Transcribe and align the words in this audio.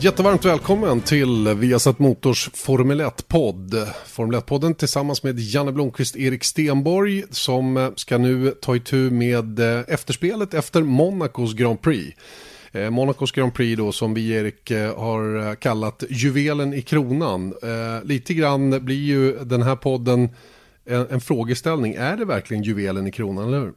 Jättevarmt 0.00 0.44
välkommen 0.44 1.00
till 1.00 1.48
Viasat 1.48 1.98
Motors 1.98 2.50
Formel 2.54 3.00
1-podd. 3.00 3.88
Formel 4.06 4.40
1-podden 4.40 4.74
tillsammans 4.74 5.22
med 5.22 5.38
Janne 5.38 5.72
Blomqvist 5.72 6.16
Erik 6.16 6.44
Stenborg 6.44 7.24
som 7.30 7.92
ska 7.96 8.18
nu 8.18 8.50
ta 8.50 8.76
itu 8.76 9.10
med 9.10 9.58
eh, 9.60 9.84
efterspelet 9.88 10.54
efter 10.54 10.82
Monacos 10.82 11.54
Grand 11.54 11.82
Prix. 11.82 12.16
Eh, 12.72 12.90
Monacos 12.90 13.32
Grand 13.32 13.54
Prix 13.54 13.78
då 13.78 13.92
som 13.92 14.14
vi 14.14 14.30
Erik 14.30 14.70
eh, 14.70 14.98
har 14.98 15.54
kallat 15.54 16.04
juvelen 16.10 16.74
i 16.74 16.82
kronan. 16.82 17.54
Lite 18.02 18.34
grann 18.34 18.84
blir 18.84 19.04
ju 19.04 19.38
den 19.44 19.62
här 19.62 19.76
podden 19.76 20.28
en, 20.84 21.06
en 21.10 21.20
frågeställning. 21.20 21.94
Är 21.94 22.16
det 22.16 22.24
verkligen 22.24 22.62
juvelen 22.62 23.06
i 23.06 23.12
kronan, 23.12 23.48
eller 23.48 23.60
hur? 23.60 23.72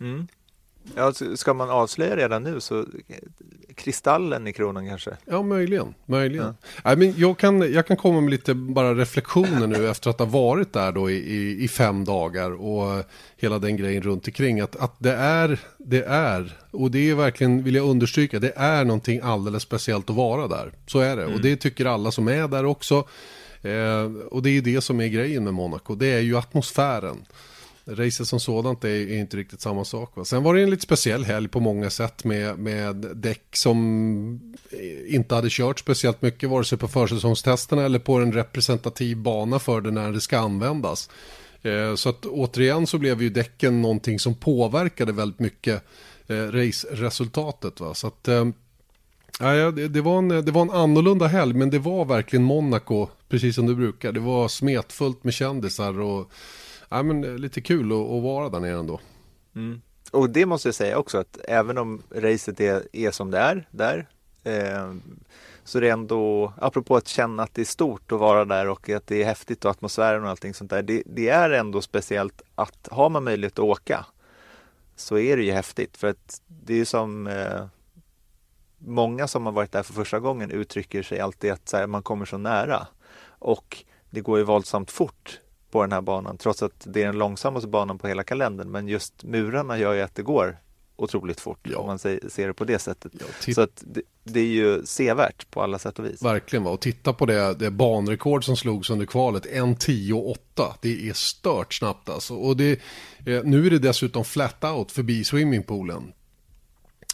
Mm. 0.00 0.26
Ja, 0.94 1.12
ska 1.36 1.54
man 1.54 1.70
avslöja 1.70 2.16
redan 2.16 2.42
nu 2.42 2.60
så 2.60 2.84
kristallen 3.74 4.46
i 4.46 4.52
kronan 4.52 4.88
kanske? 4.88 5.10
Ja, 5.24 5.42
möjligen. 5.42 5.94
möjligen. 6.06 6.54
Ja. 6.84 6.92
I 6.92 6.96
men 6.96 7.14
jag, 7.16 7.38
kan, 7.38 7.72
jag 7.72 7.86
kan 7.86 7.96
komma 7.96 8.20
med 8.20 8.30
lite 8.30 8.54
bara 8.54 8.94
reflektioner 8.94 9.66
nu 9.66 9.90
efter 9.90 10.10
att 10.10 10.18
ha 10.18 10.26
varit 10.26 10.72
där 10.72 10.92
då 10.92 11.10
i, 11.10 11.14
i, 11.14 11.64
i, 11.64 11.68
fem 11.68 12.04
dagar 12.04 12.50
och 12.50 13.04
hela 13.36 13.58
den 13.58 13.76
grejen 13.76 14.02
runt 14.02 14.26
omkring. 14.26 14.60
Att, 14.60 14.76
att 14.76 14.94
det 14.98 15.12
är, 15.12 15.58
det 15.78 16.04
är, 16.04 16.58
och 16.70 16.90
det 16.90 17.10
är 17.10 17.14
verkligen, 17.14 17.62
vill 17.62 17.74
jag 17.74 17.86
understryka, 17.86 18.38
det 18.38 18.52
är 18.56 18.84
någonting 18.84 19.20
alldeles 19.22 19.62
speciellt 19.62 20.10
att 20.10 20.16
vara 20.16 20.48
där. 20.48 20.72
Så 20.86 21.00
är 21.00 21.16
det. 21.16 21.22
Mm. 21.22 21.34
Och 21.34 21.40
det 21.40 21.56
tycker 21.56 21.86
alla 21.86 22.10
som 22.10 22.28
är 22.28 22.48
där 22.48 22.64
också. 22.64 22.94
Eh, 23.62 24.04
och 24.30 24.42
det 24.42 24.50
är 24.50 24.62
det 24.62 24.80
som 24.80 25.00
är 25.00 25.08
grejen 25.08 25.44
med 25.44 25.54
Monaco. 25.54 25.94
Det 25.94 26.06
är 26.06 26.20
ju 26.20 26.36
atmosfären. 26.36 27.16
Racet 27.90 28.28
som 28.28 28.40
sådant 28.40 28.84
är, 28.84 28.88
är, 28.88 29.18
inte 29.18 29.36
riktigt 29.36 29.60
samma 29.60 29.84
sak. 29.84 30.16
Va? 30.16 30.24
Sen 30.24 30.42
var 30.42 30.54
det 30.54 30.62
en 30.62 30.70
lite 30.70 30.82
speciell 30.82 31.24
helg 31.24 31.48
på 31.48 31.60
många 31.60 31.90
sätt 31.90 32.24
med, 32.24 32.58
med 32.58 32.96
däck 32.96 33.56
som 33.56 34.52
eh, 34.70 35.14
inte 35.14 35.34
hade 35.34 35.48
kört 35.50 35.78
speciellt 35.78 36.22
mycket 36.22 36.48
vare 36.48 36.64
sig 36.64 36.78
på 36.78 36.88
försäsongstesterna 36.88 37.84
eller 37.84 37.98
på 37.98 38.14
en 38.14 38.32
representativ 38.32 39.16
bana 39.16 39.58
för 39.58 39.80
det 39.80 39.90
när 39.90 40.12
det 40.12 40.20
ska 40.20 40.38
användas. 40.38 41.10
Eh, 41.62 41.94
så 41.94 42.08
att 42.08 42.26
återigen 42.26 42.86
så 42.86 42.98
blev 42.98 43.22
ju 43.22 43.30
däcken 43.30 43.82
någonting 43.82 44.18
som 44.18 44.34
påverkade 44.34 45.12
väldigt 45.12 45.40
mycket 45.40 45.82
eh, 46.26 46.34
raceresultatet. 46.34 47.80
Va? 47.80 47.94
Så 47.94 48.06
att, 48.06 48.28
eh, 48.28 48.44
Ja, 49.42 49.70
det, 49.70 49.88
det, 49.88 50.00
var 50.00 50.18
en, 50.18 50.28
det 50.28 50.52
var 50.52 50.62
en 50.62 50.70
annorlunda 50.70 51.26
helg, 51.26 51.54
men 51.54 51.70
det 51.70 51.78
var 51.78 52.04
verkligen 52.04 52.44
Monaco, 52.44 53.08
precis 53.28 53.54
som 53.54 53.66
du 53.66 53.74
brukar. 53.74 54.12
Det 54.12 54.20
var 54.20 54.48
smetfullt 54.48 55.24
med 55.24 55.34
kändisar 55.34 56.00
och 56.00 56.30
ja, 56.90 57.02
men 57.02 57.24
eh, 57.24 57.38
lite 57.38 57.60
kul 57.60 57.92
att, 57.92 57.98
att 57.98 58.22
vara 58.22 58.48
där 58.48 58.60
nere 58.60 58.78
ändå. 58.78 59.00
Mm. 59.54 59.80
Och 60.10 60.30
det 60.30 60.46
måste 60.46 60.68
jag 60.68 60.74
säga 60.74 60.98
också 60.98 61.18
att 61.18 61.38
även 61.48 61.78
om 61.78 62.02
racet 62.10 62.60
är, 62.60 62.82
är 62.92 63.10
som 63.10 63.30
det 63.30 63.38
är 63.38 63.68
där 63.70 64.08
eh, 64.44 64.94
så 65.64 65.78
är 65.78 65.82
det 65.82 65.90
ändå, 65.90 66.52
apropå 66.56 66.96
att 66.96 67.08
känna 67.08 67.42
att 67.42 67.54
det 67.54 67.60
är 67.60 67.64
stort 67.64 68.12
att 68.12 68.20
vara 68.20 68.44
där 68.44 68.68
och 68.68 68.88
att 68.88 69.06
det 69.06 69.22
är 69.22 69.26
häftigt 69.26 69.64
och 69.64 69.70
atmosfären 69.70 70.24
och 70.24 70.30
allting 70.30 70.54
sånt 70.54 70.70
där. 70.70 70.82
Det, 70.82 71.02
det 71.06 71.28
är 71.28 71.50
ändå 71.50 71.80
speciellt 71.80 72.42
att 72.54 72.88
har 72.90 73.08
man 73.08 73.24
möjlighet 73.24 73.52
att 73.52 73.64
åka 73.64 74.06
så 74.96 75.18
är 75.18 75.36
det 75.36 75.42
ju 75.42 75.52
häftigt 75.52 75.96
för 75.96 76.08
att 76.08 76.42
det 76.46 76.72
är 76.72 76.78
ju 76.78 76.84
som 76.84 77.26
eh, 77.26 77.66
många 78.78 79.28
som 79.28 79.46
har 79.46 79.52
varit 79.52 79.72
där 79.72 79.82
för 79.82 79.92
första 79.92 80.18
gången 80.18 80.50
uttrycker 80.50 81.02
sig 81.02 81.20
alltid 81.20 81.52
att 81.52 81.72
här, 81.72 81.86
man 81.86 82.02
kommer 82.02 82.24
så 82.24 82.38
nära 82.38 82.86
och 83.24 83.84
det 84.10 84.20
går 84.20 84.38
ju 84.38 84.44
våldsamt 84.44 84.90
fort 84.90 85.40
på 85.70 85.82
den 85.82 85.92
här 85.92 86.00
banan 86.00 86.36
trots 86.36 86.62
att 86.62 86.86
det 86.86 87.02
är 87.02 87.06
den 87.06 87.18
långsammaste 87.18 87.68
banan 87.68 87.98
på 87.98 88.08
hela 88.08 88.22
kalendern. 88.22 88.70
Men 88.70 88.88
just 88.88 89.24
murarna 89.24 89.78
gör 89.78 89.94
ju 89.94 90.00
att 90.00 90.14
det 90.14 90.22
går 90.22 90.56
otroligt 91.00 91.40
fort 91.40 91.58
ja. 91.62 91.78
om 91.78 91.86
man 91.86 91.98
ser 91.98 92.46
det 92.46 92.54
på 92.54 92.64
det 92.64 92.78
sättet. 92.78 93.12
Ja, 93.18 93.54
så 93.54 93.60
att 93.60 93.84
det, 93.86 94.02
det, 94.24 94.40
är 94.40 94.44
ju 94.44 94.86
sevärt 94.86 95.50
på 95.50 95.62
alla 95.62 95.78
sätt 95.78 95.98
och 95.98 96.04
vis. 96.04 96.22
Verkligen, 96.22 96.64
va? 96.64 96.70
och 96.70 96.80
titta 96.80 97.12
på 97.12 97.26
det, 97.26 97.54
det 97.54 97.70
banrekord 97.70 98.44
som 98.44 98.56
slogs 98.56 98.90
under 98.90 99.06
kvalet, 99.06 99.46
1.10,8. 99.46 100.74
Det 100.80 101.08
är 101.08 101.12
stört 101.12 101.74
snabbt 101.74 102.08
alltså. 102.08 102.34
Och 102.34 102.56
det, 102.56 102.72
eh, 103.26 103.42
nu 103.44 103.66
är 103.66 103.70
det 103.70 103.78
dessutom 103.78 104.24
flat 104.24 104.64
out 104.64 104.92
förbi 104.92 105.24
swimmingpoolen. 105.24 106.12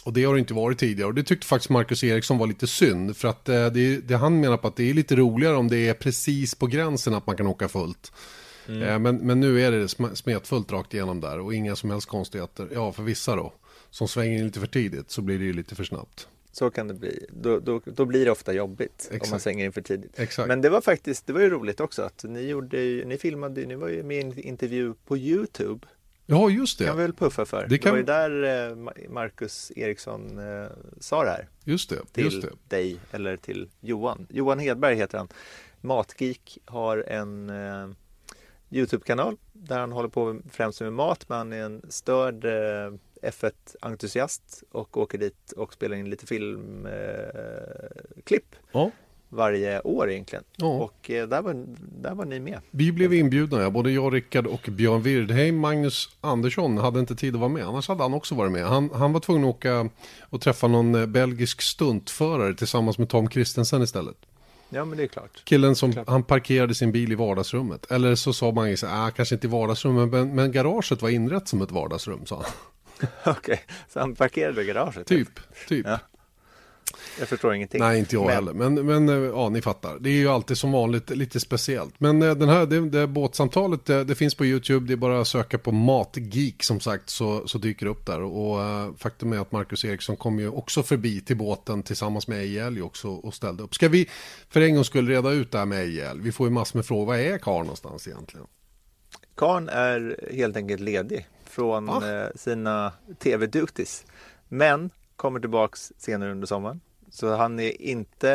Och 0.03 0.13
det 0.13 0.23
har 0.23 0.33
det 0.33 0.39
inte 0.39 0.53
varit 0.53 0.77
tidigare. 0.77 1.07
Och 1.07 1.15
det 1.15 1.23
tyckte 1.23 1.47
faktiskt 1.47 1.69
Marcus 1.69 2.03
Eriksson 2.03 2.37
var 2.37 2.47
lite 2.47 2.67
synd. 2.67 3.17
För 3.17 3.27
att 3.27 3.49
eh, 3.49 3.65
det, 3.65 3.97
det 4.07 4.17
han 4.17 4.39
menar 4.39 4.57
på 4.57 4.67
att 4.67 4.75
det 4.75 4.89
är 4.89 4.93
lite 4.93 5.15
roligare 5.15 5.55
om 5.55 5.67
det 5.67 5.87
är 5.87 5.93
precis 5.93 6.55
på 6.55 6.67
gränsen 6.67 7.13
att 7.13 7.27
man 7.27 7.37
kan 7.37 7.47
åka 7.47 7.67
fullt. 7.67 8.11
Mm. 8.67 8.81
Eh, 8.81 8.99
men, 8.99 9.17
men 9.17 9.39
nu 9.39 9.61
är 9.61 9.71
det 9.71 10.15
smetfullt 10.15 10.71
rakt 10.71 10.93
igenom 10.93 11.21
där 11.21 11.39
och 11.39 11.53
inga 11.53 11.75
som 11.75 11.91
helst 11.91 12.07
konstigheter. 12.07 12.67
Ja, 12.73 12.91
för 12.91 13.03
vissa 13.03 13.35
då, 13.35 13.53
som 13.89 14.07
svänger 14.07 14.37
in 14.37 14.45
lite 14.45 14.59
för 14.59 14.67
tidigt 14.67 15.11
så 15.11 15.21
blir 15.21 15.39
det 15.39 15.45
ju 15.45 15.53
lite 15.53 15.75
för 15.75 15.83
snabbt. 15.83 16.27
Så 16.51 16.69
kan 16.69 16.87
det 16.87 16.93
bli. 16.93 17.25
Då, 17.29 17.59
då, 17.59 17.81
då 17.85 18.05
blir 18.05 18.25
det 18.25 18.31
ofta 18.31 18.53
jobbigt 18.53 19.07
Exakt. 19.11 19.23
om 19.23 19.29
man 19.29 19.39
svänger 19.39 19.65
in 19.65 19.71
för 19.71 19.81
tidigt. 19.81 20.19
Exakt. 20.19 20.47
Men 20.47 20.61
det 20.61 20.69
var 20.69 20.81
faktiskt, 20.81 21.27
det 21.27 21.33
var 21.33 21.41
ju 21.41 21.49
roligt 21.49 21.79
också 21.79 22.01
att 22.01 22.23
ni 22.23 22.41
gjorde, 22.41 22.77
ni 23.05 23.17
filmade, 23.17 23.65
ni 23.65 23.75
var 23.75 23.87
ju 23.87 24.03
med 24.03 24.17
i 24.17 24.21
en 24.21 24.39
intervju 24.39 24.93
på 25.05 25.17
Youtube. 25.17 25.87
Ja, 26.25 26.49
just 26.49 26.79
det. 26.79 26.85
kan 26.85 26.97
vi 26.97 27.03
väl 27.03 27.13
puffa 27.13 27.45
för. 27.45 27.67
Det, 27.69 27.77
kan... 27.77 27.95
det 27.95 28.03
var 28.03 28.29
ju 28.29 28.39
där 28.39 28.69
eh, 28.69 29.09
Marcus 29.09 29.71
Eriksson 29.75 30.37
eh, 30.37 30.69
sa 30.99 31.23
det 31.23 31.29
här. 31.29 31.47
Just 31.63 31.89
det. 31.89 32.05
Till 32.11 32.23
just 32.23 32.41
det. 32.41 32.49
dig 32.67 32.99
eller 33.11 33.37
till 33.37 33.69
Johan. 33.81 34.27
Johan 34.29 34.59
Hedberg 34.59 34.95
heter 34.95 35.17
han. 35.17 35.27
Matgeek 35.81 36.57
har 36.65 36.97
en 36.97 37.49
Youtube-kanal 38.71 39.37
där 39.53 39.79
han 39.79 39.91
håller 39.91 40.09
på 40.09 40.39
främst 40.51 40.81
med 40.81 40.93
mat 40.93 41.29
men 41.29 41.37
han 41.37 41.53
är 41.53 41.63
en 41.63 41.81
störd 41.89 42.45
eh, 42.45 42.91
F1-entusiast 43.21 44.63
och 44.71 44.97
åker 44.97 45.17
dit 45.17 45.51
och 45.51 45.73
spelar 45.73 45.97
in 45.97 46.09
lite 46.09 46.25
filmklipp. 46.25 46.85
Eh, 48.25 48.59
ja. 48.71 48.91
Varje 49.29 49.81
år 49.81 50.11
egentligen. 50.11 50.43
Ja. 50.55 50.67
Och 50.67 51.09
eh, 51.09 51.27
där, 51.27 51.41
var, 51.41 51.65
där 52.01 52.15
var 52.15 52.25
ni 52.25 52.39
med. 52.39 52.59
Vi 52.71 52.91
blev 52.91 53.13
inbjudna, 53.13 53.61
ja. 53.61 53.69
både 53.69 53.91
jag, 53.91 54.13
Rickard 54.13 54.47
och 54.47 54.69
Björn 54.71 55.01
Wirdheim. 55.01 55.57
Magnus 55.57 56.09
Andersson 56.21 56.77
hade 56.77 56.99
inte 56.99 57.15
tid 57.15 57.33
att 57.33 57.39
vara 57.39 57.49
med. 57.49 57.63
Annars 57.63 57.87
hade 57.87 58.03
han 58.03 58.13
också 58.13 58.35
varit 58.35 58.51
med. 58.51 58.65
Han, 58.65 58.89
han 58.93 59.13
var 59.13 59.19
tvungen 59.19 59.43
att 59.43 59.55
åka 59.55 59.89
och 60.29 60.41
träffa 60.41 60.67
någon 60.67 60.95
eh, 60.95 61.05
belgisk 61.05 61.61
stuntförare 61.61 62.53
tillsammans 62.53 62.97
med 62.97 63.09
Tom 63.09 63.29
Kristensen 63.29 63.81
istället. 63.81 64.17
Ja, 64.69 64.85
men 64.85 64.97
det 64.97 65.03
är 65.03 65.07
klart. 65.07 65.41
Killen 65.45 65.75
som, 65.75 65.93
han 66.07 66.23
parkerade 66.23 66.75
sin 66.75 66.91
bil 66.91 67.11
i 67.11 67.15
vardagsrummet. 67.15 67.91
Eller 67.91 68.15
så 68.15 68.33
sa 68.33 68.51
man 68.51 68.69
ju 68.69 68.77
så 68.77 68.87
ah, 68.87 69.11
kanske 69.11 69.35
inte 69.35 69.47
i 69.47 69.49
vardagsrummet, 69.49 70.09
men, 70.09 70.35
men 70.35 70.51
garaget 70.51 71.01
var 71.01 71.09
inrett 71.09 71.47
som 71.47 71.61
ett 71.61 71.71
vardagsrum, 71.71 72.25
sa 72.25 72.35
han. 72.35 72.45
Okej, 73.23 73.33
okay. 73.39 73.57
så 73.89 73.99
han 73.99 74.15
parkerade 74.15 74.61
i 74.61 74.65
garaget? 74.65 75.07
Typ, 75.07 75.39
typ. 75.67 75.85
Ja. 75.85 75.99
Jag 77.19 77.27
förstår 77.27 77.53
ingenting. 77.53 77.79
Nej, 77.79 77.99
inte 77.99 78.15
jag 78.15 78.25
men... 78.25 78.35
heller. 78.35 78.53
Men, 78.53 78.85
men 78.85 79.09
eh, 79.09 79.15
ja, 79.15 79.49
ni 79.49 79.61
fattar. 79.61 79.97
Det 79.99 80.09
är 80.09 80.13
ju 80.13 80.27
alltid 80.27 80.57
som 80.57 80.71
vanligt 80.71 81.09
lite 81.09 81.39
speciellt. 81.39 81.93
Men 81.97 82.21
eh, 82.21 82.35
den 82.35 82.49
här, 82.49 82.65
det, 82.65 82.89
det 82.89 83.07
båtsamtalet, 83.07 83.85
det, 83.85 84.03
det, 84.03 84.15
finns 84.15 84.35
på 84.35 84.45
YouTube. 84.45 84.87
Det 84.87 84.93
är 84.93 84.97
bara 84.97 85.21
att 85.21 85.27
söka 85.27 85.57
på 85.57 85.71
Matgeek 85.71 86.63
som 86.63 86.79
sagt 86.79 87.09
så, 87.09 87.47
så 87.47 87.57
dyker 87.57 87.85
det 87.85 87.91
upp 87.91 88.05
där. 88.05 88.21
Och 88.21 88.59
uh, 88.59 88.95
faktum 88.97 89.33
är 89.33 89.39
att 89.39 89.51
Marcus 89.51 89.85
Eriksson 89.85 90.17
kom 90.17 90.39
ju 90.39 90.49
också 90.49 90.83
förbi 90.83 91.21
till 91.21 91.37
båten 91.37 91.83
tillsammans 91.83 92.27
med 92.27 92.39
Ejel 92.39 92.81
också 92.81 93.07
och 93.07 93.33
ställde 93.33 93.63
upp. 93.63 93.75
Ska 93.75 93.89
vi 93.89 94.09
för 94.49 94.61
en 94.61 94.75
gång 94.75 94.83
skulle 94.83 95.11
reda 95.11 95.31
ut 95.31 95.51
det 95.51 95.57
här 95.57 95.65
med 95.65 95.79
Ejel? 95.79 96.21
Vi 96.21 96.31
får 96.31 96.47
ju 96.47 96.53
massor 96.53 96.77
med 96.77 96.85
frågor. 96.85 97.05
Vad 97.05 97.19
är 97.19 97.37
Karl 97.37 97.61
någonstans 97.61 98.07
egentligen? 98.07 98.47
Karn 99.35 99.69
är 99.69 100.29
helt 100.33 100.57
enkelt 100.57 100.81
ledig 100.81 101.27
från 101.45 101.89
ah. 101.89 102.29
sina 102.35 102.91
tv-duties. 103.19 104.05
Men 104.47 104.89
kommer 105.15 105.39
tillbaks 105.39 105.93
senare 105.97 106.31
under 106.31 106.47
sommaren. 106.47 106.81
Så 107.17 107.35
han 107.35 107.59
är 107.59 107.81
inte... 107.81 108.29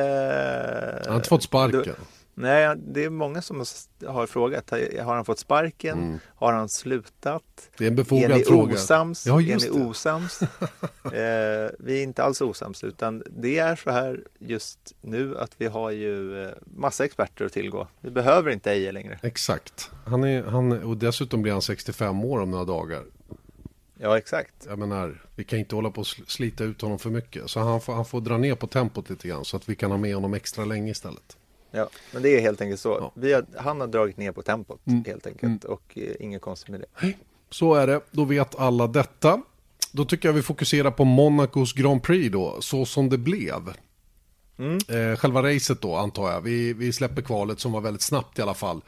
Han 1.04 1.12
har 1.12 1.16
inte 1.16 1.28
fått 1.28 1.42
sparken. 1.42 1.94
nej, 2.34 2.76
det 2.76 3.04
är 3.04 3.10
många 3.10 3.42
som 3.42 3.64
har 4.06 4.26
frågat. 4.26 4.70
Har 5.00 5.14
han 5.14 5.24
fått 5.24 5.38
sparken? 5.38 5.98
Mm. 5.98 6.18
Har 6.34 6.52
han 6.52 6.68
slutat? 6.68 7.42
Det 7.78 7.84
är 7.84 7.88
en 7.88 7.96
befogad 7.96 8.30
är 8.30 8.36
ni 8.36 8.44
fråga. 8.44 8.74
Osams? 8.74 9.26
Ja, 9.26 9.40
är 9.40 9.70
ni 9.70 9.70
osams? 9.70 10.42
eh, 11.04 11.70
vi 11.78 11.98
är 11.98 12.02
inte 12.02 12.22
alls 12.22 12.40
osams 12.40 12.84
utan 12.84 13.22
det 13.30 13.58
är 13.58 13.76
så 13.76 13.90
här 13.90 14.24
just 14.38 14.78
nu 15.00 15.38
att 15.38 15.52
vi 15.58 15.66
har 15.66 15.90
ju 15.90 16.44
eh, 16.44 16.50
massa 16.64 17.04
experter 17.04 17.44
att 17.44 17.52
tillgå. 17.52 17.88
Vi 18.00 18.10
behöver 18.10 18.50
inte 18.50 18.70
Eje 18.72 18.92
längre. 18.92 19.18
Exakt. 19.22 19.90
Han 20.06 20.24
är, 20.24 20.42
han, 20.42 20.82
och 20.82 20.96
dessutom 20.96 21.42
blir 21.42 21.52
han 21.52 21.62
65 21.62 22.24
år 22.24 22.40
om 22.40 22.50
några 22.50 22.64
dagar. 22.64 23.02
Ja, 24.04 24.18
exakt. 24.18 24.66
Jag 24.68 24.78
menar, 24.78 25.22
vi 25.36 25.44
kan 25.44 25.58
inte 25.58 25.74
hålla 25.74 25.90
på 25.90 26.00
och 26.00 26.06
slita 26.06 26.64
ut 26.64 26.80
honom 26.82 26.98
för 26.98 27.10
mycket. 27.10 27.50
Så 27.50 27.60
han 27.60 27.80
får, 27.80 27.94
han 27.94 28.04
får 28.04 28.20
dra 28.20 28.38
ner 28.38 28.54
på 28.54 28.66
tempot 28.66 29.10
lite 29.10 29.28
grann 29.28 29.44
så 29.44 29.56
att 29.56 29.68
vi 29.68 29.74
kan 29.74 29.90
ha 29.90 29.98
med 29.98 30.14
honom 30.14 30.34
extra 30.34 30.64
länge 30.64 30.90
istället. 30.90 31.36
Ja, 31.70 31.88
men 32.12 32.22
det 32.22 32.28
är 32.36 32.40
helt 32.40 32.60
enkelt 32.60 32.80
så. 32.80 32.96
Ja. 33.00 33.12
Vi 33.14 33.32
har, 33.32 33.46
han 33.56 33.80
har 33.80 33.86
dragit 33.86 34.16
ner 34.16 34.32
på 34.32 34.42
tempot 34.42 34.80
Mm. 34.86 35.04
helt 35.06 35.26
enkelt 35.26 35.64
och 35.64 35.98
eh, 35.98 36.12
inget 36.20 36.42
konstigt 36.42 36.68
med 36.68 36.80
det. 36.80 37.12
Så 37.50 37.74
är 37.74 37.86
det, 37.86 38.00
då 38.10 38.24
vet 38.24 38.54
alla 38.58 38.86
detta. 38.86 39.42
Då 39.92 40.04
tycker 40.04 40.28
jag 40.28 40.32
vi 40.34 40.42
fokuserar 40.42 40.90
på 40.90 41.04
Monacos 41.04 41.72
Grand 41.72 42.02
Prix 42.02 42.32
då, 42.32 42.60
så 42.60 42.86
som 42.86 43.08
det 43.08 43.18
blev. 43.18 43.60
Mm. 44.58 44.78
Eh, 44.88 45.16
själva 45.16 45.42
racet 45.42 45.80
då 45.80 45.96
antar 45.96 46.30
jag. 46.30 46.40
Vi, 46.40 46.72
vi 46.72 46.92
släpper 46.92 47.22
kvalet 47.22 47.60
som 47.60 47.72
var 47.72 47.80
väldigt 47.80 48.02
snabbt 48.02 48.38
i 48.38 48.42
alla 48.42 48.54
fall. 48.54 48.80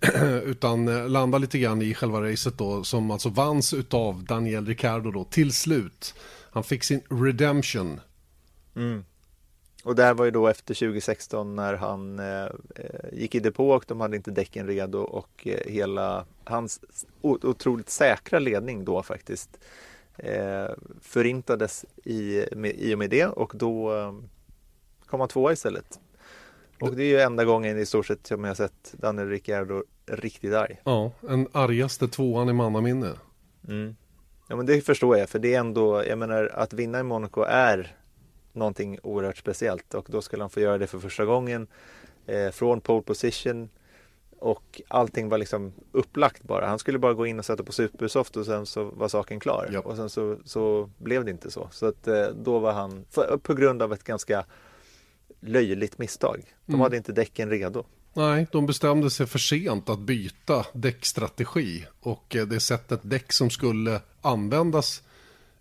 Utan 0.44 0.88
eh, 0.88 1.08
landar 1.08 1.38
lite 1.38 1.58
grann 1.58 1.82
i 1.82 1.94
själva 1.94 2.30
racet 2.30 2.58
då 2.58 2.84
som 2.84 3.10
alltså 3.10 3.28
vanns 3.28 3.74
utav 3.74 4.24
Daniel 4.24 4.66
Ricciardo 4.66 5.10
då 5.10 5.24
till 5.24 5.52
slut. 5.52 6.14
Han 6.50 6.64
fick 6.64 6.84
sin 6.84 7.00
redemption. 7.08 8.00
Mm. 8.76 9.04
Och 9.84 9.94
där 9.94 10.14
var 10.14 10.24
ju 10.24 10.30
då 10.30 10.48
efter 10.48 10.74
2016 10.74 11.56
när 11.56 11.74
han 11.74 12.18
eh, 12.18 12.44
eh, 12.76 13.12
gick 13.12 13.34
i 13.34 13.40
depå 13.40 13.70
och 13.70 13.84
de 13.88 14.00
hade 14.00 14.16
inte 14.16 14.30
däcken 14.30 14.66
redo 14.66 14.98
och 14.98 15.46
eh, 15.46 15.72
hela 15.72 16.26
hans 16.44 16.80
otroligt 17.20 17.90
säkra 17.90 18.38
ledning 18.38 18.84
då 18.84 19.02
faktiskt 19.02 19.58
eh, 20.16 20.68
förintades 21.00 21.84
i, 22.04 22.44
med, 22.52 22.74
i 22.78 22.94
och 22.94 22.98
med 22.98 23.10
det 23.10 23.26
och 23.26 23.52
då 23.54 23.96
eh, 23.96 24.12
kom 25.10 25.20
han 25.20 25.28
tvåa 25.28 25.52
istället. 25.52 26.00
Och 26.80 26.96
det 26.96 27.02
är 27.02 27.08
ju 27.08 27.20
enda 27.20 27.44
gången 27.44 27.78
i 27.78 27.86
stort 27.86 28.06
sett 28.06 28.26
som 28.26 28.44
jag 28.44 28.56
sett 28.56 28.92
Daniel 28.92 29.28
Ricciardo 29.28 29.84
riktigt 30.06 30.54
arg. 30.54 30.80
Ja, 30.84 31.12
en 31.28 31.48
argaste 31.52 32.08
tvåan 32.08 32.48
i 32.48 32.52
mannaminne. 32.52 33.12
Mm. 33.68 33.96
Ja 34.48 34.56
men 34.56 34.66
det 34.66 34.80
förstår 34.80 35.18
jag 35.18 35.28
för 35.28 35.38
det 35.38 35.54
är 35.54 35.60
ändå, 35.60 36.04
jag 36.06 36.18
menar 36.18 36.50
att 36.54 36.72
vinna 36.72 37.00
i 37.00 37.02
Monaco 37.02 37.42
är 37.42 37.96
någonting 38.52 38.98
oerhört 39.02 39.36
speciellt 39.36 39.94
och 39.94 40.06
då 40.08 40.22
skulle 40.22 40.42
han 40.42 40.50
få 40.50 40.60
göra 40.60 40.78
det 40.78 40.86
för 40.86 40.98
första 40.98 41.24
gången 41.24 41.66
eh, 42.26 42.50
från 42.50 42.80
pole 42.80 43.02
position 43.02 43.68
och 44.38 44.82
allting 44.88 45.28
var 45.28 45.38
liksom 45.38 45.72
upplagt 45.92 46.42
bara. 46.42 46.66
Han 46.66 46.78
skulle 46.78 46.98
bara 46.98 47.14
gå 47.14 47.26
in 47.26 47.38
och 47.38 47.44
sätta 47.44 47.62
på 47.62 47.72
supersoft 47.72 48.36
och 48.36 48.46
sen 48.46 48.66
så 48.66 48.84
var 48.84 49.08
saken 49.08 49.40
klar. 49.40 49.68
Ja. 49.72 49.80
Och 49.80 49.96
sen 49.96 50.10
så, 50.10 50.36
så 50.44 50.90
blev 50.98 51.24
det 51.24 51.30
inte 51.30 51.50
så. 51.50 51.68
Så 51.72 51.86
att 51.86 52.08
eh, 52.08 52.26
då 52.26 52.58
var 52.58 52.72
han, 52.72 53.04
för, 53.10 53.36
på 53.42 53.54
grund 53.54 53.82
av 53.82 53.92
ett 53.92 54.04
ganska 54.04 54.44
löjligt 55.40 55.98
misstag. 55.98 56.42
De 56.66 56.72
Mm. 56.72 56.80
hade 56.80 56.96
inte 56.96 57.12
däcken 57.12 57.50
redo. 57.50 57.84
Nej, 58.14 58.46
de 58.52 58.66
bestämde 58.66 59.10
sig 59.10 59.26
för 59.26 59.38
sent 59.38 59.88
att 59.88 59.98
byta 60.00 60.66
däckstrategi 60.72 61.84
och 62.00 62.36
eh, 62.36 62.46
det 62.46 62.60
sättet 62.60 63.00
däck 63.02 63.32
som 63.32 63.50
skulle 63.50 64.00
användas 64.22 65.02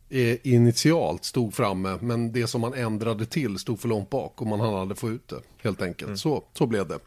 eh, 0.10 0.48
initialt 0.48 1.24
stod 1.26 1.54
framme 1.54 1.98
men 2.02 2.32
det 2.32 2.48
som 2.48 2.62
man 2.62 2.74
ändrade 2.74 3.26
till 3.26 3.60
stod 3.60 3.80
för 3.80 3.88
långt 3.88 4.10
bak 4.10 4.42
och 4.42 4.48
man 4.48 4.62
aldrig 4.62 4.98
få 4.98 5.10
ut 5.10 5.28
det 5.28 5.42
helt 5.64 5.82
enkelt. 5.82 6.20
Så, 6.20 6.44
så 6.54 6.66
blev 6.66 6.88
det. 6.88 7.00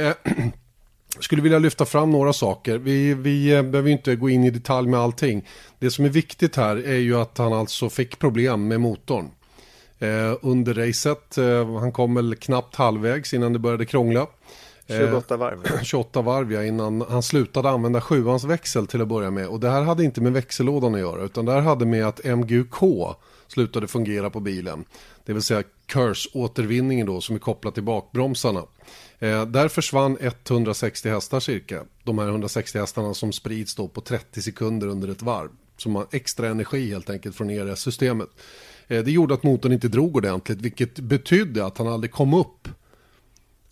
Eh, 0.00 0.14
skulle 1.20 1.42
vilja 1.42 1.58
lyfta 1.58 1.84
fram 1.84 2.10
några 2.10 2.32
saker. 2.32 2.78
Vi, 2.78 3.14
vi 3.14 3.52
eh, 3.52 3.62
behöver 3.62 3.90
inte 3.90 4.16
gå 4.16 4.30
in 4.30 4.44
i 4.44 4.50
detalj 4.50 4.88
med 4.88 5.00
allting. 5.00 5.48
Det 5.78 5.90
som 5.90 6.04
är 6.04 6.08
viktigt 6.08 6.56
här 6.56 6.76
är 6.76 6.98
ju 6.98 7.16
att 7.16 7.38
han 7.38 7.52
alltså 7.52 7.90
fick 7.90 8.18
problem 8.18 8.68
med 8.68 8.80
motorn. 8.80 9.30
Eh, 10.00 10.36
under 10.42 10.74
racet, 10.74 11.38
eh, 11.38 11.78
han 11.78 11.92
kom 11.92 12.14
väl 12.14 12.36
knappt 12.36 12.76
halvvägs 12.76 13.34
innan 13.34 13.52
det 13.52 13.58
började 13.58 13.86
krångla. 13.86 14.26
Eh, 14.86 14.98
28 14.98 15.36
varv. 15.36 15.58
28 15.82 16.22
varv 16.22 16.52
ja, 16.52 16.64
innan 16.64 17.00
han 17.00 17.22
slutade 17.22 17.70
använda 17.70 18.00
sjuans 18.00 18.44
växel 18.44 18.86
till 18.86 19.02
att 19.02 19.08
börja 19.08 19.30
med. 19.30 19.48
Och 19.48 19.60
det 19.60 19.70
här 19.70 19.82
hade 19.82 20.04
inte 20.04 20.20
med 20.20 20.32
växellådan 20.32 20.94
att 20.94 21.00
göra 21.00 21.22
utan 21.22 21.44
det 21.44 21.52
här 21.52 21.60
hade 21.60 21.86
med 21.86 22.06
att 22.06 22.24
MGUK 22.24 22.74
slutade 23.48 23.88
fungera 23.88 24.30
på 24.30 24.40
bilen. 24.40 24.84
Det 25.24 25.32
vill 25.32 25.42
säga 25.42 25.62
KERS-återvinningen 25.92 27.06
då 27.06 27.20
som 27.20 27.34
är 27.34 27.40
kopplad 27.40 27.74
till 27.74 27.82
bakbromsarna. 27.82 28.62
Eh, 29.18 29.46
där 29.46 29.68
försvann 29.68 30.18
160 30.20 31.08
hästar 31.08 31.40
cirka. 31.40 31.84
De 32.04 32.18
här 32.18 32.28
160 32.28 32.78
hästarna 32.78 33.14
som 33.14 33.32
sprids 33.32 33.74
då 33.74 33.88
på 33.88 34.00
30 34.00 34.42
sekunder 34.42 34.86
under 34.86 35.08
ett 35.08 35.22
varv. 35.22 35.48
Som 35.76 35.94
har 35.94 36.06
extra 36.10 36.48
energi 36.48 36.90
helt 36.90 37.10
enkelt 37.10 37.36
från 37.36 37.50
ERS-systemet. 37.50 38.28
Eh, 38.90 39.04
det 39.04 39.10
gjorde 39.10 39.34
att 39.34 39.42
motorn 39.42 39.72
inte 39.72 39.88
drog 39.88 40.16
ordentligt 40.16 40.60
vilket 40.60 40.98
betydde 40.98 41.66
att 41.66 41.78
han 41.78 41.88
aldrig 41.88 42.10
kom 42.10 42.34
upp 42.34 42.68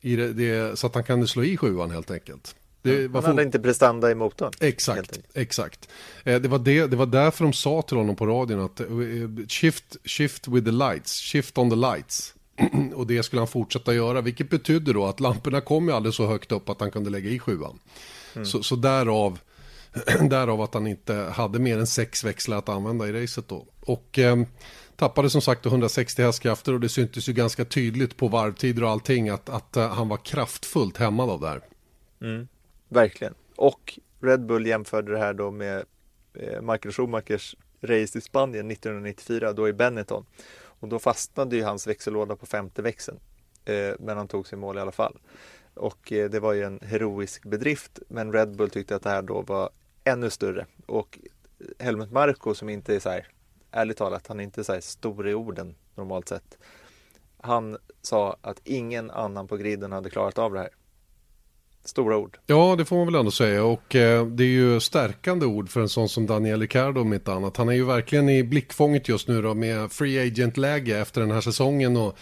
i 0.01 0.17
det, 0.17 0.33
det, 0.33 0.79
så 0.79 0.87
att 0.87 0.95
han 0.95 1.05
kunde 1.05 1.29
slå 1.29 1.45
i 1.45 1.57
sjuan 1.57 1.91
helt 1.91 2.11
enkelt. 2.11 2.55
Det 2.83 3.13
Han 3.13 3.25
hade 3.25 3.43
inte 3.43 3.59
prestanda 3.59 4.11
i 4.11 4.15
motorn. 4.15 4.53
Exakt, 4.61 5.21
exakt. 5.35 5.89
Eh, 6.25 6.41
det, 6.41 6.49
var 6.49 6.59
det, 6.59 6.87
det 6.87 6.97
var 6.97 7.07
därför 7.07 7.45
de 7.45 7.53
sa 7.53 7.83
till 7.83 7.97
honom 7.97 8.17
på 8.17 8.27
radion 8.27 8.61
att 8.61 8.81
eh, 8.81 8.87
shift, 9.49 9.97
shift 10.05 10.49
with 10.49 10.67
the 10.67 10.73
lights, 10.73 11.13
shift 11.13 11.59
on 11.59 11.71
the 11.71 11.77
lights. 11.77 12.35
och 12.95 13.07
det 13.07 13.23
skulle 13.23 13.41
han 13.41 13.49
fortsätta 13.49 13.95
göra, 13.95 14.21
vilket 14.21 14.51
betydde 14.51 14.93
då 14.93 15.07
att 15.07 15.21
lamporna 15.21 15.61
kom 15.61 15.89
ju 15.89 15.95
aldrig 15.95 16.15
så 16.15 16.27
högt 16.27 16.53
upp 16.53 16.69
att 16.69 16.81
han 16.81 16.91
kunde 16.91 17.11
lägga 17.11 17.31
i 17.31 17.39
sjuan. 17.39 17.79
Så, 18.45 18.63
så 18.63 18.77
därav, 18.77 19.39
därav 20.31 20.61
att 20.61 20.75
han 20.75 20.87
inte 20.87 21.15
hade 21.15 21.59
mer 21.59 21.79
än 21.79 21.87
sex 21.87 22.25
växlar 22.25 22.59
att 22.59 22.69
använda 22.69 23.09
i 23.09 23.23
racet 23.23 23.49
då. 23.49 23.67
Och 23.89 24.19
eh, 24.19 24.37
tappade 24.97 25.31
som 25.31 25.41
sagt 25.41 25.67
160 25.67 26.23
hästkrafter 26.23 26.75
och 26.75 26.81
det 26.81 26.89
syntes 26.89 27.29
ju 27.29 27.33
ganska 27.33 27.65
tydligt 27.65 28.17
på 28.17 28.29
varvtider 28.29 28.85
och 28.85 28.91
allting 28.91 29.29
att, 29.29 29.49
att 29.49 29.77
uh, 29.77 29.87
han 29.87 30.09
var 30.09 30.17
kraftfullt 30.17 30.97
hämmad 30.97 31.31
av 31.31 31.41
det 31.41 31.49
här. 31.49 31.61
Mm, 32.21 32.49
verkligen. 32.89 33.35
Och 33.57 33.99
Red 34.21 34.47
Bull 34.47 34.67
jämförde 34.67 35.13
det 35.13 35.19
här 35.19 35.35
då 35.35 35.51
med 35.51 35.85
eh, 36.35 36.63
Michael 36.63 36.93
Schumachers 36.93 37.57
race 37.81 38.19
i 38.19 38.21
Spanien 38.21 38.71
1994, 38.71 39.53
då 39.53 39.69
i 39.69 39.73
Benetton. 39.73 40.27
Och 40.81 40.89
då 40.89 40.99
fastnade 40.99 41.57
ju 41.57 41.63
hans 41.63 41.87
växellåda 41.87 42.37
på 42.37 42.47
femte 42.47 42.83
växeln. 42.83 43.19
Eh, 43.65 43.95
men 43.99 44.17
han 44.17 44.29
tog 44.29 44.47
sig 44.47 44.57
i 44.57 44.61
mål 44.61 44.79
i 44.79 44.81
alla 44.81 44.93
fall. 44.93 45.19
Och 45.75 46.13
eh, 46.13 46.31
det 46.31 46.41
var 46.41 46.53
ju 46.53 46.63
en 46.63 46.81
heroisk 46.83 47.45
bedrift, 47.45 47.99
men 48.09 48.33
Red 48.33 48.57
Bull 48.57 48.71
tyckte 48.71 48.97
att 48.97 49.03
det 49.03 49.11
här 49.11 49.23
då 49.23 49.43
var 49.43 49.71
ännu 50.05 50.31
större. 50.31 50.67
Och 50.87 51.19
eh, 51.59 51.85
Helmut 51.85 52.11
Marko 52.11 52.55
som 52.55 52.69
inte 52.69 52.95
är 52.95 53.01
så 53.01 53.09
här, 53.09 53.27
ärligt 53.71 53.97
talat, 53.97 54.27
han 54.27 54.41
är 54.41 54.45
inte 54.45 54.65
så 54.65 54.73
här 54.73 54.81
stor 54.81 55.29
i 55.29 55.35
orden 55.35 55.75
normalt 55.95 56.29
sett. 56.29 56.59
Han 57.41 57.77
sa 58.03 58.37
att 58.41 58.61
ingen 58.65 59.11
annan 59.11 59.49
på 59.49 59.57
griden 59.57 59.93
hade 59.93 60.11
klarat 60.11 60.39
av 60.39 60.53
det 60.53 60.59
här. 60.59 60.69
Stora 61.85 62.17
ord. 62.17 62.39
Ja, 62.47 62.75
det 62.79 62.85
får 62.85 62.97
man 62.97 63.07
väl 63.07 63.15
ändå 63.15 63.31
säga. 63.31 63.65
Och 63.65 63.97
eh, 63.97 64.27
det 64.27 64.45
är 64.45 64.49
ju 64.49 64.81
stärkande 64.81 65.47
ord 65.47 65.69
för 65.69 65.81
en 65.81 65.89
sån 65.89 66.09
som 66.09 66.27
Daniel 66.27 66.61
Ricciardo 66.61 67.01
om 67.01 67.13
inte 67.13 67.33
annat. 67.33 67.57
Han 67.57 67.69
är 67.69 67.73
ju 67.73 67.85
verkligen 67.85 68.29
i 68.29 68.45
blickfånget 68.45 69.09
just 69.09 69.29
nu 69.29 69.43
då 69.43 69.55
med 69.55 69.93
free 69.93 70.27
agent-läge 70.27 70.99
efter 70.99 71.21
den 71.21 71.31
här 71.31 71.41
säsongen. 71.41 71.97
Och 71.97 72.19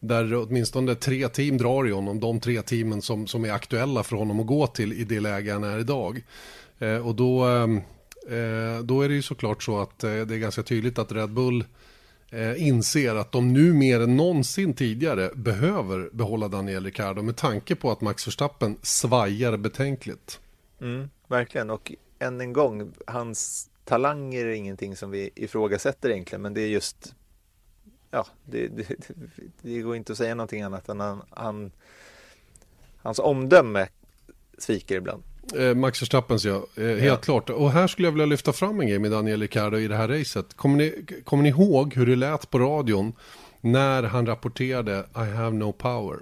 där 0.00 0.34
åtminstone 0.34 0.94
tre 0.94 1.28
team 1.28 1.58
drar 1.58 1.88
i 1.88 1.90
honom. 1.90 2.20
De 2.20 2.40
tre 2.40 2.62
teamen 2.62 3.02
som, 3.02 3.26
som 3.26 3.44
är 3.44 3.52
aktuella 3.52 4.02
för 4.02 4.16
honom 4.16 4.40
att 4.40 4.46
gå 4.46 4.66
till 4.66 4.92
i 4.92 5.04
det 5.04 5.20
läge 5.20 5.52
han 5.52 5.64
är 5.64 5.78
idag. 5.78 6.22
Eh, 6.78 7.06
och 7.06 7.14
då, 7.14 7.48
eh, 7.48 7.66
Eh, 8.28 8.82
då 8.82 9.02
är 9.02 9.08
det 9.08 9.14
ju 9.14 9.22
såklart 9.22 9.62
så 9.62 9.78
att 9.78 10.04
eh, 10.04 10.10
det 10.10 10.34
är 10.34 10.38
ganska 10.38 10.62
tydligt 10.62 10.98
att 10.98 11.12
Red 11.12 11.30
Bull 11.30 11.64
eh, 12.30 12.66
inser 12.66 13.14
att 13.14 13.32
de 13.32 13.52
nu 13.52 13.72
mer 13.72 14.00
än 14.00 14.16
någonsin 14.16 14.74
tidigare 14.74 15.30
behöver 15.34 16.10
behålla 16.12 16.48
Daniel 16.48 16.84
Ricciardo 16.84 17.22
med 17.22 17.36
tanke 17.36 17.74
på 17.74 17.90
att 17.90 18.00
Max 18.00 18.26
Verstappen 18.26 18.76
svajar 18.82 19.56
betänkligt. 19.56 20.40
Mm, 20.80 21.10
verkligen, 21.28 21.70
och 21.70 21.92
än 22.18 22.40
en 22.40 22.52
gång, 22.52 22.92
hans 23.06 23.70
talanger 23.84 24.46
är 24.46 24.52
ingenting 24.52 24.96
som 24.96 25.10
vi 25.10 25.30
ifrågasätter 25.34 26.10
egentligen, 26.10 26.42
men 26.42 26.54
det 26.54 26.60
är 26.60 26.68
just 26.68 27.14
Ja, 28.10 28.26
det, 28.44 28.68
det, 28.68 29.10
det 29.62 29.80
går 29.80 29.96
inte 29.96 30.12
att 30.12 30.18
säga 30.18 30.34
någonting 30.34 30.62
annat 30.62 30.88
än 30.88 31.00
han, 31.00 31.22
han 31.30 31.72
hans 32.96 33.18
omdöme 33.18 33.88
sviker 34.58 34.96
ibland. 34.96 35.22
Eh, 35.54 35.74
Max 35.74 36.02
Verstappens 36.02 36.44
ja, 36.44 36.66
eh, 36.76 36.82
helt 36.84 37.02
Ja. 37.02 37.16
klart. 37.16 37.50
Och 37.50 37.70
här 37.70 37.86
skulle 37.86 38.06
jag 38.08 38.12
vilja 38.12 38.26
lyfta 38.26 38.52
fram 38.52 38.80
en 38.80 38.86
grej 38.88 38.98
med 38.98 39.10
Daniel 39.10 39.40
Ricciardo 39.40 39.78
i 39.78 39.88
det 39.88 39.96
här 39.96 40.08
racet. 40.08 40.56
Kommer 40.56 40.76
ni, 40.76 41.04
kommer 41.24 41.42
ni 41.42 41.48
ihåg 41.48 41.94
hur 41.94 42.06
det 42.06 42.16
lät 42.16 42.50
på 42.50 42.58
radion 42.58 43.12
när 43.60 44.02
han 44.02 44.26
rapporterade 44.26 45.04
I 45.16 45.18
have 45.36 45.56
no 45.56 45.72
power? 45.72 46.16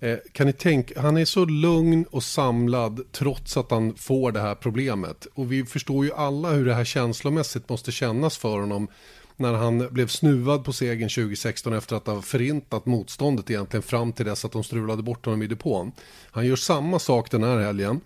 Eh, 0.00 0.18
kan 0.32 0.46
ni 0.46 0.52
tänka, 0.52 1.00
han 1.00 1.16
är 1.16 1.24
så 1.24 1.44
lugn 1.44 2.04
och 2.10 2.22
samlad 2.22 3.00
trots 3.12 3.56
att 3.56 3.70
han 3.70 3.94
får 3.94 4.32
det 4.32 4.40
här 4.40 4.54
problemet. 4.54 5.26
Och 5.34 5.52
vi 5.52 5.64
förstår 5.64 6.04
ju 6.04 6.12
alla 6.12 6.50
hur 6.50 6.64
det 6.66 6.74
här 6.74 6.84
känslomässigt 6.84 7.68
måste 7.68 7.92
kännas 7.92 8.36
för 8.36 8.58
honom 8.60 8.88
när 9.36 9.52
han 9.52 9.88
blev 9.90 10.06
snuvad 10.06 10.64
på 10.64 10.72
segern 10.72 11.08
2016 11.08 11.72
efter 11.72 11.96
att 11.96 12.06
ha 12.06 12.22
förintat 12.22 12.86
motståndet 12.86 13.50
egentligen 13.50 13.82
fram 13.82 14.12
till 14.12 14.26
dess 14.26 14.44
att 14.44 14.52
de 14.52 14.64
strulade 14.64 15.02
bort 15.02 15.24
honom 15.24 15.42
i 15.42 15.46
depån. 15.46 15.92
Han 16.30 16.46
gör 16.46 16.56
samma 16.56 16.98
sak 16.98 17.30
den 17.30 17.42
här 17.42 17.58
helgen. 17.58 18.00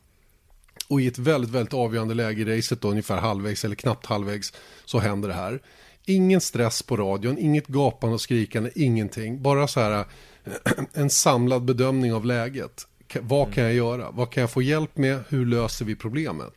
Och 0.88 1.00
i 1.00 1.06
ett 1.06 1.18
väldigt, 1.18 1.50
väldigt 1.50 1.74
avgörande 1.74 2.14
läge 2.14 2.42
i 2.42 2.58
racet 2.58 2.80
då, 2.80 2.90
ungefär 2.90 3.16
halvvägs 3.16 3.64
eller 3.64 3.76
knappt 3.76 4.06
halvvägs, 4.06 4.52
så 4.84 4.98
händer 4.98 5.28
det 5.28 5.34
här. 5.34 5.60
Ingen 6.04 6.40
stress 6.40 6.82
på 6.82 6.96
radion, 6.96 7.38
inget 7.38 7.66
gapande 7.66 8.14
och 8.14 8.20
skrikande, 8.20 8.70
ingenting. 8.74 9.42
Bara 9.42 9.68
så 9.68 9.80
här 9.80 10.04
en 10.92 11.10
samlad 11.10 11.64
bedömning 11.64 12.12
av 12.12 12.26
läget. 12.26 12.86
Vad 13.20 13.54
kan 13.54 13.64
jag 13.64 13.74
göra? 13.74 14.10
Vad 14.10 14.30
kan 14.30 14.40
jag 14.40 14.50
få 14.50 14.62
hjälp 14.62 14.96
med? 14.96 15.18
Hur 15.28 15.46
löser 15.46 15.84
vi 15.84 15.96
problemet? 15.96 16.52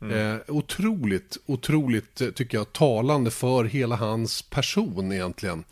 Mm. 0.00 0.36
Eh, 0.36 0.40
otroligt, 0.48 1.36
otroligt 1.46 2.20
eh, 2.20 2.28
tycker 2.28 2.58
jag 2.58 2.72
talande 2.72 3.30
för 3.30 3.64
hela 3.64 3.96
hans 3.96 4.42
person 4.42 5.12
egentligen. 5.12 5.64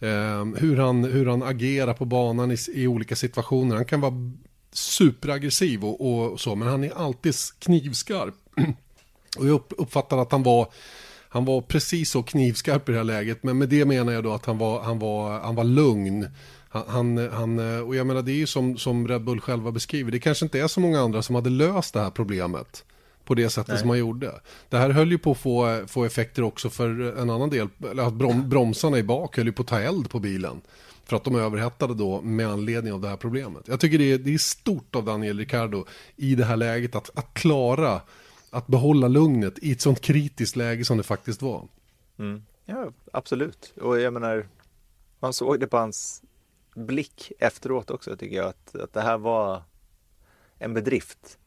Eh, 0.00 0.44
hur, 0.56 0.76
han, 0.76 1.04
hur 1.04 1.26
han 1.26 1.42
agerar 1.42 1.94
på 1.94 2.04
banan 2.04 2.52
i, 2.52 2.56
i 2.74 2.86
olika 2.86 3.16
situationer. 3.16 3.76
Han 3.76 3.84
kan 3.84 4.00
vara 4.00 4.32
superaggressiv 4.76 5.84
och, 5.84 6.30
och, 6.32 6.40
så, 6.40 6.54
men 6.54 6.68
han 6.68 6.84
är 6.84 6.98
alltid 6.98 7.34
knivskarp. 7.58 8.34
och 9.38 9.48
jag 9.48 9.62
uppfattar 9.68 10.18
att 10.18 10.32
han 10.32 10.42
var 10.42 10.72
han 11.28 11.44
var 11.44 11.60
precis 11.60 12.10
så 12.10 12.22
knivskarp 12.22 12.88
i 12.88 12.92
det 12.92 12.98
här 12.98 13.04
läget, 13.04 13.42
men 13.42 13.58
med 13.58 13.68
det 13.68 13.84
menar 13.84 14.12
jag 14.12 14.24
då 14.24 14.32
att 14.32 14.46
han 14.46 14.58
var, 14.58 14.82
han 14.82 14.98
var, 14.98 15.40
han 15.40 15.54
var 15.54 15.64
lugn. 15.64 16.28
Han, 16.68 17.30
han, 17.32 17.58
och 17.58 17.96
jag 17.96 18.06
menar 18.06 18.22
det 18.22 18.32
är 18.32 18.36
ju 18.36 18.46
som, 18.46 18.76
som 18.76 19.08
Red 19.08 19.24
Bull 19.24 19.40
själva 19.40 19.72
beskriver, 19.72 20.12
det 20.12 20.18
kanske 20.18 20.44
inte 20.44 20.60
är 20.60 20.68
så 20.68 20.80
många 20.80 21.00
andra 21.00 21.22
som 21.22 21.34
hade 21.34 21.50
löst 21.50 21.94
det 21.94 22.00
här 22.00 22.10
problemet 22.10 22.84
på 23.24 23.34
det 23.34 23.50
sättet 23.50 23.68
Nej. 23.68 23.78
som 23.78 23.88
man 23.88 23.98
gjorde. 23.98 24.40
Det 24.68 24.78
här 24.78 24.90
höll 24.90 25.10
ju 25.10 25.18
på 25.18 25.30
att 25.30 25.38
få, 25.38 25.84
få 25.86 26.04
effekter 26.04 26.42
också 26.42 26.70
för 26.70 27.18
en 27.18 27.30
annan 27.30 27.50
del, 27.50 27.68
eller 27.90 28.02
att 28.02 28.14
brom, 28.14 28.48
bromsarna 28.48 28.98
i 28.98 29.02
bak 29.02 29.36
höll 29.36 29.46
ju 29.46 29.52
på 29.52 29.62
att 29.62 29.68
ta 29.68 29.80
eld 29.80 30.10
på 30.10 30.18
bilen. 30.18 30.60
För 31.06 31.16
att 31.16 31.24
de 31.24 31.34
är 31.34 31.40
överhettade 31.40 31.94
då 31.94 32.20
med 32.22 32.48
anledning 32.48 32.92
av 32.92 33.00
det 33.00 33.08
här 33.08 33.16
problemet. 33.16 33.68
Jag 33.68 33.80
tycker 33.80 33.98
det 33.98 34.12
är, 34.12 34.18
det 34.18 34.34
är 34.34 34.38
stort 34.38 34.96
av 34.96 35.04
Daniel 35.04 35.38
Ricciardo 35.38 35.84
i 36.16 36.34
det 36.34 36.44
här 36.44 36.56
läget 36.56 36.94
att, 36.94 37.18
att 37.18 37.34
klara 37.34 38.00
att 38.50 38.66
behålla 38.66 39.08
lugnet 39.08 39.58
i 39.58 39.72
ett 39.72 39.80
sånt 39.80 40.00
kritiskt 40.00 40.56
läge 40.56 40.84
som 40.84 40.96
det 40.96 41.02
faktiskt 41.02 41.42
var. 41.42 41.68
Mm. 42.18 42.42
Ja, 42.64 42.92
absolut. 43.12 43.74
Och 43.80 44.00
jag 44.00 44.12
menar, 44.12 44.48
man 45.20 45.32
såg 45.32 45.60
det 45.60 45.66
på 45.66 45.76
hans 45.76 46.22
blick 46.74 47.32
efteråt 47.38 47.90
också 47.90 48.16
tycker 48.16 48.36
jag 48.36 48.46
att, 48.46 48.76
att 48.76 48.92
det 48.92 49.00
här 49.00 49.18
var 49.18 49.62
en 50.58 50.74
bedrift 50.74 51.38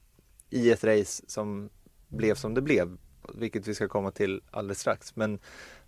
i 0.49 0.71
ett 0.71 0.83
race 0.83 1.23
som 1.27 1.69
blev 2.07 2.35
som 2.35 2.53
det 2.53 2.61
blev, 2.61 2.97
vilket 3.33 3.67
vi 3.67 3.75
ska 3.75 3.87
komma 3.87 4.11
till 4.11 4.41
alldeles 4.51 4.79
strax. 4.79 5.15
Men, 5.15 5.39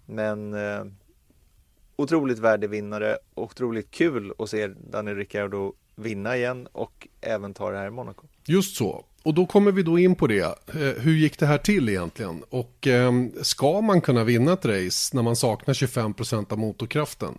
men 0.05 0.53
eh, 0.53 0.85
otroligt 1.95 2.39
värdig 2.39 2.69
vinnare, 2.69 3.17
otroligt 3.35 3.91
kul 3.91 4.33
att 4.37 4.49
se 4.49 4.67
Daniel 4.67 5.17
Ricciardo 5.17 5.73
vinna 5.95 6.37
igen 6.37 6.67
och 6.71 7.07
även 7.21 7.53
ta 7.53 7.71
det 7.71 7.77
här 7.77 7.87
i 7.87 7.91
Monaco. 7.91 8.27
Just 8.45 8.75
så. 8.75 9.05
Och 9.23 9.33
då 9.33 9.45
kommer 9.45 9.71
vi 9.71 9.83
då 9.83 9.99
in 9.99 10.15
på 10.15 10.27
det. 10.27 10.43
Eh, 10.67 11.01
hur 11.01 11.13
gick 11.13 11.39
det 11.39 11.45
här 11.45 11.57
till 11.57 11.89
egentligen? 11.89 12.43
Och 12.49 12.87
eh, 12.87 13.11
ska 13.41 13.81
man 13.81 14.01
kunna 14.01 14.23
vinna 14.23 14.53
ett 14.53 14.65
race 14.65 15.15
när 15.15 15.23
man 15.23 15.35
saknar 15.35 15.73
25% 15.73 16.51
av 16.51 16.59
motorkraften? 16.59 17.37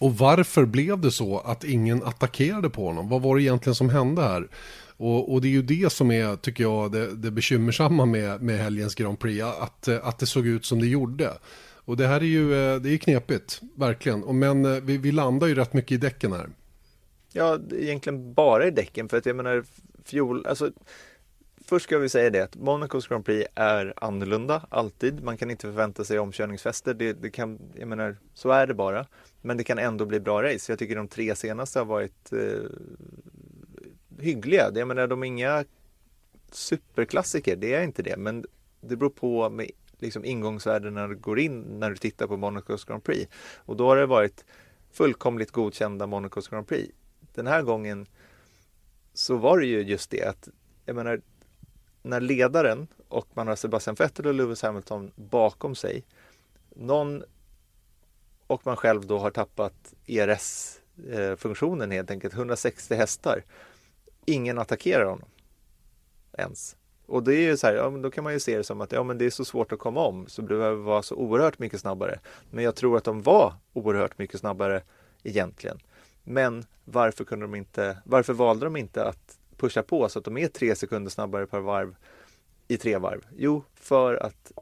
Och 0.00 0.18
varför 0.18 0.64
blev 0.64 1.00
det 1.00 1.10
så 1.10 1.38
att 1.38 1.64
ingen 1.64 2.02
attackerade 2.02 2.70
på 2.70 2.86
honom? 2.86 3.08
Vad 3.08 3.22
var 3.22 3.36
det 3.36 3.42
egentligen 3.42 3.74
som 3.74 3.90
hände 3.90 4.22
här? 4.22 4.48
Och, 4.96 5.32
och 5.32 5.40
det 5.40 5.48
är 5.48 5.50
ju 5.50 5.62
det 5.62 5.92
som 5.92 6.10
är, 6.10 6.36
tycker 6.36 6.64
jag, 6.64 6.92
det, 6.92 7.14
det 7.14 7.30
bekymmersamma 7.30 8.06
med, 8.06 8.42
med 8.42 8.58
helgens 8.58 8.94
Grand 8.94 9.18
Prix. 9.18 9.44
Att, 9.44 9.88
att 9.88 10.18
det 10.18 10.26
såg 10.26 10.46
ut 10.46 10.64
som 10.64 10.80
det 10.80 10.86
gjorde. 10.86 11.32
Och 11.86 11.96
det 11.96 12.06
här 12.06 12.20
är 12.20 12.24
ju 12.24 12.54
eh, 12.54 12.80
det 12.80 12.90
är 12.90 12.98
knepigt, 12.98 13.60
verkligen. 13.74 14.38
Men 14.38 14.64
eh, 14.64 14.82
vi, 14.82 14.98
vi 14.98 15.12
landar 15.12 15.46
ju 15.46 15.54
rätt 15.54 15.72
mycket 15.72 15.92
i 15.92 15.96
däcken 15.96 16.32
här. 16.32 16.48
Ja, 17.32 17.58
egentligen 17.72 18.34
bara 18.34 18.66
i 18.66 18.70
däcken. 18.70 19.08
För 19.08 19.16
att 19.16 19.26
jag 19.26 19.36
menar, 19.36 19.64
fjol, 20.04 20.46
alltså 20.46 20.70
Först 21.68 21.84
ska 21.84 21.98
vi 21.98 22.08
säga 22.08 22.30
det 22.30 22.40
att 22.40 22.56
Monacos 22.56 23.08
Grand 23.08 23.24
Prix 23.24 23.48
är 23.54 23.94
annorlunda, 23.96 24.66
alltid. 24.68 25.22
Man 25.22 25.36
kan 25.36 25.50
inte 25.50 25.66
förvänta 25.66 26.04
sig 26.04 26.18
omkörningsfester. 26.18 26.94
Det, 26.94 27.12
det, 27.12 27.30
kan, 27.30 27.58
jag 27.74 27.88
menar, 27.88 28.16
så 28.34 28.50
är 28.50 28.66
det 28.66 28.74
bara. 28.74 29.06
Men 29.42 29.56
det 29.56 29.64
kan 29.64 29.78
ändå 29.78 30.06
bli 30.06 30.20
bra 30.20 30.42
race. 30.42 30.72
Jag 30.72 30.78
tycker 30.78 30.96
de 30.96 31.08
tre 31.08 31.36
senaste 31.36 31.78
har 31.78 31.86
varit 31.86 32.32
eh, 32.32 32.70
hyggliga. 34.20 34.70
Jag 34.74 34.88
menar, 34.88 35.06
de 35.06 35.22
är 35.22 35.26
inga 35.26 35.64
superklassiker, 36.52 37.56
det 37.56 37.74
är 37.74 37.82
inte 37.82 38.02
det. 38.02 38.16
Men 38.16 38.44
det 38.80 38.96
beror 38.96 39.10
på 39.10 39.50
med 39.50 39.70
liksom 39.98 40.22
du 41.08 41.16
går 41.16 41.38
in 41.38 41.60
när 41.60 41.90
du 41.90 41.96
tittar 41.96 42.26
på 42.26 42.36
Monacos 42.36 42.84
Grand 42.84 43.04
Prix. 43.04 43.32
Och 43.56 43.76
då 43.76 43.88
har 43.88 43.96
det 43.96 44.06
varit 44.06 44.44
fullkomligt 44.92 45.50
godkända 45.50 46.06
Monacos 46.06 46.48
Grand 46.48 46.68
Prix. 46.68 46.94
Den 47.34 47.46
här 47.46 47.62
gången 47.62 48.06
så 49.12 49.36
var 49.36 49.58
det 49.58 49.66
ju 49.66 49.80
just 49.82 50.10
det 50.10 50.22
att, 50.22 50.48
jag 50.84 50.96
menar, 50.96 51.20
när 52.02 52.20
ledaren 52.20 52.86
och 53.08 53.26
man 53.34 53.48
har 53.48 53.56
Sebastian 53.56 53.96
Vettel 53.96 54.26
och 54.26 54.34
Lewis 54.34 54.62
Hamilton 54.62 55.12
bakom 55.16 55.74
sig, 55.74 56.04
någon 56.70 57.22
och 58.46 58.66
man 58.66 58.76
själv 58.76 59.06
då 59.06 59.18
har 59.18 59.30
tappat 59.30 59.94
ERS-funktionen 60.06 61.92
eh, 61.92 61.96
helt 61.96 62.10
enkelt, 62.10 62.34
160 62.34 62.94
hästar. 62.94 63.44
Ingen 64.24 64.58
attackerar 64.58 65.04
honom 65.04 65.28
ens. 66.38 66.76
Och 67.06 67.22
det 67.22 67.34
är 67.34 67.40
ju 67.40 67.56
så 67.56 67.66
här, 67.66 67.74
ja, 67.74 67.90
men 67.90 68.02
då 68.02 68.10
kan 68.10 68.24
man 68.24 68.32
ju 68.32 68.40
se 68.40 68.56
det 68.56 68.64
som 68.64 68.80
att 68.80 68.92
ja, 68.92 69.02
men 69.02 69.18
det 69.18 69.26
är 69.26 69.30
så 69.30 69.44
svårt 69.44 69.72
att 69.72 69.78
komma 69.78 70.06
om 70.06 70.26
så 70.28 70.42
det 70.42 70.48
behöver 70.48 70.82
vara 70.82 71.02
så 71.02 71.14
oerhört 71.14 71.58
mycket 71.58 71.80
snabbare. 71.80 72.18
Men 72.50 72.64
jag 72.64 72.74
tror 72.74 72.96
att 72.96 73.04
de 73.04 73.22
var 73.22 73.54
oerhört 73.72 74.18
mycket 74.18 74.40
snabbare 74.40 74.82
egentligen. 75.22 75.78
Men 76.24 76.64
varför 76.84 77.24
kunde 77.24 77.44
de 77.44 77.54
inte, 77.54 77.98
varför 78.04 78.32
valde 78.32 78.66
de 78.66 78.76
inte 78.76 79.04
att 79.04 79.38
pusha 79.56 79.82
på 79.82 80.08
så 80.08 80.18
att 80.18 80.24
de 80.24 80.38
är 80.38 80.48
tre 80.48 80.74
sekunder 80.74 81.10
snabbare 81.10 81.46
per 81.46 81.60
varv 81.60 81.96
i 82.68 82.76
tre 82.76 82.98
varv? 82.98 83.26
Jo, 83.36 83.62
för 83.74 84.14
att 84.14 84.52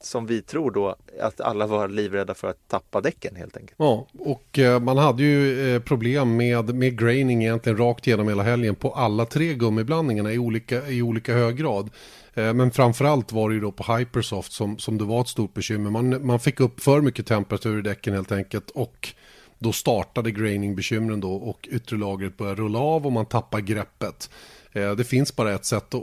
som 0.00 0.26
vi 0.26 0.42
tror 0.42 0.70
då, 0.70 0.96
att 1.20 1.40
alla 1.40 1.66
var 1.66 1.88
livrädda 1.88 2.34
för 2.34 2.48
att 2.48 2.68
tappa 2.68 3.00
däcken 3.00 3.36
helt 3.36 3.56
enkelt. 3.56 3.76
Ja, 3.78 4.06
och 4.18 4.58
eh, 4.58 4.80
man 4.80 4.98
hade 4.98 5.22
ju 5.22 5.74
eh, 5.74 5.82
problem 5.82 6.36
med, 6.36 6.74
med 6.74 6.98
graining 6.98 7.44
egentligen 7.44 7.78
rakt 7.78 8.06
igenom 8.06 8.28
hela 8.28 8.42
helgen 8.42 8.74
på 8.74 8.90
alla 8.90 9.26
tre 9.26 9.54
gummiblandningarna 9.54 10.32
i 10.32 10.38
olika, 10.38 10.88
i 10.88 11.02
olika 11.02 11.34
hög 11.34 11.56
grad. 11.56 11.90
Eh, 12.34 12.54
men 12.54 12.70
framförallt 12.70 13.32
var 13.32 13.48
det 13.48 13.54
ju 13.54 13.60
då 13.60 13.72
på 13.72 13.96
Hypersoft 13.96 14.52
som, 14.52 14.78
som 14.78 14.98
det 14.98 15.04
var 15.04 15.20
ett 15.20 15.28
stort 15.28 15.54
bekymmer. 15.54 15.90
Man, 15.90 16.26
man 16.26 16.40
fick 16.40 16.60
upp 16.60 16.80
för 16.80 17.00
mycket 17.00 17.26
temperatur 17.26 17.78
i 17.78 17.82
däcken 17.82 18.14
helt 18.14 18.32
enkelt 18.32 18.70
och 18.70 19.14
då 19.58 19.72
startade 19.72 20.30
graining-bekymren 20.30 21.20
då 21.20 21.34
och 21.34 21.68
yttre 21.72 21.96
lagret 21.96 22.36
började 22.36 22.62
rulla 22.62 22.78
av 22.78 23.06
och 23.06 23.12
man 23.12 23.26
tappar 23.26 23.60
greppet. 23.60 24.30
Eh, 24.76 24.92
det 24.92 25.04
finns 25.04 25.36
bara 25.36 25.54
ett 25.54 25.64
sätt 25.64 25.94
att, 25.94 26.02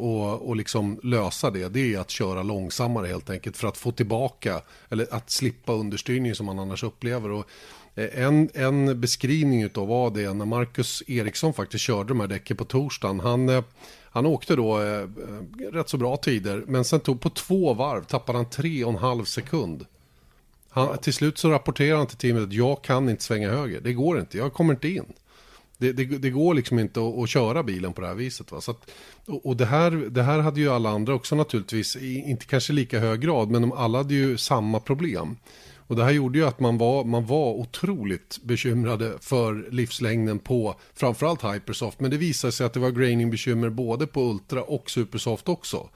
att 0.50 0.58
liksom 0.58 1.00
lösa 1.04 1.52
det. 1.52 1.70
Det 1.70 1.94
är 1.94 2.00
att 2.00 2.10
köra 2.10 2.44
långsammare 2.44 3.08
helt 3.08 3.30
enkelt 3.30 3.58
för 3.58 3.68
att 3.68 3.78
få 3.78 3.92
tillbaka 3.92 4.62
eller 4.90 5.08
att 5.12 5.30
slippa 5.30 5.74
understyrning 5.74 6.36
som 6.36 6.46
man 6.46 6.60
annars 6.60 6.84
upplever. 6.84 7.32
Och 7.32 7.46
eh, 7.96 8.24
en, 8.26 8.50
en 8.54 9.02
beskrivning 9.02 9.70
av 9.76 9.88
vad 9.88 10.14
det 10.14 10.24
är 10.24 10.34
när 10.34 10.46
Marcus 10.46 11.04
Eriksson 11.08 11.54
faktiskt 11.54 11.84
körde 11.84 12.08
de 12.08 12.20
här 12.20 12.28
däcken 12.28 12.58
på 12.58 12.66
torsdagen. 12.66 13.20
Han, 13.20 13.50
eh, 13.50 13.64
han 14.04 14.26
åkte 14.26 14.56
då 14.56 14.82
eh, 14.82 15.08
rätt 15.72 15.90
så 15.90 15.98
bra 15.98 16.18
tider 16.18 16.64
men 16.68 16.86
sen 16.86 17.00
tog 17.00 17.22
på 17.22 17.30
två 17.30 17.74
varv 17.74 18.04
tappade 18.04 18.38
han 18.38 18.50
tre 18.50 18.84
och 18.84 18.92
en 18.92 18.98
halv 18.98 19.26
sekund. 19.26 19.86
Han, 20.70 20.98
till 20.98 21.14
slut 21.14 21.38
så 21.38 21.50
rapporterar 21.50 21.98
han 21.98 22.08
till 22.08 22.18
teamet 22.18 22.44
att 22.44 22.54
jag 22.54 22.82
kan 22.82 23.10
inte 23.10 23.24
svänga 23.24 23.50
höger. 23.50 23.82
Det 23.82 23.94
går 23.94 24.20
inte, 24.20 24.38
jag 24.38 24.54
kommer 24.54 24.74
inte 24.74 24.88
in. 24.90 25.14
Det, 25.78 25.92
det, 25.92 26.06
det 26.06 26.30
går 26.30 26.54
liksom 26.54 26.80
inte 26.80 27.00
att, 27.00 27.18
att, 27.18 27.30
köra 27.30 27.64
bilen 27.64 27.94
på 27.94 28.02
det 28.02 28.08
här 28.08 28.16
viset. 28.16 28.52
Va? 28.52 28.62
Så 28.62 28.72
att, 28.72 28.92
och 29.26 29.58
det 29.58 29.66
här, 29.66 29.92
det 29.92 30.24
här 30.24 30.40
hade 30.40 30.60
ju 30.60 30.70
alla 30.70 30.90
andra 30.90 31.14
också 31.14 31.36
naturligtvis, 31.36 31.96
inte 31.96 32.46
kanske 32.46 32.74
lika 32.74 33.00
hög 33.00 33.22
grad, 33.22 33.50
men 33.50 33.62
de 33.62 33.72
alla 33.72 33.98
hade 33.98 34.14
ju 34.14 34.38
samma 34.38 34.80
problem. 34.80 35.36
Och 35.88 35.96
det 35.96 36.04
här 36.04 36.12
gjorde 36.12 36.40
ju 36.40 36.46
att 36.46 36.60
man 36.60 36.78
var, 36.78 37.04
man 37.04 37.26
var 37.26 37.54
otroligt 37.54 38.40
bekymrade 38.44 39.14
för 39.22 39.72
livslängden 39.72 40.40
på 40.40 40.76
framförallt 40.94 41.44
Hypersoft. 41.44 42.00
Men 42.00 42.12
det 42.12 42.18
visade 42.18 42.52
sig 42.52 42.66
att 42.66 42.74
det 42.74 42.80
var 42.80 42.92
graining 42.92 43.32
bekymmer 43.32 43.70
både 43.70 44.08
på 44.08 44.22
Ultra 44.22 44.64
och 44.64 44.90
Supersoft 44.90 45.50
också. 45.50 45.90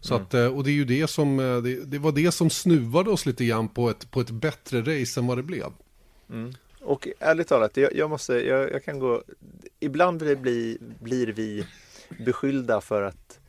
Så 0.00 0.14
mm. 0.14 0.26
att, 0.26 0.34
eh, 0.34 0.46
och 0.46 0.64
det 0.64 0.70
är 0.70 0.74
ju 0.74 0.84
det 0.84 1.10
som, 1.10 1.40
eh, 1.40 1.56
det, 1.56 1.84
det, 1.84 1.98
var 1.98 2.12
det 2.12 2.32
som 2.32 2.50
snuvade 2.50 3.10
oss 3.10 3.26
lite 3.26 3.44
grann 3.44 3.68
på 3.68 3.90
ett, 3.90 4.10
på 4.10 4.20
ett 4.20 4.30
bättre 4.30 4.80
race 4.80 5.20
än 5.20 5.26
vad 5.26 5.38
det 5.38 5.42
blev. 5.42 5.72
Mm. 6.30 6.54
Och 6.82 7.08
ärligt 7.18 7.48
talat, 7.48 7.76
jag, 7.76 7.96
jag 7.96 8.10
måste, 8.10 8.34
jag, 8.34 8.72
jag, 8.72 8.84
kan 8.84 8.98
gå, 8.98 9.22
ibland 9.80 10.18
blir, 10.18 10.36
bli, 10.36 10.78
blir 10.80 11.26
vi 11.26 11.66
beskyllda 12.18 12.80
för 12.80 13.02
att 13.02 13.40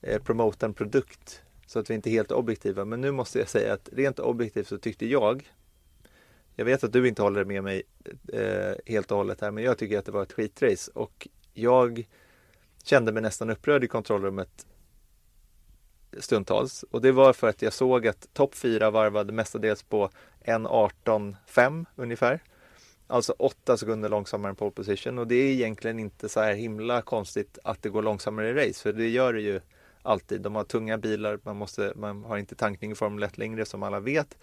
eh, 0.00 0.22
promota 0.22 0.66
en 0.66 0.74
produkt 0.74 1.42
så 1.66 1.78
att 1.78 1.90
vi 1.90 1.94
inte 1.94 2.10
är 2.10 2.12
helt 2.12 2.32
objektiva. 2.32 2.84
Men 2.84 3.00
nu 3.00 3.10
måste 3.10 3.38
jag 3.38 3.48
säga 3.48 3.72
att 3.72 3.88
rent 3.92 4.18
objektivt 4.18 4.68
så 4.68 4.78
tyckte 4.78 5.06
jag, 5.06 5.52
jag 6.56 6.64
vet 6.64 6.84
att 6.84 6.92
du 6.92 7.08
inte 7.08 7.22
håller 7.22 7.44
med 7.44 7.64
mig 7.64 7.82
eh, 8.32 8.74
helt 8.86 9.10
och 9.10 9.16
hållet 9.16 9.40
här, 9.40 9.50
men 9.50 9.64
jag 9.64 9.78
tycker 9.78 9.98
att 9.98 10.04
det 10.04 10.12
var 10.12 10.22
ett 10.22 10.32
skitrace 10.32 10.90
och 10.94 11.28
jag 11.54 12.08
kände 12.84 13.12
mig 13.12 13.22
nästan 13.22 13.50
upprörd 13.50 13.84
i 13.84 13.88
kontrollrummet 13.88 14.66
stundtals. 16.18 16.82
Och 16.90 17.00
det 17.00 17.12
var 17.12 17.32
för 17.32 17.48
att 17.48 17.62
jag 17.62 17.72
såg 17.72 18.06
att 18.06 18.28
topp 18.32 18.54
4 18.54 18.90
varvade 18.90 19.32
mestadels 19.32 19.82
på 19.82 20.10
1.18.5 20.44 21.86
ungefär. 21.96 22.40
Alltså 23.06 23.34
8 23.38 23.76
sekunder 23.76 24.08
långsammare 24.08 24.50
än 24.50 24.56
pole 24.56 24.70
position 24.70 25.18
och 25.18 25.26
det 25.26 25.34
är 25.34 25.52
egentligen 25.52 25.98
inte 25.98 26.28
så 26.28 26.40
här 26.40 26.54
himla 26.54 27.02
konstigt 27.02 27.58
att 27.64 27.82
det 27.82 27.88
går 27.88 28.02
långsammare 28.02 28.48
i 28.48 28.54
race 28.54 28.82
för 28.82 28.92
det 28.92 29.08
gör 29.08 29.32
det 29.32 29.40
ju 29.40 29.60
alltid. 30.02 30.40
De 30.40 30.54
har 30.54 30.64
tunga 30.64 30.98
bilar, 30.98 31.38
man, 31.42 31.56
måste, 31.56 31.92
man 31.96 32.24
har 32.24 32.38
inte 32.38 32.54
tankning 32.54 32.92
i 32.92 32.94
Formel 32.94 33.22
1 33.22 33.38
längre 33.38 33.64
som 33.64 33.82
alla 33.82 34.00
vet. 34.00 34.38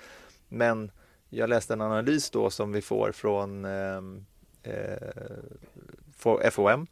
Men 0.50 0.92
jag 1.30 1.50
läste 1.50 1.74
en 1.74 1.82
analys 1.82 2.30
då 2.30 2.50
som 2.50 2.72
vi 2.72 2.82
får 2.82 3.12
från 3.12 3.66
ehm, 3.66 4.26
eh, 4.64 4.94
eh, 6.44 6.50
FOM 6.52 6.88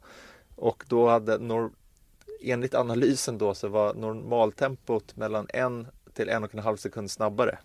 och 0.56 0.84
då 0.88 1.08
hade 1.08 1.38
Nor 1.38 1.70
enligt 2.40 2.74
analysen 2.74 3.38
då 3.38 3.54
så 3.54 3.68
var 3.68 3.94
normaltempot 3.94 5.16
mellan 5.16 5.46
en 5.48 5.86
till 6.12 6.28
en 6.28 6.44
och 6.44 6.54
en 6.54 6.60
halv 6.60 6.76
sekund 6.76 7.10
snabbare. 7.10 7.58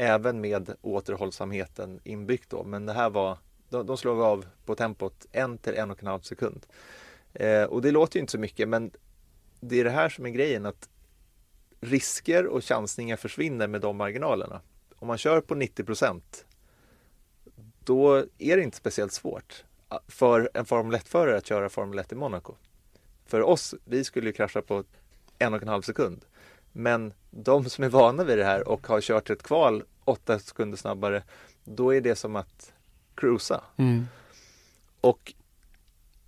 Även 0.00 0.40
med 0.40 0.74
återhållsamheten 0.80 2.00
inbyggt 2.04 2.50
då. 2.50 2.64
Men 2.64 2.86
det 2.86 2.92
här 2.92 3.10
var, 3.10 3.38
de, 3.68 3.86
de 3.86 3.96
slog 3.96 4.20
av 4.20 4.46
på 4.64 4.74
tempot 4.74 5.26
en 5.32 5.58
till 5.58 5.74
en 5.74 5.90
och 5.90 6.02
en 6.02 6.06
halv 6.06 6.20
sekund. 6.20 6.66
Eh, 7.32 7.62
och 7.62 7.82
det 7.82 7.90
låter 7.90 8.16
ju 8.16 8.20
inte 8.20 8.32
så 8.32 8.38
mycket 8.38 8.68
men 8.68 8.90
det 9.60 9.80
är 9.80 9.84
det 9.84 9.90
här 9.90 10.08
som 10.08 10.26
är 10.26 10.30
grejen 10.30 10.66
att 10.66 10.88
risker 11.80 12.46
och 12.46 12.64
chansningar 12.64 13.16
försvinner 13.16 13.66
med 13.66 13.80
de 13.80 13.96
marginalerna. 13.96 14.60
Om 14.96 15.08
man 15.08 15.18
kör 15.18 15.40
på 15.40 15.54
90 15.54 15.84
procent 15.84 16.46
då 17.84 18.16
är 18.38 18.56
det 18.56 18.62
inte 18.62 18.76
speciellt 18.76 19.12
svårt 19.12 19.64
för 20.08 20.50
en 20.54 20.64
Formel 20.64 21.00
1-förare 21.00 21.36
att 21.36 21.46
köra 21.46 21.68
Formel 21.68 21.98
1 21.98 22.12
i 22.12 22.14
Monaco. 22.14 22.54
För 23.26 23.42
oss, 23.42 23.74
vi 23.84 24.04
skulle 24.04 24.26
ju 24.26 24.32
krascha 24.32 24.62
på 24.62 24.84
en 25.38 25.54
och 25.54 25.62
en 25.62 25.68
halv 25.68 25.82
sekund. 25.82 26.24
Men 26.72 27.12
de 27.30 27.70
som 27.70 27.84
är 27.84 27.88
vana 27.88 28.24
vid 28.24 28.38
det 28.38 28.44
här 28.44 28.68
och 28.68 28.86
har 28.86 29.00
kört 29.00 29.30
ett 29.30 29.42
kval 29.42 29.82
åtta 30.04 30.38
sekunder 30.38 30.78
snabbare, 30.78 31.22
då 31.64 31.94
är 31.94 32.00
det 32.00 32.16
som 32.16 32.36
att 32.36 32.72
cruisa. 33.14 33.64
Mm. 33.76 34.06
Och 35.00 35.34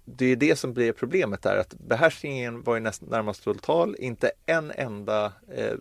det 0.04 0.26
är 0.26 0.36
det 0.36 0.56
som 0.56 0.74
blir 0.74 0.92
problemet 0.92 1.42
där, 1.42 1.56
att 1.56 1.74
behärskningen 1.78 2.62
var 2.62 2.74
ju 2.74 2.80
näst, 2.80 3.02
närmast 3.02 3.44
total. 3.44 3.96
Inte 3.98 4.30
en 4.46 4.70
enda 4.70 5.32
eh, 5.54 5.74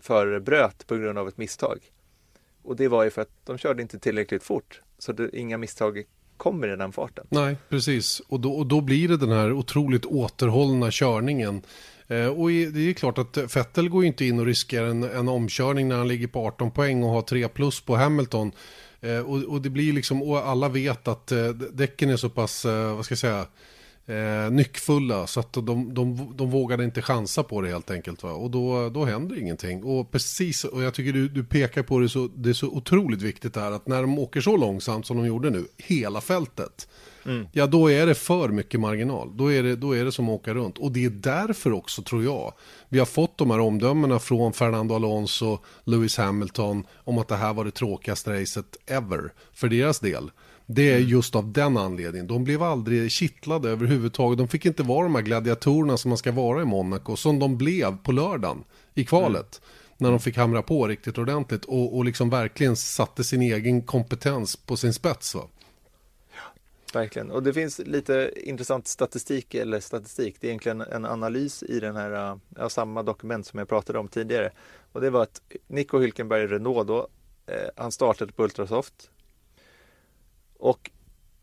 förare 0.00 0.40
bröt 0.40 0.86
på 0.86 0.96
grund 0.96 1.18
av 1.18 1.28
ett 1.28 1.38
misstag. 1.38 1.78
Och 2.62 2.76
det 2.76 2.88
var 2.88 3.04
ju 3.04 3.10
för 3.10 3.22
att 3.22 3.30
de 3.44 3.58
körde 3.58 3.82
inte 3.82 3.98
tillräckligt 3.98 4.42
fort. 4.42 4.82
Så 4.98 5.12
det, 5.12 5.36
inga 5.36 5.58
misstag 5.58 6.02
kommer 6.36 6.72
i 6.72 6.76
den 6.76 6.92
farten. 6.92 7.26
Nej, 7.30 7.56
precis. 7.68 8.20
Och 8.20 8.40
då, 8.40 8.52
och 8.52 8.66
då 8.66 8.80
blir 8.80 9.08
det 9.08 9.16
den 9.16 9.30
här 9.30 9.52
otroligt 9.52 10.04
återhållna 10.04 10.90
körningen. 10.90 11.62
Eh, 12.08 12.26
och 12.26 12.48
det 12.48 12.90
är 12.90 12.92
klart 12.92 13.18
att 13.18 13.56
Vettel 13.56 13.88
går 13.88 14.02
ju 14.02 14.06
inte 14.08 14.24
in 14.24 14.38
och 14.38 14.46
riskerar 14.46 14.86
en, 14.86 15.02
en 15.02 15.28
omkörning 15.28 15.88
när 15.88 15.96
han 15.96 16.08
ligger 16.08 16.26
på 16.26 16.46
18 16.46 16.70
poäng 16.70 17.02
och 17.02 17.10
har 17.10 17.22
3 17.22 17.48
plus 17.48 17.80
på 17.80 17.96
Hamilton. 17.96 18.52
Eh, 19.00 19.18
och, 19.18 19.42
och, 19.42 19.62
det 19.62 19.70
blir 19.70 19.92
liksom, 19.92 20.22
och 20.22 20.48
alla 20.48 20.68
vet 20.68 21.08
att 21.08 21.32
eh, 21.32 21.48
däcken 21.48 22.10
är 22.10 22.16
så 22.16 22.28
pass, 22.28 22.64
vad 22.64 23.04
ska 23.04 23.12
jag 23.12 23.18
säga, 23.18 23.46
eh, 24.06 24.50
nyckfulla 24.50 25.26
så 25.26 25.40
att 25.40 25.52
de, 25.52 25.94
de, 25.94 26.32
de 26.36 26.50
vågade 26.50 26.84
inte 26.84 27.02
chansa 27.02 27.42
på 27.42 27.60
det 27.60 27.68
helt 27.68 27.90
enkelt. 27.90 28.22
Va? 28.22 28.30
Och 28.30 28.50
då, 28.50 28.88
då 28.88 29.04
händer 29.04 29.38
ingenting. 29.38 29.84
Och 29.84 30.10
precis, 30.10 30.64
och 30.64 30.82
jag 30.82 30.94
tycker 30.94 31.12
du, 31.12 31.28
du 31.28 31.44
pekar 31.44 31.82
på 31.82 31.98
det 31.98 32.08
så, 32.08 32.28
det 32.34 32.48
är 32.48 32.54
så 32.54 32.66
otroligt 32.66 33.22
viktigt 33.22 33.56
här 33.56 33.72
att 33.72 33.86
när 33.86 34.00
de 34.00 34.18
åker 34.18 34.40
så 34.40 34.56
långsamt 34.56 35.06
som 35.06 35.16
de 35.16 35.26
gjorde 35.26 35.50
nu, 35.50 35.66
hela 35.76 36.20
fältet, 36.20 36.88
mm. 37.26 37.46
ja 37.52 37.66
då 37.66 37.90
är 37.90 38.06
det 38.06 38.14
för 38.14 38.48
mycket 38.48 38.80
marginal. 38.80 39.36
Då 39.36 39.52
är, 39.52 39.62
det, 39.62 39.76
då 39.76 39.96
är 39.96 40.04
det 40.04 40.12
som 40.12 40.28
att 40.28 40.34
åka 40.34 40.54
runt. 40.54 40.78
Och 40.78 40.92
det 40.92 41.04
är 41.04 41.10
därför 41.10 41.72
också 41.72 42.02
tror 42.02 42.24
jag, 42.24 42.52
vi 42.88 42.98
har 42.98 43.06
fått 43.06 43.38
de 43.38 43.50
här 43.50 43.60
omdömena 43.60 44.18
från 44.18 44.52
Fernando 44.52 44.94
Alonso, 44.94 45.58
Lewis 45.84 46.16
Hamilton, 46.16 46.86
om 47.04 47.18
att 47.18 47.28
det 47.28 47.36
här 47.36 47.54
var 47.54 47.64
det 47.64 47.70
tråkigaste 47.70 48.40
racet 48.40 48.76
ever, 48.86 49.32
för 49.52 49.68
deras 49.68 50.00
del. 50.00 50.30
Det 50.66 50.92
är 50.92 50.96
mm. 50.96 51.08
just 51.08 51.34
av 51.34 51.52
den 51.52 51.76
anledningen. 51.76 52.26
De 52.26 52.44
blev 52.44 52.62
aldrig 52.62 53.10
kittlade 53.10 53.70
överhuvudtaget. 53.70 54.38
De 54.38 54.48
fick 54.48 54.66
inte 54.66 54.82
vara 54.82 55.02
de 55.02 55.14
här 55.14 55.22
gladiatorerna 55.22 55.96
som 55.96 56.08
man 56.08 56.18
ska 56.18 56.32
vara 56.32 56.62
i 56.62 56.64
Monaco. 56.64 57.16
Som 57.16 57.38
de 57.38 57.56
blev 57.58 57.96
på 57.96 58.12
lördagen 58.12 58.64
i 58.94 59.04
kvalet. 59.04 59.60
Mm. 59.62 59.96
När 59.98 60.10
de 60.10 60.20
fick 60.20 60.36
hamra 60.36 60.62
på 60.62 60.88
riktigt 60.88 61.18
ordentligt. 61.18 61.64
Och, 61.64 61.96
och 61.96 62.04
liksom 62.04 62.30
verkligen 62.30 62.76
satte 62.76 63.24
sin 63.24 63.42
egen 63.42 63.82
kompetens 63.82 64.56
på 64.56 64.76
sin 64.76 64.94
spets. 64.94 65.34
Va? 65.34 65.42
Verkligen, 66.92 67.30
och 67.30 67.42
det 67.42 67.52
finns 67.52 67.78
lite 67.78 68.32
intressant 68.36 68.88
statistik, 68.88 69.54
eller 69.54 69.80
statistik, 69.80 70.36
det 70.40 70.46
är 70.46 70.48
egentligen 70.48 70.80
en 70.80 71.04
analys 71.04 71.62
i 71.62 71.80
den 71.80 71.96
här, 71.96 72.38
ja, 72.56 72.68
samma 72.68 73.02
dokument 73.02 73.46
som 73.46 73.58
jag 73.58 73.68
pratade 73.68 73.98
om 73.98 74.08
tidigare. 74.08 74.50
Och 74.92 75.00
det 75.00 75.10
var 75.10 75.22
att 75.22 75.40
Nico 75.66 75.98
Hülkenberg 75.98 76.46
Renault 76.46 76.88
då, 76.88 77.08
eh, 77.46 77.68
han 77.76 77.92
startade 77.92 78.32
på 78.32 78.44
Ultrasoft 78.44 79.10
och 80.58 80.90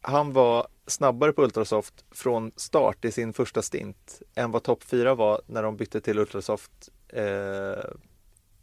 han 0.02 0.34
var 0.34 0.68
snabbare 0.88 1.34
på 1.34 1.44
Ultrasoft 1.44 2.06
från 2.12 2.52
start 2.56 3.06
i 3.06 3.12
sin 3.12 3.34
första 3.34 3.62
stint 3.62 4.22
än 4.36 4.52
vad 4.52 4.64
topp 4.64 4.84
4 4.84 5.16
var 5.16 5.42
när 5.48 5.64
de 5.64 5.78
bytte 5.78 6.02
till 6.02 6.20
Ultrasoft 6.20 6.90
eh, 7.08 7.84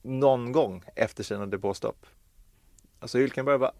någon 0.02 0.52
gång 0.52 0.84
efter 0.96 1.24
sina 1.24 1.46
depåstopp. 1.46 2.06
Alltså 2.98 3.18
Hylkenberg 3.18 3.58
var, 3.58 3.72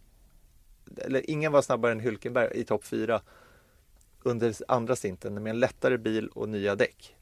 eller 0.97 1.31
ingen 1.31 1.53
var 1.53 1.63
snabbare 1.63 1.93
än 1.93 2.01
Hylkenberg 2.01 2.51
i 2.55 2.65
topp 2.65 2.85
4 2.85 3.21
under 4.23 4.55
andra 4.69 4.97
stinten 4.97 5.43
med 5.43 5.51
en 5.51 5.61
lättare 5.61 5.99
bil 5.99 6.29
och 6.29 6.49
nya 6.49 6.75
däck. 6.75 7.17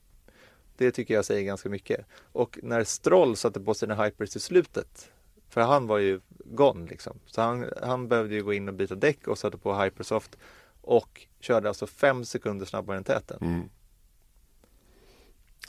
Det 0.77 0.91
tycker 0.91 1.15
jag 1.15 1.25
säger 1.25 1.43
ganska 1.43 1.69
mycket. 1.69 2.07
Och 2.33 2.59
när 2.63 2.85
Stroll 2.85 3.37
satte 3.37 3.61
på 3.61 3.75
sina 3.75 4.05
hypers 4.05 4.37
i 4.37 4.41
slutet 4.41 5.11
för 5.49 5.61
han 5.61 5.87
var 5.87 5.99
ju 5.99 6.21
gone 6.45 6.87
liksom. 6.87 7.19
Så 7.27 7.41
han, 7.41 7.71
han 7.83 8.09
behövde 8.09 8.35
ju 8.35 8.43
gå 8.43 8.53
in 8.53 8.69
och 8.69 8.75
byta 8.75 8.95
däck 8.95 9.29
och 9.29 9.39
satte 9.39 9.59
på 9.59 9.83
Hypersoft 9.83 10.39
och 10.81 11.27
körde 11.41 11.69
alltså 11.69 11.87
fem 11.87 12.25
sekunder 12.25 12.67
snabbare 12.67 12.97
än 12.97 13.05
täten. 13.05 13.39
Mm. 13.41 13.69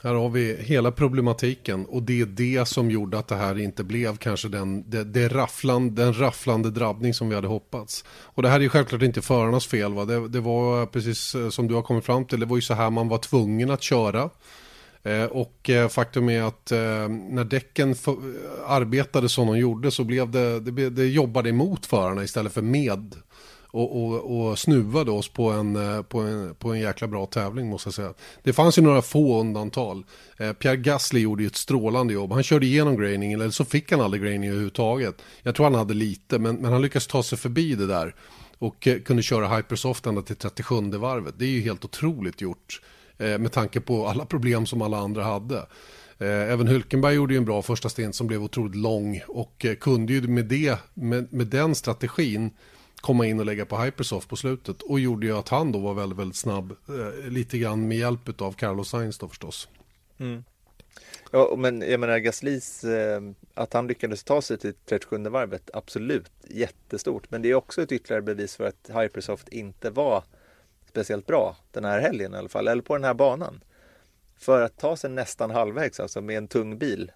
Här 0.02 0.14
har 0.14 0.30
vi 0.30 0.56
hela 0.60 0.92
problematiken 0.92 1.86
och 1.86 2.02
det 2.02 2.20
är 2.20 2.26
det 2.26 2.68
som 2.68 2.90
gjorde 2.90 3.18
att 3.18 3.28
det 3.28 3.34
här 3.34 3.58
inte 3.58 3.84
blev 3.84 4.16
kanske 4.16 4.48
den, 4.48 4.90
det, 4.90 5.04
det 5.04 5.28
rafflande, 5.28 6.04
den 6.04 6.20
rafflande 6.20 6.70
drabbning 6.70 7.14
som 7.14 7.28
vi 7.28 7.34
hade 7.34 7.48
hoppats. 7.48 8.04
Och 8.08 8.42
det 8.42 8.48
här 8.48 8.60
är 8.60 8.68
självklart 8.68 9.02
inte 9.02 9.22
förarnas 9.22 9.66
fel. 9.66 9.94
Va? 9.94 10.04
Det, 10.04 10.28
det 10.28 10.40
var 10.40 10.86
precis 10.86 11.34
eh, 11.34 11.48
som 11.48 11.68
du 11.68 11.74
har 11.74 11.82
kommit 11.82 12.04
fram 12.04 12.24
till, 12.24 12.40
det 12.40 12.46
var 12.46 12.56
ju 12.56 12.62
så 12.62 12.74
här 12.74 12.90
man 12.90 13.08
var 13.08 13.18
tvungen 13.18 13.70
att 13.70 13.82
köra. 13.82 14.30
Eh, 15.02 15.24
och 15.24 15.70
eh, 15.70 15.88
faktum 15.88 16.28
är 16.28 16.42
att 16.42 16.72
eh, 16.72 17.08
när 17.08 17.44
däcken 17.44 17.94
arbetade 18.66 19.28
som 19.28 19.46
de 19.46 19.58
gjorde 19.58 19.90
så 19.90 20.04
blev 20.04 20.30
det, 20.30 20.60
det, 20.60 20.90
det 20.90 21.06
jobbade 21.06 21.48
emot 21.48 21.86
förarna 21.86 22.24
istället 22.24 22.52
för 22.52 22.62
med. 22.62 23.14
Och, 23.72 24.04
och, 24.04 24.48
och 24.48 24.58
snuvade 24.58 25.10
oss 25.10 25.28
på 25.28 25.50
en, 25.50 25.76
eh, 25.76 26.02
på, 26.02 26.20
en, 26.20 26.54
på 26.54 26.72
en 26.72 26.80
jäkla 26.80 27.06
bra 27.06 27.26
tävling 27.26 27.68
måste 27.68 27.86
jag 27.86 27.94
säga. 27.94 28.14
Det 28.42 28.52
fanns 28.52 28.78
ju 28.78 28.82
några 28.82 29.02
få 29.02 29.40
undantag. 29.40 30.04
Eh, 30.38 30.52
Pierre 30.52 30.76
Gasly 30.76 31.20
gjorde 31.20 31.42
ju 31.42 31.46
ett 31.46 31.56
strålande 31.56 32.12
jobb. 32.12 32.32
Han 32.32 32.42
körde 32.42 32.66
igenom 32.66 32.96
graining, 32.96 33.32
eller 33.32 33.50
så 33.50 33.64
fick 33.64 33.92
han 33.92 34.00
aldrig 34.00 34.22
graining 34.22 34.48
överhuvudtaget. 34.48 35.22
Jag 35.42 35.54
tror 35.54 35.64
han 35.64 35.74
hade 35.74 35.94
lite, 35.94 36.38
men, 36.38 36.56
men 36.56 36.72
han 36.72 36.82
lyckades 36.82 37.06
ta 37.06 37.22
sig 37.22 37.38
förbi 37.38 37.74
det 37.74 37.86
där. 37.86 38.14
Och 38.58 38.86
eh, 38.86 39.00
kunde 39.00 39.22
köra 39.22 39.56
hypersoft 39.56 40.06
ända 40.06 40.22
till 40.22 40.36
37 40.36 40.74
varvet. 40.90 41.34
Det 41.38 41.44
är 41.44 41.48
ju 41.50 41.60
helt 41.60 41.84
otroligt 41.84 42.40
gjort. 42.40 42.80
Med 43.38 43.52
tanke 43.52 43.80
på 43.80 44.06
alla 44.06 44.24
problem 44.24 44.66
som 44.66 44.82
alla 44.82 44.98
andra 44.98 45.24
hade. 45.24 45.66
Även 46.18 46.68
Hulkenberg 46.68 47.14
gjorde 47.14 47.34
ju 47.34 47.38
en 47.38 47.44
bra 47.44 47.62
första 47.62 47.88
stint 47.88 48.14
som 48.14 48.26
blev 48.26 48.42
otroligt 48.42 48.74
lång 48.74 49.22
och 49.28 49.66
kunde 49.80 50.12
ju 50.12 50.28
med, 50.28 50.44
det, 50.44 50.78
med, 50.94 51.32
med 51.32 51.46
den 51.46 51.74
strategin 51.74 52.50
komma 53.00 53.26
in 53.26 53.40
och 53.40 53.46
lägga 53.46 53.66
på 53.66 53.78
Hypersoft 53.78 54.28
på 54.28 54.36
slutet 54.36 54.82
och 54.82 55.00
gjorde 55.00 55.26
ju 55.26 55.36
att 55.36 55.48
han 55.48 55.72
då 55.72 55.78
var 55.78 55.94
väldigt, 55.94 56.18
väldigt 56.18 56.36
snabb. 56.36 56.76
Eh, 56.88 57.30
lite 57.30 57.58
grann 57.58 57.88
med 57.88 57.98
hjälp 57.98 58.40
av 58.40 58.52
Carlos 58.52 58.88
Sainz 58.88 59.18
då 59.18 59.28
förstås. 59.28 59.68
Mm. 60.18 60.44
Ja, 61.30 61.54
men 61.58 61.80
jag 61.80 62.00
menar 62.00 62.18
Gaslys, 62.18 62.84
eh, 62.84 63.22
att 63.54 63.72
han 63.72 63.86
lyckades 63.86 64.24
ta 64.24 64.42
sig 64.42 64.58
till 64.58 64.74
37 64.74 65.18
varvet, 65.18 65.70
absolut 65.72 66.30
jättestort. 66.48 67.30
Men 67.30 67.42
det 67.42 67.50
är 67.50 67.54
också 67.54 67.82
ett 67.82 67.92
ytterligare 67.92 68.22
bevis 68.22 68.56
för 68.56 68.64
att 68.64 68.90
Hypersoft 69.02 69.48
inte 69.48 69.90
var 69.90 70.24
speciellt 70.88 71.26
bra 71.26 71.56
den 71.70 71.84
här 71.84 72.00
helgen 72.00 72.34
i 72.34 72.36
alla 72.36 72.48
fall, 72.48 72.68
eller 72.68 72.82
på 72.82 72.96
den 72.96 73.04
här 73.04 73.14
banan. 73.14 73.60
För 74.38 74.62
att 74.62 74.78
ta 74.78 74.96
sig 74.96 75.10
nästan 75.10 75.50
halvvägs, 75.50 76.00
alltså 76.00 76.20
med 76.20 76.36
en 76.36 76.48
tung 76.48 76.78
bil 76.78 77.12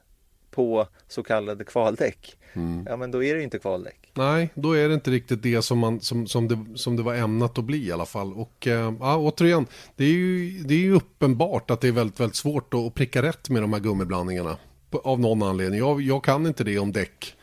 på 0.55 0.87
så 1.09 1.23
kallade 1.23 1.65
kvaldäck. 1.65 2.37
Mm. 2.53 2.87
Ja 2.89 2.97
men 2.97 3.11
då 3.11 3.25
är 3.25 3.35
det 3.35 3.43
inte 3.43 3.59
kvaldäck. 3.59 4.11
Nej, 4.15 4.51
då 4.55 4.73
är 4.73 4.89
det 4.89 4.95
inte 4.95 5.11
riktigt 5.11 5.43
det 5.43 5.63
som, 5.63 5.79
man, 5.79 6.01
som, 6.01 6.27
som, 6.27 6.49
det, 6.49 6.79
som 6.79 6.97
det 6.97 7.03
var 7.03 7.15
ämnat 7.15 7.59
att 7.59 7.65
bli 7.65 7.87
i 7.87 7.93
alla 7.93 8.07
fall. 8.07 8.33
Och 8.33 8.67
äh, 8.67 8.95
ja, 9.01 9.17
återigen, 9.17 9.67
det 9.97 10.05
är, 10.05 10.09
ju, 10.09 10.51
det 10.51 10.75
är 10.75 10.79
ju 10.79 10.95
uppenbart 10.95 11.71
att 11.71 11.81
det 11.81 11.89
är 11.89 11.93
väldigt, 11.93 12.21
väldigt 12.21 12.37
svårt 12.37 12.75
att 12.75 12.95
pricka 12.95 13.23
rätt 13.23 13.51
med 13.51 13.63
de 13.63 13.73
här 13.73 13.81
gummiblandningarna. 13.81 14.57
Av 15.05 15.21
någon 15.21 15.43
anledning. 15.43 15.79
Jag, 15.79 16.01
jag 16.01 16.25
kan 16.25 16.47
inte 16.47 16.65
det 16.65 16.79
om 16.79 16.93
däck. 16.93 17.37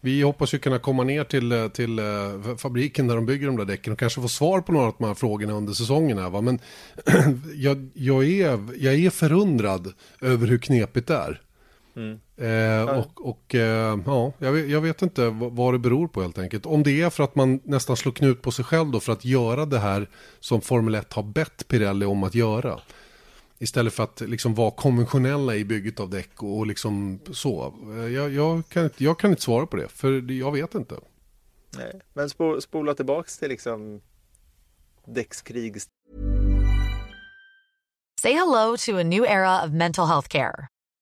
Vi 0.00 0.22
hoppas 0.22 0.54
ju 0.54 0.58
kunna 0.58 0.78
komma 0.78 1.04
ner 1.04 1.24
till, 1.24 1.52
eh, 1.52 1.68
till 1.68 1.98
uh, 1.98 2.56
fabriken 2.56 3.06
där 3.06 3.14
de 3.14 3.26
bygger 3.26 3.46
de 3.46 3.56
där 3.56 3.64
däcken 3.64 3.92
och 3.92 3.98
kanske 3.98 4.20
få 4.20 4.28
svar 4.28 4.60
på 4.60 4.72
några 4.72 4.86
av 4.86 4.94
de 4.98 5.06
här 5.06 5.14
frågorna 5.14 5.52
under 5.52 5.72
säsongen. 5.72 6.18
Här, 6.18 6.30
va? 6.30 6.40
Men 6.40 6.58
jag, 7.54 7.90
jag, 7.94 8.24
är, 8.24 8.58
jag 8.78 8.94
är 8.94 9.10
förundrad 9.10 9.92
över 10.20 10.46
hur 10.46 10.58
knepigt 10.58 11.06
det 11.06 11.14
är. 11.14 11.40
Mm. 11.96 12.20
Eh, 12.36 12.98
och, 12.98 13.28
och 13.28 13.54
eh, 13.54 13.98
ja, 14.06 14.32
jag 14.38 14.52
vet, 14.52 14.68
jag 14.68 14.80
vet, 14.80 15.02
inte 15.02 15.28
vad 15.30 15.74
det 15.74 15.78
beror 15.78 16.08
på 16.08 16.22
helt 16.22 16.38
enkelt. 16.38 16.66
Om 16.66 16.82
det 16.82 17.02
är 17.02 17.10
för 17.10 17.24
att 17.24 17.34
man 17.34 17.60
nästan 17.64 17.96
slår 17.96 18.12
knut 18.12 18.42
på 18.42 18.50
sig 18.50 18.64
själv 18.64 18.90
då 18.90 19.00
för 19.00 19.12
att 19.12 19.24
göra 19.24 19.66
det 19.66 19.78
här 19.78 20.10
som 20.40 20.60
Formel 20.60 20.94
1 20.94 21.12
har 21.12 21.22
bett 21.22 21.68
Pirelli 21.68 22.06
om 22.06 22.24
att 22.24 22.34
göra. 22.34 22.80
Istället 23.58 23.94
för 23.94 24.02
att 24.04 24.20
liksom 24.20 24.54
vara 24.54 24.70
konventionella 24.70 25.56
i 25.56 25.64
bygget 25.64 26.00
av 26.00 26.10
däck 26.10 26.42
och 26.42 26.66
liksom 26.66 27.20
så. 27.32 27.74
Jag, 28.14 28.32
jag, 28.32 28.68
kan, 28.68 28.84
inte, 28.84 29.04
jag 29.04 29.18
kan 29.18 29.30
inte 29.30 29.42
svara 29.42 29.66
på 29.66 29.76
det, 29.76 29.88
för 29.88 30.32
jag 30.32 30.52
vet 30.52 30.74
inte. 30.74 30.94
Nej, 31.76 32.00
men 32.12 32.30
spo, 32.30 32.60
spola 32.60 32.94
tillbaks 32.94 33.38
till 33.38 33.48
liksom 33.48 34.00
däckskrig 35.06 35.82
Say 38.20 38.32
hello 38.32 38.76
to 38.76 38.96
a 38.96 39.02
new 39.02 39.24
era 39.24 39.64
of 39.64 39.70
mental 39.70 40.06
health 40.06 40.28
care. 40.28 40.68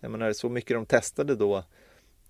Jag 0.00 0.10
menar, 0.10 0.32
så 0.32 0.48
mycket 0.48 0.76
de 0.76 0.86
testade 0.86 1.34
då, 1.34 1.64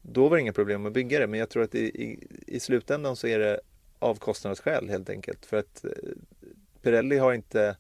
då 0.03 0.29
var 0.29 0.37
det 0.37 0.41
inga 0.41 0.53
problem 0.53 0.87
att 0.87 0.93
bygga 0.93 1.19
det. 1.19 1.27
Men 1.27 1.41
jag 1.41 1.49
tror 1.49 1.63
att 1.63 1.75
i, 1.75 1.85
i, 1.85 2.27
i 2.47 2.61
slutändan 2.61 3.17
så 3.17 3.27
är 3.27 3.39
det 3.39 3.61
av 3.99 4.15
kostnadsskäl 4.15 4.89
helt 4.89 5.11
enkelt. 5.11 5.47
För 5.47 5.57
att 5.57 5.85
eh, 5.85 5.91
Pirelli 6.83 7.19
har 7.19 7.33
inte, 7.33 7.77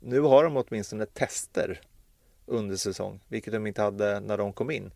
nu 0.00 0.20
har 0.20 0.44
de 0.44 0.56
åtminstone 0.56 1.06
tester 1.06 1.80
under 2.46 2.76
säsong, 2.76 3.20
vilket 3.28 3.52
de 3.52 3.66
inte 3.66 3.82
hade 3.82 4.20
när 4.20 4.38
de 4.38 4.52
kom 4.52 4.70
in. 4.70 4.90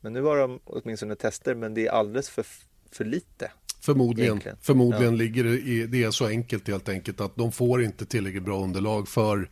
Men 0.00 0.12
nu 0.12 0.22
har 0.22 0.36
de 0.36 0.60
åtminstone 0.64 1.16
tester, 1.16 1.54
men 1.54 1.74
det 1.74 1.86
är 1.86 1.90
alldeles 1.90 2.30
för, 2.30 2.46
för 2.90 3.04
lite. 3.04 3.50
Förmodligen, 3.80 4.30
Egentligen. 4.30 4.56
förmodligen 4.60 5.12
Ja. 5.12 5.18
ligger 5.18 5.44
det 5.44 5.50
i, 5.50 5.86
det 5.86 6.02
är 6.02 6.10
så 6.10 6.26
enkelt 6.26 6.68
helt 6.68 6.88
enkelt 6.88 7.20
att 7.20 7.36
de 7.36 7.52
får 7.52 7.82
inte 7.82 8.06
tillräckligt 8.06 8.42
bra 8.42 8.62
underlag 8.62 9.08
för, 9.08 9.50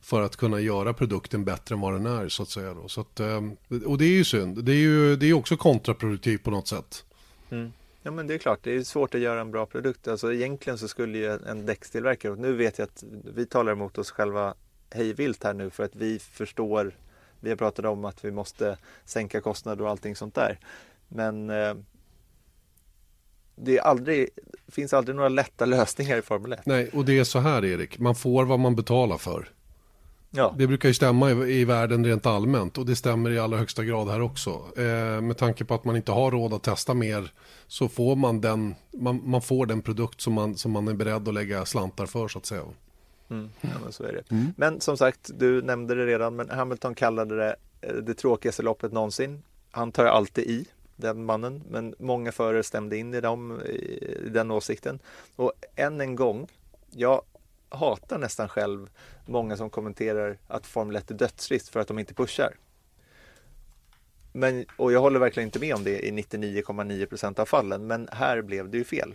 för 0.00 0.22
att 0.22 0.36
kunna 0.36 0.60
göra 0.60 0.92
produkten 0.92 1.44
bättre 1.44 1.74
än 1.74 1.80
vad 1.80 1.92
den 1.92 2.06
är 2.06 2.28
så 2.28 2.42
att 2.42 2.48
säga. 2.48 2.74
Då. 2.74 2.88
Så 2.88 3.00
att, 3.00 3.20
eh, 3.20 3.40
och 3.86 3.98
det 3.98 4.04
är 4.04 4.16
ju 4.16 4.24
synd, 4.24 4.64
det 4.64 4.72
är 4.72 4.76
ju 4.76 5.16
det 5.16 5.26
är 5.26 5.32
också 5.32 5.56
kontraproduktivt 5.56 6.42
på 6.42 6.50
något 6.50 6.68
sätt. 6.68 7.04
Ja 8.02 8.10
men 8.10 8.26
det 8.26 8.34
är 8.34 8.38
klart, 8.38 8.58
det 8.62 8.76
är 8.76 8.82
svårt 8.82 9.14
att 9.14 9.20
göra 9.20 9.40
en 9.40 9.50
bra 9.50 9.66
produkt. 9.66 10.08
Alltså 10.08 10.32
egentligen 10.32 10.78
så 10.78 10.88
skulle 10.88 11.18
ju 11.18 11.38
en 11.46 11.66
däckstillverkare, 11.66 12.32
och 12.32 12.38
nu 12.38 12.52
vet 12.52 12.78
jag 12.78 12.86
att 12.86 13.04
vi 13.34 13.46
talar 13.46 13.72
emot 13.72 13.98
oss 13.98 14.10
själva 14.10 14.54
hejvilt 14.90 15.44
här 15.44 15.54
nu 15.54 15.70
för 15.70 15.84
att 15.84 15.96
vi 15.96 16.18
förstår, 16.18 16.94
vi 17.40 17.50
har 17.50 17.56
pratat 17.56 17.84
om 17.84 18.04
att 18.04 18.24
vi 18.24 18.30
måste 18.30 18.76
sänka 19.04 19.40
kostnader 19.40 19.84
och 19.84 19.90
allting 19.90 20.16
sånt 20.16 20.34
där. 20.34 20.58
Men 21.08 21.50
eh, 21.50 21.74
det 23.56 23.78
är 23.78 23.82
aldrig, 23.82 24.28
finns 24.68 24.92
aldrig 24.92 25.16
några 25.16 25.28
lätta 25.28 25.64
lösningar 25.66 26.18
i 26.18 26.22
Formel 26.22 26.52
1. 26.52 26.66
Nej, 26.66 26.90
och 26.92 27.04
det 27.04 27.18
är 27.18 27.24
så 27.24 27.38
här 27.38 27.64
Erik, 27.64 27.98
man 27.98 28.14
får 28.14 28.44
vad 28.44 28.60
man 28.60 28.76
betalar 28.76 29.18
för. 29.18 29.48
Ja, 30.30 30.54
Det 30.58 30.66
brukar 30.66 30.88
ju 30.88 30.94
stämma 30.94 31.30
i, 31.30 31.60
i 31.60 31.64
världen 31.64 32.06
rent 32.06 32.26
allmänt 32.26 32.78
och 32.78 32.86
det 32.86 32.96
stämmer 32.96 33.30
i 33.30 33.38
allra 33.38 33.58
högsta 33.58 33.84
grad 33.84 34.08
här 34.08 34.20
också. 34.20 34.50
Eh, 34.76 35.20
med 35.20 35.36
tanke 35.36 35.64
på 35.64 35.74
att 35.74 35.84
man 35.84 35.96
inte 35.96 36.12
har 36.12 36.30
råd 36.30 36.52
att 36.52 36.62
testa 36.62 36.94
mer 36.94 37.32
så 37.66 37.88
får 37.88 38.16
man 38.16 38.40
den, 38.40 38.74
man, 38.90 39.20
man 39.24 39.42
får 39.42 39.66
den 39.66 39.82
produkt 39.82 40.20
som 40.20 40.32
man, 40.32 40.56
som 40.56 40.72
man 40.72 40.88
är 40.88 40.94
beredd 40.94 41.28
att 41.28 41.34
lägga 41.34 41.64
slantar 41.64 42.06
för 42.06 42.28
så 42.28 42.38
att 42.38 42.46
säga. 42.46 42.62
mm, 43.30 43.50
ja 43.60 43.68
men 43.82 43.92
så 43.92 44.04
är 44.04 44.12
det. 44.12 44.52
Men 44.56 44.80
som 44.80 44.96
sagt, 44.96 45.30
du 45.38 45.62
nämnde 45.62 45.94
det 45.94 46.06
redan, 46.06 46.36
men 46.36 46.50
Hamilton 46.50 46.94
kallade 46.94 47.36
det 47.36 47.56
eh, 47.80 47.94
det 47.94 48.14
tråkigaste 48.14 48.62
loppet 48.62 48.92
någonsin. 48.92 49.42
Han 49.70 49.92
tar 49.92 50.04
alltid 50.04 50.44
i, 50.44 50.66
den 50.96 51.24
mannen, 51.24 51.62
men 51.70 51.94
många 51.98 52.32
förare 52.32 52.62
stämde 52.62 52.96
in 52.96 53.14
i, 53.14 53.20
dem, 53.20 53.60
i 53.62 54.28
den 54.28 54.50
åsikten. 54.50 54.98
Och 55.36 55.52
än 55.76 56.00
en 56.00 56.16
gång, 56.16 56.48
jag 56.90 57.22
hatar 57.68 58.18
nästan 58.18 58.48
själv 58.48 58.90
många 59.26 59.56
som 59.56 59.70
kommenterar 59.70 60.38
att 60.46 60.66
Formel 60.66 60.96
1 60.96 61.10
är 61.10 61.14
dödsrisk 61.14 61.72
för 61.72 61.80
att 61.80 61.88
de 61.88 61.98
inte 61.98 62.14
pushar. 62.14 62.56
Men, 64.32 64.64
och 64.76 64.92
jag 64.92 65.00
håller 65.00 65.20
verkligen 65.20 65.46
inte 65.46 65.58
med 65.58 65.74
om 65.74 65.84
det 65.84 66.06
i 66.06 66.10
99,9% 66.10 67.40
av 67.40 67.46
fallen, 67.46 67.86
men 67.86 68.08
här 68.12 68.42
blev 68.42 68.70
det 68.70 68.78
ju 68.78 68.84
fel. 68.84 69.14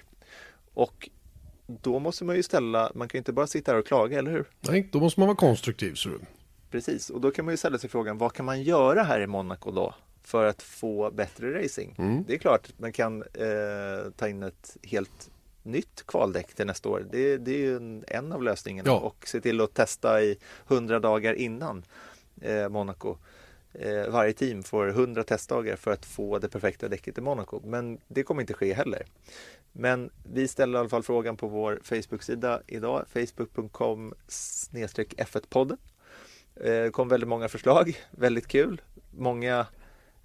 Och 0.73 1.09
då 1.65 1.99
måste 1.99 2.23
man 2.23 2.35
ju 2.35 2.43
ställa, 2.43 2.91
man 2.95 3.07
kan 3.07 3.17
ju 3.17 3.19
inte 3.19 3.33
bara 3.33 3.47
sitta 3.47 3.71
här 3.71 3.79
och 3.79 3.87
klaga, 3.87 4.19
eller 4.19 4.31
hur? 4.31 4.45
Nej, 4.59 4.89
då 4.91 4.99
måste 4.99 5.19
man 5.19 5.27
vara 5.27 5.37
konstruktiv. 5.37 5.93
Så. 5.93 6.09
Precis, 6.71 7.09
och 7.09 7.21
då 7.21 7.31
kan 7.31 7.45
man 7.45 7.53
ju 7.53 7.57
ställa 7.57 7.77
sig 7.77 7.89
frågan 7.89 8.17
vad 8.17 8.33
kan 8.33 8.45
man 8.45 8.63
göra 8.63 9.03
här 9.03 9.21
i 9.21 9.27
Monaco 9.27 9.71
då 9.71 9.95
för 10.23 10.45
att 10.45 10.61
få 10.61 11.11
bättre 11.11 11.63
racing? 11.63 11.95
Det 12.27 12.33
är 12.33 12.37
klart 12.37 12.65
att 12.69 12.79
man 12.79 12.91
kan 12.91 13.21
eh, 13.21 14.11
ta 14.15 14.27
in 14.27 14.43
ett 14.43 14.77
helt 14.83 15.29
nytt 15.63 16.03
kvaldäck 16.07 16.53
till 16.53 16.65
nästa 16.65 16.89
år. 16.89 17.05
Det, 17.11 17.37
det 17.37 17.51
är 17.51 17.57
ju 17.57 17.75
en, 17.75 18.03
en 18.07 18.31
av 18.33 18.43
lösningarna 18.43 18.89
Ja. 18.89 18.99
och 18.99 19.27
se 19.27 19.41
till 19.41 19.61
att 19.61 19.73
testa 19.73 20.21
i 20.21 20.37
100 20.67 20.99
dagar 20.99 21.33
innan 21.33 21.83
eh, 22.41 22.69
Monaco. 22.69 23.17
Eh, 23.73 24.07
varje 24.09 24.33
team 24.33 24.63
får 24.63 24.89
100 24.89 25.23
testdagar 25.23 25.75
för 25.75 25.91
att 25.91 26.05
få 26.05 26.39
det 26.39 26.49
perfekta 26.49 26.87
däcket 26.89 27.17
i 27.17 27.21
Monaco. 27.21 27.61
Men 27.63 27.97
det 28.07 28.23
kommer 28.23 28.41
inte 28.41 28.53
ske 28.53 28.73
heller. 28.73 29.03
Men 29.71 30.09
vi 30.33 30.47
ställer 30.47 30.77
i 30.77 30.79
alla 30.79 30.89
fall 30.89 31.03
frågan 31.03 31.37
på 31.37 31.47
vår 31.47 31.79
Facebook-sida 31.83 32.61
idag, 32.67 33.05
facebook.com 33.13 34.13
F1-podden. 34.27 35.77
Eh, 36.55 36.63
Det 36.83 36.91
kom 36.93 37.07
väldigt 37.07 37.29
många 37.29 37.47
förslag, 37.49 37.97
väldigt 38.11 38.47
kul. 38.47 38.81
Många 39.11 39.65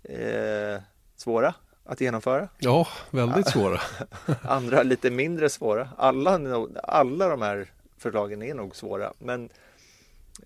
eh, 0.03 0.81
svåra 1.17 1.55
att 1.89 2.01
genomföra. 2.01 2.49
Ja, 2.59 2.89
väldigt 3.11 3.49
svåra. 3.49 3.81
Andra 4.43 4.83
lite 4.83 5.11
mindre 5.11 5.49
svåra. 5.49 5.89
Alla, 5.97 6.41
alla 6.83 7.29
de 7.29 7.43
här 7.43 7.71
förslagen 7.99 8.43
är 8.43 8.55
nog 8.55 8.77
svåra. 8.77 9.13
Men 9.19 9.51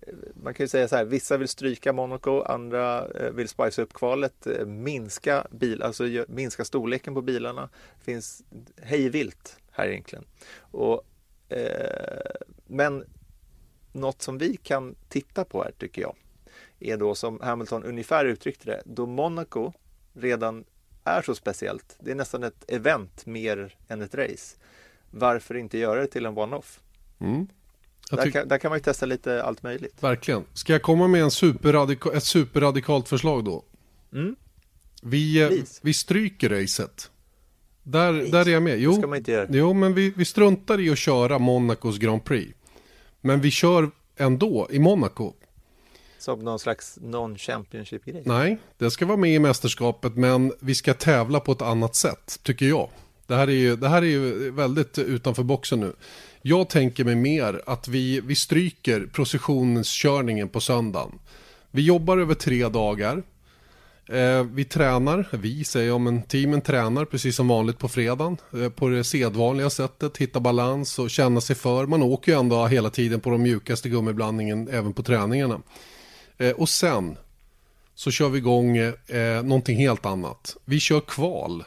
eh, 0.01 0.13
man 0.43 0.53
kan 0.53 0.63
ju 0.63 0.67
säga 0.67 0.87
så 0.87 0.95
här, 0.95 1.05
vissa 1.05 1.37
vill 1.37 1.47
stryka 1.47 1.93
Monaco, 1.93 2.41
andra 2.41 3.07
eh, 3.07 3.31
vill 3.31 3.49
spice 3.49 3.81
upp 3.81 3.93
kvalet, 3.93 4.47
eh, 4.47 4.65
minska, 4.65 5.47
bil, 5.51 5.83
alltså 5.83 6.03
minska 6.27 6.65
storleken 6.65 7.13
på 7.13 7.21
bilarna. 7.21 7.69
Det 7.97 8.03
finns 8.03 8.43
hejvilt 8.81 9.57
här 9.71 9.87
egentligen. 9.87 10.25
Och, 10.59 11.03
eh, 11.49 12.31
men 12.67 13.03
något 13.91 14.21
som 14.21 14.37
vi 14.37 14.57
kan 14.57 14.95
titta 15.09 15.45
på 15.45 15.63
här 15.63 15.71
tycker 15.77 16.01
jag 16.01 16.15
är 16.79 16.97
då 16.97 17.15
som 17.15 17.39
Hamilton 17.41 17.83
ungefär 17.83 18.25
uttryckte 18.25 18.65
det, 18.65 18.81
då 18.85 19.05
Monaco 19.05 19.73
redan 20.13 20.65
är 21.03 21.21
så 21.21 21.35
speciellt. 21.35 21.95
Det 21.99 22.11
är 22.11 22.15
nästan 22.15 22.43
ett 22.43 22.65
event 22.71 23.25
mer 23.25 23.75
än 23.87 24.01
ett 24.01 24.15
race. 24.15 24.55
Varför 25.11 25.55
inte 25.57 25.77
göra 25.77 26.01
det 26.01 26.07
till 26.07 26.25
en 26.25 26.37
one-off? 26.37 26.79
Mm. 27.19 27.47
Där 28.11 28.31
kan, 28.31 28.47
där 28.47 28.57
kan 28.57 28.69
man 28.69 28.77
ju 28.77 28.83
testa 28.83 29.05
lite 29.05 29.43
allt 29.43 29.63
möjligt. 29.63 30.03
Verkligen. 30.03 30.43
Ska 30.53 30.73
jag 30.73 30.81
komma 30.81 31.07
med 31.07 31.21
en 31.23 31.29
superradika- 31.31 32.13
ett 32.17 32.23
superradikalt 32.23 33.09
förslag 33.09 33.43
då? 33.45 33.63
Mm. 34.13 34.35
Vi, 35.03 35.41
eh, 35.41 35.47
Please. 35.47 35.79
vi 35.83 35.93
stryker 35.93 36.49
racet. 36.49 37.11
Där, 37.83 38.13
där 38.13 38.47
är 38.47 38.51
jag 38.51 38.63
med. 38.63 38.73
Det 38.73 38.81
Jo, 38.81 38.93
ska 38.93 39.07
man 39.07 39.17
inte 39.17 39.31
göra. 39.31 39.47
jo 39.51 39.73
men 39.73 39.93
vi, 39.93 40.13
vi 40.15 40.25
struntar 40.25 40.79
i 40.79 40.89
att 40.89 40.97
köra 40.97 41.39
Monacos 41.39 41.97
Grand 41.97 42.23
Prix. 42.23 42.53
Men 43.21 43.41
vi 43.41 43.51
kör 43.51 43.91
ändå 44.17 44.67
i 44.71 44.79
Monaco. 44.79 45.33
Som 46.23 46.39
någon 46.39 46.59
slags 46.59 46.97
non-championship-grej. 47.01 48.23
Nej, 48.25 48.57
det 48.77 48.91
ska 48.91 49.05
vara 49.05 49.17
med 49.17 49.33
i 49.33 49.39
mästerskapet 49.39 50.15
men 50.15 50.53
vi 50.59 50.75
ska 50.75 50.93
tävla 50.93 51.39
på 51.39 51.51
ett 51.51 51.61
annat 51.61 51.95
sätt, 51.95 52.39
tycker 52.43 52.65
jag. 52.65 52.89
Det 53.27 53.35
här 53.35 53.47
är 53.47 53.51
ju, 53.51 53.75
det 53.75 53.89
här 53.89 54.01
är 54.01 54.05
ju 54.05 54.51
väldigt 54.51 54.99
utanför 54.99 55.43
boxen 55.43 55.79
nu. 55.79 55.93
Jag 56.41 56.69
tänker 56.69 57.03
mig 57.03 57.15
mer 57.15 57.61
att 57.65 57.87
vi, 57.87 58.21
vi 58.21 58.35
stryker 58.35 59.07
processionskörningen 59.13 60.49
på 60.49 60.59
söndagen. 60.59 61.19
Vi 61.71 61.81
jobbar 61.81 62.17
över 62.17 62.35
tre 62.35 62.67
dagar. 62.67 63.23
Eh, 64.09 64.43
vi 64.43 64.65
tränar, 64.65 65.27
vi 65.31 65.63
säger 65.63 65.87
jag, 65.87 66.01
men 66.01 66.21
teamen 66.21 66.61
tränar 66.61 67.05
precis 67.05 67.35
som 67.35 67.47
vanligt 67.47 67.79
på 67.79 67.87
fredagen. 67.87 68.37
Eh, 68.53 68.69
på 68.69 68.89
det 68.89 69.03
sedvanliga 69.03 69.69
sättet, 69.69 70.17
hitta 70.17 70.39
balans 70.39 70.99
och 70.99 71.09
känna 71.09 71.41
sig 71.41 71.55
för. 71.55 71.85
Man 71.85 72.03
åker 72.03 72.31
ju 72.31 72.39
ändå 72.39 72.65
hela 72.67 72.89
tiden 72.89 73.19
på 73.19 73.29
de 73.29 73.41
mjukaste 73.41 73.89
gummiblandningen 73.89 74.67
även 74.71 74.93
på 74.93 75.03
träningarna. 75.03 75.61
Eh, 76.37 76.51
och 76.51 76.69
sen 76.69 77.17
så 77.95 78.11
kör 78.11 78.29
vi 78.29 78.37
igång 78.37 78.77
eh, 78.77 79.43
någonting 79.43 79.77
helt 79.77 80.05
annat. 80.05 80.57
Vi 80.65 80.79
kör 80.79 80.99
kval, 80.99 81.63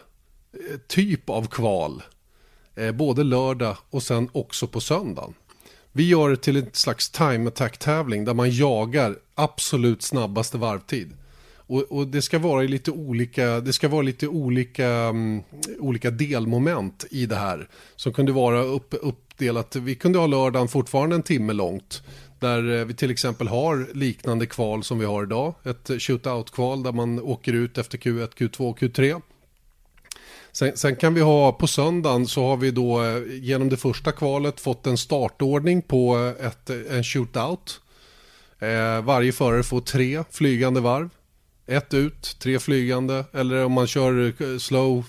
eh, 0.53 0.77
typ 0.89 1.31
av 1.31 1.47
kval, 1.47 2.03
eh, 2.75 2.93
både 2.93 3.25
lördag 3.25 3.77
och 3.91 4.03
sen 4.03 4.29
också 4.33 4.67
på 4.67 4.81
söndagen. 4.81 5.35
Vi 5.93 6.09
gör 6.09 6.31
det 6.31 6.37
till 6.37 6.57
en 6.57 6.71
slags 6.73 7.11
time 7.11 7.49
attack 7.49 7.79
tävling 7.79 8.25
där 8.25 8.35
man 8.35 8.51
jagar 8.51 9.17
absolut 9.35 10.03
snabbaste 10.03 10.59
varvtid. 10.59 11.13
Och, 11.69 11.83
och, 11.83 12.07
det 12.07 12.23
ska 12.23 12.39
vara 12.39 12.63
lite 12.63 12.91
olika, 12.91 13.61
det 13.61 13.73
ska 13.73 13.89
vara 13.89 14.03
lite 14.03 14.29
olika, 14.29 14.89
um, 14.89 15.43
olika 15.79 16.11
delmoment 16.11 17.05
i 17.11 17.27
det 17.27 17.37
här. 17.37 17.69
Som 17.97 18.13
kunde 18.13 18.33
vara 18.33 18.63
upp, 18.63 18.95
uppdelat, 19.01 19.77
vi 19.77 19.95
kunde 19.95 20.19
ha 20.19 20.27
lördagen 20.27 20.69
fortfarande 20.69 21.17
en 21.17 21.23
timme 21.23 21.53
långt. 21.53 22.03
Där 22.38 22.79
eh, 22.79 22.85
vi 22.85 22.94
till 22.94 23.11
exempel 23.11 23.49
har 23.49 23.88
liknande 23.94 24.46
kval 24.46 24.85
som 24.85 24.99
vi 24.99 25.05
har 25.05 25.22
idag. 25.22 25.55
Ett 25.64 25.90
shootout-kval 26.03 26.83
där 26.83 26.92
man 26.92 27.20
åker 27.20 27.53
ut 27.53 27.79
efter 27.79 27.99
Q1, 27.99 28.35
Q2, 28.37 28.70
och 28.70 28.79
Q3. 28.79 29.22
Sen, 30.53 30.77
sen, 30.77 30.96
kan 30.96 31.14
vi 31.14 31.20
ha 31.20 31.53
på 31.53 31.66
söndagen 31.66 32.27
så 32.27 32.46
har 32.46 32.57
vi 32.57 32.70
då 32.70 33.05
eh, 33.05 33.22
genom 33.29 33.68
det 33.68 33.77
första 33.77 34.12
kvalet 34.12 34.61
fått 34.61 34.87
en 34.87 34.99
startordning 34.99 35.83
på 35.83 36.35
eh, 36.38 36.46
ett, 36.46 36.70
en 36.70 37.05
shootout. 37.05 37.81
Eh, 38.59 39.03
varje 39.03 39.33
förare 39.33 39.62
får 39.62 39.81
tre 39.81 40.25
flygande 40.31 40.81
varv. 40.81 41.09
Ett 41.66 41.94
ut, 41.94 42.37
tre 42.38 42.59
flygande. 42.59 43.25
Eller 43.33 43.64
om 43.64 43.72
man 43.72 43.87
kör 43.87 44.59
slow, 44.59 45.05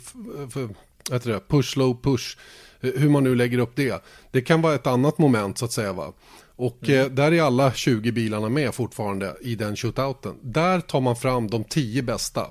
heter 1.11 1.29
det, 1.29 1.39
push, 1.47 1.73
slow, 1.73 2.01
push. 2.03 2.37
Hur 2.79 3.09
man 3.09 3.23
nu 3.23 3.35
lägger 3.35 3.57
upp 3.57 3.75
det. 3.75 4.03
Det 4.31 4.41
kan 4.41 4.61
vara 4.61 4.75
ett 4.75 4.87
annat 4.87 5.17
moment 5.17 5.57
så 5.57 5.65
att 5.65 5.71
säga. 5.71 5.93
Va? 5.93 6.13
Och 6.57 6.89
mm. 6.89 7.01
eh, 7.01 7.11
där 7.11 7.31
är 7.31 7.41
alla 7.41 7.73
20 7.73 8.11
bilarna 8.11 8.49
med 8.49 8.75
fortfarande 8.75 9.35
i 9.41 9.55
den 9.55 9.75
shootouten. 9.75 10.35
Där 10.41 10.79
tar 10.79 11.01
man 11.01 11.15
fram 11.15 11.47
de 11.47 11.63
10 11.63 12.01
bästa. 12.01 12.47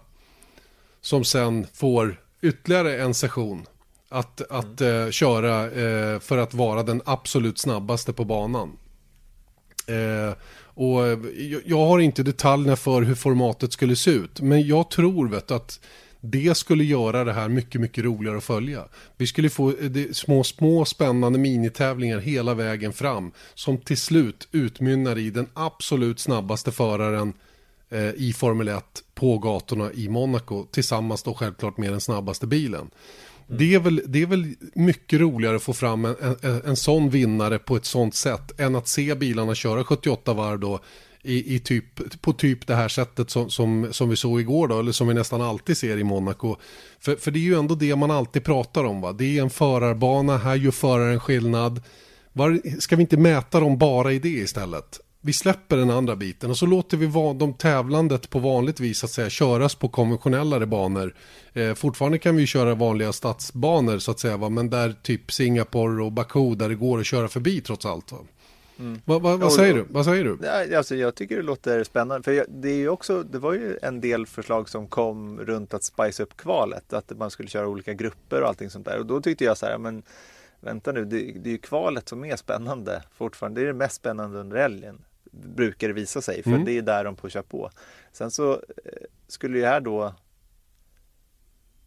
Som 1.00 1.24
sen 1.24 1.66
får 1.74 2.20
ytterligare 2.42 3.02
en 3.02 3.14
session 3.14 3.66
att, 4.08 4.40
att 4.50 4.80
mm. 4.80 5.04
eh, 5.04 5.10
köra 5.10 5.64
eh, 5.70 6.20
för 6.20 6.38
att 6.38 6.54
vara 6.54 6.82
den 6.82 7.02
absolut 7.04 7.58
snabbaste 7.58 8.12
på 8.12 8.24
banan. 8.24 8.76
Eh, 9.86 10.36
och 10.58 11.06
eh, 11.06 11.18
jag, 11.36 11.62
jag 11.64 11.86
har 11.86 11.98
inte 11.98 12.22
detaljerna 12.22 12.76
för 12.76 13.02
hur 13.02 13.14
formatet 13.14 13.72
skulle 13.72 13.96
se 13.96 14.10
ut. 14.10 14.40
Men 14.40 14.66
jag 14.66 14.90
tror 14.90 15.28
vet, 15.28 15.50
att 15.50 15.80
det 16.30 16.56
skulle 16.56 16.84
göra 16.84 17.24
det 17.24 17.32
här 17.32 17.48
mycket, 17.48 17.80
mycket 17.80 18.04
roligare 18.04 18.36
att 18.36 18.44
följa. 18.44 18.84
Vi 19.16 19.26
skulle 19.26 19.50
få 19.50 19.70
eh, 19.70 20.12
små, 20.12 20.44
små 20.44 20.84
spännande 20.84 21.38
minitävlingar 21.38 22.18
hela 22.18 22.54
vägen 22.54 22.92
fram. 22.92 23.32
Som 23.54 23.78
till 23.78 23.96
slut 23.96 24.48
utmynnar 24.52 25.18
i 25.18 25.30
den 25.30 25.46
absolut 25.54 26.20
snabbaste 26.20 26.72
föraren 26.72 27.32
eh, 27.90 28.10
i 28.10 28.32
Formel 28.36 28.68
1 28.68 28.84
på 29.14 29.38
gatorna 29.38 29.92
i 29.92 30.08
Monaco. 30.08 30.66
Tillsammans 30.70 31.22
då 31.22 31.34
självklart 31.34 31.76
med 31.76 31.92
den 31.92 32.00
snabbaste 32.00 32.46
bilen. 32.46 32.80
Mm. 32.80 33.58
Det, 33.58 33.74
är 33.74 33.78
väl, 33.78 34.02
det 34.06 34.22
är 34.22 34.26
väl 34.26 34.54
mycket 34.74 35.20
roligare 35.20 35.56
att 35.56 35.62
få 35.62 35.72
fram 35.72 36.04
en, 36.04 36.16
en, 36.42 36.62
en 36.64 36.76
sån 36.76 37.10
vinnare 37.10 37.58
på 37.58 37.76
ett 37.76 37.84
sånt 37.84 38.14
sätt 38.14 38.60
än 38.60 38.76
att 38.76 38.88
se 38.88 39.14
bilarna 39.14 39.54
köra 39.54 39.84
78 39.84 40.34
varv 40.34 40.60
då 40.60 40.80
i, 41.26 41.54
i 41.54 41.58
typ, 41.58 42.20
på 42.20 42.32
typ 42.32 42.66
det 42.66 42.74
här 42.74 42.88
sättet 42.88 43.30
som, 43.30 43.50
som, 43.50 43.88
som 43.90 44.08
vi 44.08 44.16
såg 44.16 44.40
igår 44.40 44.68
då, 44.68 44.78
eller 44.78 44.92
som 44.92 45.08
vi 45.08 45.14
nästan 45.14 45.40
alltid 45.42 45.76
ser 45.76 45.96
i 45.96 46.04
Monaco. 46.04 46.56
För, 47.00 47.16
för 47.16 47.30
det 47.30 47.38
är 47.38 47.40
ju 47.40 47.58
ändå 47.58 47.74
det 47.74 47.96
man 47.96 48.10
alltid 48.10 48.44
pratar 48.44 48.84
om 48.84 49.00
va, 49.00 49.12
det 49.12 49.38
är 49.38 49.42
en 49.42 49.50
förarbana, 49.50 50.36
här 50.38 50.54
gör 50.54 50.70
föraren 50.70 51.20
skillnad. 51.20 51.82
Var, 52.32 52.80
ska 52.80 52.96
vi 52.96 53.02
inte 53.02 53.16
mäta 53.16 53.60
dem 53.60 53.78
bara 53.78 54.12
i 54.12 54.18
det 54.18 54.28
istället? 54.28 55.00
Vi 55.20 55.32
släpper 55.32 55.76
den 55.76 55.90
andra 55.90 56.16
biten 56.16 56.50
och 56.50 56.58
så 56.58 56.66
låter 56.66 56.96
vi 56.96 57.06
de 57.38 57.54
tävlandet 57.54 58.30
på 58.30 58.38
vanligt 58.38 58.80
vis 58.80 59.04
att 59.04 59.10
säga 59.10 59.30
köras 59.30 59.74
på 59.74 59.88
konventionellare 59.88 60.66
banor. 60.66 61.14
Eh, 61.52 61.74
fortfarande 61.74 62.18
kan 62.18 62.36
vi 62.36 62.46
köra 62.46 62.74
vanliga 62.74 63.12
stadsbanor 63.12 63.98
så 63.98 64.10
att 64.10 64.20
säga, 64.20 64.36
va? 64.36 64.48
men 64.48 64.70
där 64.70 64.94
typ 65.02 65.32
Singapore 65.32 66.02
och 66.02 66.12
Baku 66.12 66.54
där 66.54 66.68
det 66.68 66.74
går 66.74 67.00
att 67.00 67.06
köra 67.06 67.28
förbi 67.28 67.60
trots 67.60 67.86
allt. 67.86 68.12
Va? 68.12 68.18
Mm. 68.78 69.00
Va, 69.04 69.18
va, 69.18 69.36
vad, 69.36 69.52
säger 69.52 69.74
du? 69.74 69.86
vad 69.90 70.04
säger 70.04 70.24
du? 70.24 70.76
Alltså, 70.76 70.94
jag 70.96 71.14
tycker 71.14 71.36
det 71.36 71.42
låter 71.42 71.84
spännande. 71.84 72.22
För 72.22 72.46
det, 72.48 72.68
är 72.68 72.88
också, 72.88 73.22
det 73.22 73.38
var 73.38 73.52
ju 73.52 73.78
en 73.82 74.00
del 74.00 74.26
förslag 74.26 74.68
som 74.68 74.88
kom 74.88 75.40
runt 75.40 75.74
att 75.74 75.84
spice 75.84 76.22
upp 76.22 76.36
kvalet. 76.36 76.92
Att 76.92 77.18
man 77.18 77.30
skulle 77.30 77.48
köra 77.48 77.68
olika 77.68 77.94
grupper 77.94 78.42
och 78.42 78.48
allting 78.48 78.70
sånt 78.70 78.86
där. 78.86 78.98
Och 78.98 79.06
då 79.06 79.20
tyckte 79.20 79.44
jag 79.44 79.58
så 79.58 79.66
här, 79.66 79.78
men 79.78 80.02
vänta 80.60 80.92
nu, 80.92 81.04
det, 81.04 81.16
det 81.16 81.50
är 81.50 81.52
ju 81.52 81.58
kvalet 81.58 82.08
som 82.08 82.24
är 82.24 82.36
spännande 82.36 83.02
fortfarande. 83.16 83.60
Det 83.60 83.64
är 83.64 83.66
det 83.66 83.74
mest 83.74 83.94
spännande 83.94 84.38
under 84.38 84.56
helgen. 84.56 85.04
Brukar 85.30 85.88
det 85.88 85.94
visa 85.94 86.20
sig, 86.20 86.42
för 86.42 86.50
mm. 86.50 86.64
det 86.64 86.78
är 86.78 86.82
där 86.82 87.04
de 87.04 87.16
pushar 87.16 87.42
på. 87.42 87.70
Sen 88.12 88.30
så 88.30 88.52
eh, 88.52 88.58
skulle 89.28 89.58
det 89.58 89.66
här 89.66 89.80
då 89.80 90.14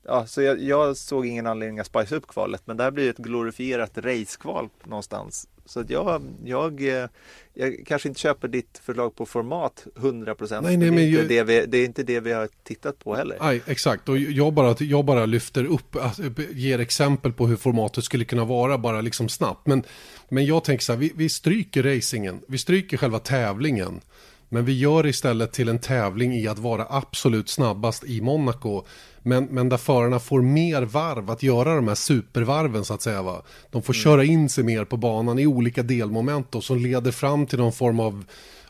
Ja, 0.03 0.25
så 0.25 0.41
jag, 0.41 0.59
jag, 0.59 0.97
såg 0.97 1.25
ingen 1.25 1.47
anledning 1.47 1.79
att 1.79 1.87
spice 1.87 2.15
upp 2.15 2.27
kvalet, 2.27 2.61
men 2.65 2.77
det 2.77 2.83
här 2.83 2.91
blir 2.91 3.09
ett 3.09 3.17
glorifierat 3.17 3.97
racekval 3.97 4.69
någonstans. 4.83 5.47
Så 5.69 5.79
att 5.79 5.89
jag, 5.89 6.21
jag, 6.45 6.81
eh, 6.81 7.09
jag 7.53 7.83
kanske 7.87 8.07
inte 8.07 8.19
köper 8.19 8.47
ditt 8.47 8.81
förslag 8.83 9.15
på 9.15 9.25
format 9.25 9.87
100 9.97 10.35
procent. 10.35 10.65
Nej, 10.65 10.77
nej, 10.77 10.91
men 10.91 10.97
det, 10.97 11.03
är 11.03 11.21
inte 11.21 11.33
jag... 11.33 11.47
det, 11.47 11.59
vi, 11.59 11.65
det 11.65 11.77
är 11.77 11.85
inte 11.85 12.03
det 12.03 12.19
vi 12.19 12.31
har 12.31 12.49
tittat 12.63 12.99
på 12.99 13.15
heller. 13.15 13.37
Nej, 13.41 13.61
exakt. 13.65 14.09
Och 14.09 14.17
jag 14.17 14.53
bara, 14.53 14.75
jag 14.79 15.05
bara 15.05 15.25
lyfter 15.25 15.65
upp, 15.65 15.95
alltså, 15.95 16.23
ger 16.51 16.79
exempel 16.79 17.33
på 17.33 17.47
hur 17.47 17.55
formatet 17.55 18.03
skulle 18.03 18.25
kunna 18.25 18.45
vara, 18.45 18.77
bara 18.77 19.01
liksom 19.01 19.29
snabbt. 19.29 19.67
Men, 19.67 19.83
men 20.29 20.45
jag 20.45 20.63
tänker 20.63 20.83
så 20.83 20.93
här, 20.93 20.99
vi, 20.99 21.11
vi 21.15 21.29
stryker 21.29 21.83
racingen, 21.83 22.41
vi 22.47 22.57
stryker 22.57 22.97
själva 22.97 23.19
tävlingen. 23.19 24.01
Men 24.49 24.65
vi 24.65 24.77
gör 24.77 25.05
istället 25.05 25.51
till 25.51 25.69
en 25.69 25.79
tävling 25.79 26.33
i 26.33 26.47
att 26.47 26.59
vara 26.59 26.87
absolut 26.89 27.49
snabbast 27.49 28.03
i 28.03 28.21
Monaco. 28.21 28.85
Men, 29.21 29.45
men 29.45 29.69
där 29.69 29.77
förarna 29.77 30.19
får 30.19 30.41
mer 30.41 30.81
varv 30.81 31.31
att 31.31 31.43
göra 31.43 31.75
de 31.75 31.87
här 31.87 31.95
supervarven 31.95 32.85
så 32.85 32.93
att 32.93 33.01
säga. 33.01 33.21
Va? 33.21 33.43
De 33.69 33.81
får 33.81 33.93
mm. 33.93 34.03
köra 34.03 34.23
in 34.23 34.49
sig 34.49 34.63
mer 34.63 34.85
på 34.85 34.97
banan 34.97 35.39
i 35.39 35.47
olika 35.47 35.83
delmoment 35.83 36.51
då, 36.51 36.61
som 36.61 36.77
leder 36.77 37.11
fram 37.11 37.45
till 37.45 37.59
någon 37.59 37.73
form 37.73 37.99
av 37.99 38.25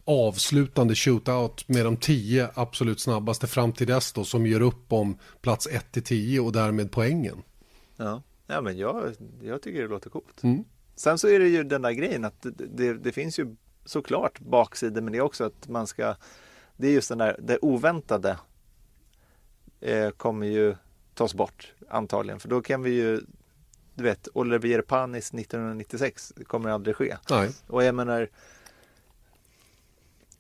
avslutande 0.06 0.96
shootout 0.96 1.68
med 1.68 1.86
de 1.86 1.98
tio 1.98 2.50
absolut 2.54 3.00
snabbaste 3.00 3.48
fram 3.48 3.74
till 3.74 3.88
dess 3.88 4.14
då 4.14 4.24
som 4.24 4.46
gör 4.46 4.62
upp 4.62 4.94
om 4.94 5.18
plats 5.42 5.68
1 5.68 5.92
till 5.92 6.04
10 6.04 6.40
och 6.40 6.52
därmed 6.52 6.92
poängen. 6.92 7.42
Ja, 7.98 8.24
ja 8.48 8.62
men 8.62 8.78
jag, 8.78 9.14
jag 9.42 9.62
tycker 9.62 9.82
det 9.82 9.88
låter 9.88 10.10
coolt. 10.10 10.44
Mm. 10.44 10.64
Sen 10.96 11.18
så 11.18 11.28
är 11.28 11.40
det 11.40 11.48
ju 11.48 11.64
den 11.64 11.82
där 11.82 11.92
grejen 11.92 12.26
att 12.26 12.42
det, 12.42 12.68
det, 12.78 12.94
det 12.94 13.12
finns 13.12 13.40
ju 13.40 13.56
såklart 13.90 14.40
baksidor 14.40 15.02
men 15.02 15.12
det 15.12 15.18
är 15.18 15.22
också 15.22 15.44
att 15.44 15.68
man 15.68 15.88
ska 15.88 16.16
Det 16.78 16.88
är 16.88 16.92
just 16.92 17.10
den 17.10 17.18
där 17.18 17.36
det 17.40 17.58
oväntade 17.58 18.38
eh, 19.80 20.10
kommer 20.10 20.48
ju 20.48 20.76
tas 21.14 21.34
bort 21.34 21.74
antagligen 21.90 22.40
för 22.40 22.50
då 22.50 22.62
kan 22.62 22.82
vi 22.82 22.90
ju 22.92 23.22
Du 23.96 24.04
vet 24.04 24.28
Olivier 24.34 24.82
Panis 24.82 25.34
1996 25.34 26.34
kommer 26.48 26.70
aldrig 26.70 26.96
ske. 26.96 27.18
Nej. 27.30 27.50
Och 27.68 27.84
jag 27.84 27.96
menar 27.96 28.30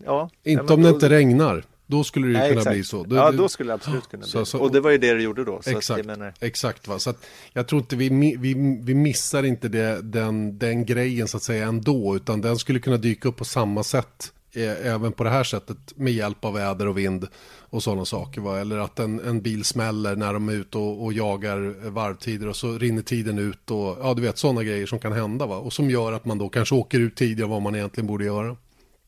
Ja. 0.06 0.30
Inte 0.44 0.74
om 0.74 0.82
det 0.82 0.90
inte 0.90 1.10
regnar. 1.10 1.64
Då 1.90 2.04
skulle 2.04 2.28
det 2.28 2.32
ju 2.32 2.38
Nej, 2.38 2.50
kunna 2.50 2.62
exakt. 2.62 2.76
bli 2.76 2.84
så. 2.84 3.04
Då, 3.04 3.16
ja, 3.16 3.32
då 3.32 3.50
skulle 3.50 3.70
det 3.70 3.74
absolut 3.74 4.10
kunna 4.10 4.26
bli. 4.34 4.46
Så, 4.46 4.60
och 4.60 4.72
det 4.72 4.80
var 4.80 4.92
ju 4.92 4.98
det 4.98 5.14
det 5.14 5.22
gjorde 5.22 5.44
då. 5.44 5.62
exakt, 5.66 6.06
menar... 6.06 6.34
exakt 6.40 6.88
va. 6.88 7.00
Så 7.00 7.10
att 7.10 7.26
jag 7.54 7.68
tror 7.68 7.82
inte 7.82 7.96
vi, 7.96 8.36
vi, 8.40 8.80
vi 8.84 8.94
missar 8.94 9.44
inte 9.44 9.68
det, 9.68 10.02
den, 10.02 10.58
den 10.58 10.86
grejen 10.86 11.28
så 11.28 11.38
att 11.38 11.44
säga 11.44 11.68
ändå. 11.68 12.16
Utan 12.16 12.42
den 12.42 12.58
skulle 12.58 12.80
kunna 12.80 12.98
dyka 12.98 13.30
upp 13.30 13.36
på 13.36 13.46
samma 13.46 13.84
sätt. 13.84 14.34
Eh, 14.54 14.88
även 14.94 15.12
på 15.12 15.24
det 15.24 15.30
här 15.30 15.44
sättet 15.44 15.78
med 15.96 16.14
hjälp 16.14 16.46
av 16.46 16.54
väder 16.54 16.88
och 16.88 16.98
vind 16.98 17.28
och 17.60 17.84
sådana 17.84 18.06
saker. 18.06 18.42
Va? 18.42 18.60
Eller 18.60 18.78
att 18.78 19.00
en, 19.00 19.20
en 19.20 19.42
bil 19.42 19.64
smäller 19.64 20.16
när 20.16 20.34
de 20.34 20.50
är 20.50 20.54
ute 20.54 20.78
och, 20.78 21.04
och 21.04 21.14
jagar 21.14 21.90
varvtider 21.90 22.48
och 22.48 22.56
så 22.56 22.78
rinner 22.78 23.02
tiden 23.02 23.40
ut. 23.40 23.72
Och, 23.72 23.98
ja, 24.02 24.14
du 24.14 24.22
vet 24.22 24.38
sådana 24.38 24.64
grejer 24.64 24.86
som 24.86 25.00
kan 25.00 25.14
hända. 25.14 25.46
Va? 25.46 25.58
Och 25.58 25.74
som 25.74 25.90
gör 25.90 26.14
att 26.14 26.26
man 26.26 26.38
då 26.38 26.50
kanske 26.50 26.76
åker 26.76 27.00
ut 27.00 27.16
tidigare 27.16 27.46
än 27.46 27.52
vad 27.52 27.62
man 27.62 27.76
egentligen 27.76 28.08
borde 28.08 28.26
göra. 28.26 28.56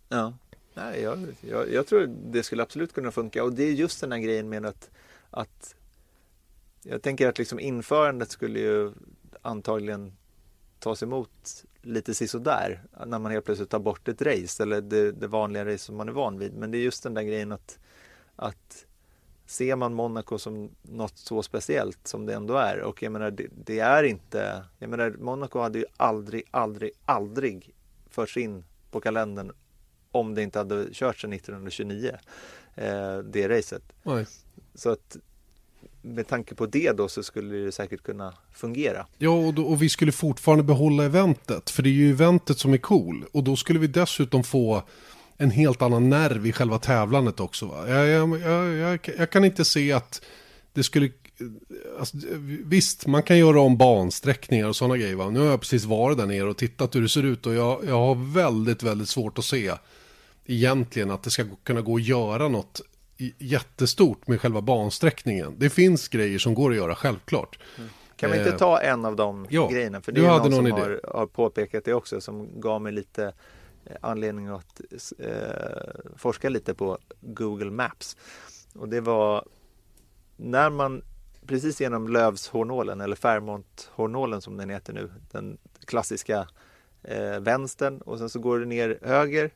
Ja. 0.10 0.34
Nej, 0.73 1.01
jag, 1.01 1.36
jag, 1.41 1.71
jag, 1.71 1.88
tror 1.88 2.07
det 2.07 2.43
skulle 2.43 2.63
absolut 2.63 2.93
kunna 2.93 3.12
funka 3.12 3.43
och 3.43 3.53
det 3.53 3.63
är 3.63 3.71
just 3.71 4.01
den 4.01 4.12
här 4.12 4.19
grejen 4.19 4.49
med 4.49 4.65
att, 4.65 4.89
att 5.29 5.75
jag 6.84 7.01
tänker 7.01 7.27
att 7.27 7.38
liksom 7.38 7.60
införandet 7.60 8.31
skulle 8.31 8.60
ju 8.60 8.91
antagligen 9.41 10.13
tas 10.79 11.03
emot 11.03 11.65
lite 11.81 12.13
sisådär 12.13 12.84
när 13.05 13.19
man 13.19 13.31
helt 13.31 13.45
plötsligt 13.45 13.69
tar 13.69 13.79
bort 13.79 14.07
ett 14.07 14.21
race 14.21 14.63
eller 14.63 14.81
det, 14.81 15.12
det, 15.12 15.27
vanliga 15.27 15.65
race 15.65 15.77
som 15.77 15.95
man 15.97 16.10
är 16.10 16.13
van 16.13 16.39
vid. 16.39 16.53
Men 16.53 16.71
det 16.71 16.77
är 16.77 16.79
just 16.79 17.03
den 17.03 17.13
där 17.13 17.21
grejen 17.21 17.51
att, 17.51 17.79
att 18.36 18.86
ser 19.45 19.75
man 19.75 19.93
Monaco 19.93 20.38
som 20.38 20.69
något 20.81 21.17
så 21.17 21.43
speciellt 21.43 22.07
som 22.07 22.25
det 22.25 22.34
ändå 22.34 22.55
är 22.55 22.81
och 22.81 23.03
jag 23.03 23.12
menar 23.12 23.31
det, 23.31 23.47
det 23.65 23.79
är 23.79 24.03
inte, 24.03 24.63
jag 24.79 24.89
menar 24.89 25.15
Monaco 25.19 25.60
hade 25.60 25.79
ju 25.79 25.86
aldrig, 25.97 26.43
aldrig, 26.51 26.91
aldrig 27.05 27.73
förts 28.10 28.38
in 28.38 28.63
på 28.91 28.99
kalendern 28.99 29.51
om 30.12 30.36
det 30.36 30.43
inte 30.43 30.60
hade 30.60 30.88
kört 30.93 31.19
sedan 31.19 31.34
1929 31.34 32.12
eh, 32.76 33.17
det 33.17 33.50
racet. 33.50 33.84
Nej. 34.04 34.26
Så 34.76 34.89
att 34.89 35.17
med 36.02 36.28
tanke 36.28 36.56
på 36.56 36.65
det 36.65 36.91
då 36.91 37.08
så 37.08 37.24
skulle 37.24 37.56
det 37.56 37.71
säkert 37.71 38.04
kunna 38.04 38.34
fungera. 38.54 39.06
Ja, 39.17 39.30
och, 39.30 39.54
då, 39.54 39.63
och 39.63 39.82
vi 39.82 39.89
skulle 39.89 40.12
fortfarande 40.12 40.63
behålla 40.63 41.04
eventet. 41.04 41.69
För 41.69 41.84
det 41.84 41.89
är 41.89 41.93
ju 41.93 42.12
eventet 42.12 42.58
som 42.58 42.74
är 42.74 42.78
cool. 42.78 43.26
Och 43.32 43.43
då 43.43 43.56
skulle 43.56 43.80
vi 43.80 43.88
dessutom 43.88 44.43
få 44.43 44.84
en 45.38 45.52
helt 45.52 45.82
annan 45.82 46.10
nerv 46.10 46.47
i 46.47 46.52
själva 46.52 46.80
tävlandet 46.80 47.39
också. 47.39 47.65
Va? 47.65 47.89
Jag, 47.89 48.08
jag, 48.08 48.41
jag, 48.41 48.74
jag, 48.74 49.00
jag 49.17 49.30
kan 49.30 49.45
inte 49.45 49.65
se 49.65 49.91
att 49.91 50.21
det 50.74 50.84
skulle... 50.84 51.10
Alltså, 52.00 52.17
visst, 52.63 53.08
man 53.08 53.24
kan 53.24 53.38
göra 53.38 53.62
om 53.62 53.78
bansträckningar 53.78 54.67
och 54.67 54.76
sådana 54.76 54.97
grejer. 54.97 55.15
Va? 55.15 55.30
Nu 55.30 55.39
har 55.39 55.47
jag 55.47 55.62
precis 55.62 55.86
varit 55.86 56.17
där 56.17 56.26
nere 56.26 56.50
och 56.50 56.58
tittat 56.58 56.95
hur 56.95 57.02
det 57.02 57.10
ser 57.10 57.24
ut. 57.24 57.45
Och 57.45 57.54
jag, 57.54 57.86
jag 57.86 58.00
har 58.00 58.34
väldigt, 58.34 58.84
väldigt 58.84 59.10
svårt 59.10 59.38
att 59.38 59.45
se 59.45 59.71
egentligen 60.45 61.12
att 61.12 61.23
det 61.23 61.30
ska 61.30 61.45
kunna 61.63 61.82
gå 61.82 61.95
att 61.95 62.04
göra 62.04 62.47
något 62.47 62.82
jättestort 63.38 64.27
med 64.27 64.41
själva 64.41 64.62
bansträckningen. 64.62 65.56
Det 65.58 65.69
finns 65.69 66.08
grejer 66.08 66.39
som 66.39 66.54
går 66.54 66.71
att 66.71 66.77
göra, 66.77 66.95
självklart. 66.95 67.60
Mm. 67.77 67.89
Kan 68.15 68.32
vi 68.32 68.38
inte 68.38 68.49
eh, 68.49 68.58
ta 68.58 68.82
en 68.82 69.06
av 69.06 69.15
de 69.15 69.47
ja, 69.49 69.67
grejerna? 69.67 70.01
För 70.01 70.12
det 70.12 70.21
är 70.21 70.27
någon, 70.27 70.51
någon 70.51 70.67
som 70.67 70.71
har, 70.71 71.01
har, 71.13 71.25
påpekat 71.25 71.86
det 71.86 71.93
också 71.93 72.21
som 72.21 72.62
gav 72.62 72.82
mig 72.82 72.91
lite 72.91 73.34
eh, 73.86 73.95
anledning 74.01 74.47
att 74.47 74.82
eh, 75.19 75.30
forska 76.15 76.49
lite 76.49 76.73
på 76.73 76.97
Google 77.21 77.71
Maps. 77.71 78.17
Och 78.73 78.89
det 78.89 79.01
var 79.01 79.45
när 80.38 80.69
man 80.69 81.04
precis 81.47 81.82
genom 81.82 82.08
Lövshornålen 82.08 83.01
eller 83.01 83.15
Fairmonthornålen 83.15 84.41
som 84.41 84.58
den 84.58 84.69
heter 84.69 84.93
nu, 84.93 85.12
den 85.32 85.58
klassiska 85.86 86.47
eh, 87.04 87.39
vänstern 87.39 88.01
och 88.01 88.17
sen 88.17 88.30
så 88.30 88.39
går 88.39 88.60
det 88.60 88.65
ner 88.65 88.99
höger 89.01 89.51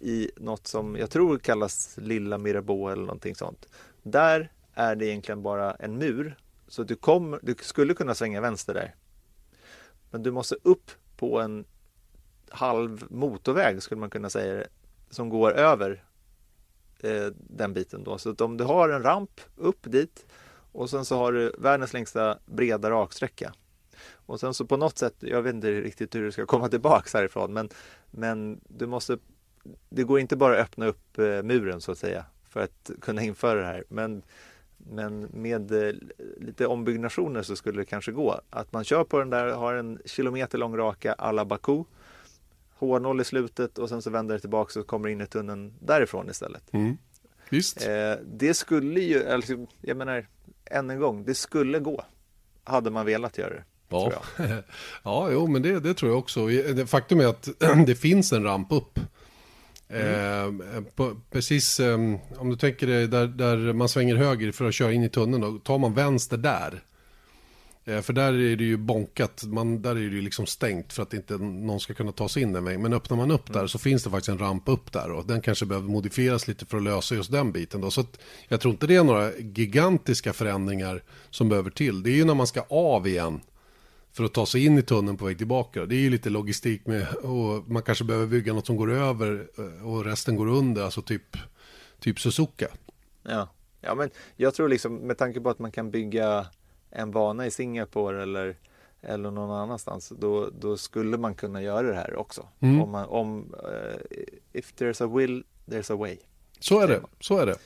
i 0.00 0.30
något 0.36 0.66
som 0.66 0.96
jag 0.96 1.10
tror 1.10 1.38
kallas 1.38 1.98
Lilla 2.00 2.38
Mirabeau 2.38 2.88
eller 2.88 3.02
någonting 3.02 3.34
sånt. 3.34 3.68
Där 4.02 4.52
är 4.74 4.96
det 4.96 5.06
egentligen 5.06 5.42
bara 5.42 5.74
en 5.74 5.98
mur. 5.98 6.36
Så 6.68 6.82
du, 6.82 6.96
kom, 6.96 7.38
du 7.42 7.54
skulle 7.60 7.94
kunna 7.94 8.14
svänga 8.14 8.40
vänster 8.40 8.74
där. 8.74 8.94
Men 10.10 10.22
du 10.22 10.30
måste 10.30 10.56
upp 10.62 10.90
på 11.16 11.40
en 11.40 11.64
halv 12.48 13.06
motorväg 13.10 13.82
skulle 13.82 14.00
man 14.00 14.10
kunna 14.10 14.30
säga 14.30 14.64
som 15.10 15.28
går 15.28 15.52
över 15.52 16.04
eh, 17.00 17.26
den 17.36 17.72
biten 17.72 18.04
då. 18.04 18.18
Så 18.18 18.30
att 18.30 18.40
om 18.40 18.56
du 18.56 18.64
har 18.64 18.88
en 18.88 19.02
ramp 19.02 19.40
upp 19.56 19.80
dit 19.82 20.26
och 20.72 20.90
sen 20.90 21.04
så 21.04 21.16
har 21.16 21.32
du 21.32 21.52
världens 21.58 21.92
längsta 21.92 22.38
breda 22.46 22.90
raksträcka. 22.90 23.52
Och 24.12 24.40
sen 24.40 24.54
så 24.54 24.66
på 24.66 24.76
något 24.76 24.98
sätt, 24.98 25.14
jag 25.18 25.42
vet 25.42 25.54
inte 25.54 25.80
riktigt 25.80 26.14
hur 26.14 26.24
du 26.24 26.32
ska 26.32 26.46
komma 26.46 26.68
tillbaks 26.68 27.14
härifrån, 27.14 27.52
men, 27.52 27.68
men 28.10 28.60
du 28.68 28.86
måste 28.86 29.18
det 29.88 30.02
går 30.02 30.20
inte 30.20 30.36
bara 30.36 30.54
att 30.54 30.60
öppna 30.60 30.86
upp 30.86 31.18
eh, 31.18 31.42
muren 31.42 31.80
så 31.80 31.92
att 31.92 31.98
säga 31.98 32.24
för 32.48 32.60
att 32.60 32.90
kunna 33.00 33.22
införa 33.22 33.60
det 33.60 33.66
här. 33.66 33.84
Men, 33.88 34.22
men 34.76 35.20
med 35.20 35.72
eh, 35.72 35.94
lite 36.36 36.66
ombyggnationer 36.66 37.42
så 37.42 37.56
skulle 37.56 37.80
det 37.80 37.84
kanske 37.84 38.12
gå. 38.12 38.40
Att 38.50 38.72
man 38.72 38.84
kör 38.84 39.04
på 39.04 39.18
den 39.18 39.30
där, 39.30 39.46
har 39.46 39.74
en 39.74 39.98
kilometer 40.04 40.58
lång 40.58 40.76
raka 40.76 41.12
alla 41.12 41.44
Baku. 41.44 41.84
H0 42.78 43.20
i 43.20 43.24
slutet 43.24 43.78
och 43.78 43.88
sen 43.88 44.02
så 44.02 44.10
vänder 44.10 44.34
det 44.34 44.40
tillbaka 44.40 44.80
och 44.80 44.86
kommer 44.86 45.08
in 45.08 45.20
i 45.20 45.26
tunneln 45.26 45.74
därifrån 45.80 46.30
istället. 46.30 46.62
Mm. 46.72 46.96
Visst. 47.48 47.86
Eh, 47.86 48.12
det 48.24 48.54
skulle 48.54 49.00
ju, 49.00 49.28
alltså, 49.28 49.66
jag 49.80 49.96
menar, 49.96 50.26
än 50.64 50.90
en 50.90 50.98
gång, 50.98 51.24
det 51.24 51.34
skulle 51.34 51.78
gå. 51.78 52.04
Hade 52.64 52.90
man 52.90 53.06
velat 53.06 53.38
göra 53.38 53.50
det. 53.50 53.64
Ja, 53.88 54.12
ja 55.02 55.30
jo, 55.30 55.46
men 55.46 55.62
det, 55.62 55.80
det 55.80 55.94
tror 55.94 56.10
jag 56.10 56.18
också. 56.18 56.48
Faktum 56.86 57.20
är 57.20 57.26
att 57.26 57.48
det 57.86 57.94
finns 57.94 58.32
en 58.32 58.44
ramp 58.44 58.72
upp. 58.72 59.00
Mm. 59.88 60.60
Eh, 60.60 60.82
på, 60.94 61.16
precis 61.30 61.80
eh, 61.80 61.94
om 62.38 62.50
du 62.50 62.56
tänker 62.56 62.86
dig 62.86 63.08
där, 63.08 63.26
där 63.26 63.72
man 63.72 63.88
svänger 63.88 64.16
höger 64.16 64.52
för 64.52 64.64
att 64.64 64.74
köra 64.74 64.92
in 64.92 65.02
i 65.02 65.08
tunneln. 65.08 65.42
Då 65.42 65.58
tar 65.58 65.78
man 65.78 65.94
vänster 65.94 66.36
där. 66.36 66.82
Eh, 67.84 68.00
för 68.00 68.12
där 68.12 68.32
är 68.32 68.56
det 68.56 68.64
ju 68.64 68.76
bonkat. 68.76 69.44
Man, 69.44 69.82
där 69.82 69.90
är 69.90 69.94
det 69.94 70.00
ju 70.00 70.20
liksom 70.20 70.46
stängt 70.46 70.92
för 70.92 71.02
att 71.02 71.14
inte 71.14 71.34
någon 71.38 71.80
ska 71.80 71.94
kunna 71.94 72.12
ta 72.12 72.28
sig 72.28 72.42
in 72.42 72.52
den 72.52 72.64
vägen. 72.64 72.82
Men 72.82 72.92
öppnar 72.92 73.16
man 73.16 73.30
upp 73.30 73.48
mm. 73.48 73.60
där 73.60 73.66
så 73.66 73.78
finns 73.78 74.04
det 74.04 74.10
faktiskt 74.10 74.28
en 74.28 74.38
ramp 74.38 74.68
upp 74.68 74.92
där. 74.92 75.10
Och 75.10 75.26
den 75.26 75.40
kanske 75.40 75.66
behöver 75.66 75.88
modifieras 75.88 76.48
lite 76.48 76.66
för 76.66 76.76
att 76.76 76.82
lösa 76.82 77.14
just 77.14 77.32
den 77.32 77.52
biten. 77.52 77.80
Då. 77.80 77.90
Så 77.90 78.00
att, 78.00 78.20
jag 78.48 78.60
tror 78.60 78.72
inte 78.72 78.86
det 78.86 78.96
är 78.96 79.04
några 79.04 79.32
gigantiska 79.36 80.32
förändringar 80.32 81.02
som 81.30 81.48
behöver 81.48 81.70
till. 81.70 82.02
Det 82.02 82.10
är 82.10 82.16
ju 82.16 82.24
när 82.24 82.34
man 82.34 82.46
ska 82.46 82.60
av 82.68 83.06
igen 83.06 83.40
för 84.16 84.24
att 84.24 84.32
ta 84.32 84.46
sig 84.46 84.66
in 84.66 84.78
i 84.78 84.82
tunneln 84.82 85.16
på 85.16 85.24
väg 85.24 85.38
tillbaka. 85.38 85.86
Det 85.86 85.94
är 85.94 86.00
ju 86.00 86.10
lite 86.10 86.30
logistik 86.30 86.86
med, 86.86 87.14
och 87.14 87.68
man 87.68 87.82
kanske 87.82 88.04
behöver 88.04 88.26
bygga 88.26 88.52
något 88.52 88.66
som 88.66 88.76
går 88.76 88.92
över 88.92 89.48
eh, 89.58 89.88
och 89.88 90.04
resten 90.04 90.36
går 90.36 90.46
under, 90.46 90.82
alltså 90.82 91.02
typ, 91.02 91.36
typ 92.00 92.20
Suzuka. 92.20 92.66
Ja. 93.22 93.48
ja, 93.80 93.94
men 93.94 94.10
jag 94.36 94.54
tror 94.54 94.68
liksom 94.68 94.94
med 94.94 95.18
tanke 95.18 95.40
på 95.40 95.50
att 95.50 95.58
man 95.58 95.70
kan 95.70 95.90
bygga 95.90 96.46
en 96.90 97.10
bana 97.10 97.46
i 97.46 97.50
Singapore 97.50 98.22
eller, 98.22 98.56
eller 99.00 99.30
någon 99.30 99.50
annanstans, 99.50 100.12
då, 100.18 100.50
då 100.60 100.76
skulle 100.76 101.18
man 101.18 101.34
kunna 101.34 101.62
göra 101.62 101.88
det 101.88 101.94
här 101.94 102.16
också. 102.16 102.48
Mm. 102.60 102.82
Om, 102.82 102.90
man, 102.90 103.06
om 103.08 103.54
uh, 103.54 104.18
if 104.52 104.74
there's 104.78 105.04
a 105.04 105.16
will, 105.16 105.44
there's 105.66 105.92
a 105.92 105.96
way. 105.96 106.16
Så 106.60 106.80
är 106.80 106.88
det, 106.88 107.00
så 107.20 107.38
är 107.38 107.46
det. 107.46 107.56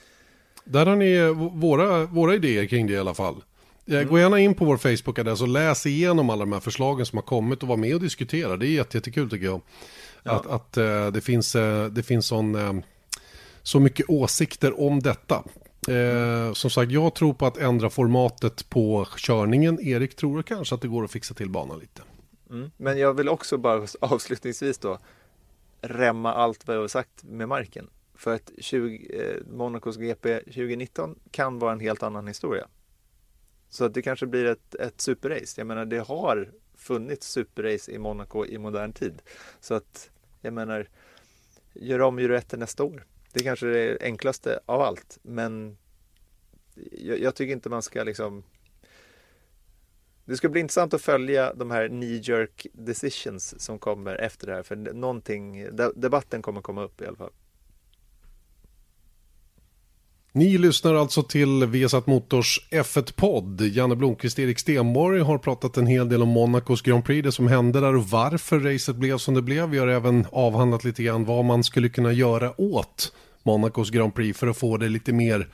Där 0.64 0.86
har 0.86 0.96
ni 0.96 1.32
våra, 1.60 2.04
våra 2.04 2.34
idéer 2.34 2.66
kring 2.66 2.86
det 2.86 2.92
i 2.92 2.98
alla 2.98 3.14
fall. 3.14 3.42
Mm. 3.86 4.08
Gå 4.08 4.18
gärna 4.18 4.38
in 4.38 4.54
på 4.54 4.64
vår 4.64 4.76
Facebook-adress 4.76 5.42
och 5.42 5.48
läs 5.48 5.86
igenom 5.86 6.30
alla 6.30 6.40
de 6.40 6.52
här 6.52 6.60
förslagen 6.60 7.06
som 7.06 7.16
har 7.16 7.22
kommit 7.22 7.62
och 7.62 7.68
var 7.68 7.76
med 7.76 7.94
och 7.94 8.00
diskutera. 8.00 8.56
Det 8.56 8.66
är 8.66 8.70
jättekul 8.70 9.30
tycker 9.30 9.46
jag. 9.46 9.60
Ja. 10.22 10.32
Att, 10.32 10.46
att 10.46 10.78
uh, 10.78 11.12
det 11.12 11.20
finns, 11.20 11.56
uh, 11.56 11.86
det 11.86 12.02
finns 12.02 12.26
sån, 12.26 12.54
uh, 12.54 12.80
så 13.62 13.80
mycket 13.80 14.10
åsikter 14.10 14.80
om 14.80 15.00
detta. 15.00 15.44
Eh, 15.88 16.52
som 16.52 16.70
sagt, 16.70 16.92
jag 16.92 17.14
tror 17.14 17.34
på 17.34 17.46
att 17.46 17.56
ändra 17.56 17.90
formatet 17.90 18.70
på 18.70 19.06
körningen. 19.16 19.80
Erik 19.80 20.16
tror 20.16 20.42
kanske 20.42 20.74
att 20.74 20.82
det 20.82 20.88
går 20.88 21.04
att 21.04 21.10
fixa 21.10 21.34
till 21.34 21.50
banan 21.50 21.78
lite. 21.78 22.02
Mm. 22.50 22.70
Men 22.76 22.98
jag 22.98 23.14
vill 23.14 23.28
också 23.28 23.58
bara 23.58 23.86
avslutningsvis 24.00 24.78
då 24.78 24.98
remma 25.80 26.34
allt 26.34 26.66
vad 26.66 26.76
jag 26.76 26.80
har 26.80 26.88
sagt 26.88 27.24
med 27.24 27.48
marken. 27.48 27.90
För 28.14 28.34
att 28.34 28.50
20, 28.58 29.20
eh, 29.20 29.56
Monacos 29.56 29.96
GP 29.96 30.38
2019 30.38 31.18
kan 31.30 31.58
vara 31.58 31.72
en 31.72 31.80
helt 31.80 32.02
annan 32.02 32.26
historia. 32.26 32.66
Så 33.70 33.88
det 33.88 34.02
kanske 34.02 34.26
blir 34.26 34.44
ett, 34.44 34.74
ett 34.74 35.00
superrace. 35.00 35.60
Jag 35.60 35.66
menar, 35.66 35.84
det 35.84 35.98
har 35.98 36.50
funnits 36.74 37.28
superrace 37.28 37.92
i 37.92 37.98
Monaco 37.98 38.46
i 38.46 38.58
modern 38.58 38.92
tid. 38.92 39.22
Så 39.60 39.74
att, 39.74 40.10
jag 40.40 40.52
menar, 40.52 40.88
gör 41.74 42.00
om, 42.00 42.18
gör 42.18 42.56
nästa 42.56 42.84
år. 42.84 43.06
Det 43.32 43.42
kanske 43.42 43.66
är 43.66 43.70
det 43.70 43.98
enklaste 44.00 44.60
av 44.66 44.80
allt. 44.80 45.18
Men 45.22 45.78
jag, 46.92 47.20
jag, 47.20 47.34
tycker 47.34 47.52
inte 47.52 47.68
man 47.68 47.82
ska 47.82 48.04
liksom 48.04 48.42
det 50.24 50.36
ska 50.36 50.48
bli 50.48 50.60
intressant 50.60 50.94
att 50.94 51.02
följa 51.02 51.54
de 51.54 51.70
här 51.70 51.88
knee 51.88 52.20
jerk 52.22 52.66
decisions 52.72 53.60
som 53.60 53.78
kommer 53.78 54.16
efter 54.16 54.46
det 54.46 54.54
här. 54.54 54.62
För 54.62 54.76
någonting, 54.76 55.68
debatten 55.94 56.42
kommer 56.42 56.60
komma 56.60 56.82
upp 56.82 57.00
i 57.00 57.06
alla 57.06 57.16
fall. 57.16 57.32
Ni 60.32 60.58
lyssnar 60.58 60.94
alltså 60.94 61.22
till 61.22 61.66
Vesat 61.66 62.06
Motors 62.06 62.60
F1-podd. 62.70 63.60
Janne 63.60 63.96
Blomqvist 63.96 64.38
och 64.38 64.44
Erik 64.44 64.58
Stenborg 64.58 65.20
har 65.20 65.38
pratat 65.38 65.76
en 65.76 65.86
hel 65.86 66.08
del 66.08 66.22
om 66.22 66.28
Monacos 66.28 66.82
Grand 66.82 67.04
Prix, 67.04 67.24
det 67.24 67.32
som 67.32 67.48
hände 67.48 67.80
där 67.80 67.94
och 67.94 68.04
varför 68.04 68.60
racet 68.60 68.96
blev 68.96 69.18
som 69.18 69.34
det 69.34 69.42
blev. 69.42 69.68
Vi 69.68 69.78
har 69.78 69.88
även 69.88 70.26
avhandlat 70.32 70.84
lite 70.84 71.02
grann 71.02 71.24
vad 71.24 71.44
man 71.44 71.64
skulle 71.64 71.88
kunna 71.88 72.12
göra 72.12 72.60
åt 72.60 73.12
Monacos 73.42 73.90
Grand 73.90 74.14
Prix 74.14 74.38
för 74.38 74.46
att 74.46 74.56
få 74.56 74.76
det 74.76 74.88
lite 74.88 75.12
mer 75.12 75.48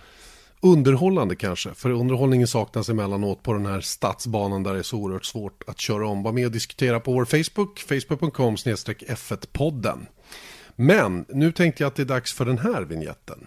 underhållande 0.60 1.36
kanske. 1.36 1.74
För 1.74 1.90
underhållningen 1.90 2.46
saknas 2.46 2.88
emellanåt 2.88 3.42
på 3.42 3.52
den 3.52 3.66
här 3.66 3.80
stadsbanan 3.80 4.62
där 4.62 4.72
det 4.72 4.78
är 4.78 4.82
så 4.82 4.96
oerhört 4.96 5.24
svårt 5.24 5.62
att 5.66 5.80
köra 5.80 6.08
om. 6.08 6.22
Var 6.22 6.32
med 6.32 6.46
och 6.46 6.52
diskutera 6.52 7.00
på 7.00 7.12
vår 7.12 7.24
Facebook, 7.24 7.78
facebook.com 7.78 8.56
F1-podden. 8.56 10.06
Men 10.76 11.24
nu 11.28 11.52
tänkte 11.52 11.82
jag 11.82 11.88
att 11.88 11.96
det 11.96 12.02
är 12.02 12.06
dags 12.06 12.32
för 12.32 12.44
den 12.44 12.58
här 12.58 12.82
vignetten. 12.82 13.46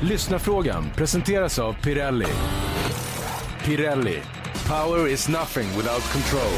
Lyssnarfrågan 0.00 0.90
presenteras 0.96 1.58
av 1.58 1.72
Pirelli. 1.72 2.26
Pirelli. 3.64 4.22
Power 4.68 5.08
is 5.08 5.28
nothing 5.28 5.66
without 5.76 6.12
control. 6.12 6.52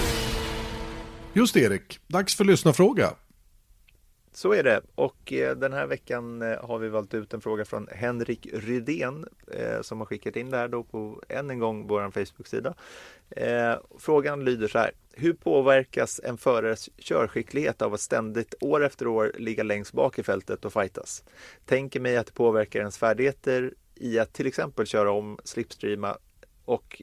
Just 1.32 1.54
det, 1.54 1.60
Erik, 1.60 2.00
dags 2.06 2.34
för 2.36 2.44
lyssnarfråga. 2.44 3.10
Så 4.38 4.52
är 4.52 4.62
det 4.62 4.80
och 4.94 5.32
eh, 5.32 5.56
den 5.56 5.72
här 5.72 5.86
veckan 5.86 6.42
eh, 6.42 6.64
har 6.64 6.78
vi 6.78 6.88
valt 6.88 7.14
ut 7.14 7.34
en 7.34 7.40
fråga 7.40 7.64
från 7.64 7.88
Henrik 7.92 8.46
Rydén 8.52 9.28
eh, 9.52 9.80
som 9.80 9.98
har 9.98 10.06
skickat 10.06 10.36
in 10.36 10.50
det 10.50 10.56
här 10.56 10.68
då 10.68 10.82
på 10.82 11.22
än 11.28 11.50
en 11.50 11.58
gång 11.58 11.86
vår 11.86 12.10
Facebook-sida. 12.10 12.74
Frågan 13.98 14.44
lyder 14.44 14.68
så 14.68 14.78
här. 14.78 14.90
Hur 15.12 15.32
påverkas 15.32 16.20
en 16.24 16.38
förares 16.38 16.88
körskicklighet 16.98 17.82
av 17.82 17.94
att 17.94 18.00
ständigt 18.00 18.54
år 18.60 18.84
efter 18.84 19.06
år 19.06 19.32
ligga 19.38 19.62
längst 19.62 19.92
bak 19.92 20.18
i 20.18 20.22
fältet 20.22 20.64
och 20.64 20.72
fightas? 20.72 21.24
Tänker 21.64 22.00
mig 22.00 22.16
att 22.16 22.26
det 22.26 22.32
påverkar 22.32 22.80
ens 22.80 22.98
färdigheter 22.98 23.74
i 23.94 24.18
att 24.18 24.32
till 24.32 24.46
exempel 24.46 24.86
köra 24.86 25.10
om, 25.10 25.38
slipstreama 25.44 26.16
och 26.64 27.02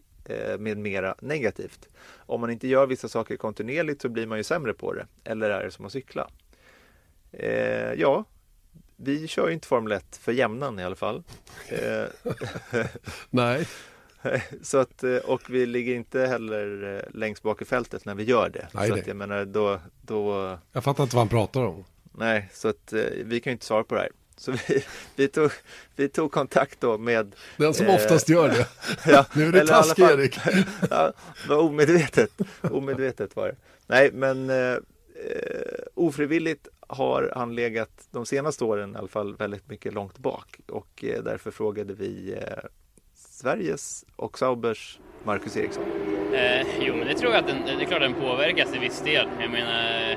med 0.60 0.78
mera 0.78 1.16
negativt. 1.22 1.90
Om 2.16 2.42
man 2.42 2.50
inte 2.50 2.68
gör 2.68 2.88
vissa 2.88 3.08
saker 3.08 3.38
kontinuerligt 3.38 4.02
så 4.02 4.10
blir 4.10 4.28
man 4.28 4.38
ju 4.38 4.44
sämre 4.44 4.74
på 4.74 4.94
det. 4.94 5.08
Eller 5.24 5.50
är 5.50 5.64
det 5.64 5.72
som 5.72 5.86
att 5.86 5.92
cykla? 5.92 6.30
Eh, 7.40 7.94
ja, 7.94 8.26
vi 8.96 9.28
kör 9.28 9.48
ju 9.48 9.54
inte 9.54 9.68
Formel 9.68 9.92
1 9.92 10.18
för 10.22 10.32
jämnan 10.32 10.80
i 10.80 10.84
alla 10.84 10.96
fall. 10.96 11.24
Eh, 11.70 12.04
Nej. 13.30 13.68
så 14.62 14.78
att, 14.78 15.04
eh, 15.04 15.16
och 15.18 15.42
vi 15.50 15.66
ligger 15.66 15.96
inte 15.96 16.20
heller 16.20 16.96
eh, 16.96 17.18
längst 17.20 17.44
bak 17.44 17.62
i 17.62 17.66
fältet 17.66 18.06
när 18.06 18.16
vi 18.16 18.24
gör 18.24 18.50
det. 18.50 18.68
Nej, 18.72 18.90
så 18.90 18.94
att 18.94 19.08
jag 19.08 19.16
menar 19.16 19.46
då, 19.46 19.80
då 20.02 20.58
Jag 20.72 20.84
fattar 20.84 21.04
inte 21.04 21.16
vad 21.16 21.22
han 21.22 21.30
pratar 21.30 21.62
om. 21.62 21.84
Nej, 22.12 22.50
så 22.54 22.68
att 22.68 22.94
vi 23.24 23.40
kan 23.40 23.52
ju 23.52 23.54
inte 23.54 23.66
svara 23.66 23.84
på 23.84 23.96
det 23.96 24.02
här. 24.02 24.10
Så 24.38 24.52
vi, 24.52 24.84
vi, 25.16 25.28
tog, 25.28 25.52
vi 25.96 26.10
tog 26.10 26.32
kontakt 26.32 26.82
då 26.82 26.98
med 26.98 27.36
Den 27.58 27.74
som 27.74 27.86
Eh, 27.86 27.96
oftast 27.96 28.30
gör 28.30 28.50
det. 28.50 28.68
ja, 29.12 29.26
Nu 29.34 29.48
är 29.48 29.52
det 29.52 29.68
taskig 29.68 30.04
Erik. 30.04 30.40
ja, 30.90 31.14
det 31.44 31.50
var 31.50 31.58
omedvetet. 31.58 32.32
Omedvetet 32.62 33.36
var 33.36 33.48
det. 33.48 33.56
Nej, 33.88 34.12
men 34.14 34.50
eh, 34.50 34.78
ofrivilligt 35.94 36.68
har 36.88 37.32
han 37.36 37.56
legat 37.56 38.08
de 38.12 38.26
senaste 38.26 38.64
åren 38.64 38.94
i 38.96 38.98
alla 38.98 39.08
fall 39.08 39.36
väldigt 39.36 39.70
mycket 39.70 39.94
långt 39.94 40.18
bak 40.18 40.60
och 40.68 41.04
eh, 41.04 41.24
därför 41.24 41.52
frågade 41.52 41.94
vi 41.94 42.34
eh, 42.34 42.64
Sveriges 43.16 44.06
och 44.16 44.38
Saubers 44.40 45.00
Marcus 45.24 45.58
Eriksson. 45.58 45.84
Eh, 46.34 46.68
jo, 46.82 46.96
men 46.96 47.08
det 47.08 47.14
tror 47.14 47.32
jag 47.34 47.40
att 47.40 47.48
den, 47.48 47.58
det 47.66 47.84
är 47.84 47.88
klart 47.88 48.02
att 48.02 48.12
den 48.12 48.22
påverkas 48.22 48.72
till 48.72 48.80
viss 48.82 49.02
del. 49.02 49.28
Jag 49.40 49.52
menar, 49.52 50.10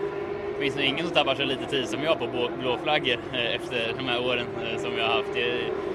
det 0.55 0.61
finns 0.61 0.77
nog 0.77 0.85
ingen 0.85 1.07
som 1.07 1.15
tappar 1.15 1.35
så 1.35 1.45
lite 1.45 1.65
tid 1.65 1.89
som 1.89 2.03
jag 2.03 2.19
på 2.19 2.27
blå- 2.27 2.51
blåflaggor 2.61 3.19
eh, 3.33 3.55
efter 3.55 3.95
de 3.99 4.09
här 4.09 4.27
åren 4.27 4.47
som 4.79 4.99
jag 4.99 5.07
har 5.07 5.15
haft. 5.17 5.37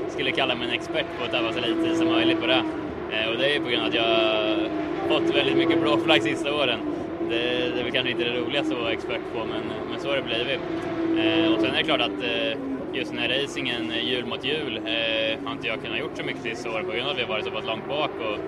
Jag 0.04 0.12
skulle 0.12 0.32
kalla 0.32 0.56
mig 0.56 0.68
en 0.68 0.74
expert 0.74 1.06
på 1.20 1.26
att 1.26 1.32
tappa 1.32 1.54
så 1.54 1.60
lite 1.60 1.84
tid 1.84 1.98
som 1.98 2.08
möjligt 2.08 2.42
på 2.42 2.48
det. 2.48 2.64
Och 3.32 3.38
det 3.38 3.46
är 3.50 3.54
ju 3.54 3.60
på 3.60 3.70
grund 3.70 3.82
av 3.82 3.88
att 3.88 3.94
jag 3.96 4.04
har 4.04 4.70
fått 5.10 5.36
väldigt 5.36 5.58
mycket 5.58 5.82
blåflagg 5.82 6.24
sista 6.24 6.56
åren. 6.56 6.80
Det, 7.30 7.70
det 7.74 7.80
är 7.80 7.84
väl 7.84 7.92
kanske 7.92 8.12
inte 8.12 8.24
det 8.24 8.40
roligaste 8.40 8.76
att 8.76 8.82
vara 8.82 8.92
expert 8.92 9.22
på, 9.34 9.40
men, 9.40 9.62
men 9.92 10.00
så 10.00 10.10
har 10.10 10.16
det 10.16 10.22
blivit. 10.22 10.60
Eh, 11.18 11.54
och 11.54 11.62
sen 11.62 11.74
är 11.74 11.78
det 11.78 11.84
klart 11.84 12.02
att 12.02 12.24
eh, 12.24 12.60
just 12.94 13.12
den 13.12 13.20
här 13.20 13.30
racingen 13.30 13.92
eh, 13.92 14.10
jul 14.10 14.26
mot 14.26 14.46
jul 14.46 14.78
eh, 14.78 15.46
har 15.46 15.52
inte 15.52 15.68
jag 15.68 15.82
kunnat 15.84 16.00
gjort 16.00 16.18
så 16.18 16.24
mycket 16.24 16.42
sista 16.42 16.70
året 16.70 16.86
på 16.86 16.92
grund 16.92 17.06
av 17.06 17.12
att 17.12 17.18
vi 17.18 17.22
har 17.22 17.30
varit 17.30 17.46
så 17.46 17.52
pass 17.52 17.66
långt 17.66 17.88
bak. 17.88 18.12
Och, 18.20 18.40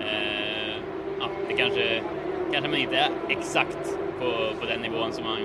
eh, 0.00 0.74
ja, 1.20 1.28
det 1.48 1.54
kanske, 1.54 2.02
kanske 2.52 2.70
man 2.70 2.80
inte 2.80 2.96
är 2.96 3.10
exakt 3.28 3.98
på, 4.20 4.30
på 4.60 4.66
den 4.66 4.80
nivån 4.80 5.12
som 5.12 5.24
man 5.24 5.38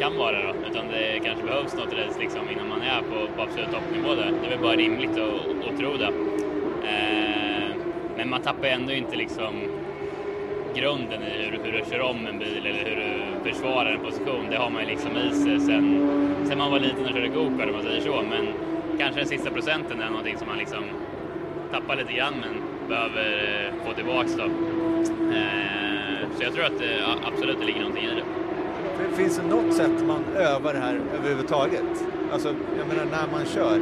kan 0.00 0.16
vara 0.16 0.42
då, 0.42 0.54
utan 0.70 0.88
det 0.88 1.20
kanske 1.24 1.44
behövs 1.44 1.74
något 1.74 1.92
race 1.92 2.20
liksom 2.20 2.50
innan 2.50 2.68
man 2.68 2.82
är 2.82 3.00
på, 3.00 3.36
på 3.36 3.42
absolut 3.42 3.70
toppnivå 3.70 4.14
där. 4.14 4.32
Det 4.40 4.46
är 4.46 4.50
väl 4.50 4.58
bara 4.58 4.76
rimligt 4.76 5.18
att, 5.18 5.70
att 5.70 5.78
tro 5.78 5.96
det. 5.96 6.12
Eh, 6.88 7.76
men 8.16 8.30
man 8.30 8.42
tappar 8.42 8.68
ändå 8.68 8.92
inte 8.92 9.16
liksom 9.16 9.54
grunden 10.76 11.22
i 11.22 11.42
hur, 11.42 11.58
hur 11.64 11.72
du 11.72 11.90
kör 11.90 12.00
om 12.00 12.26
en 12.26 12.38
bil 12.38 12.66
eller 12.66 12.84
hur 12.84 12.96
du 12.96 13.50
försvarar 13.52 13.92
en 13.92 14.00
position. 14.00 14.46
Det 14.50 14.56
har 14.56 14.70
man 14.70 14.82
ju 14.82 14.88
liksom 14.88 15.10
i 15.16 15.30
sig 15.30 15.60
sen, 15.60 15.86
sen 16.48 16.58
man 16.58 16.70
var 16.70 16.80
liten 16.80 17.04
och 17.04 17.10
körde 17.10 17.28
gokart 17.28 17.68
om 17.68 17.72
man 17.72 17.82
säger 17.82 18.00
så. 18.00 18.22
Men 18.30 18.46
kanske 18.98 19.20
den 19.20 19.28
sista 19.28 19.50
procenten 19.50 20.00
är 20.00 20.10
någonting 20.10 20.38
som 20.38 20.48
man 20.48 20.58
liksom 20.58 20.84
tappar 21.72 21.96
lite 21.96 22.12
grann 22.12 22.34
men 22.40 22.88
behöver 22.88 23.26
eh, 23.66 23.86
få 23.86 23.92
tillbaks 23.92 24.34
då. 24.34 24.44
Eh, 24.44 26.28
så 26.36 26.42
jag 26.42 26.54
tror 26.54 26.64
att 26.64 26.72
eh, 26.72 26.78
det 26.78 27.26
absolut 27.26 27.56
det 27.60 27.66
ligger 27.66 27.80
någonting 27.80 28.04
i 28.04 28.14
det. 28.14 29.16
Finns 29.16 29.36
det 29.36 29.46
något 29.46 29.74
sätt 29.74 30.06
man 30.06 30.24
övar 30.36 30.72
det 30.72 30.80
här 30.80 31.00
överhuvudtaget? 31.18 32.06
Alltså, 32.32 32.48
jag 32.78 32.88
menar 32.88 33.04
när 33.04 33.32
man 33.32 33.46
kör. 33.46 33.80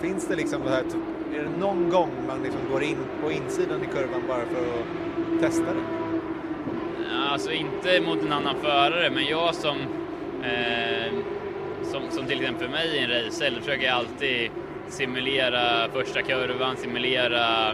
Finns 0.00 0.26
det 0.28 0.36
liksom 0.36 0.62
det 0.64 0.70
här, 0.70 0.82
typ, 0.82 1.34
är 1.34 1.42
det 1.42 1.58
någon 1.58 1.90
gång 1.90 2.10
man 2.26 2.42
liksom 2.42 2.60
går 2.72 2.82
in 2.82 2.98
på 3.22 3.30
insidan 3.30 3.82
i 3.82 3.86
kurvan 3.86 4.22
bara 4.28 4.44
för 4.44 4.60
att 4.60 5.40
testa 5.40 5.64
det? 5.64 5.99
Alltså 7.30 7.52
inte 7.52 8.00
mot 8.00 8.22
en 8.22 8.32
annan 8.32 8.56
förare, 8.62 9.10
men 9.10 9.26
jag 9.26 9.54
som, 9.54 9.76
eh, 10.42 11.12
som, 11.82 12.02
som 12.10 12.26
till 12.26 12.40
exempel 12.40 12.68
mig 12.68 12.88
i 12.88 12.98
en 12.98 13.10
racer, 13.10 13.60
försöker 13.60 13.86
jag 13.86 13.94
alltid 13.94 14.50
simulera 14.88 15.88
första 15.92 16.22
kurvan, 16.22 16.76
simulera 16.76 17.68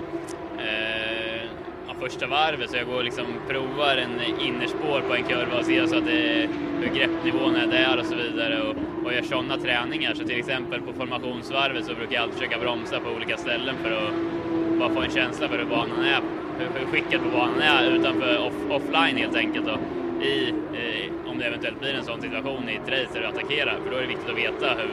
eh, 0.59 1.43
ja, 1.87 1.95
första 2.01 2.27
varvet. 2.27 2.71
Så 2.71 2.77
jag 2.77 2.87
går 2.87 3.03
liksom 3.03 3.27
provar 3.49 3.97
en 3.97 4.41
innerspår 4.41 5.01
på 5.01 5.15
en 5.15 5.25
kurva 5.25 5.59
och 5.59 5.65
ser 5.65 5.87
så 5.87 5.97
att 5.97 6.07
det, 6.07 6.49
hur 6.81 6.95
greppnivån 6.95 7.57
är 7.57 7.67
där 7.67 7.99
och 8.01 8.07
så 8.07 8.15
vidare. 8.15 8.63
Och, 8.63 8.77
och 9.05 9.15
gör 9.15 9.23
sådana 9.23 9.57
träningar. 9.57 10.15
Så 10.15 10.25
till 10.25 10.39
exempel 10.39 10.81
på 10.81 10.93
formationsvarvet 10.93 11.85
så 11.85 11.95
brukar 11.95 12.15
jag 12.15 12.23
alltid 12.23 12.39
försöka 12.39 12.59
bromsa 12.59 13.01
på 13.01 13.11
olika 13.11 13.37
ställen 13.37 13.75
för 13.83 13.91
att 13.91 14.13
bara 14.79 14.91
få 14.91 15.01
en 15.01 15.11
känsla 15.11 15.49
för 15.49 15.59
hur 15.59 15.65
banan 15.65 16.05
är, 16.05 16.21
hur, 16.59 16.87
skickad 16.87 17.23
på 17.23 17.29
banan 17.29 17.61
är 17.61 17.91
utanför 17.91 18.47
off, 18.47 18.55
offline 18.71 19.17
helt 19.17 19.37
enkelt. 19.37 19.67
Då, 19.67 19.79
i, 20.25 20.49
eh, 20.49 21.31
om 21.31 21.39
det 21.39 21.45
eventuellt 21.45 21.81
blir 21.81 21.95
en 21.95 22.05
sån 22.05 22.21
situation 22.21 22.69
i 22.69 22.75
ett 22.75 22.89
race 22.89 23.09
där 23.13 23.21
du 23.21 23.27
attackerar, 23.27 23.79
för 23.85 23.91
då 23.91 23.97
är 23.97 24.01
det 24.01 24.07
viktigt 24.07 24.31
att 24.31 24.39
veta 24.39 24.67
hur, 24.67 24.91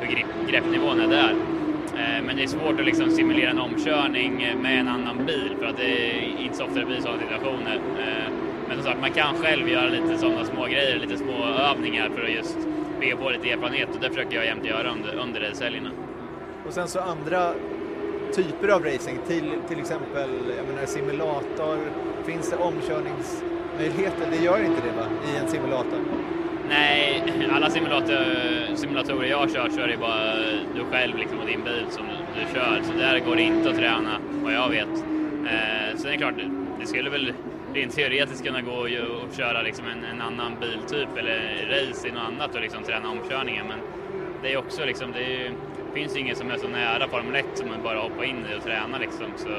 hur 0.00 0.14
grepp, 0.14 0.26
greppnivån 0.50 1.00
är 1.00 1.08
där. 1.08 1.34
Eh, 1.94 2.22
men 2.26 2.36
det 2.36 2.42
är 2.42 2.46
svårt 2.46 2.80
att 2.80 2.86
liksom 2.86 3.10
simulera 3.10 3.50
en 3.50 3.58
omkörning 3.58 4.46
med 4.62 4.80
en 4.80 4.88
annan 4.88 5.26
bil 5.26 5.56
för 5.58 5.66
att 5.66 5.76
det 5.76 6.10
är 6.10 6.40
inte 6.40 6.56
så 6.56 6.64
ofta 6.64 6.80
det 6.80 6.86
blir 6.86 7.00
sådana 7.00 7.18
situationer. 7.22 7.74
Eh, 7.98 8.32
men 8.68 8.76
som 8.76 8.86
sagt, 8.86 9.00
man 9.00 9.12
kan 9.12 9.34
själv 9.34 9.68
göra 9.68 9.88
lite 9.88 10.18
sådana 10.18 10.44
små 10.44 10.64
grejer, 10.64 10.98
lite 10.98 11.16
små 11.16 11.44
övningar 11.44 12.10
för 12.14 12.24
att 12.24 12.32
just 12.32 12.58
bygga 13.00 13.16
på 13.16 13.30
lite 13.30 13.50
erfarenhet 13.50 13.88
och 13.94 14.00
det 14.00 14.08
försöker 14.08 14.36
jag 14.36 14.44
jämt 14.44 14.64
göra 14.64 14.90
under, 14.90 15.14
under 15.14 15.40
racehelgerna. 15.40 15.90
Och 16.66 16.72
sen 16.72 16.88
så 16.88 17.00
andra 17.00 17.52
typer 18.32 18.68
av 18.68 18.84
racing, 18.84 19.18
till, 19.26 19.52
till 19.68 19.78
exempel 19.80 20.30
jag 20.56 20.66
menar, 20.74 20.86
simulator, 20.86 21.78
finns 22.24 22.50
det 22.50 22.56
omkörningsmöjligheter? 22.56 24.26
Det 24.30 24.44
gör 24.44 24.58
inte 24.64 24.80
det 24.82 24.96
va, 24.96 25.06
i 25.34 25.36
en 25.36 25.48
simulator? 25.48 25.98
Nej, 26.68 27.22
alla 27.52 27.70
simulator, 27.70 28.24
simulatorer 28.76 29.28
jag 29.28 29.38
har 29.38 29.48
kört 29.48 29.72
så 29.72 29.80
är 29.80 29.88
det 29.88 29.96
bara 29.96 30.34
du 30.74 30.84
själv 30.90 31.18
liksom 31.18 31.38
och 31.38 31.46
din 31.46 31.64
bil 31.64 31.86
som 31.90 32.04
du, 32.06 32.40
du 32.40 32.54
kör. 32.54 32.80
Så 32.82 32.92
där 32.98 33.18
går 33.18 33.36
det 33.36 33.42
inte 33.42 33.70
att 33.70 33.76
träna, 33.76 34.18
vad 34.42 34.52
jag 34.52 34.68
vet. 34.68 35.04
Eh, 35.46 36.06
är 36.06 36.10
det 36.10 36.16
klart, 36.16 36.34
det, 36.36 36.50
det 36.80 36.86
skulle 36.86 37.10
väl 37.10 37.32
rent 37.74 37.94
teoretiskt 37.94 38.46
kunna 38.46 38.60
gå 38.60 38.72
och, 38.72 38.86
och 38.86 39.36
köra 39.36 39.62
liksom 39.62 39.84
en, 39.86 40.04
en 40.04 40.20
annan 40.20 40.52
biltyp 40.60 41.08
eller 41.16 41.66
race 41.70 42.08
i 42.08 42.10
något 42.10 42.22
annat 42.22 42.54
och 42.54 42.60
liksom 42.60 42.82
träna 42.82 43.10
omkörningen. 43.10 43.66
Men 43.68 43.78
det 44.42 44.52
är 44.52 44.56
också 44.56 44.84
liksom, 44.84 45.12
det 45.12 45.24
är, 45.24 45.28
ju- 45.28 45.50
finns 45.94 46.16
ju 46.16 46.20
ingen 46.20 46.36
som 46.36 46.50
är 46.50 46.58
så 46.58 46.68
nära 46.68 47.08
Formel 47.08 47.34
1 47.34 47.44
som 47.54 47.68
man 47.68 47.82
bara 47.82 47.98
hoppar 48.00 48.24
in 48.24 48.36
i 48.36 48.58
och 48.58 48.62
tränar 48.62 48.98
liksom. 48.98 49.26
Så, 49.36 49.54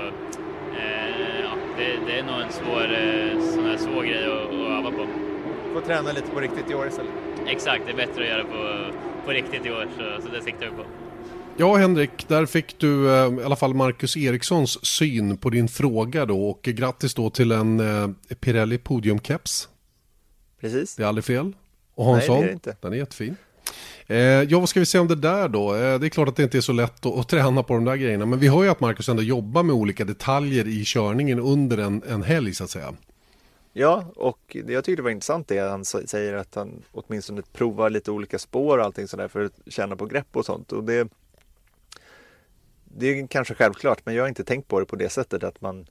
eh, 0.80 1.40
ja, 1.44 1.54
det, 1.78 2.06
det 2.08 2.20
är 2.20 2.24
nog 2.24 2.42
en 2.42 2.52
svår, 2.52 2.84
eh, 2.84 3.52
sån 3.54 3.66
här 3.66 3.78
svår 3.78 4.04
grej 4.04 4.26
att, 4.26 4.48
att 4.48 4.80
öva 4.80 4.92
på. 4.92 5.08
Får 5.74 5.82
träna 5.82 6.12
lite 6.12 6.28
på 6.28 6.40
riktigt 6.40 6.72
i 6.72 6.74
år 6.74 6.88
istället. 6.88 7.12
Exakt, 7.48 7.84
det 7.86 7.92
är 7.92 8.08
bättre 8.08 8.24
att 8.24 8.30
göra 8.30 8.44
på, 8.44 8.92
på 9.26 9.32
riktigt 9.32 9.66
i 9.66 9.72
år, 9.72 9.88
så, 9.98 10.22
så 10.22 10.34
det 10.34 10.42
siktar 10.42 10.66
vi 10.66 10.72
på. 10.72 10.84
Ja, 11.58 11.76
Henrik, 11.76 12.28
där 12.28 12.46
fick 12.46 12.80
du 12.80 13.10
eh, 13.10 13.34
i 13.34 13.44
alla 13.44 13.56
fall 13.56 13.74
Marcus 13.74 14.18
Erikssons 14.18 14.86
syn 14.86 15.38
på 15.38 15.50
din 15.50 15.68
fråga 15.68 16.26
då 16.26 16.50
och 16.50 16.62
grattis 16.62 17.14
då 17.14 17.30
till 17.30 17.52
en 17.52 17.80
eh, 17.80 18.36
Pirelli 18.40 18.78
podiumkeps. 18.78 19.70
Precis. 20.62 20.96
Det 20.96 21.04
är 21.04 21.08
aldrig 21.08 21.26
fel. 21.26 21.54
Och 21.96 22.06
ha 22.06 22.14
en 22.14 22.20
Nej, 22.20 22.28
det 22.28 22.44
är 22.44 22.48
det 22.48 22.54
inte. 22.54 22.76
Den 22.82 22.94
är 22.94 22.98
jättefin. 22.98 23.36
Eh, 24.08 24.18
ja, 24.18 24.60
vad 24.60 24.70
ska 24.70 24.80
vi 24.80 24.86
säga 24.86 25.02
om 25.02 25.08
det 25.08 25.16
där 25.16 25.48
då? 25.48 25.76
Eh, 25.76 26.00
det 26.00 26.08
är 26.08 26.10
klart 26.10 26.30
att 26.30 26.36
det 26.36 26.44
inte 26.44 26.58
är 26.58 26.62
så 26.62 26.74
lätt 26.74 27.06
att, 27.06 27.20
att 27.20 27.30
träna 27.30 27.64
på 27.64 27.74
de 27.74 27.86
där 27.86 27.96
grejerna. 27.96 28.26
Men 28.26 28.40
vi 28.40 28.48
hör 28.48 28.64
ju 28.64 28.70
att 28.70 28.80
Marcus 28.80 29.10
ändå 29.10 29.24
jobbar 29.24 29.64
med 29.64 29.76
olika 29.76 30.06
detaljer 30.06 30.68
i 30.68 30.84
körningen 30.86 31.40
under 31.40 31.78
en, 31.78 32.04
en 32.10 32.24
helg 32.24 32.54
så 32.54 32.64
att 32.64 32.70
säga. 32.70 32.94
Ja, 33.74 34.06
och 34.16 34.58
det 34.66 34.74
jag 34.74 34.84
tyckte 34.84 35.04
var 35.04 35.10
intressant 35.10 35.52
att 35.52 35.70
han 35.70 35.86
säger 35.86 36.34
att 36.34 36.56
han 36.56 36.84
åtminstone 36.92 37.42
provar 37.54 37.90
lite 37.90 38.12
olika 38.12 38.40
spår 38.40 38.78
och 38.78 38.86
allting 38.86 39.08
sådär 39.08 39.28
för 39.28 39.46
att 39.46 39.54
känna 39.68 39.96
på 39.96 40.06
grepp 40.06 40.28
och 40.32 40.46
sånt. 40.46 40.72
Och 40.72 40.84
det, 40.84 41.08
det 42.84 43.08
är 43.08 43.28
kanske 43.28 43.56
självklart, 43.56 44.02
men 44.06 44.16
jag 44.16 44.24
har 44.24 44.28
inte 44.28 44.44
tänkt 44.44 44.68
på 44.68 44.80
det 44.80 44.86
på 44.86 44.96
det 44.96 45.10
sättet 45.10 45.44
att 45.44 45.62
man, 45.62 45.88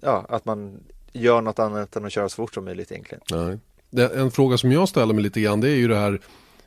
ja, 0.00 0.26
att 0.28 0.44
man 0.44 0.80
gör 1.12 1.40
något 1.40 1.58
annat 1.58 1.96
än 1.96 2.04
att 2.04 2.12
köra 2.12 2.28
så 2.28 2.36
fort 2.36 2.54
som 2.54 2.64
möjligt 2.64 2.92
egentligen. 2.92 3.22
Nej. 3.30 3.58
Det, 3.90 4.14
en 4.14 4.30
fråga 4.30 4.58
som 4.58 4.72
jag 4.72 4.88
ställer 4.88 5.14
mig 5.14 5.22
lite 5.22 5.40
grann 5.40 5.60
det 5.60 5.68
är 5.68 5.76
ju 5.76 5.88
det 5.88 5.96
här 5.96 6.20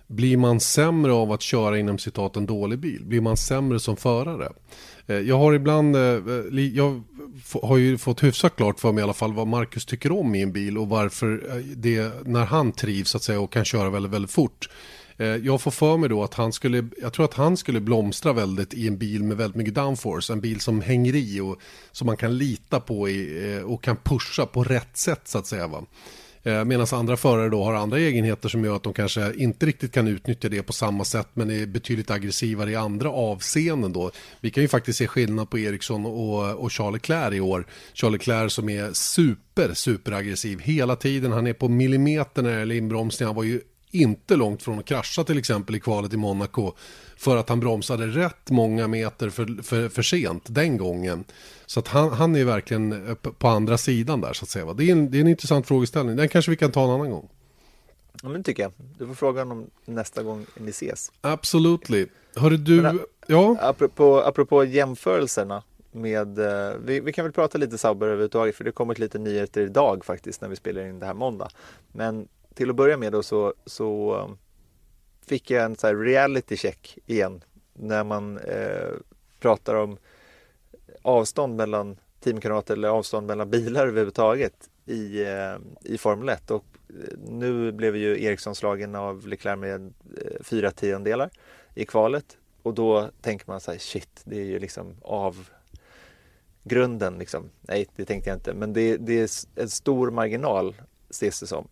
blir 0.09 0.37
man 0.37 0.59
sämre 0.59 1.11
av 1.11 1.31
att 1.31 1.41
köra 1.41 1.79
inom 1.79 1.97
citat 1.97 2.35
en 2.35 2.45
dålig 2.45 2.79
bil? 2.79 3.05
Blir 3.05 3.21
man 3.21 3.37
sämre 3.37 3.79
som 3.79 3.97
förare? 3.97 4.49
Eh, 5.07 5.15
jag 5.15 5.37
har 5.37 5.53
ibland, 5.53 5.95
eh, 5.95 6.01
jag 6.73 7.03
har 7.63 7.77
ju 7.77 7.97
fått 7.97 8.23
hyfsat 8.23 8.55
klart 8.55 8.79
för 8.79 8.91
mig 8.91 9.01
i 9.01 9.03
alla 9.03 9.13
fall 9.13 9.33
vad 9.33 9.47
Marcus 9.47 9.85
tycker 9.85 10.11
om 10.11 10.35
i 10.35 10.41
en 10.41 10.51
bil 10.51 10.77
och 10.77 10.89
varför 10.89 11.49
eh, 11.49 11.55
det, 11.55 12.11
när 12.25 12.45
han 12.45 12.71
trivs 12.71 13.09
så 13.09 13.17
att 13.17 13.23
säga 13.23 13.39
och 13.39 13.51
kan 13.51 13.65
köra 13.65 13.89
väldigt, 13.89 14.11
väldigt 14.11 14.31
fort. 14.31 14.69
Jag 15.41 15.61
får 15.61 15.71
för 15.71 15.97
mig 15.97 16.09
då 16.09 16.23
att 16.23 16.33
han 16.33 16.53
skulle, 16.53 16.87
jag 17.01 17.13
tror 17.13 17.25
att 17.25 17.33
han 17.33 17.57
skulle 17.57 17.79
blomstra 17.79 18.33
väldigt 18.33 18.73
i 18.73 18.87
en 18.87 18.97
bil 18.97 19.23
med 19.23 19.37
väldigt 19.37 19.55
mycket 19.55 19.75
downforce. 19.75 20.33
En 20.33 20.41
bil 20.41 20.59
som 20.59 20.81
hänger 20.81 21.15
i 21.15 21.39
och 21.39 21.59
som 21.91 22.05
man 22.05 22.17
kan 22.17 22.37
lita 22.37 22.79
på 22.79 23.09
i, 23.09 23.61
och 23.65 23.83
kan 23.83 23.97
pusha 23.97 24.45
på 24.45 24.63
rätt 24.63 24.97
sätt 24.97 25.21
så 25.27 25.37
att 25.37 25.47
säga. 25.47 25.67
Va? 25.67 25.85
Eh, 26.43 26.65
Medan 26.65 26.87
andra 26.91 27.17
förare 27.17 27.49
då 27.49 27.63
har 27.63 27.73
andra 27.73 27.99
egenheter 27.99 28.49
som 28.49 28.65
gör 28.65 28.75
att 28.75 28.83
de 28.83 28.93
kanske 28.93 29.33
inte 29.33 29.65
riktigt 29.65 29.93
kan 29.93 30.07
utnyttja 30.07 30.49
det 30.49 30.63
på 30.63 30.73
samma 30.73 31.03
sätt 31.03 31.27
men 31.33 31.51
är 31.51 31.65
betydligt 31.65 32.11
aggressivare 32.11 32.71
i 32.71 32.75
andra 32.75 33.09
avseenden 33.09 33.93
då. 33.93 34.11
Vi 34.41 34.51
kan 34.51 34.63
ju 34.63 34.67
faktiskt 34.67 34.99
se 34.99 35.07
skillnad 35.07 35.49
på 35.49 35.59
Ericsson 35.59 36.05
och, 36.05 36.63
och 36.63 36.73
Charles 36.73 36.93
Leclerc 36.93 37.33
i 37.35 37.39
år. 37.39 37.65
Charles 37.93 38.19
Leclerc 38.19 38.53
som 38.53 38.69
är 38.69 38.93
super, 38.93 39.73
super 39.73 40.11
aggressiv 40.11 40.59
hela 40.59 40.95
tiden. 40.95 41.31
Han 41.31 41.47
är 41.47 41.53
på 41.53 41.67
millimeter 41.67 42.41
när 42.41 42.51
det 42.51 42.59
gäller 42.59 42.75
inbromsning. 42.75 43.27
Han 43.27 43.35
var 43.35 43.43
ju 43.43 43.61
inte 43.91 44.35
långt 44.35 44.63
från 44.63 44.79
att 44.79 44.85
krascha 44.85 45.23
till 45.23 45.37
exempel 45.37 45.75
i 45.75 45.79
kvalet 45.79 46.13
i 46.13 46.17
Monaco 46.17 46.73
för 47.17 47.37
att 47.37 47.49
han 47.49 47.59
bromsade 47.59 48.07
rätt 48.07 48.49
många 48.49 48.87
meter 48.87 49.29
för, 49.29 49.63
för, 49.63 49.89
för 49.89 50.01
sent 50.01 50.43
den 50.47 50.77
gången. 50.77 51.23
Så 51.65 51.79
att 51.79 51.87
han, 51.87 52.11
han 52.11 52.35
är 52.35 52.45
verkligen 52.45 53.15
på 53.37 53.47
andra 53.47 53.77
sidan 53.77 54.21
där 54.21 54.33
så 54.33 54.45
att 54.45 54.49
säga. 54.49 54.73
Det 54.73 54.83
är, 54.83 54.91
en, 54.91 55.11
det 55.11 55.17
är 55.17 55.21
en 55.21 55.27
intressant 55.27 55.67
frågeställning, 55.67 56.15
den 56.15 56.29
kanske 56.29 56.51
vi 56.51 56.57
kan 56.57 56.71
ta 56.71 56.83
en 56.83 56.89
annan 56.89 57.09
gång. 57.11 57.29
Ja, 58.23 58.29
men 58.29 58.43
tycker 58.43 58.63
jag. 58.63 58.71
Du 58.97 59.07
får 59.07 59.13
fråga 59.13 59.41
honom 59.41 59.69
nästa 59.85 60.23
gång 60.23 60.45
ni 60.57 60.69
ses. 60.69 61.11
Absolutely. 61.21 62.07
Hörru 62.35 62.57
du, 62.57 62.81
men, 62.81 62.99
ja? 63.27 63.57
Apropå, 63.59 64.21
apropå 64.21 64.63
jämförelserna 64.63 65.63
med, 65.91 66.39
eh, 66.39 66.73
vi, 66.85 66.99
vi, 66.99 67.13
kan 67.13 67.25
väl 67.25 67.31
prata 67.31 67.57
lite 67.57 67.77
Sauber 67.77 68.07
överhuvudtaget 68.07 68.55
för 68.55 68.63
det 68.63 68.71
kommit 68.71 68.99
lite 68.99 69.19
nyheter 69.19 69.61
idag 69.61 70.05
faktiskt 70.05 70.41
när 70.41 70.49
vi 70.49 70.55
spelar 70.55 70.85
in 70.85 70.99
det 70.99 71.05
här 71.05 71.13
måndag. 71.13 71.49
Men 71.91 72.27
till 72.53 72.69
att 72.69 72.75
börja 72.75 72.97
med 72.97 73.11
då 73.11 73.23
så, 73.23 73.53
så 73.65 74.15
um, 74.15 74.37
fick 75.25 75.51
jag 75.51 75.65
en 75.65 75.75
så 75.75 75.93
reality 75.93 76.57
check 76.57 76.97
igen 77.05 77.43
när 77.73 78.03
man 78.03 78.37
eh, 78.37 78.93
pratar 79.39 79.75
om 79.75 79.97
avstånd 81.01 81.55
mellan 81.55 81.97
teamkamrater 82.19 82.73
eller 82.73 82.87
avstånd 82.87 83.27
mellan 83.27 83.49
bilar 83.49 83.87
överhuvudtaget 83.87 84.69
i, 84.85 85.23
eh, 85.23 85.57
i 85.81 85.97
Formel 85.97 86.29
1 86.29 86.51
och 86.51 86.65
eh, 86.89 87.17
nu 87.17 87.71
blev 87.71 87.95
ju 87.95 88.23
Eriksson 88.23 88.55
slagen 88.55 88.95
av 88.95 89.27
Leclerc 89.27 89.59
med 89.59 89.93
eh, 90.17 90.43
fyra 90.43 90.71
tiondelar 90.71 91.29
i 91.75 91.85
kvalet 91.85 92.37
och 92.63 92.73
då 92.73 93.09
tänker 93.21 93.47
man 93.47 93.61
så 93.61 93.71
här 93.71 93.77
shit, 93.77 94.21
det 94.23 94.39
är 94.39 94.45
ju 94.45 94.59
liksom 94.59 94.95
av 95.01 95.49
grunden 96.63 97.17
liksom. 97.17 97.49
Nej, 97.61 97.87
det 97.95 98.05
tänkte 98.05 98.29
jag 98.29 98.37
inte, 98.37 98.53
men 98.53 98.73
det, 98.73 98.97
det 98.97 99.19
är 99.19 99.29
en 99.61 99.69
stor 99.69 100.11
marginal 100.11 100.75
ses 101.09 101.39
det 101.39 101.47
som. 101.47 101.67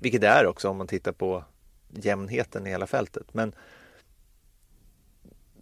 Vilket 0.00 0.20
det 0.20 0.28
är 0.28 0.46
också 0.46 0.68
om 0.68 0.76
man 0.76 0.86
tittar 0.86 1.12
på 1.12 1.44
jämnheten 1.90 2.66
i 2.66 2.70
hela 2.70 2.86
fältet. 2.86 3.34
Men 3.34 3.54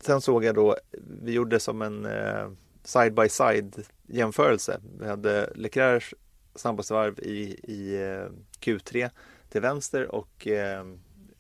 sen 0.01 0.21
såg 0.21 0.45
jag 0.45 0.55
då, 0.55 0.77
vi 1.23 1.33
gjorde 1.33 1.61
som 1.61 1.83
en 1.83 2.07
eh, 2.07 2.51
side 2.85 3.15
by 3.15 3.29
side 3.29 3.87
jämförelse. 4.07 4.81
Vi 5.01 5.09
hade 5.09 5.53
Leclercs 5.55 6.15
snabbaste 6.55 6.95
varv 6.95 7.19
i, 7.19 7.61
i 7.63 8.03
eh, 8.03 8.33
Q3 8.61 9.11
till 9.49 9.61
vänster 9.61 10.15
och 10.15 10.47
eh, 10.47 10.85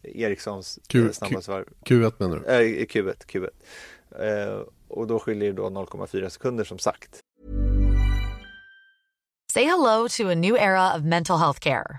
Erikssons 0.03 0.79
Q, 0.89 1.13
snabbaste 1.13 1.51
varv. 1.51 1.69
Q1 1.85 2.13
menar 2.19 2.37
du? 2.37 2.45
Äh, 2.45 2.87
Q1, 2.87 3.27
Q1. 3.27 3.51
Eh, 4.19 4.63
och 4.89 5.07
då 5.07 5.19
skiljer 5.19 5.53
det 5.53 5.57
då 5.57 5.69
0,4 5.69 6.29
sekunder 6.29 6.65
som 6.65 6.79
sagt. 6.79 7.21
Say 9.53 9.65
hello 9.65 10.09
to 10.09 10.29
a 10.29 10.35
new 10.35 10.57
era 10.57 10.97
of 10.97 11.03
mental 11.03 11.39
health 11.39 11.61
care. 11.61 11.99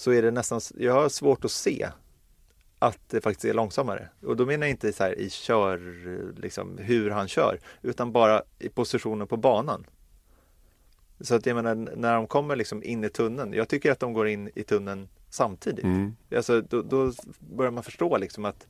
så 0.00 0.12
är 0.12 0.22
det 0.22 0.30
nästan, 0.30 0.60
jag 0.78 0.92
har 0.92 1.08
svårt 1.08 1.44
att 1.44 1.50
se 1.50 1.88
att 2.78 2.98
det 3.08 3.20
faktiskt 3.20 3.44
är 3.44 3.54
långsammare. 3.54 4.08
Och 4.22 4.36
då 4.36 4.46
menar 4.46 4.66
jag 4.66 4.70
inte 4.70 4.92
så 4.92 5.02
här 5.02 5.18
i 5.18 5.30
kör, 5.30 5.80
liksom 6.40 6.78
hur 6.78 7.10
han 7.10 7.28
kör, 7.28 7.60
utan 7.82 8.12
bara 8.12 8.42
i 8.58 8.68
positionen 8.68 9.26
på 9.26 9.36
banan. 9.36 9.86
Så 11.20 11.34
att 11.34 11.46
jag 11.46 11.54
menar, 11.54 11.74
när 11.74 12.14
de 12.14 12.26
kommer 12.26 12.56
liksom 12.56 12.82
in 12.82 13.04
i 13.04 13.08
tunneln, 13.08 13.52
jag 13.52 13.68
tycker 13.68 13.92
att 13.92 14.00
de 14.00 14.12
går 14.12 14.28
in 14.28 14.50
i 14.54 14.62
tunneln 14.62 15.08
samtidigt. 15.30 15.84
Mm. 15.84 16.16
Alltså, 16.36 16.60
då, 16.60 16.82
då, 16.82 17.12
börjar 17.38 17.72
man 17.72 17.84
förstå 17.84 18.16
liksom 18.16 18.44
att 18.44 18.66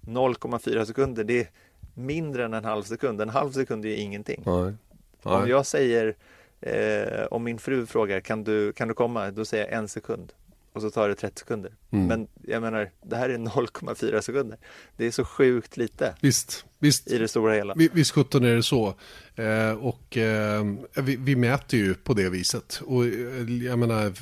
0,4 0.00 0.84
sekunder, 0.84 1.24
det 1.24 1.40
är 1.40 1.48
mindre 1.94 2.44
än 2.44 2.54
en 2.54 2.64
halv 2.64 2.82
sekund. 2.82 3.20
En 3.20 3.28
halv 3.28 3.52
sekund 3.52 3.84
är 3.84 3.88
ju 3.88 3.96
ingenting. 3.96 4.42
Nej. 4.46 4.74
Nej. 5.22 5.34
Om 5.34 5.48
jag 5.48 5.66
säger, 5.66 6.16
eh, 6.60 7.24
om 7.30 7.44
min 7.44 7.58
fru 7.58 7.86
frågar, 7.86 8.20
kan 8.20 8.44
du, 8.44 8.72
kan 8.72 8.88
du 8.88 8.94
komma? 8.94 9.30
Då 9.30 9.44
säger 9.44 9.64
jag 9.64 9.72
en 9.72 9.88
sekund 9.88 10.32
och 10.72 10.82
så 10.82 10.90
tar 10.90 11.08
det 11.08 11.14
30 11.14 11.38
sekunder. 11.38 11.72
Mm. 11.90 12.06
Men 12.06 12.28
jag 12.42 12.62
menar, 12.62 12.90
det 13.02 13.16
här 13.16 13.28
är 13.28 13.38
0,4 13.38 14.20
sekunder. 14.20 14.58
Det 14.96 15.06
är 15.06 15.10
så 15.10 15.24
sjukt 15.24 15.76
lite. 15.76 16.14
Visst, 16.20 16.64
visst. 16.78 17.10
I 17.10 17.18
det 17.18 17.28
stora 17.28 17.54
hela. 17.54 17.74
Visst 17.74 18.10
sjutton 18.10 18.44
är 18.44 18.56
det 18.56 18.62
så. 18.62 18.94
Eh, 19.34 19.72
och 19.72 20.16
eh, 20.16 20.64
vi, 20.94 21.16
vi, 21.16 21.36
mäter 21.36 21.78
ju 21.78 21.94
på 21.94 22.14
det 22.14 22.28
viset. 22.28 22.80
Och 22.84 23.04
eh, 23.04 23.64
jag 23.64 23.78
menar, 23.78 24.12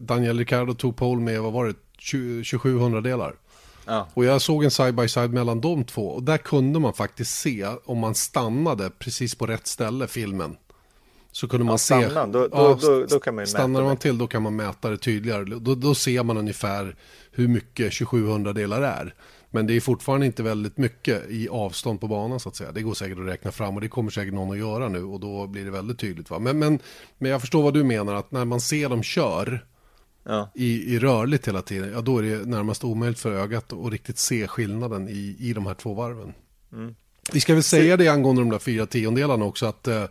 Daniel 0.00 0.38
Ricciardo 0.38 0.74
tog 0.74 0.96
pole 0.96 1.20
med, 1.20 1.42
vad 1.42 1.52
var 1.52 1.66
det, 1.66 1.74
2700 2.10 3.00
delar. 3.00 3.34
Ja. 3.86 4.08
Och 4.14 4.24
jag 4.24 4.42
såg 4.42 4.64
en 4.64 4.70
side-by-side 4.70 5.32
mellan 5.32 5.60
de 5.60 5.84
två. 5.84 6.08
Och 6.08 6.22
där 6.22 6.38
kunde 6.38 6.78
man 6.78 6.94
faktiskt 6.94 7.38
se 7.38 7.66
om 7.84 7.98
man 7.98 8.14
stannade 8.14 8.90
precis 8.90 9.34
på 9.34 9.46
rätt 9.46 9.66
ställe 9.66 10.06
filmen. 10.06 10.56
Så 11.38 11.48
kunde 11.48 11.64
man 11.64 11.72
ja, 11.72 11.78
se. 11.78 12.10
Stanna, 12.10 12.26
då, 12.26 12.48
ja, 12.52 12.78
då, 12.80 13.06
då, 13.06 13.20
kan 13.20 13.34
man 13.34 13.46
stannar 13.46 13.82
man 13.82 13.96
till 13.96 14.18
då 14.18 14.26
kan 14.26 14.42
man 14.42 14.56
mäta 14.56 14.90
det 14.90 14.96
tydligare. 14.96 15.44
Då, 15.44 15.74
då 15.74 15.94
ser 15.94 16.22
man 16.22 16.36
ungefär 16.36 16.96
hur 17.32 17.48
mycket 17.48 17.92
2700 17.92 18.52
delar 18.52 18.82
är. 18.82 19.14
Men 19.50 19.66
det 19.66 19.76
är 19.76 19.80
fortfarande 19.80 20.26
inte 20.26 20.42
väldigt 20.42 20.76
mycket 20.78 21.30
i 21.30 21.48
avstånd 21.48 22.00
på 22.00 22.08
banan 22.08 22.40
så 22.40 22.48
att 22.48 22.56
säga. 22.56 22.72
Det 22.72 22.82
går 22.82 22.94
säkert 22.94 23.18
att 23.18 23.26
räkna 23.26 23.52
fram 23.52 23.74
och 23.74 23.80
det 23.80 23.88
kommer 23.88 24.10
säkert 24.10 24.34
någon 24.34 24.50
att 24.50 24.58
göra 24.58 24.88
nu 24.88 25.04
och 25.04 25.20
då 25.20 25.46
blir 25.46 25.64
det 25.64 25.70
väldigt 25.70 25.98
tydligt. 25.98 26.30
Va? 26.30 26.38
Men, 26.38 26.58
men, 26.58 26.78
men 27.18 27.30
jag 27.30 27.40
förstår 27.40 27.62
vad 27.62 27.74
du 27.74 27.84
menar 27.84 28.14
att 28.14 28.30
när 28.30 28.44
man 28.44 28.60
ser 28.60 28.88
dem 28.88 29.02
kör 29.02 29.66
ja. 30.24 30.50
i, 30.54 30.94
i 30.94 30.98
rörligt 30.98 31.48
hela 31.48 31.62
tiden, 31.62 31.92
ja 31.92 32.00
då 32.00 32.18
är 32.18 32.22
det 32.22 32.46
närmast 32.46 32.84
omöjligt 32.84 33.20
för 33.20 33.32
ögat 33.32 33.72
att 33.72 33.92
riktigt 33.92 34.18
se 34.18 34.46
skillnaden 34.46 35.08
i, 35.08 35.36
i 35.38 35.52
de 35.52 35.66
här 35.66 35.74
två 35.74 35.94
varven. 35.94 36.34
Mm. 36.72 36.94
Vi 37.32 37.40
ska 37.40 37.54
väl 37.54 37.62
säga 37.62 37.96
det 37.96 38.08
angående 38.08 38.42
de 38.42 38.50
där 38.50 38.58
fyra 38.58 38.86
tiondelarna 38.86 39.44
också 39.44 39.66
att 39.66 39.88
eh, 39.88 40.04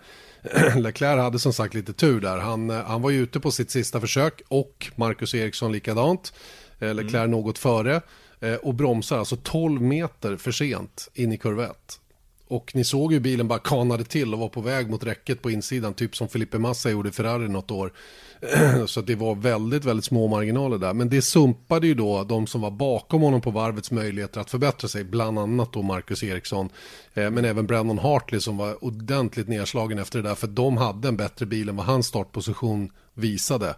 Leclerc 0.75 1.21
hade 1.21 1.39
som 1.39 1.53
sagt 1.53 1.73
lite 1.73 1.93
tur 1.93 2.21
där. 2.21 2.37
Han, 2.37 2.69
eh, 2.69 2.83
han 2.83 3.01
var 3.01 3.09
ju 3.09 3.19
ute 3.19 3.39
på 3.39 3.51
sitt 3.51 3.71
sista 3.71 3.99
försök 3.99 4.41
och 4.47 4.91
Marcus 4.95 5.35
Eriksson 5.35 5.71
likadant. 5.71 6.33
Eh, 6.79 6.93
Leclerc 6.93 7.15
mm. 7.15 7.31
något 7.31 7.57
före 7.57 8.01
eh, 8.39 8.55
och 8.55 8.73
bromsar 8.73 9.19
alltså 9.19 9.35
12 9.35 9.81
meter 9.81 10.37
för 10.37 10.51
sent 10.51 11.09
in 11.13 11.31
i 11.31 11.37
kurva 11.37 11.65
1. 11.65 11.99
Och 12.47 12.75
ni 12.75 12.83
såg 12.83 13.13
ju 13.13 13.19
bilen 13.19 13.47
bara 13.47 13.59
kanade 13.59 14.03
till 14.03 14.33
och 14.33 14.39
var 14.39 14.49
på 14.49 14.61
väg 14.61 14.89
mot 14.89 15.03
räcket 15.03 15.41
på 15.41 15.51
insidan, 15.51 15.93
typ 15.93 16.15
som 16.15 16.27
Felipe 16.27 16.59
Massa 16.59 16.89
gjorde 16.89 17.09
i 17.09 17.11
Ferrari 17.11 17.47
något 17.47 17.71
år. 17.71 17.93
Så 18.85 19.01
det 19.01 19.15
var 19.15 19.35
väldigt, 19.35 19.85
väldigt 19.85 20.05
små 20.05 20.27
marginaler 20.27 20.77
där. 20.77 20.93
Men 20.93 21.09
det 21.09 21.21
sumpade 21.21 21.87
ju 21.87 21.93
då 21.93 22.23
de 22.23 22.47
som 22.47 22.61
var 22.61 22.71
bakom 22.71 23.21
honom 23.21 23.41
på 23.41 23.51
varvets 23.51 23.91
möjligheter 23.91 24.41
att 24.41 24.51
förbättra 24.51 24.87
sig, 24.87 25.03
bland 25.03 25.39
annat 25.39 25.73
då 25.73 25.81
Marcus 25.81 26.23
Eriksson, 26.23 26.69
eh, 27.13 27.29
men 27.29 27.45
även 27.45 27.67
Brandon 27.67 27.99
Hartley 27.99 28.41
som 28.41 28.57
var 28.57 28.83
ordentligt 28.83 29.47
nedslagen 29.47 29.99
efter 29.99 30.21
det 30.21 30.29
där, 30.29 30.35
för 30.35 30.47
de 30.47 30.77
hade 30.77 31.07
en 31.07 31.17
bättre 31.17 31.45
bil 31.45 31.69
än 31.69 31.75
vad 31.75 31.85
hans 31.85 32.07
startposition 32.07 32.91
visade. 33.13 33.75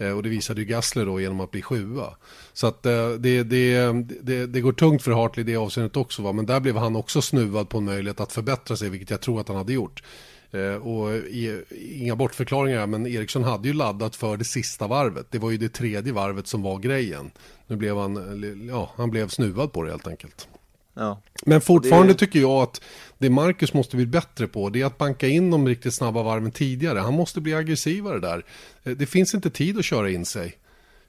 Eh, 0.00 0.10
och 0.10 0.22
det 0.22 0.28
visade 0.28 0.60
ju 0.60 0.66
Gassler 0.66 1.06
då 1.06 1.20
genom 1.20 1.40
att 1.40 1.50
bli 1.50 1.62
sjua. 1.62 2.16
Så 2.52 2.66
att 2.66 2.86
eh, 2.86 3.08
det, 3.10 3.42
det, 3.42 3.92
det, 4.20 4.46
det, 4.46 4.60
går 4.60 4.72
tungt 4.72 5.02
för 5.02 5.12
Hartley 5.12 5.44
i 5.44 5.52
det 5.52 5.56
avseendet 5.56 5.96
också. 5.96 6.22
Va? 6.22 6.32
Men 6.32 6.46
där 6.46 6.60
blev 6.60 6.76
han 6.76 6.96
också 6.96 7.22
snuvad 7.22 7.68
på 7.68 7.78
en 7.78 7.84
möjlighet 7.84 8.20
att 8.20 8.32
förbättra 8.32 8.76
sig, 8.76 8.90
vilket 8.90 9.10
jag 9.10 9.20
tror 9.20 9.40
att 9.40 9.48
han 9.48 9.56
hade 9.56 9.72
gjort. 9.72 10.02
Eh, 10.50 10.74
och 10.74 11.10
inga 11.80 12.16
bortförklaringar, 12.16 12.86
men 12.86 13.06
Eriksson 13.06 13.44
hade 13.44 13.68
ju 13.68 13.74
laddat 13.74 14.16
för 14.16 14.36
det 14.36 14.44
sista 14.44 14.86
varvet. 14.86 15.26
Det 15.30 15.38
var 15.38 15.50
ju 15.50 15.56
det 15.56 15.68
tredje 15.68 16.12
varvet 16.12 16.46
som 16.46 16.62
var 16.62 16.78
grejen. 16.78 17.30
Nu 17.66 17.76
blev 17.76 17.96
han, 17.96 18.68
ja, 18.68 18.90
han 18.96 19.10
blev 19.10 19.28
snuvad 19.28 19.72
på 19.72 19.82
det 19.82 19.90
helt 19.90 20.06
enkelt. 20.06 20.48
Ja. 20.94 21.22
Men 21.46 21.60
fortfarande 21.60 22.12
det... 22.12 22.18
tycker 22.18 22.40
jag 22.40 22.62
att 22.62 22.80
det 23.20 23.30
Marcus 23.30 23.74
måste 23.74 23.96
bli 23.96 24.06
bättre 24.06 24.46
på 24.46 24.70
det 24.70 24.80
är 24.80 24.86
att 24.86 24.98
banka 24.98 25.28
in 25.28 25.50
de 25.50 25.68
riktigt 25.68 25.94
snabba 25.94 26.22
varven 26.22 26.50
tidigare. 26.50 26.98
Han 26.98 27.14
måste 27.14 27.40
bli 27.40 27.54
aggressivare 27.54 28.18
där. 28.18 28.44
Eh, 28.82 28.92
det 28.92 29.06
finns 29.06 29.34
inte 29.34 29.50
tid 29.50 29.78
att 29.78 29.84
köra 29.84 30.10
in 30.10 30.24
sig. 30.24 30.56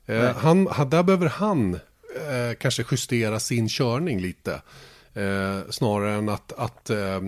Eh, 0.05 0.35
han, 0.35 0.63
där 0.65 1.03
behöver 1.03 1.27
han 1.27 1.73
eh, 1.73 2.57
kanske 2.59 2.85
justera 2.91 3.39
sin 3.39 3.69
körning 3.69 4.19
lite. 4.19 4.61
Eh, 5.13 5.59
snarare 5.69 6.13
än 6.13 6.29
att, 6.29 6.51
att 6.51 6.89
eh, 6.89 7.15
eh, 7.15 7.21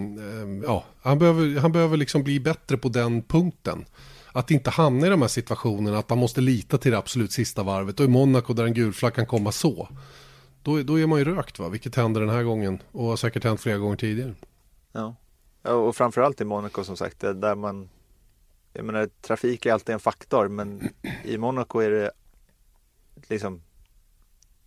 ja, 0.64 0.86
han 1.02 1.20
behöver, 1.20 1.60
han 1.60 1.72
behöver 1.72 1.98
liksom 1.98 2.24
bli 2.24 2.40
bättre 2.40 2.78
på 2.78 2.90
den 2.90 3.22
punkten. 3.22 3.86
Att 4.32 4.52
inte 4.52 4.70
hamna 4.70 5.08
i 5.08 5.10
de 5.10 5.22
här 5.22 5.30
situationerna 5.30 5.98
att 5.98 6.10
han 6.10 6.20
måste 6.20 6.42
lita 6.42 6.78
till 6.78 6.92
det 6.92 6.98
absolut 6.98 7.32
sista 7.32 7.64
varvet. 7.64 8.00
Och 8.00 8.06
i 8.06 8.10
Monaco 8.10 8.54
där 8.54 8.66
en 8.66 8.74
gul 8.74 8.94
flagg 8.94 9.14
kan 9.14 9.26
komma 9.26 9.52
så. 9.52 9.90
Då, 10.64 10.84
då 10.84 11.00
är 11.00 11.08
man 11.08 11.20
ju 11.20 11.26
rökt 11.26 11.60
va, 11.60 11.70
vilket 11.70 11.96
händer 11.96 12.22
den 12.22 12.30
här 12.30 12.44
gången 12.44 12.80
och 12.92 13.06
har 13.06 13.16
säkert 13.16 13.44
hänt 13.44 13.62
flera 13.62 13.78
gånger 13.78 13.98
tidigare. 13.98 14.34
Ja, 14.94 15.16
och 15.62 15.96
framförallt 15.96 16.42
i 16.42 16.46
Monaco 16.46 16.84
som 16.84 16.98
sagt, 16.98 17.20
där 17.20 17.56
man 17.56 17.90
jag 18.74 18.86
menar, 18.86 19.10
trafik 19.22 19.66
är 19.66 19.74
alltid 19.74 19.94
en 19.94 20.00
faktor, 20.00 20.48
men 20.48 20.90
i 21.24 21.38
Monaco 21.38 21.80
är 21.80 21.92
det 21.92 22.12
liksom 23.28 23.62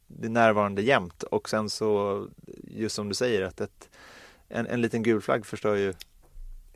det 0.07 0.27
är 0.27 0.31
närvarande 0.31 0.83
jämt. 0.83 1.23
Och 1.23 1.49
sen 1.49 1.71
så 1.71 2.27
just 2.63 2.97
som 2.97 3.09
du 3.09 3.15
säger 3.15 3.43
att 3.43 3.61
ett, 3.61 3.89
en, 4.49 4.67
en 4.67 4.81
liten 4.81 5.03
gul 5.03 5.21
flagg 5.21 5.47
förstör 5.47 5.75
ju 5.75 5.95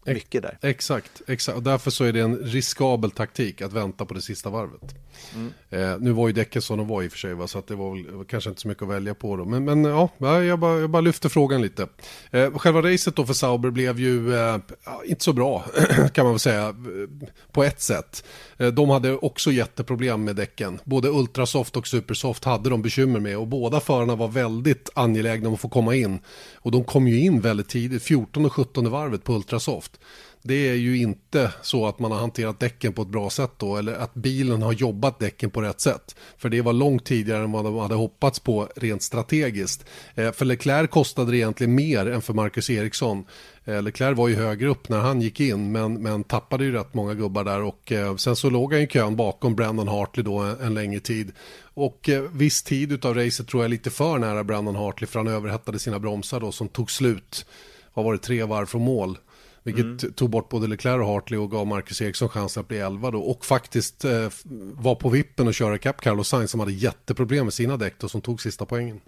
mycket 0.05 0.43
där. 0.43 0.59
Exakt, 0.63 1.23
exakt. 1.27 1.57
Och 1.57 1.63
därför 1.63 1.91
så 1.91 2.05
är 2.05 2.13
det 2.13 2.21
en 2.21 2.37
riskabel 2.37 3.11
taktik 3.11 3.63
att 3.63 3.73
vänta 3.73 4.05
på 4.05 4.15
det 4.15 4.23
sista 4.23 4.51
varvet. 4.51 4.95
Mm. 5.35 5.53
Eh, 5.71 5.99
nu 6.01 6.13
var 6.13 6.27
ju 6.27 6.33
däcken 6.33 6.63
som 6.63 6.79
de 6.79 6.89
var 6.89 7.03
i 7.03 7.09
och 7.09 7.13
för 7.13 7.19
sig, 7.19 7.35
va? 7.35 7.47
så 7.47 7.59
att 7.59 7.67
det 7.67 7.75
var 7.75 8.17
väl 8.17 8.25
kanske 8.25 8.51
inte 8.51 8.63
så 8.63 8.69
mycket 8.69 8.83
att 8.83 8.89
välja 8.89 9.15
på 9.15 9.37
då. 9.37 9.45
Men, 9.45 9.65
men 9.65 9.85
ja, 9.85 10.11
jag 10.43 10.59
bara, 10.59 10.79
jag 10.79 10.91
bara 10.91 11.01
lyfter 11.01 11.29
frågan 11.29 11.63
lite. 11.63 11.87
Eh, 12.31 12.59
själva 12.59 12.83
racet 12.83 13.17
då 13.17 13.27
för 13.27 13.35
Sauber 13.35 13.71
blev 13.71 14.01
ju 14.01 14.35
eh, 14.35 14.57
inte 15.05 15.25
så 15.25 15.33
bra, 15.33 15.65
kan 16.13 16.25
man 16.25 16.33
väl 16.33 16.41
säga, 16.41 16.69
eh, 16.69 17.29
på 17.53 17.65
ett 17.65 17.81
sätt. 17.81 18.25
Eh, 18.59 18.69
de 18.69 18.91
hade 18.91 19.17
också 19.17 19.53
jätteproblem 19.53 20.25
med 20.25 20.37
däcken. 20.37 20.79
Både 20.85 21.09
Ultrasoft 21.09 21.77
och 21.77 21.87
Supersoft 21.87 22.45
hade 22.45 22.71
de 22.71 22.83
bekymmer 22.83 23.21
med 23.21 23.39
och 23.39 23.47
båda 23.47 23.81
förarna 23.81 24.15
var 24.15 24.29
väldigt 24.29 24.91
angelägna 24.95 25.49
om 25.49 25.55
att 25.55 25.61
få 25.61 25.69
komma 25.69 25.95
in. 25.95 26.19
Och 26.55 26.71
de 26.71 26.85
kom 26.85 27.09
ju 27.09 27.21
in 27.21 27.41
väldigt 27.41 27.69
tidigt, 27.69 28.03
14 28.03 28.45
och 28.45 28.53
17 28.53 28.91
varvet 28.91 29.25
på 29.25 29.33
Ultrasoft 29.33 30.00
det 30.43 30.69
är 30.69 30.75
ju 30.75 30.99
inte 30.99 31.53
så 31.63 31.87
att 31.87 31.99
man 31.99 32.13
har 32.13 32.19
hanterat 32.19 32.61
däcken 32.61 32.93
på 32.93 33.03
ett 33.03 33.09
bra 33.09 33.31
sätt 33.31 33.51
då 33.57 33.77
eller 33.77 33.95
att 33.95 34.15
bilen 34.15 34.63
har 34.63 34.73
jobbat 34.73 35.19
däcken 35.19 35.51
på 35.51 35.63
rätt 35.63 35.81
sätt. 35.81 36.17
För 36.39 36.49
det 36.49 36.61
var 36.61 36.73
långt 36.73 37.05
tidigare 37.05 37.45
än 37.45 37.53
vad 37.53 37.65
de 37.65 37.77
hade 37.77 37.95
hoppats 37.95 38.41
på 38.41 38.69
rent 38.77 39.03
strategiskt. 39.03 39.85
Eh, 40.15 40.33
för 40.33 40.45
Leclerc 40.45 40.91
kostade 40.91 41.31
det 41.31 41.37
egentligen 41.37 41.75
mer 41.75 42.07
än 42.11 42.23
för 42.23 42.35
Marcus 42.35 42.71
Eriksson. 42.71 43.25
Eh, 43.65 43.83
Leclerc 43.83 44.19
var 44.19 44.29
ju 44.29 44.35
högre 44.35 44.69
upp 44.69 44.89
när 44.89 44.99
han 44.99 45.21
gick 45.21 45.41
in 45.41 45.73
men, 45.73 46.03
men 46.03 46.25
tappade 46.25 46.65
ju 46.65 46.73
rätt 46.73 46.95
många 46.95 47.15
gubbar 47.15 47.45
där 47.45 47.63
och 47.63 47.93
eh, 47.93 48.17
sen 48.17 48.37
så 48.37 48.51
låg 48.51 48.73
han 48.73 48.83
i 48.83 48.87
kön 48.87 49.17
bakom 49.17 49.55
Brandon 49.55 49.89
Hartley 49.89 50.25
då 50.25 50.39
en, 50.39 50.61
en 50.61 50.75
längre 50.75 51.01
tid. 51.01 51.33
Och 51.75 52.09
eh, 52.09 52.23
viss 52.23 52.63
tid 52.63 53.05
av 53.05 53.15
racet 53.15 53.49
tror 53.49 53.65
jag 53.65 53.71
lite 53.71 53.91
för 53.91 54.19
nära 54.19 54.45
Brandon 54.45 54.77
Hartley 54.77 55.07
för 55.09 55.19
han 55.19 55.29
överhettade 55.29 55.79
sina 55.79 55.99
bromsar 55.99 56.41
då 56.41 56.53
som 56.53 56.69
tog 56.69 56.91
slut. 56.91 57.47
Vad 57.95 58.05
var 58.05 58.13
det, 58.13 58.19
tre 58.19 58.45
varv 58.45 58.67
från 58.67 58.83
mål. 58.83 59.19
Vilket 59.63 59.85
mm. 59.85 59.99
tog 59.99 60.31
bort 60.31 60.49
både 60.49 60.67
Leclerc 60.67 61.01
och 61.01 61.07
Hartley 61.07 61.41
och 61.41 61.51
gav 61.51 61.67
Marcus 61.67 62.03
Eriksson 62.03 62.29
chansen 62.29 62.61
att 62.61 62.69
bli 62.69 62.79
11 62.79 63.11
då. 63.11 63.21
Och 63.21 63.45
faktiskt 63.45 64.05
eh, 64.05 64.29
var 64.75 64.95
på 64.95 65.09
vippen 65.09 65.47
och 65.47 65.55
köra 65.55 65.75
ikapp 65.75 66.01
Carlos 66.01 66.29
Sainz 66.29 66.51
som 66.51 66.61
hade 66.61 66.73
jätteproblem 66.73 67.47
med 67.47 67.55
sina 67.55 67.77
däck 67.77 68.03
och 68.03 68.11
som 68.11 68.21
tog 68.21 68.43
sista 68.43 68.67
poängen. 68.67 69.01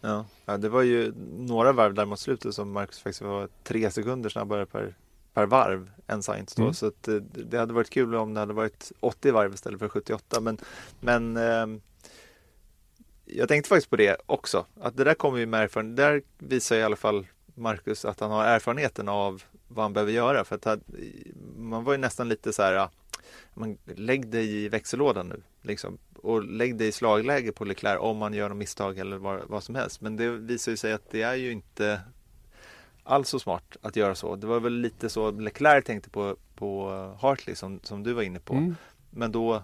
Ja. 0.00 0.26
ja, 0.46 0.56
det 0.56 0.68
var 0.68 0.82
ju 0.82 1.12
några 1.38 1.72
varv 1.72 1.94
där 1.94 2.04
mot 2.04 2.20
slutet 2.20 2.54
som 2.54 2.72
Marcus 2.72 2.98
faktiskt 2.98 3.22
var 3.22 3.48
tre 3.64 3.90
sekunder 3.90 4.30
snabbare 4.30 4.66
per, 4.66 4.94
per 5.34 5.46
varv 5.46 5.90
än 6.06 6.22
Sainz 6.22 6.54
då. 6.54 6.62
Mm. 6.62 6.74
Så 6.74 6.86
att, 6.86 7.08
eh, 7.08 7.14
det 7.14 7.58
hade 7.58 7.72
varit 7.72 7.90
kul 7.90 8.14
om 8.14 8.34
det 8.34 8.40
hade 8.40 8.52
varit 8.52 8.92
80 9.00 9.30
varv 9.30 9.54
istället 9.54 9.78
för 9.78 9.88
78. 9.88 10.40
Men, 10.40 10.58
men 11.00 11.36
eh, 11.36 11.66
jag 13.24 13.48
tänkte 13.48 13.68
faktiskt 13.68 13.90
på 13.90 13.96
det 13.96 14.16
också. 14.26 14.66
Att 14.80 14.96
det 14.96 15.04
där 15.04 15.14
kommer 15.14 15.38
ju 15.38 15.46
med 15.46 15.62
erfarenhet. 15.62 15.96
Där 15.96 16.22
visar 16.38 16.76
i 16.76 16.82
alla 16.82 16.96
fall 16.96 17.26
Marcus 17.54 18.04
att 18.04 18.20
han 18.20 18.30
har 18.30 18.44
erfarenheten 18.44 19.08
av 19.08 19.42
vad 19.70 19.84
han 19.84 19.92
behöver 19.92 20.12
göra. 20.12 20.44
För 20.44 20.56
att 20.56 20.80
man 21.56 21.84
var 21.84 21.92
ju 21.92 21.98
nästan 21.98 22.28
lite 22.28 22.52
så 22.52 22.62
här, 22.62 22.88
man, 23.54 23.78
lägg 23.84 24.28
dig 24.28 24.64
i 24.64 24.68
växellådan 24.68 25.28
nu. 25.28 25.42
Liksom, 25.62 25.98
och 26.16 26.44
lägg 26.44 26.76
dig 26.76 26.88
i 26.88 26.92
slagläge 26.92 27.52
på 27.52 27.64
Leclerc 27.64 28.00
om 28.00 28.16
man 28.16 28.34
gör 28.34 28.48
något 28.48 28.58
misstag 28.58 28.98
eller 28.98 29.16
vad, 29.16 29.40
vad 29.48 29.62
som 29.62 29.74
helst. 29.74 30.00
Men 30.00 30.16
det 30.16 30.28
visar 30.28 30.72
ju 30.72 30.76
sig 30.76 30.92
att 30.92 31.10
det 31.10 31.22
är 31.22 31.34
ju 31.34 31.52
inte 31.52 32.00
alls 33.04 33.28
så 33.28 33.38
smart 33.38 33.76
att 33.82 33.96
göra 33.96 34.14
så. 34.14 34.36
Det 34.36 34.46
var 34.46 34.60
väl 34.60 34.72
lite 34.72 35.08
så 35.08 35.30
Leclerc 35.30 35.84
tänkte 35.84 36.10
på, 36.10 36.36
på 36.54 36.90
Hartley 37.20 37.56
som, 37.56 37.80
som 37.82 38.02
du 38.02 38.12
var 38.12 38.22
inne 38.22 38.40
på. 38.40 38.54
Mm. 38.54 38.76
Men 39.10 39.32
då 39.32 39.62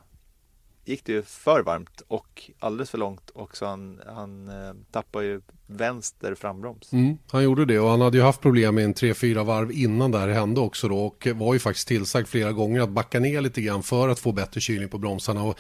gick 0.88 1.04
det 1.04 1.12
ju 1.12 1.22
för 1.22 1.62
varmt 1.62 2.02
och 2.08 2.50
alldeles 2.58 2.90
för 2.90 2.98
långt 2.98 3.30
och 3.30 3.56
så 3.56 3.66
han, 3.66 4.00
han 4.06 4.48
eh, 4.48 4.74
tappade 4.90 5.24
ju 5.24 5.40
vänster 5.66 6.34
frambroms. 6.34 6.92
Mm, 6.92 7.18
han 7.30 7.44
gjorde 7.44 7.64
det 7.64 7.78
och 7.78 7.90
han 7.90 8.00
hade 8.00 8.16
ju 8.16 8.22
haft 8.22 8.40
problem 8.40 8.74
med 8.74 8.84
en 8.84 8.94
3-4 8.94 9.44
varv 9.44 9.72
innan 9.72 10.10
det 10.10 10.18
här 10.18 10.28
hände 10.28 10.60
också 10.60 10.88
då 10.88 10.98
och 10.98 11.28
var 11.34 11.54
ju 11.54 11.58
faktiskt 11.58 11.88
tillsagd 11.88 12.28
flera 12.28 12.52
gånger 12.52 12.80
att 12.80 12.90
backa 12.90 13.20
ner 13.20 13.40
lite 13.40 13.60
grann 13.60 13.82
för 13.82 14.08
att 14.08 14.18
få 14.18 14.32
bättre 14.32 14.60
kylning 14.60 14.88
på 14.88 14.98
bromsarna. 14.98 15.42
Och 15.42 15.58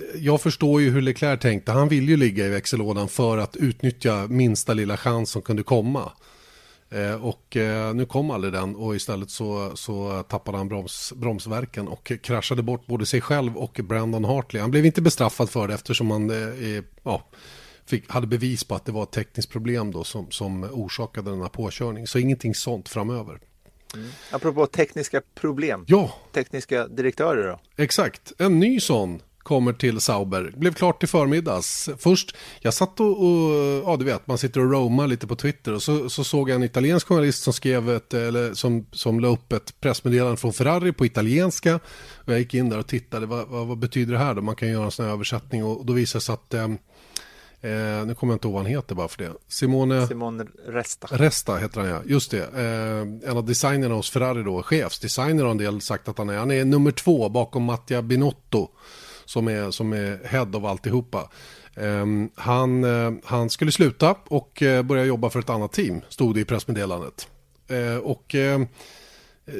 eh, 0.00 0.20
jag 0.24 0.40
förstår 0.40 0.80
ju 0.80 0.90
hur 0.90 1.02
Leclerc 1.02 1.40
tänkte. 1.40 1.72
Han 1.72 1.88
ville 1.88 2.06
ju 2.06 2.16
ligga 2.16 2.46
i 2.46 2.48
växellådan 2.48 3.08
för 3.08 3.38
att 3.38 3.56
utnyttja 3.56 4.26
minsta 4.28 4.74
lilla 4.74 4.96
chans 4.96 5.30
som 5.30 5.42
kunde 5.42 5.62
komma. 5.62 6.12
Eh, 6.90 7.24
och 7.24 7.56
eh, 7.56 7.94
nu 7.94 8.06
kom 8.06 8.30
aldrig 8.30 8.52
den 8.52 8.76
och 8.76 8.96
istället 8.96 9.30
så, 9.30 9.76
så 9.76 10.22
tappade 10.22 10.58
han 10.58 10.68
broms, 10.68 11.12
bromsverken 11.16 11.88
och 11.88 12.12
kraschade 12.22 12.62
bort 12.62 12.86
både 12.86 13.06
sig 13.06 13.20
själv 13.20 13.56
och 13.56 13.80
Brandon 13.84 14.24
Hartley. 14.24 14.60
Han 14.60 14.70
blev 14.70 14.86
inte 14.86 15.02
bestraffad 15.02 15.50
för 15.50 15.68
det 15.68 15.74
eftersom 15.74 16.10
han 16.10 16.30
eh, 16.30 16.84
ja, 17.02 17.28
fick, 17.86 18.10
hade 18.10 18.26
bevis 18.26 18.64
på 18.64 18.74
att 18.74 18.84
det 18.84 18.92
var 18.92 19.02
ett 19.02 19.10
tekniskt 19.10 19.50
problem 19.50 19.92
då 19.92 20.04
som, 20.04 20.30
som 20.30 20.64
orsakade 20.64 21.30
den 21.30 21.40
här 21.40 21.48
påkörningen. 21.48 22.06
Så 22.06 22.18
ingenting 22.18 22.54
sånt 22.54 22.88
framöver. 22.88 23.40
Mm. 23.94 24.10
Apropå 24.30 24.66
tekniska 24.66 25.22
problem. 25.34 25.84
Ja. 25.88 26.14
Tekniska 26.32 26.86
direktörer 26.88 27.48
då? 27.48 27.82
Exakt. 27.82 28.32
En 28.38 28.58
ny 28.58 28.80
sån 28.80 29.20
kommer 29.48 29.72
till 29.72 30.00
Sauber. 30.00 30.52
Blev 30.56 30.72
klart 30.72 31.00
till 31.00 31.08
förmiddags. 31.08 31.88
Först, 31.98 32.36
jag 32.60 32.74
satt 32.74 33.00
och, 33.00 33.10
och 33.10 33.52
ja 33.84 33.96
du 33.98 34.04
vet, 34.04 34.26
man 34.26 34.38
sitter 34.38 34.60
och 34.60 34.72
roamar 34.72 35.06
lite 35.06 35.26
på 35.26 35.36
Twitter 35.36 35.74
och 35.74 35.82
så, 35.82 36.10
så 36.10 36.24
såg 36.24 36.50
jag 36.50 36.56
en 36.56 36.62
italiensk 36.62 37.08
journalist 37.08 37.42
som 37.42 37.52
skrev 37.52 37.90
ett, 37.90 38.14
eller 38.14 38.54
som, 38.54 38.86
som 38.92 39.20
la 39.20 39.28
upp 39.28 39.52
ett 39.52 39.80
pressmeddelande 39.80 40.36
från 40.36 40.52
Ferrari 40.52 40.92
på 40.92 41.06
italienska. 41.06 41.74
Och 42.24 42.32
jag 42.32 42.38
gick 42.38 42.54
in 42.54 42.68
där 42.68 42.78
och 42.78 42.86
tittade, 42.86 43.26
vad, 43.26 43.48
vad, 43.48 43.66
vad 43.66 43.78
betyder 43.78 44.12
det 44.12 44.18
här 44.18 44.34
då? 44.34 44.42
Man 44.42 44.56
kan 44.56 44.68
göra 44.68 44.84
en 44.84 44.90
sån 44.90 45.04
här 45.04 45.12
översättning 45.12 45.64
och, 45.64 45.78
och 45.78 45.86
då 45.86 45.92
visade 45.92 46.18
det 46.18 46.24
sig 46.24 46.32
att 46.32 46.54
eh, 46.54 46.68
Eh, 47.60 48.06
nu 48.06 48.14
kommer 48.14 48.32
jag 48.32 48.36
inte 48.36 48.48
ihåg 48.48 48.54
vad 48.54 48.62
han 48.62 48.72
heter 48.72 48.94
bara 48.94 49.08
för 49.08 49.18
det. 49.18 49.32
Simone, 49.48 50.06
Simone 50.06 50.46
Resta. 50.66 51.06
Resta 51.10 51.56
heter 51.56 51.80
han 51.80 51.90
ja, 51.90 52.00
just 52.06 52.30
det. 52.30 52.42
Eh, 52.42 53.30
en 53.30 53.36
av 53.36 53.46
designerna 53.46 53.94
hos 53.94 54.10
Ferrari 54.10 54.42
då, 54.42 54.62
chefsdesigner 54.62 55.44
har 55.44 55.50
en 55.50 55.58
del 55.58 55.80
sagt 55.80 56.08
att 56.08 56.18
han 56.18 56.28
är. 56.28 56.36
Han 56.36 56.50
är 56.50 56.64
nummer 56.64 56.90
två 56.90 57.28
bakom 57.28 57.62
Mattia 57.62 58.02
Binotto 58.02 58.68
som 59.28 59.48
är, 59.48 59.70
som 59.70 59.92
är 59.92 60.18
head 60.24 60.48
av 60.54 60.66
alltihopa. 60.66 61.30
Um, 61.74 62.30
han, 62.34 62.84
eh, 62.84 63.12
han 63.24 63.50
skulle 63.50 63.72
sluta 63.72 64.16
och 64.24 64.62
eh, 64.62 64.82
börja 64.82 65.04
jobba 65.04 65.30
för 65.30 65.40
ett 65.40 65.50
annat 65.50 65.72
team, 65.72 66.00
stod 66.08 66.34
det 66.34 66.40
i 66.40 66.44
pressmeddelandet. 66.44 67.28
Eh, 67.68 67.96
och 67.96 68.34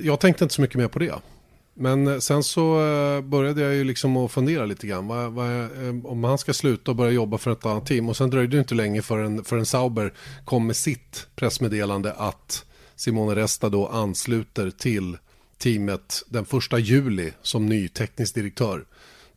jag 0.03 0.21
tänkte 0.21 0.45
inte 0.45 0.55
så 0.55 0.61
mycket 0.61 0.77
mer 0.77 0.89
på 0.89 0.99
det. 0.99 1.15
Men 1.75 2.21
sen 2.21 2.43
så 2.43 2.77
började 3.25 3.63
jag 3.63 3.75
ju 3.75 3.85
liksom 3.85 4.17
att 4.17 4.33
fundera 4.33 4.67
lite 4.67 4.87
grann. 4.87 5.07
Vad, 5.07 5.33
vad, 5.33 5.47
om 6.05 6.25
han 6.25 6.39
ska 6.39 6.53
sluta 6.53 6.91
och 6.91 6.97
börja 6.97 7.13
jobba 7.13 7.39
för 7.39 7.51
ett 7.51 7.67
annat 7.67 7.87
team. 7.87 8.09
Och 8.09 8.17
sen 8.17 8.31
dröjde 8.31 8.57
det 8.57 8.61
inte 8.61 8.75
länge 8.75 9.03
förrän, 9.03 9.45
förrän 9.45 9.67
Sauber 9.67 10.15
kom 10.45 10.67
med 10.67 10.77
sitt 10.77 11.27
pressmeddelande 11.37 12.13
att 12.13 12.65
Simone 12.97 13.35
Resta 13.35 13.69
då 13.69 13.87
ansluter 13.87 14.71
till 14.71 15.17
teamet 15.59 16.23
den 16.29 16.45
första 16.45 16.79
juli 16.79 17.33
som 17.43 17.67
ny 17.67 17.89
teknisk 17.89 18.35
direktör. 18.35 18.85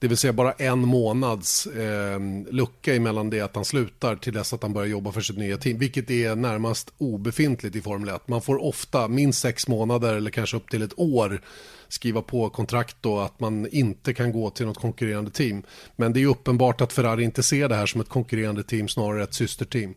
Det 0.01 0.07
vill 0.07 0.17
säga 0.17 0.33
bara 0.33 0.51
en 0.51 0.79
månads 0.79 1.67
eh, 1.67 2.19
lucka 2.49 2.95
emellan 2.95 3.29
det 3.29 3.41
att 3.41 3.55
han 3.55 3.65
slutar 3.65 4.15
till 4.15 4.33
dess 4.33 4.53
att 4.53 4.61
han 4.63 4.73
börjar 4.73 4.87
jobba 4.87 5.11
för 5.11 5.21
sitt 5.21 5.37
nya 5.37 5.57
team. 5.57 5.77
Vilket 5.77 6.11
är 6.11 6.35
närmast 6.35 6.93
obefintligt 6.97 7.75
i 7.75 7.81
Formel 7.81 8.09
1. 8.09 8.27
Man 8.27 8.41
får 8.41 8.63
ofta 8.63 9.07
minst 9.07 9.39
sex 9.39 9.67
månader 9.67 10.15
eller 10.15 10.31
kanske 10.31 10.57
upp 10.57 10.69
till 10.69 10.81
ett 10.81 10.99
år 10.99 11.41
skriva 11.87 12.21
på 12.21 12.49
kontrakt 12.49 12.97
då 13.01 13.19
att 13.19 13.39
man 13.39 13.67
inte 13.67 14.13
kan 14.13 14.31
gå 14.31 14.49
till 14.49 14.65
något 14.65 14.77
konkurrerande 14.77 15.31
team. 15.31 15.63
Men 15.95 16.13
det 16.13 16.21
är 16.21 16.27
uppenbart 16.27 16.81
att 16.81 16.93
Ferrari 16.93 17.23
inte 17.23 17.43
ser 17.43 17.69
det 17.69 17.75
här 17.75 17.85
som 17.85 18.01
ett 18.01 18.09
konkurrerande 18.09 18.63
team, 18.63 18.87
snarare 18.87 19.23
ett 19.23 19.33
systerteam. 19.33 19.93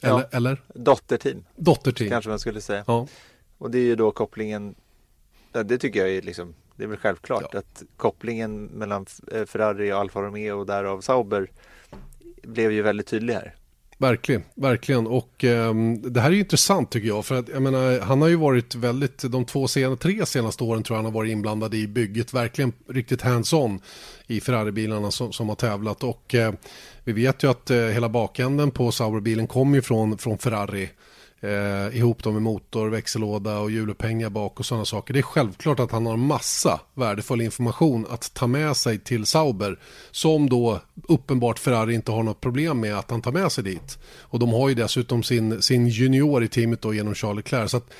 Eller? 0.00 0.18
Ja, 0.18 0.28
eller? 0.30 0.62
Dotterteam. 0.74 1.44
Dotterteam. 1.56 2.10
Kanske 2.10 2.30
man 2.30 2.38
skulle 2.38 2.60
säga. 2.60 2.84
Ja. 2.86 3.06
Och 3.58 3.70
det 3.70 3.78
är 3.78 3.84
ju 3.84 3.96
då 3.96 4.10
kopplingen, 4.10 4.74
det 5.64 5.78
tycker 5.78 6.00
jag 6.00 6.10
är 6.10 6.22
liksom 6.22 6.54
det 6.80 6.86
är 6.86 6.88
väl 6.88 6.98
självklart 6.98 7.48
ja. 7.52 7.58
att 7.58 7.82
kopplingen 7.96 8.64
mellan 8.64 9.06
eh, 9.32 9.44
Ferrari 9.44 9.92
och 9.92 9.98
Alfa 9.98 10.20
Romeo 10.22 10.58
och 10.58 10.66
därav 10.66 11.00
Sauber 11.00 11.50
blev 12.42 12.72
ju 12.72 12.82
väldigt 12.82 13.06
tydlig 13.06 13.34
här. 13.34 13.54
Verkligen, 13.98 14.42
verkligen. 14.54 15.06
Och 15.06 15.44
eh, 15.44 15.74
det 16.02 16.20
här 16.20 16.30
är 16.30 16.34
ju 16.34 16.40
intressant 16.40 16.90
tycker 16.90 17.08
jag. 17.08 17.24
För 17.24 17.34
att 17.34 17.48
jag 17.48 17.62
menar, 17.62 18.00
han 18.00 18.22
har 18.22 18.28
ju 18.28 18.36
varit 18.36 18.74
väldigt, 18.74 19.22
de 19.22 19.44
två 19.44 19.68
sen, 19.68 19.96
tre 19.96 20.26
senaste 20.26 20.64
åren 20.64 20.82
tror 20.82 20.94
jag 20.94 20.98
han 20.98 21.12
har 21.12 21.20
varit 21.20 21.30
inblandad 21.30 21.74
i 21.74 21.88
bygget. 21.88 22.34
Verkligen 22.34 22.72
riktigt 22.88 23.22
hands-on 23.22 23.80
i 24.26 24.40
Ferrari-bilarna 24.40 25.10
som, 25.10 25.32
som 25.32 25.48
har 25.48 25.56
tävlat. 25.56 26.04
Och 26.04 26.34
eh, 26.34 26.52
vi 27.04 27.12
vet 27.12 27.42
ju 27.42 27.50
att 27.50 27.70
eh, 27.70 27.76
hela 27.76 28.08
bakänden 28.08 28.70
på 28.70 28.92
Sauberbilen 28.92 29.46
kommer 29.46 29.76
ju 29.76 29.82
från, 29.82 30.18
från 30.18 30.38
Ferrari 30.38 30.90
eh, 31.40 31.96
ihop 31.96 32.22
dem 32.22 32.34
med 32.34 32.42
motor, 32.42 32.88
växellåda 32.88 33.58
och 33.58 33.70
hjulupphängare 33.70 34.30
bak 34.30 34.60
och 34.60 34.66
sådana 34.66 34.84
saker. 34.84 35.14
Det 35.14 35.20
är 35.20 35.22
självklart 35.22 35.80
att 35.80 35.90
han 35.90 36.06
har 36.06 36.16
massa 36.16 36.80
värdefull 36.94 37.40
information 37.40 38.06
att 38.10 38.34
ta 38.34 38.46
med 38.46 38.76
sig 38.76 38.98
till 38.98 39.26
Sauber 39.26 39.78
som 40.10 40.48
då 40.48 40.80
uppenbart 41.08 41.58
Ferrari 41.58 41.94
inte 41.94 42.12
har 42.12 42.22
något 42.22 42.40
problem 42.40 42.80
med 42.80 42.98
att 42.98 43.10
han 43.10 43.22
tar 43.22 43.32
med 43.32 43.52
sig 43.52 43.64
dit. 43.64 43.98
Och 44.20 44.38
de 44.38 44.52
har 44.52 44.68
ju 44.68 44.74
dessutom 44.74 45.22
sin, 45.22 45.62
sin 45.62 45.88
junior 45.88 46.44
i 46.44 46.48
teamet 46.48 46.82
då 46.82 46.94
genom 46.94 47.14
Charlie 47.14 47.36
Leclerc. 47.36 47.70
Så 47.70 47.76
att 47.76 47.90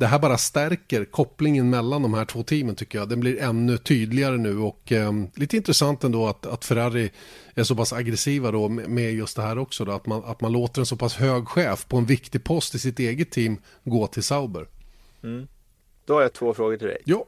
det 0.00 0.06
här 0.06 0.18
bara 0.18 0.38
stärker 0.38 1.04
kopplingen 1.04 1.70
mellan 1.70 2.02
de 2.02 2.14
här 2.14 2.24
två 2.24 2.42
teamen 2.42 2.74
tycker 2.74 2.98
jag. 2.98 3.08
Den 3.08 3.20
blir 3.20 3.42
ännu 3.42 3.78
tydligare 3.78 4.36
nu 4.36 4.58
och 4.58 4.92
eh, 4.92 5.12
lite 5.34 5.56
intressant 5.56 6.04
ändå 6.04 6.26
att, 6.26 6.46
att 6.46 6.64
Ferrari 6.64 7.10
är 7.54 7.62
så 7.62 7.76
pass 7.76 7.92
aggressiva 7.92 8.50
då 8.50 8.68
med 8.68 9.14
just 9.14 9.36
det 9.36 9.42
här 9.42 9.58
också. 9.58 9.84
Då, 9.84 9.92
att, 9.92 10.06
man, 10.06 10.24
att 10.24 10.40
man 10.40 10.52
låter 10.52 10.80
en 10.80 10.86
så 10.86 10.96
pass 10.96 11.14
hög 11.14 11.48
chef 11.48 11.86
på 11.88 11.96
en 11.96 12.06
viktig 12.06 12.44
post 12.44 12.74
i 12.74 12.78
sitt 12.78 12.98
eget 12.98 13.30
team 13.30 13.56
gå 13.84 14.06
till 14.06 14.22
Sauber. 14.22 14.66
Mm. 15.22 15.48
Då 16.04 16.14
har 16.14 16.22
jag 16.22 16.32
två 16.32 16.54
frågor 16.54 16.76
till 16.76 16.86
dig. 16.86 16.98
Ja 17.04 17.24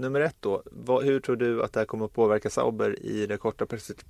nummer 0.00 0.20
ett 0.20 0.36
då. 0.40 0.62
Vad, 0.70 1.04
hur 1.04 1.20
tror 1.20 1.36
du 1.36 1.62
att 1.62 1.72
det 1.72 1.80
här 1.80 1.84
kommer 1.84 2.04
att 2.04 2.12
påverka 2.12 2.50
Sauber 2.50 3.02
i 3.02 3.26
det 3.26 3.36
korta 3.36 3.66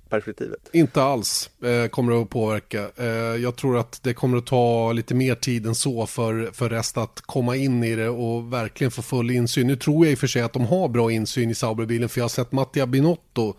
perspektivet? 0.09 0.69
Inte 0.73 1.03
alls 1.03 1.49
eh, 1.63 1.87
kommer 1.87 2.13
det 2.13 2.21
att 2.21 2.29
påverka. 2.29 2.89
Eh, 2.95 3.05
jag 3.41 3.55
tror 3.55 3.77
att 3.77 4.03
det 4.03 4.13
kommer 4.13 4.37
att 4.37 4.45
ta 4.45 4.93
lite 4.93 5.15
mer 5.15 5.35
tid 5.35 5.65
än 5.65 5.75
så 5.75 6.05
för, 6.05 6.49
för 6.53 6.69
rest 6.69 6.97
att 6.97 7.21
komma 7.21 7.55
in 7.55 7.83
i 7.83 7.95
det 7.95 8.09
och 8.09 8.53
verkligen 8.53 8.91
få 8.91 9.01
full 9.01 9.31
insyn. 9.31 9.67
Nu 9.67 9.75
tror 9.75 10.05
jag 10.05 10.11
i 10.11 10.15
och 10.15 10.19
för 10.19 10.27
sig 10.27 10.41
att 10.41 10.53
de 10.53 10.65
har 10.65 10.87
bra 10.87 11.11
insyn 11.11 11.49
i 11.49 11.55
Sauberbilen 11.55 12.09
för 12.09 12.19
jag 12.19 12.23
har 12.23 12.29
sett 12.29 12.51
Mattia 12.51 12.87
Binotto, 12.87 13.53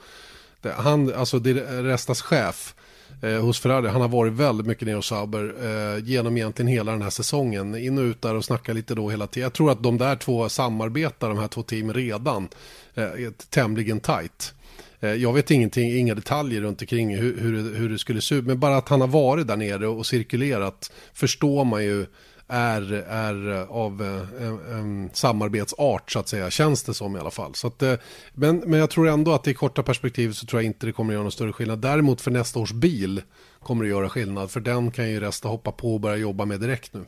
det, 0.61 0.73
han, 0.73 1.15
alltså 1.15 1.39
det 1.39 1.51
är 1.51 1.83
Restas 1.83 2.23
chef, 2.23 2.75
eh, 3.23 3.41
hos 3.41 3.61
Ferrari. 3.61 3.89
Han 3.89 4.01
har 4.01 4.09
varit 4.09 4.33
väldigt 4.33 4.67
mycket 4.67 4.87
nere 4.87 4.97
hos 4.97 5.07
Sauber 5.07 5.55
eh, 5.63 6.05
genom 6.05 6.37
egentligen 6.37 6.69
hela 6.69 6.93
den 6.93 7.03
här 7.03 7.11
säsongen. 7.11 7.75
In 7.75 7.99
och 7.99 8.03
ut 8.03 8.23
där 8.23 8.35
och 8.35 8.45
snacka 8.45 8.73
lite 8.73 8.95
då 8.95 9.11
hela 9.11 9.27
tiden. 9.27 9.45
Jag 9.45 9.53
tror 9.53 9.71
att 9.71 9.83
de 9.83 9.99
där 9.99 10.17
två 10.17 10.49
samarbetar, 10.49 11.29
de 11.29 11.39
här 11.39 11.49
två 11.49 11.63
teamen 11.63 11.95
redan, 11.95 12.49
eh, 12.95 13.05
tämligen 13.51 14.01
tajt. 14.01 14.55
Eh, 15.03 15.15
jag 15.15 15.33
vet 15.33 15.51
ingenting, 15.51 15.99
inga 15.99 16.15
detaljer 16.15 16.61
runt 16.61 16.81
omkring 16.81 17.17
hur, 17.17 17.41
hur, 17.41 17.75
hur 17.75 17.89
det 17.89 17.99
skulle 17.99 18.21
se 18.21 18.35
ut, 18.35 18.47
men 18.47 18.59
bara 18.61 18.77
att 18.77 18.89
han 18.89 19.01
har 19.01 19.09
varit 19.09 19.47
där 19.47 19.57
nere 19.57 19.87
och 19.87 20.07
cirkulerat 20.07 20.93
förstår 21.13 21.65
man 21.65 21.85
ju 21.85 22.07
är, 22.53 22.93
är 22.93 23.67
av 23.71 24.03
en, 24.03 24.69
eh, 24.69 24.79
en 24.79 25.11
samarbetsart 25.13 26.11
så 26.11 26.19
att 26.19 26.29
säga, 26.29 26.51
känns 26.51 26.83
det 26.83 26.95
som 26.95 27.17
i 27.17 27.19
alla 27.19 27.31
fall. 27.31 27.55
Så 27.55 27.67
att, 27.67 27.83
eh, 27.83 27.95
men, 28.33 28.57
men 28.57 28.81
jag 28.81 28.91
tror 28.91 29.09
ändå 29.09 29.33
att 29.33 29.49
i 29.49 29.55
korta 29.55 29.83
perspektiv 29.83 30.33
så 30.33 30.47
tror 30.47 30.63
jag 30.63 30.67
inte 30.67 30.87
det 30.87 30.93
kommer 30.93 31.13
att 31.13 31.15
göra 31.15 31.23
någon 31.23 31.33
större 31.33 31.53
skillnad. 31.53 31.79
Däremot 31.79 32.21
för 32.21 32.31
nästa 32.31 32.59
års 32.59 32.73
bil 32.73 33.23
kommer 33.63 33.85
det 33.85 33.91
göra 33.91 34.09
skillnad, 34.09 34.51
för 34.51 34.61
den 34.61 34.91
kan 34.91 35.11
ju 35.11 35.21
Resta 35.21 35.49
hoppa 35.49 35.73
på 35.73 35.95
och 35.95 36.01
börja 36.01 36.17
jobba 36.17 36.45
med 36.45 36.61
direkt 36.61 36.95
nu. 36.95 37.05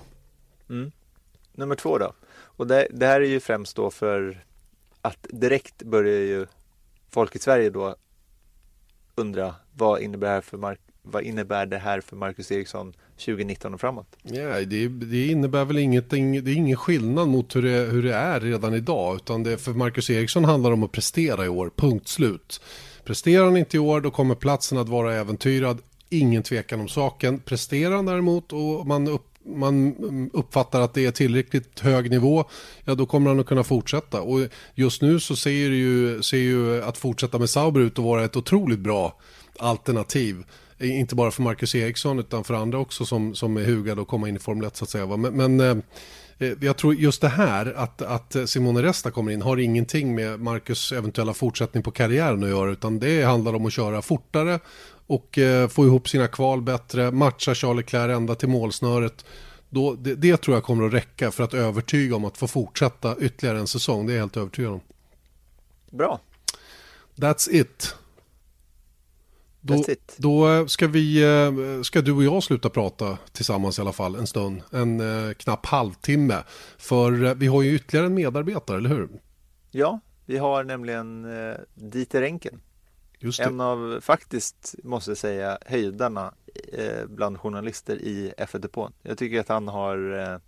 Mm. 0.69 0.93
Nummer 1.53 1.75
två 1.75 1.99
då, 1.99 2.13
och 2.33 2.67
det, 2.67 2.89
det 2.91 3.07
här 3.07 3.21
är 3.21 3.29
ju 3.29 3.41
främst 3.41 3.77
då 3.77 3.91
för 3.91 4.45
att 5.03 5.27
direkt 5.31 5.83
börjar 5.83 6.21
ju 6.21 6.47
folk 7.11 7.37
i 7.37 7.39
Sverige 7.39 7.71
då 7.71 7.97
undra 9.15 9.55
vad 9.73 10.01
innebär 10.01 10.27
det 10.27 10.33
här 10.33 10.41
för, 10.41 10.57
mark 10.57 10.81
vad 11.05 11.23
innebär 11.23 11.67
det 11.67 11.79
här 11.79 12.01
för 12.01 12.17
Marcus 12.17 12.53
Eriksson 12.53 12.93
2019 13.17 13.75
och 13.75 13.81
framåt? 13.81 14.17
Ja, 14.23 14.61
det, 14.61 14.89
det 14.89 15.27
innebär 15.27 15.65
väl 15.65 15.79
ingenting, 15.79 16.45
det 16.45 16.51
är 16.51 16.55
ingen 16.57 16.77
skillnad 16.77 17.29
mot 17.29 17.57
hur 17.57 17.63
det, 17.63 17.93
hur 17.93 18.03
det 18.03 18.15
är 18.15 18.41
redan 18.41 18.75
idag, 18.75 19.17
utan 19.17 19.43
det 19.43 19.59
för 19.59 19.73
Marcus 19.73 20.11
Eriksson 20.11 20.45
handlar 20.45 20.73
om 20.73 20.83
att 20.83 20.93
prestera 20.93 21.45
i 21.45 21.49
år, 21.49 21.71
punkt 21.77 22.09
slut. 22.09 22.61
Presterar 23.05 23.45
han 23.45 23.57
inte 23.57 23.77
i 23.77 23.81
år, 23.81 24.01
då 24.01 24.11
kommer 24.11 24.35
platsen 24.35 24.79
att 24.79 24.89
vara 24.89 25.15
äventyrad, 25.15 25.79
ingen 26.09 26.43
tvekan 26.43 26.81
om 26.81 26.89
saken. 26.89 27.39
Presterar 27.39 27.97
han 27.97 28.07
däremot 28.07 28.53
och 28.53 28.87
man 28.87 29.09
upp 29.09 29.31
man 29.47 30.31
uppfattar 30.33 30.81
att 30.81 30.95
det 30.95 31.07
är 31.07 31.11
tillräckligt 31.11 31.81
hög 31.81 32.11
nivå, 32.11 32.45
ja 32.85 32.95
då 32.95 33.07
kommer 33.07 33.31
han 33.31 33.41
att 33.41 33.47
kunna 33.47 33.65
fortsätta. 33.65 34.21
Och 34.21 34.41
just 34.75 35.03
nu 35.03 35.21
så 35.21 35.37
ser 35.37 35.51
ju, 35.51 36.23
ser 36.23 36.39
ju 36.39 36.83
att 36.83 36.99
fortsätta 36.99 37.39
med 37.39 37.51
Sauber 37.51 37.81
ut 37.81 37.99
att 37.99 38.05
vara 38.05 38.25
ett 38.25 38.37
otroligt 38.37 38.79
bra 38.79 39.21
alternativ. 39.59 40.45
Inte 40.85 41.15
bara 41.15 41.31
för 41.31 41.43
Marcus 41.43 41.75
Eriksson 41.75 42.19
utan 42.19 42.45
för 42.45 42.55
andra 42.55 42.79
också 42.79 43.05
som, 43.05 43.35
som 43.35 43.57
är 43.57 43.65
hugade 43.65 44.03
att 44.03 44.09
komma 44.09 44.29
in 44.29 44.37
i 44.37 44.39
Formel 44.39 44.67
1 44.67 44.77
så 44.77 44.85
att 44.85 44.91
säga. 44.91 45.17
Men, 45.17 45.37
men 45.37 45.61
eh, 45.61 45.77
eh, 46.39 46.53
jag 46.61 46.77
tror 46.77 46.95
just 46.95 47.21
det 47.21 47.29
här 47.29 47.75
att, 47.77 48.03
att 48.03 48.37
Simone 48.47 48.83
Resta 48.83 49.11
kommer 49.11 49.33
in 49.33 49.43
har 49.43 49.57
ingenting 49.57 50.15
med 50.15 50.41
Marcus 50.41 50.93
eventuella 50.93 51.35
fortsättning 51.35 51.83
på 51.83 51.91
karriären 51.91 52.45
att 52.45 52.51
göra 52.51 52.71
utan 52.71 52.99
det 52.99 53.23
handlar 53.23 53.55
om 53.55 53.67
att 53.67 53.73
köra 53.73 54.03
fortare 54.03 54.61
och 55.07 55.39
eh, 55.39 55.69
få 55.69 55.85
ihop 55.85 56.09
sina 56.09 56.29
kval 56.29 56.63
bättre, 56.63 57.11
matcha 57.11 57.55
Charlie 57.55 57.77
Leclerc 57.77 58.17
ända 58.17 58.35
till 58.35 58.49
målsnöret. 58.49 59.25
Då, 59.69 59.95
det, 59.95 60.15
det, 60.15 60.37
tror 60.37 60.57
jag 60.57 60.65
kommer 60.65 60.87
att 60.87 60.93
räcka 60.93 61.31
för 61.31 61.45
att 61.45 61.55
övertyga 61.55 62.17
om 62.17 62.25
att 62.25 62.39
få 62.39 62.47
fortsätta 62.47 63.17
ytterligare 63.21 63.59
en 63.59 63.67
säsong. 63.67 64.07
Det 64.07 64.13
är 64.13 64.15
jag 64.15 64.23
helt 64.23 64.37
övertygad 64.37 64.73
om. 64.73 64.81
Bra. 65.91 66.21
That's 67.17 67.49
it. 67.51 67.95
Då, 69.67 69.85
då, 70.17 70.69
ska, 70.69 70.87
vi, 70.87 71.23
eh, 71.23 71.83
ska 71.83 72.01
du 72.01 72.13
och 72.13 72.25
jag 72.25 72.43
sluta 72.43 72.71
prata 72.71 73.19
tillsammans 73.33 73.79
i 73.79 73.81
alla 73.81 73.93
fall 73.93 74.15
en 74.15 74.27
stund, 74.27 74.63
en 74.71 75.01
eh, 75.01 75.33
knapp 75.33 75.67
halvtimme. 75.67 76.43
För 76.79 77.25
eh, 77.25 77.35
vi 77.35 77.47
har 77.47 77.63
ju 77.63 77.75
ytterligare 77.75 78.07
en 78.07 78.15
medarbetare, 78.15 78.77
eller 78.77 78.91
hur? 78.91 79.09
Ja, 79.71 80.01
vi 80.27 80.39
har 80.39 80.65
nämligen 80.65 81.27
Dieter 81.75 82.23
Enken. 82.23 82.61
En 83.41 83.61
av, 83.61 84.01
faktiskt, 84.01 84.75
måste 84.83 85.11
jag 85.11 85.19
säga, 85.19 85.59
höjdarna 85.67 86.35
bland 87.07 87.39
journalister 87.41 87.97
i 87.97 88.33
F1-depån. 88.39 88.93
Jag 89.03 89.19
tycker 89.19 89.41
att 89.41 89.49
han 89.49 89.69
har 89.69 90.41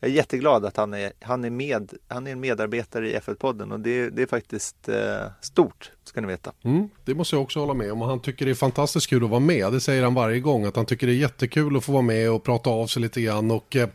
jag 0.00 0.10
är 0.10 0.14
jätteglad 0.14 0.64
att 0.64 0.76
han 0.76 0.94
är, 0.94 1.12
han 1.20 1.44
är, 1.44 1.50
med, 1.50 1.92
han 2.08 2.26
är 2.26 2.32
en 2.32 2.40
medarbetare 2.40 3.10
i 3.10 3.18
F1-podden 3.18 3.72
och 3.72 3.80
det, 3.80 4.10
det 4.10 4.22
är 4.22 4.26
faktiskt 4.26 4.88
eh, 4.88 4.96
stort, 5.40 5.92
ska 6.04 6.20
ni 6.20 6.26
veta. 6.26 6.52
Mm, 6.62 6.88
det 7.04 7.14
måste 7.14 7.36
jag 7.36 7.42
också 7.42 7.60
hålla 7.60 7.74
med 7.74 7.92
om 7.92 8.02
och 8.02 8.08
han 8.08 8.20
tycker 8.20 8.44
det 8.44 8.52
är 8.52 8.54
fantastiskt 8.54 9.06
kul 9.06 9.24
att 9.24 9.30
vara 9.30 9.40
med. 9.40 9.72
Det 9.72 9.80
säger 9.80 10.02
han 10.02 10.14
varje 10.14 10.40
gång, 10.40 10.64
att 10.64 10.76
han 10.76 10.86
tycker 10.86 11.06
det 11.06 11.12
är 11.12 11.16
jättekul 11.16 11.76
att 11.76 11.84
få 11.84 11.92
vara 11.92 12.02
med 12.02 12.30
och 12.30 12.44
prata 12.44 12.70
av 12.70 12.86
sig 12.86 13.02
lite 13.02 13.20
grann. 13.20 13.50
Och, 13.50 13.76
eh, 13.76 13.88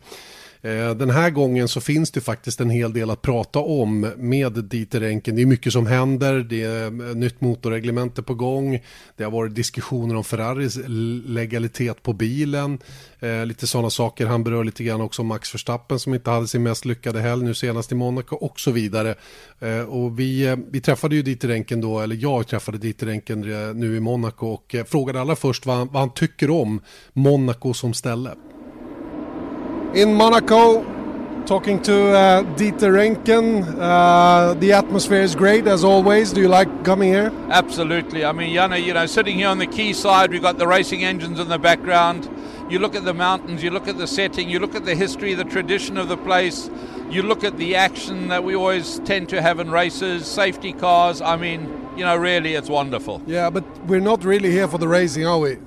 Eh, 0.66 0.94
den 0.94 1.10
här 1.10 1.30
gången 1.30 1.68
så 1.68 1.80
finns 1.80 2.10
det 2.10 2.20
faktiskt 2.20 2.60
en 2.60 2.70
hel 2.70 2.92
del 2.92 3.10
att 3.10 3.22
prata 3.22 3.58
om 3.58 4.12
med 4.16 4.52
Dieter 4.52 5.02
Enken. 5.02 5.36
Det 5.36 5.42
är 5.42 5.46
mycket 5.46 5.72
som 5.72 5.86
händer, 5.86 6.38
det 6.38 6.62
är 6.62 6.84
eh, 6.84 7.14
nytt 7.16 7.40
motorreglemente 7.40 8.22
på 8.22 8.34
gång, 8.34 8.82
det 9.16 9.24
har 9.24 9.30
varit 9.30 9.54
diskussioner 9.54 10.16
om 10.16 10.24
Ferraris 10.24 10.78
legalitet 11.26 12.02
på 12.02 12.12
bilen, 12.12 12.78
eh, 13.20 13.46
lite 13.46 13.66
sådana 13.66 13.90
saker. 13.90 14.26
Han 14.26 14.44
berör 14.44 14.64
lite 14.64 14.84
grann 14.84 15.00
också 15.00 15.22
Max 15.22 15.54
Verstappen 15.54 15.98
som 15.98 16.14
inte 16.14 16.30
hade 16.30 16.48
sin 16.48 16.62
mest 16.62 16.84
lyckade 16.84 17.20
helg 17.20 17.44
nu 17.44 17.54
senast 17.54 17.92
i 17.92 17.94
Monaco 17.94 18.36
och 18.36 18.60
så 18.60 18.70
vidare. 18.70 19.14
Och 19.88 20.18
vi, 20.18 20.56
vi 20.70 20.80
träffade 20.80 21.16
ju 21.16 21.22
Dieter 21.22 21.50
Enken 21.50 21.80
då, 21.80 22.00
eller 22.00 22.16
jag 22.16 22.46
träffade 22.46 22.78
Dieter 22.78 23.06
Enken 23.06 23.40
nu 23.74 23.96
i 23.96 24.00
Monaco 24.00 24.46
och 24.46 24.74
frågade 24.86 25.20
allra 25.20 25.36
först 25.36 25.66
vad 25.66 25.76
han, 25.76 25.88
vad 25.92 26.00
han 26.00 26.14
tycker 26.14 26.50
om 26.50 26.80
Monaco 27.12 27.74
som 27.74 27.94
ställe. 27.94 28.30
In 29.94 30.14
Monaco, 30.14 30.84
talking 31.46 31.80
to 31.82 32.08
uh, 32.08 32.42
Dieter 32.56 32.92
Renken. 32.92 33.76
Uh, 33.78 34.54
the 34.54 34.72
atmosphere 34.72 35.22
is 35.22 35.34
great 35.34 35.66
as 35.66 35.84
always. 35.84 36.32
Do 36.32 36.40
you 36.40 36.48
like 36.48 36.84
coming 36.84 37.12
here? 37.12 37.32
Absolutely. 37.50 38.24
I 38.24 38.32
mean, 38.32 38.54
Yana, 38.54 38.82
you 38.82 38.92
know, 38.94 39.06
sitting 39.06 39.36
here 39.36 39.48
on 39.48 39.58
the 39.58 39.66
quay 39.66 39.92
side, 39.92 40.30
we've 40.30 40.42
got 40.42 40.58
the 40.58 40.66
racing 40.66 41.04
engines 41.04 41.38
in 41.38 41.48
the 41.48 41.58
background. 41.58 42.28
You 42.68 42.80
look 42.80 42.96
at 42.96 43.04
the 43.04 43.14
mountains, 43.14 43.62
you 43.62 43.70
look 43.70 43.86
at 43.86 43.96
the 43.96 44.08
setting, 44.08 44.50
you 44.50 44.58
look 44.58 44.74
at 44.74 44.84
the 44.84 44.94
history, 44.96 45.34
the 45.34 45.44
tradition 45.44 45.96
of 45.96 46.08
the 46.08 46.16
place, 46.16 46.68
you 47.08 47.22
look 47.22 47.44
at 47.44 47.56
the 47.58 47.76
action 47.76 48.28
that 48.28 48.42
we 48.42 48.56
always 48.56 48.98
tend 49.04 49.28
to 49.28 49.40
have 49.40 49.60
in 49.60 49.70
races, 49.70 50.26
safety 50.26 50.72
cars. 50.72 51.20
I 51.20 51.36
mean, 51.36 51.60
you 51.96 52.04
know, 52.04 52.16
really, 52.16 52.54
it's 52.54 52.68
wonderful. 52.68 53.22
Yeah, 53.24 53.50
but 53.50 53.64
we're 53.86 54.00
not 54.00 54.24
really 54.24 54.50
here 54.50 54.66
for 54.66 54.78
the 54.78 54.88
racing, 54.88 55.24
are 55.24 55.38
we? 55.38 55.58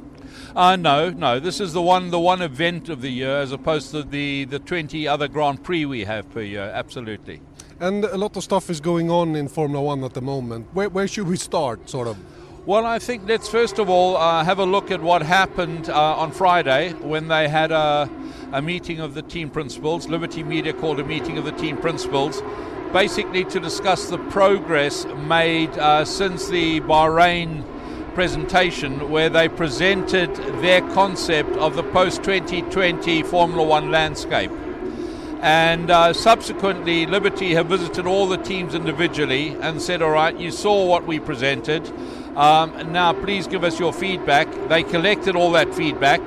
Uh, 0.55 0.75
no, 0.75 1.09
no. 1.09 1.39
This 1.39 1.59
is 1.59 1.73
the 1.73 1.81
one, 1.81 2.09
the 2.09 2.19
one 2.19 2.41
event 2.41 2.89
of 2.89 3.01
the 3.01 3.09
year, 3.09 3.37
as 3.37 3.51
opposed 3.51 3.91
to 3.91 4.03
the 4.03 4.45
the 4.45 4.59
twenty 4.59 5.07
other 5.07 5.27
Grand 5.27 5.63
Prix 5.63 5.85
we 5.85 6.05
have 6.05 6.29
per 6.31 6.41
year. 6.41 6.71
Absolutely. 6.73 7.41
And 7.79 8.03
a 8.03 8.17
lot 8.17 8.35
of 8.35 8.43
stuff 8.43 8.69
is 8.69 8.81
going 8.81 9.09
on 9.09 9.35
in 9.35 9.47
Formula 9.47 9.81
One 9.81 10.03
at 10.03 10.13
the 10.13 10.21
moment. 10.21 10.67
Where, 10.73 10.89
where 10.89 11.07
should 11.07 11.27
we 11.27 11.37
start, 11.37 11.89
sort 11.89 12.07
of? 12.07 12.17
Well, 12.65 12.85
I 12.85 12.99
think 12.99 13.23
let's 13.25 13.47
first 13.47 13.79
of 13.79 13.89
all 13.89 14.17
uh, 14.17 14.43
have 14.43 14.59
a 14.59 14.65
look 14.65 14.91
at 14.91 15.01
what 15.01 15.21
happened 15.21 15.89
uh, 15.89 16.17
on 16.17 16.31
Friday 16.31 16.93
when 16.93 17.27
they 17.27 17.47
had 17.47 17.71
a, 17.71 18.09
a 18.51 18.61
meeting 18.61 18.99
of 18.99 19.13
the 19.13 19.21
team 19.21 19.49
principals. 19.49 20.09
Liberty 20.09 20.43
Media 20.43 20.73
called 20.73 20.99
a 20.99 21.05
meeting 21.05 21.37
of 21.37 21.45
the 21.45 21.53
team 21.53 21.77
principals, 21.77 22.43
basically 22.91 23.45
to 23.45 23.59
discuss 23.59 24.09
the 24.09 24.17
progress 24.29 25.05
made 25.25 25.69
uh, 25.77 26.03
since 26.03 26.49
the 26.49 26.81
Bahrain 26.81 27.63
presentation 28.19 29.09
where 29.09 29.29
they 29.29 29.47
presented 29.47 30.35
their 30.61 30.81
concept 30.91 31.51
of 31.51 31.77
the 31.77 31.83
post 31.83 32.21
2020 32.21 33.23
Formula 33.23 33.63
One 33.63 33.91
landscape. 33.91 34.51
And 35.39 35.89
uh, 35.89 36.11
subsequently, 36.11 37.05
Liberty 37.05 37.53
have 37.53 37.67
visited 37.67 38.05
all 38.05 38.27
the 38.27 38.35
teams 38.35 38.75
individually 38.75 39.55
and 39.61 39.81
said, 39.81 40.01
All 40.01 40.09
right, 40.09 40.37
you 40.37 40.51
saw 40.51 40.85
what 40.85 41.07
we 41.07 41.17
presented. 41.21 41.87
Um, 42.35 42.91
now, 42.91 43.13
please 43.13 43.47
give 43.47 43.63
us 43.63 43.79
your 43.79 43.93
feedback. 43.93 44.49
They 44.67 44.83
collected 44.83 45.37
all 45.37 45.53
that 45.53 45.73
feedback 45.73 46.19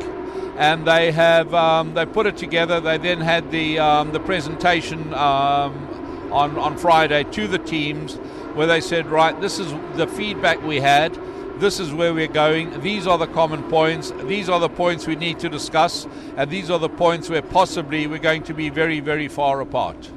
and 0.57 0.87
they 0.87 1.13
have 1.13 1.53
um, 1.53 1.93
they 1.93 2.07
put 2.07 2.25
it 2.25 2.39
together. 2.39 2.81
They 2.81 2.97
then 2.97 3.21
had 3.21 3.51
the 3.51 3.79
um, 3.81 4.13
the 4.13 4.21
presentation 4.21 5.13
um, 5.13 6.33
on 6.33 6.57
on 6.57 6.79
Friday 6.79 7.25
to 7.25 7.47
the 7.47 7.59
teams, 7.59 8.15
where 8.55 8.67
they 8.67 8.81
said, 8.81 9.09
right, 9.09 9.39
this 9.43 9.59
is 9.59 9.71
the 9.97 10.07
feedback 10.07 10.63
we 10.63 10.81
had. 10.81 11.15
This 11.63 11.79
is 11.79 11.93
where 11.93 12.13
we're 12.13 12.27
going. 12.27 12.81
These 12.81 13.07
are 13.07 13.17
the 13.17 13.29
common 13.29 13.63
points. 13.71 14.13
These 14.25 14.49
are 14.49 14.59
the 14.59 14.69
points 14.69 15.07
we 15.07 15.15
need 15.15 15.39
to 15.39 15.49
discuss, 15.49 16.09
and 16.37 16.51
these 16.51 16.71
are 16.71 16.79
the 16.81 16.89
points 16.89 17.31
where 17.31 17.41
possibly 17.41 18.09
we're 18.09 18.19
going 18.19 18.43
to 18.43 18.53
be 18.53 18.69
very, 18.69 18.99
very 18.99 19.29
far 19.29 19.61
apart. 19.61 20.11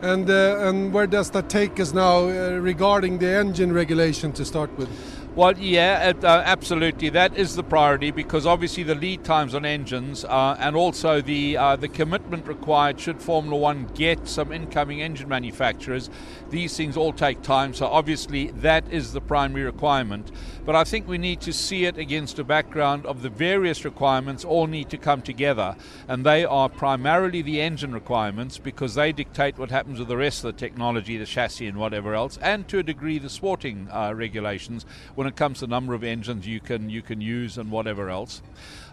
And 0.00 0.30
uh, 0.30 0.66
and 0.66 0.94
where 0.94 1.06
does 1.06 1.28
that 1.32 1.50
take 1.50 1.78
us 1.80 1.92
now 1.92 2.30
uh, 2.30 2.58
regarding 2.62 3.18
the 3.18 3.28
engine 3.28 3.74
regulation 3.74 4.32
to 4.32 4.44
start 4.46 4.70
with? 4.78 4.88
Well, 5.36 5.58
yeah, 5.58 6.14
uh, 6.22 6.26
absolutely. 6.46 7.10
That 7.10 7.36
is 7.36 7.56
the 7.56 7.62
priority 7.62 8.10
because 8.10 8.46
obviously 8.46 8.84
the 8.84 8.94
lead 8.94 9.22
times 9.22 9.54
on 9.54 9.66
engines 9.66 10.24
uh, 10.24 10.56
and 10.58 10.74
also 10.74 11.20
the 11.20 11.58
uh, 11.58 11.76
the 11.76 11.88
commitment 11.88 12.46
required 12.46 12.98
should 12.98 13.20
Formula 13.20 13.54
One 13.54 13.84
get 13.94 14.28
some 14.28 14.50
incoming 14.50 15.02
engine 15.02 15.28
manufacturers. 15.28 16.08
These 16.48 16.74
things 16.74 16.96
all 16.96 17.12
take 17.12 17.42
time, 17.42 17.74
so 17.74 17.84
obviously 17.84 18.46
that 18.52 18.90
is 18.90 19.12
the 19.12 19.20
primary 19.20 19.64
requirement. 19.64 20.32
But 20.64 20.74
I 20.74 20.84
think 20.84 21.06
we 21.06 21.18
need 21.18 21.42
to 21.42 21.52
see 21.52 21.84
it 21.84 21.98
against 21.98 22.38
a 22.38 22.44
background 22.44 23.04
of 23.04 23.20
the 23.20 23.28
various 23.28 23.84
requirements 23.84 24.42
all 24.42 24.66
need 24.66 24.88
to 24.88 24.96
come 24.96 25.20
together, 25.20 25.76
and 26.08 26.24
they 26.24 26.46
are 26.46 26.70
primarily 26.70 27.42
the 27.42 27.60
engine 27.60 27.92
requirements 27.92 28.56
because 28.56 28.94
they 28.94 29.12
dictate 29.12 29.58
what 29.58 29.70
happens 29.70 29.98
with 29.98 30.08
the 30.08 30.16
rest 30.16 30.44
of 30.44 30.54
the 30.54 30.58
technology, 30.58 31.18
the 31.18 31.26
chassis, 31.26 31.66
and 31.66 31.76
whatever 31.76 32.14
else, 32.14 32.38
and 32.40 32.66
to 32.68 32.78
a 32.78 32.82
degree 32.82 33.18
the 33.18 33.28
sporting 33.28 33.86
uh, 33.92 34.14
regulations. 34.14 34.86
When 35.14 35.25
when 35.26 35.32
it 35.32 35.36
comes 35.36 35.58
to 35.58 35.66
number 35.66 35.92
of 35.92 36.04
engines 36.04 36.46
you 36.46 36.60
can 36.60 36.88
you 36.88 37.02
can 37.02 37.20
use 37.20 37.58
and 37.58 37.68
whatever 37.72 38.08
else. 38.08 38.42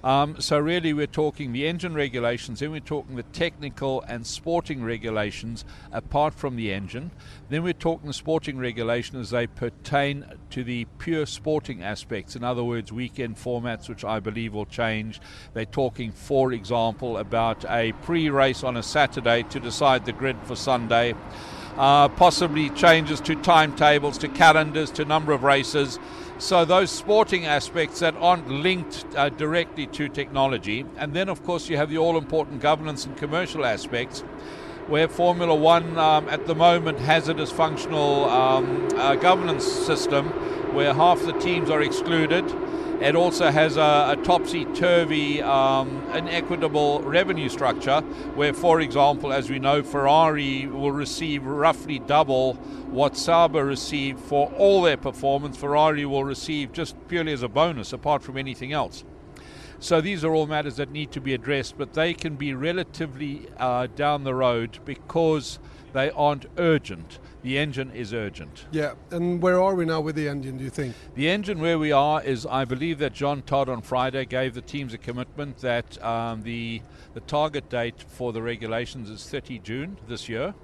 Um, 0.04 0.42
so 0.42 0.58
really, 0.58 0.92
we're 0.92 1.06
talking 1.06 1.54
the 1.54 1.68
engine 1.68 1.94
regulations, 1.94 2.60
then 2.60 2.72
we're 2.72 2.80
talking 2.80 3.16
the 3.16 3.24
technical 3.24 4.02
and 4.08 4.26
sporting 4.26 4.84
regulations 4.84 5.64
apart 5.92 6.34
from 6.34 6.56
the 6.56 6.74
engine. 6.74 7.12
Then 7.50 7.62
we're 7.62 7.74
talking 7.74 8.08
the 8.08 8.14
sporting 8.14 8.58
regulations 8.58 9.28
as 9.28 9.30
they 9.30 9.46
pertain 9.46 10.26
to 10.50 10.64
the 10.64 10.86
pure 10.98 11.28
sporting 11.28 11.84
aspects. 11.84 12.36
In 12.36 12.44
other 12.44 12.64
words, 12.64 12.92
weekend 12.92 13.38
formats, 13.38 13.88
which 13.88 14.04
I 14.04 14.20
believe 14.20 14.56
will 14.56 14.66
change. 14.66 15.22
They're 15.54 15.66
talking, 15.66 16.12
for 16.12 16.52
example, 16.52 17.18
about 17.18 17.64
a 17.70 17.92
pre-race 18.02 18.64
on 18.64 18.76
a 18.76 18.84
Saturday 18.84 19.44
to 19.44 19.60
decide 19.60 20.06
the 20.06 20.14
grid 20.14 20.38
for 20.46 20.56
Sunday. 20.56 21.14
Uh, 21.78 22.08
possibly 22.08 22.70
changes 22.72 23.20
to 23.20 23.36
timetables, 23.36 24.20
to 24.20 24.28
calendars, 24.28 24.92
to 24.92 25.06
number 25.06 25.32
of 25.32 25.44
races. 25.44 25.98
So 26.44 26.66
those 26.66 26.92
sporting 26.92 27.46
aspects 27.46 28.02
that 28.02 28.18
aren't 28.18 28.50
linked 28.50 29.06
uh, 29.16 29.30
directly 29.30 29.88
to 29.88 30.10
technology, 30.10 30.86
and 30.98 31.14
then 31.14 31.30
of 31.30 31.42
course 31.46 31.70
you 31.70 31.78
have 31.78 31.90
the 31.90 31.98
all-important 31.98 32.60
governance 32.60 33.06
and 33.06 33.16
commercial 33.16 33.64
aspects, 33.64 34.20
where 34.88 35.08
Formula 35.08 35.56
One 35.56 35.98
um, 35.98 36.28
at 36.28 36.46
the 36.46 36.54
moment 36.54 37.00
has 37.00 37.30
a 37.30 37.34
dysfunctional 37.34 38.30
um, 38.30 38.90
uh, 38.98 39.16
governance 39.16 39.64
system, 39.64 40.26
where 40.76 40.94
half 40.94 41.22
the 41.22 41.32
teams 41.32 41.70
are 41.70 41.82
excluded 41.82 42.44
it 43.04 43.18
also 43.18 43.52
has 43.52 43.76
a, 43.76 44.16
a 44.18 44.20
topsy 44.24 44.64
turvy, 44.64 45.42
um, 45.42 46.02
inequitable 46.14 47.02
revenue 47.02 47.50
structure 47.50 48.00
where, 48.36 48.54
for 48.54 48.80
example, 48.80 49.34
as 49.34 49.50
we 49.50 49.60
know, 49.60 49.84
Ferrari 49.84 50.68
will 50.68 50.94
receive 50.94 51.46
roughly 51.46 52.00
double 52.00 52.54
what 52.94 53.18
Sauber 53.18 53.66
received 53.66 54.22
for 54.22 54.50
all 54.54 54.82
their 54.82 54.96
performance. 54.96 55.58
Ferrari 55.58 56.06
will 56.06 56.24
receive 56.24 56.72
just 56.72 56.96
purely 57.10 57.34
as 57.34 57.44
a 57.44 57.50
bonus, 57.50 57.92
apart 57.92 58.24
from 58.24 58.38
anything 58.38 58.72
else. 58.72 59.04
So 59.80 60.00
these 60.00 60.24
are 60.24 60.34
all 60.34 60.48
matters 60.48 60.78
that 60.78 60.90
need 60.90 61.12
to 61.12 61.20
be 61.20 61.34
addressed, 61.34 61.78
but 61.78 61.96
they 61.96 62.14
can 62.14 62.38
be 62.38 62.54
relatively 62.54 63.50
uh, 63.58 63.88
down 63.98 64.24
the 64.24 64.34
road 64.34 64.80
because 64.86 65.60
they 65.92 66.10
aren't 66.12 66.46
urgent. 66.58 67.20
The 67.44 67.58
engine 67.58 67.92
is 67.92 68.14
urgent. 68.14 68.66
Yeah, 68.72 68.94
and 69.12 69.42
where 69.42 69.62
are 69.62 69.76
we 69.76 69.84
now 69.84 70.00
with 70.00 70.16
the 70.16 70.30
engine, 70.30 70.58
do 70.58 70.64
you 70.64 70.70
think? 70.70 70.96
The 71.16 71.30
engine, 71.30 71.60
where 71.60 71.78
we 71.78 71.92
are, 71.92 72.24
is 72.24 72.46
I 72.46 72.64
believe 72.64 73.00
that 73.00 73.12
John 73.12 73.42
Todd 73.42 73.68
on 73.68 73.82
Friday 73.82 74.24
gave 74.24 74.54
the 74.54 74.62
teams 74.62 74.94
a 74.94 74.98
commitment 74.98 75.58
that 75.58 76.02
um, 76.02 76.44
the, 76.44 76.82
the 77.14 77.20
target 77.20 77.70
date 77.70 78.02
for 78.08 78.32
the 78.32 78.42
regulations 78.42 79.10
is 79.10 79.28
30 79.28 79.60
June 79.60 79.98
this 80.08 80.30
year, 80.30 80.56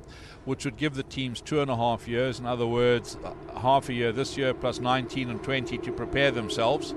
which 0.46 0.64
would 0.64 0.78
give 0.78 0.96
the 0.96 1.04
teams 1.04 1.42
two 1.42 1.62
and 1.62 1.70
a 1.70 1.76
half 1.76 2.08
years. 2.08 2.40
In 2.40 2.46
other 2.46 2.66
words, 2.66 3.18
half 3.58 3.90
a 3.90 3.94
year 3.94 4.14
this 4.14 4.38
year 4.38 4.54
plus 4.54 4.80
19 4.80 5.30
and 5.30 5.44
20 5.44 5.78
to 5.80 5.92
prepare 5.92 6.32
themselves. 6.32 6.96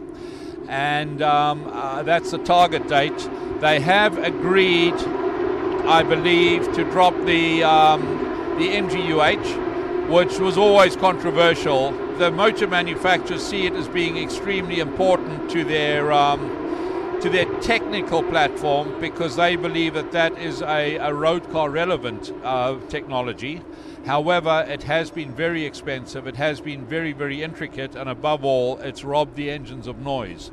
And 0.69 1.23
um, 1.23 1.67
uh, 1.67 2.05
that's 2.05 2.31
the 2.31 2.39
target 2.39 2.87
date. 2.87 3.29
They 3.59 3.81
have 3.81 4.17
agreed, 4.17 4.95
I 4.95 6.05
believe, 6.05 6.73
to 6.75 6.85
drop 6.85 7.17
the, 7.25 7.65
um, 7.65 8.01
the 8.59 8.69
MGUH 8.69 9.72
which 10.13 10.39
was 10.39 10.59
always 10.59 10.95
controversial. 10.95 11.91
The 12.19 12.31
motor 12.31 12.67
manufacturers 12.67 13.43
see 13.43 13.65
it 13.65 13.73
as 13.73 13.89
being 13.89 14.19
extremely 14.19 14.79
important 14.79 15.51
to 15.53 15.65
their 15.65 16.13
um, 16.13 17.19
to 17.23 17.31
their 17.31 17.47
technical 17.61 18.23
platform 18.23 19.01
because 19.01 19.37
they 19.37 19.57
believe 19.57 19.95
that 19.95 20.13
that 20.13 20.37
is 20.39 20.61
a, 20.61 20.97
a 20.97 21.15
road 21.15 21.51
car 21.51 21.71
relevant 21.71 22.31
uh, 22.45 22.79
technology. 22.91 23.63
However, 24.05 24.67
it 24.69 24.83
has 24.83 25.11
been 25.11 25.33
very 25.33 25.65
expensive, 25.65 26.27
it 26.27 26.37
has 26.37 26.61
been 26.61 26.85
very, 26.85 27.13
very 27.13 27.43
intricate, 27.43 27.95
and 27.95 28.11
above 28.11 28.45
all, 28.45 28.79
it's 28.81 29.05
robbed 29.05 29.37
the 29.37 29.51
engines 29.51 29.87
of 29.87 29.99
noise. 30.01 30.51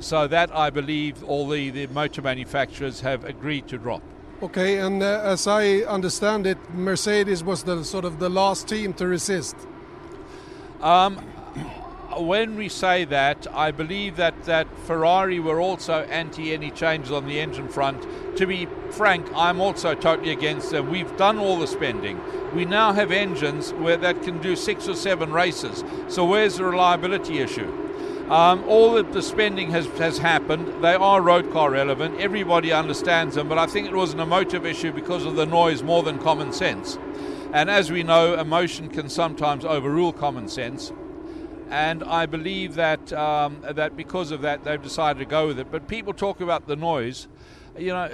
So, 0.00 0.26
that 0.28 0.50
I 0.56 0.70
believe 0.70 1.22
all 1.22 1.46
the, 1.46 1.70
the 1.70 1.86
motor 1.88 2.22
manufacturers 2.22 3.02
have 3.02 3.24
agreed 3.24 3.68
to 3.68 3.78
drop. 3.78 4.02
Okay, 4.40 4.78
and 4.78 5.02
uh, 5.02 5.20
as 5.24 5.48
I 5.48 5.78
understand 5.78 6.46
it, 6.46 6.58
Mercedes 6.72 7.42
was 7.42 7.64
the 7.64 7.82
sort 7.82 8.04
of 8.04 8.20
the 8.20 8.28
last 8.28 8.68
team 8.68 8.92
to 8.94 9.08
resist. 9.08 9.56
Um, 10.80 11.16
when 12.16 12.54
we 12.54 12.68
say 12.68 13.04
that, 13.06 13.48
I 13.52 13.72
believe 13.72 14.14
that, 14.14 14.44
that 14.44 14.68
Ferrari 14.86 15.40
were 15.40 15.60
also 15.60 16.02
anti 16.04 16.54
any 16.54 16.70
changes 16.70 17.10
on 17.10 17.26
the 17.26 17.40
engine 17.40 17.66
front. 17.66 18.06
To 18.36 18.46
be 18.46 18.68
frank, 18.90 19.28
I'm 19.34 19.60
also 19.60 19.96
totally 19.96 20.30
against 20.30 20.70
them. 20.70 20.88
We've 20.88 21.16
done 21.16 21.38
all 21.38 21.58
the 21.58 21.66
spending. 21.66 22.20
We 22.54 22.64
now 22.64 22.92
have 22.92 23.10
engines 23.10 23.72
where 23.72 23.96
that 23.96 24.22
can 24.22 24.40
do 24.40 24.54
six 24.54 24.86
or 24.86 24.94
seven 24.94 25.32
races. 25.32 25.82
So 26.06 26.24
where's 26.24 26.58
the 26.58 26.64
reliability 26.64 27.40
issue? 27.40 27.87
Um, 28.30 28.64
all 28.68 28.94
of 28.94 29.14
the 29.14 29.22
spending 29.22 29.70
has, 29.70 29.86
has 29.98 30.18
happened. 30.18 30.84
They 30.84 30.92
are 30.92 31.22
road 31.22 31.50
car 31.50 31.70
relevant. 31.70 32.20
Everybody 32.20 32.72
understands 32.72 33.36
them, 33.36 33.48
but 33.48 33.56
I 33.56 33.66
think 33.66 33.88
it 33.88 33.94
was 33.94 34.12
an 34.12 34.20
emotive 34.20 34.66
issue 34.66 34.92
because 34.92 35.24
of 35.24 35.34
the 35.34 35.46
noise 35.46 35.82
more 35.82 36.02
than 36.02 36.18
common 36.18 36.52
sense. 36.52 36.98
And 37.54 37.70
as 37.70 37.90
we 37.90 38.02
know, 38.02 38.38
emotion 38.38 38.90
can 38.90 39.08
sometimes 39.08 39.64
overrule 39.64 40.12
common 40.12 40.48
sense. 40.48 40.92
And 41.70 42.04
I 42.04 42.26
believe 42.26 42.74
that 42.74 43.10
um, 43.14 43.62
that 43.62 43.96
because 43.96 44.30
of 44.30 44.42
that, 44.42 44.62
they've 44.62 44.80
decided 44.80 45.20
to 45.20 45.24
go 45.24 45.46
with 45.46 45.58
it. 45.58 45.70
But 45.70 45.88
people 45.88 46.12
talk 46.12 46.42
about 46.42 46.66
the 46.66 46.76
noise 46.76 47.28
you 47.78 47.92
know, 47.92 48.10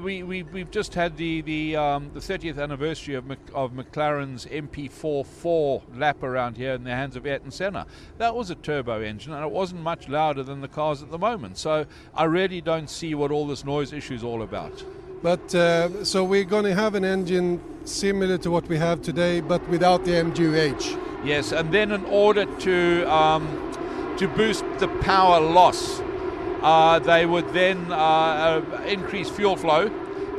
we, 0.00 0.22
we, 0.22 0.42
we've 0.42 0.70
just 0.70 0.94
had 0.94 1.16
the, 1.16 1.40
the, 1.42 1.76
um, 1.76 2.10
the 2.12 2.20
30th 2.20 2.60
anniversary 2.60 3.14
of, 3.14 3.26
Mc, 3.26 3.38
of 3.54 3.72
McLaren's 3.72 4.46
MP44 4.46 5.82
lap 5.94 6.22
around 6.22 6.56
here 6.56 6.72
in 6.72 6.84
the 6.84 6.90
hands 6.90 7.16
of 7.16 7.26
Ayrton 7.26 7.50
Senna. 7.50 7.86
That 8.18 8.34
was 8.34 8.50
a 8.50 8.54
turbo 8.54 9.00
engine 9.00 9.32
and 9.32 9.44
it 9.44 9.50
wasn't 9.50 9.82
much 9.82 10.08
louder 10.08 10.42
than 10.42 10.60
the 10.60 10.68
cars 10.68 11.02
at 11.02 11.10
the 11.10 11.18
moment. 11.18 11.58
So 11.58 11.86
I 12.14 12.24
really 12.24 12.60
don't 12.60 12.90
see 12.90 13.14
what 13.14 13.30
all 13.30 13.46
this 13.46 13.64
noise 13.64 13.92
issue 13.92 14.14
is 14.14 14.24
all 14.24 14.42
about. 14.42 14.84
But 15.22 15.54
uh, 15.54 16.04
so 16.04 16.24
we're 16.24 16.44
going 16.44 16.64
to 16.64 16.74
have 16.74 16.94
an 16.94 17.04
engine 17.04 17.60
similar 17.84 18.38
to 18.38 18.50
what 18.50 18.68
we 18.68 18.76
have 18.76 19.02
today, 19.02 19.40
but 19.40 19.66
without 19.68 20.04
the 20.04 20.12
MGUH. 20.12 21.24
Yes, 21.24 21.52
and 21.52 21.72
then 21.72 21.90
in 21.90 22.04
order 22.04 22.44
to 22.44 23.12
um, 23.12 23.72
to 24.18 24.28
boost 24.28 24.64
the 24.78 24.88
power 25.00 25.40
loss 25.40 26.00
uh, 26.66 26.98
they 26.98 27.24
would 27.24 27.48
then 27.52 27.92
uh, 27.92 27.94
uh, 27.94 28.82
increase 28.88 29.30
fuel 29.30 29.54
flow, 29.54 29.88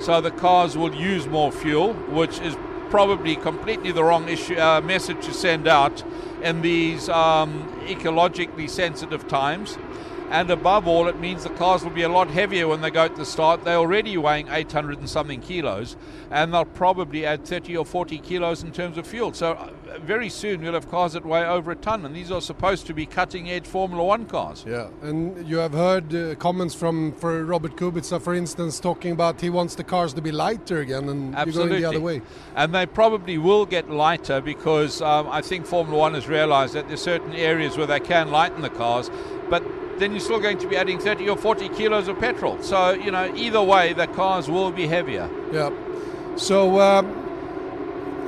so 0.02 0.20
the 0.20 0.30
cars 0.30 0.78
will 0.78 0.94
use 0.94 1.26
more 1.26 1.54
fuel, 1.54 1.94
which 1.94 2.42
is 2.42 2.54
probably 2.90 3.38
completely 3.38 3.94
the 3.94 4.04
wrong 4.04 4.28
issue, 4.28 4.58
uh, 4.58 4.82
message 4.82 5.26
to 5.26 5.34
send 5.34 5.70
out 5.70 6.04
in 6.44 6.62
these 6.62 7.08
um, 7.08 7.66
ecologically 7.86 8.70
sensitive 8.70 9.26
times. 9.30 9.78
And 10.30 10.50
above 10.50 10.86
all, 10.86 11.08
it 11.08 11.18
means 11.18 11.44
the 11.44 11.50
cars 11.52 11.86
will 11.86 11.92
be 11.92 12.04
a 12.04 12.10
lot 12.10 12.30
heavier 12.30 12.68
when 12.68 12.82
they 12.82 12.92
go 12.92 13.08
to 13.08 13.16
the 13.16 13.26
start. 13.26 13.64
They're 13.64 13.78
already 13.78 14.18
weighing 14.18 14.50
800 14.50 15.00
and 15.00 15.10
something 15.10 15.40
kilos, 15.40 15.96
and 16.30 16.54
they'll 16.54 16.66
probably 16.66 17.26
add 17.26 17.46
30 17.46 17.78
or 17.78 17.86
40 17.86 18.18
kilos 18.18 18.64
in 18.64 18.74
terms 18.74 18.98
of 18.98 19.08
fuel. 19.08 19.32
So, 19.32 19.54
uh, 19.54 19.70
very 20.00 20.30
soon 20.30 20.62
we'll 20.62 20.74
have 20.74 20.90
cars 20.90 21.14
that 21.14 21.26
weigh 21.26 21.46
over 21.46 21.72
a 21.72 21.76
ton, 21.76 22.06
and 22.06 22.16
these 22.16 22.32
are 22.32 22.42
supposed 22.42 22.88
to 22.88 22.94
be 22.94 23.06
cutting 23.06 23.50
edge 23.50 23.66
Formula 23.66 24.04
One 24.04 24.26
cars. 24.26 24.64
Yeah, 24.68 24.90
and 25.02 25.48
you 25.48 25.58
have 25.58 25.74
heard 25.74 26.14
uh, 26.14 26.36
comments 26.36 26.76
from 26.76 27.14
for 27.14 27.44
Robert 27.44 27.76
Kubica, 27.76 28.22
for 28.22 28.34
instance, 28.34 28.80
talking 28.80 29.12
about 29.12 29.42
he 29.42 29.50
wants 29.50 29.76
the 29.76 29.84
cars 29.84 30.14
to 30.14 30.22
be 30.22 30.32
lighter 30.32 30.80
again, 30.80 31.10
and 31.10 31.36
Absolutely. 31.36 31.62
you're 31.62 31.70
going 31.70 31.82
the 31.82 31.88
other 31.90 32.00
way. 32.00 32.22
And 32.56 32.74
they 32.74 32.86
probably 32.86 33.38
will 33.38 33.66
get 33.66 33.90
lighter 33.90 34.42
because 34.42 35.02
um, 35.02 35.28
I 35.30 35.42
think 35.42 35.66
Formula 35.66 35.98
One 35.98 36.14
has 36.14 36.28
realised 36.28 36.74
that 36.74 36.88
there's 36.88 37.02
certain 37.02 37.34
areas 37.34 37.78
where 37.78 37.88
they 37.88 38.00
can 38.00 38.32
lighten 38.32 38.62
the 38.62 38.70
cars, 38.70 39.10
but 39.50 39.64
then 40.00 40.12
you're 40.12 40.20
still 40.20 40.40
going 40.40 40.58
to 40.60 40.68
be 40.68 40.78
adding 40.78 41.00
30 41.00 41.30
or 41.30 41.38
40 41.38 41.70
kilos 41.70 42.08
of 42.08 42.20
petrol. 42.20 42.62
So, 42.62 42.92
you 42.92 43.12
know, 43.12 43.34
either 43.36 43.62
way, 43.62 43.94
the 43.94 44.08
cars 44.08 44.50
will 44.50 44.72
be 44.72 44.88
heavier. 44.88 45.30
Yeah. 45.52 45.72
So, 46.36 46.80
um, 46.80 47.27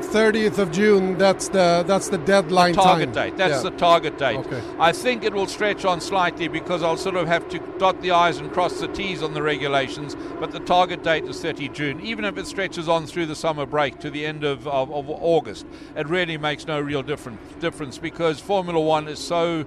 30th 0.02 0.58
of 0.58 0.72
June, 0.72 1.18
that's 1.18 1.50
the 1.50 1.84
that's 1.88 2.10
the 2.10 2.18
deadline 2.18 2.74
target 2.74 3.14
time. 3.14 3.30
date. 3.30 3.38
That's 3.38 3.64
Yeah. 3.64 3.70
the 3.70 3.78
target 3.78 4.18
date. 4.18 4.38
Okay. 4.38 4.62
I 4.80 4.92
think 4.92 5.24
it 5.24 5.34
will 5.34 5.48
stretch 5.48 5.86
on 5.86 6.02
slightly 6.02 6.48
because 6.48 6.84
I'll 6.84 6.98
sort 6.98 7.16
of 7.16 7.28
have 7.28 7.48
to 7.50 7.60
dot 7.78 8.02
the 8.02 8.12
I's 8.12 8.38
and 8.38 8.52
cross 8.52 8.80
the 8.80 8.88
T's 8.88 9.22
on 9.24 9.34
the 9.34 9.42
regulations, 9.42 10.16
but 10.40 10.52
the 10.52 10.60
target 10.60 11.04
date 11.04 11.26
is 11.26 11.40
30 11.42 11.70
June. 11.70 12.00
Even 12.02 12.26
if 12.26 12.38
it 12.38 12.48
stretches 12.48 12.88
on 12.90 13.06
through 13.06 13.28
the 13.28 13.36
summer 13.36 13.66
break 13.66 14.00
to 14.00 14.10
the 14.10 14.26
end 14.26 14.44
of, 14.44 14.68
of, 14.68 14.92
of 14.92 15.10
August, 15.10 15.66
it 15.96 16.08
really 16.08 16.38
makes 16.38 16.66
no 16.66 16.80
real 16.80 17.04
difference, 17.04 17.40
difference 17.60 17.98
because 17.98 18.40
Formula 18.40 18.80
One 18.80 19.08
is 19.08 19.20
so 19.20 19.66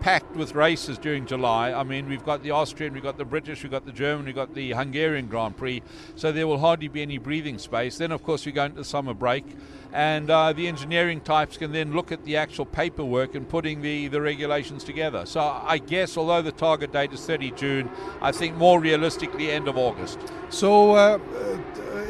packed 0.00 0.34
with 0.34 0.54
races 0.54 0.98
during 0.98 1.26
July. 1.26 1.72
I 1.72 1.82
mean, 1.84 2.08
we've 2.08 2.24
got 2.24 2.42
the 2.42 2.50
Austrian, 2.50 2.94
we've 2.94 3.02
got 3.02 3.18
the 3.18 3.24
British, 3.24 3.62
we've 3.62 3.70
got 3.70 3.84
the 3.84 3.92
German, 3.92 4.26
we've 4.26 4.34
got 4.34 4.54
the 4.54 4.72
Hungarian 4.72 5.26
Grand 5.26 5.56
Prix, 5.56 5.82
so 6.16 6.32
there 6.32 6.46
will 6.46 6.58
hardly 6.58 6.88
be 6.88 7.02
any 7.02 7.18
breathing 7.18 7.58
space. 7.58 7.98
Then, 7.98 8.10
of 8.10 8.22
course, 8.22 8.46
we 8.46 8.52
go 8.52 8.64
into 8.64 8.78
the 8.78 8.84
summer 8.84 9.12
break, 9.12 9.44
and 9.92 10.30
uh, 10.30 10.52
the 10.52 10.66
engineering 10.68 11.20
types 11.20 11.56
can 11.56 11.72
then 11.72 11.92
look 11.92 12.12
at 12.12 12.24
the 12.24 12.36
actual 12.36 12.64
paperwork 12.64 13.34
and 13.34 13.48
putting 13.48 13.82
the, 13.82 14.08
the 14.08 14.20
regulations 14.20 14.84
together. 14.84 15.26
So 15.26 15.40
I 15.40 15.78
guess, 15.78 16.16
although 16.16 16.42
the 16.42 16.52
target 16.52 16.92
date 16.92 17.12
is 17.12 17.24
30 17.26 17.50
June, 17.52 17.90
I 18.22 18.32
think 18.32 18.56
more 18.56 18.80
realistically 18.80 19.50
end 19.50 19.68
of 19.68 19.76
August. 19.76 20.18
So, 20.48 20.92
uh, 20.92 21.18
uh, 21.34 21.58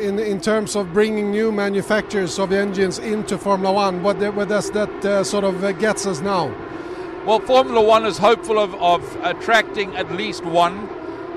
in 0.01 0.19
in 0.19 0.41
terms 0.41 0.77
of 0.77 0.93
bringing 0.93 1.31
new 1.31 1.53
manufacturers 1.53 2.39
of 2.39 2.53
engines 2.53 2.99
into 2.99 3.37
Formula 3.37 3.73
One, 3.73 4.03
what, 4.03 4.17
what 4.35 4.49
does 4.49 4.71
that 4.71 5.05
uh, 5.05 5.25
sort 5.25 5.45
of 5.45 5.63
uh, 5.65 5.73
gets 5.73 6.07
us 6.07 6.21
now? 6.21 6.55
Well, 7.27 7.39
Formula 7.39 7.83
One 7.83 8.07
is 8.07 8.17
hopeful 8.17 8.59
of, 8.59 8.75
of 8.77 9.17
attracting 9.23 9.95
at 9.95 10.11
least 10.11 10.43
one, 10.43 10.89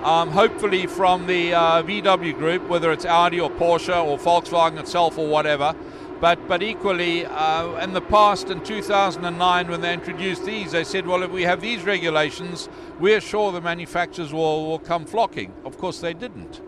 um, 0.04 0.32
hopefully 0.32 0.88
from 0.88 1.28
the 1.28 1.54
uh, 1.54 1.84
VW 1.84 2.38
group, 2.38 2.66
whether 2.70 2.94
it's 2.94 3.06
Audi 3.06 3.42
or 3.42 3.52
Porsche 3.52 4.02
or 4.02 4.18
Volkswagen 4.18 4.80
itself 4.80 5.18
or 5.18 5.28
whatever. 5.28 5.76
But, 6.22 6.48
but 6.48 6.64
equally, 6.64 7.26
uh, 7.26 7.84
in 7.84 7.92
the 7.92 8.00
past, 8.00 8.50
in 8.50 8.64
2009, 8.64 9.68
when 9.68 9.82
they 9.82 9.94
introduced 9.94 10.46
these, 10.46 10.72
they 10.72 10.86
said, 10.86 11.06
well, 11.06 11.22
if 11.22 11.32
we 11.32 11.42
have 11.42 11.60
these 11.60 11.84
regulations, 11.84 12.70
we're 12.98 13.20
sure 13.20 13.52
the 13.52 13.60
manufacturers 13.60 14.32
will, 14.32 14.66
will 14.66 14.80
come 14.80 15.06
flocking. 15.06 15.52
Of 15.66 15.78
course, 15.78 16.00
they 16.00 16.14
didn't. 16.14 16.62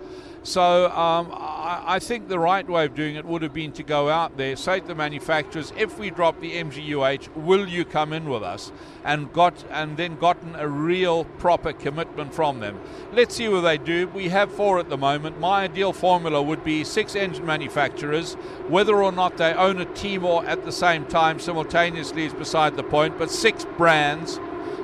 So 0.45 0.91
um, 0.91 1.31
I, 1.33 1.95
I 1.95 1.99
think 1.99 2.27
the 2.27 2.37
right 2.37 2.69
way 2.69 2.85
of 2.85 2.93
doing 2.93 3.15
it 3.15 3.25
would 3.25 3.41
have 3.41 3.51
been 3.51 3.71
to 3.71 3.81
go 3.81 4.09
out 4.09 4.37
there, 4.37 4.55
say 4.55 4.79
to 4.79 4.85
the 4.85 4.93
manufacturers, 4.93 5.73
if 5.75 5.97
we 5.97 6.11
drop 6.11 6.39
the 6.39 6.51
MGUH, 6.51 7.35
will 7.35 7.67
you 7.67 7.83
come 7.83 8.13
in 8.13 8.29
with 8.29 8.43
us? 8.43 8.71
And 9.03 9.33
got 9.33 9.65
and 9.71 9.97
then 9.97 10.17
gotten 10.17 10.53
a 10.55 10.67
real 10.67 11.25
proper 11.25 11.73
commitment 11.73 12.31
from 12.31 12.59
them. 12.59 12.79
Let's 13.11 13.35
see 13.35 13.47
what 13.49 13.61
they 13.61 13.79
do. 13.79 14.07
We 14.09 14.29
have 14.29 14.51
four 14.51 14.77
at 14.77 14.89
the 14.89 14.97
moment. 14.97 15.39
My 15.39 15.63
ideal 15.63 15.93
formula 15.93 16.43
would 16.43 16.63
be 16.63 16.83
six 16.83 17.15
engine 17.15 17.47
manufacturers. 17.47 18.35
Whether 18.67 19.01
or 19.01 19.11
not 19.11 19.37
they 19.37 19.51
own 19.51 19.81
a 19.81 19.85
team 19.95 20.23
or 20.23 20.45
at 20.45 20.63
the 20.63 20.71
same 20.71 21.05
time 21.05 21.39
simultaneously 21.39 22.23
is 22.23 22.35
beside 22.35 22.75
the 22.75 22.83
point, 22.83 23.17
but 23.17 23.31
six 23.31 23.65
brands 23.79 24.39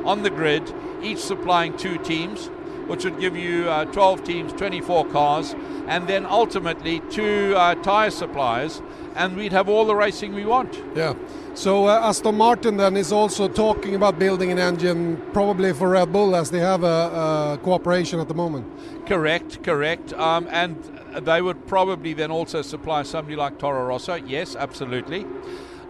on 0.05 0.23
the 0.23 0.31
grid, 0.31 0.73
each 1.03 1.19
supplying 1.19 1.77
two 1.77 1.99
teams 1.99 2.49
which 2.87 3.03
would 3.05 3.19
give 3.19 3.35
you 3.35 3.69
uh, 3.69 3.85
12 3.85 4.23
teams, 4.23 4.53
24 4.53 5.05
cars, 5.07 5.55
and 5.87 6.07
then 6.07 6.25
ultimately 6.25 7.01
two 7.09 7.53
uh, 7.55 7.75
tyre 7.75 8.11
suppliers, 8.11 8.81
and 9.15 9.35
we'd 9.35 9.51
have 9.51 9.67
all 9.67 9.85
the 9.85 9.95
racing 9.95 10.33
we 10.33 10.45
want. 10.45 10.81
Yeah. 10.95 11.15
So 11.53 11.87
uh, 11.87 11.99
Aston 12.03 12.37
Martin 12.37 12.77
then 12.77 12.95
is 12.95 13.11
also 13.11 13.47
talking 13.47 13.95
about 13.95 14.17
building 14.17 14.51
an 14.51 14.59
engine, 14.59 15.21
probably 15.33 15.73
for 15.73 15.89
Red 15.89 16.11
Bull, 16.11 16.35
as 16.35 16.49
they 16.49 16.59
have 16.59 16.83
a, 16.83 17.57
a 17.57 17.59
cooperation 17.61 18.19
at 18.19 18.27
the 18.27 18.33
moment. 18.33 18.65
Correct, 19.05 19.61
correct. 19.63 20.13
Um, 20.13 20.47
and 20.49 20.75
they 21.19 21.41
would 21.41 21.67
probably 21.67 22.13
then 22.13 22.31
also 22.31 22.61
supply 22.61 23.03
somebody 23.03 23.35
like 23.35 23.59
Toro 23.59 23.85
Rosso. 23.85 24.15
Yes, 24.15 24.55
absolutely. 24.55 25.25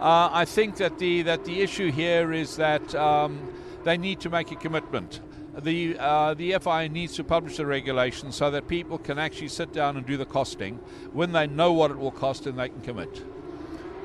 Uh, 0.00 0.28
I 0.32 0.44
think 0.44 0.76
that 0.76 0.98
the 0.98 1.22
that 1.22 1.44
the 1.44 1.60
issue 1.60 1.92
here 1.92 2.32
is 2.32 2.56
that 2.56 2.92
um, 2.96 3.38
they 3.84 3.96
need 3.96 4.18
to 4.20 4.30
make 4.30 4.50
a 4.50 4.56
commitment. 4.56 5.20
The 5.58 5.98
uh, 5.98 6.34
the 6.34 6.56
FIA 6.58 6.88
needs 6.88 7.14
to 7.16 7.24
publish 7.24 7.58
the 7.58 7.66
regulations 7.66 8.36
so 8.36 8.50
that 8.50 8.68
people 8.68 8.96
can 8.96 9.18
actually 9.18 9.48
sit 9.48 9.72
down 9.72 9.96
and 9.98 10.06
do 10.06 10.16
the 10.16 10.24
costing. 10.24 10.76
When 11.12 11.32
they 11.32 11.46
know 11.46 11.72
what 11.72 11.90
it 11.90 11.98
will 11.98 12.10
cost, 12.10 12.46
and 12.46 12.58
they 12.58 12.70
can 12.70 12.80
commit. 12.80 13.22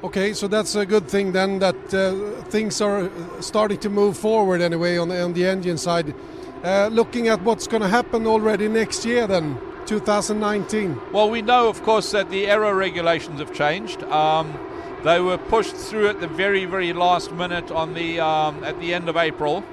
Okay, 0.04 0.34
so 0.34 0.48
that's 0.48 0.76
a 0.76 0.86
good 0.86 1.08
thing 1.08 1.32
then 1.32 1.58
that 1.60 1.94
uh, 1.94 2.44
things 2.50 2.82
are 2.82 3.10
starting 3.42 3.80
to 3.80 3.90
move 3.90 4.16
forward 4.16 4.62
anyway 4.62 4.98
on 4.98 5.10
the, 5.10 5.20
on 5.20 5.34
the 5.34 5.46
engine 5.46 5.78
side. 5.78 6.14
Uh, 6.64 6.88
looking 6.92 7.30
at 7.30 7.42
what's 7.42 7.66
going 7.66 7.82
to 7.82 7.88
happen 7.88 8.28
already 8.28 8.68
next 8.68 9.06
year 9.06 9.26
then, 9.26 9.60
2019. 9.88 11.00
Well, 11.12 11.32
we 11.32 11.42
know, 11.42 11.68
of 11.68 11.82
course, 11.82 12.12
that 12.12 12.30
the 12.30 12.46
aero 12.46 12.74
regulations 12.74 13.40
have 13.40 13.54
changed. 13.54 14.04
Um, 14.04 14.56
they 15.04 15.20
were 15.20 15.38
pushed 15.38 15.76
through 15.76 16.10
at 16.10 16.20
the 16.20 16.28
very, 16.28 16.66
very 16.66 16.94
last 16.94 17.32
minute 17.32 17.72
on 17.72 17.96
the 17.96 18.20
um, 18.20 18.64
at 18.64 18.80
the 18.80 18.94
end 18.94 19.10
of 19.10 19.18
April. 19.18 19.64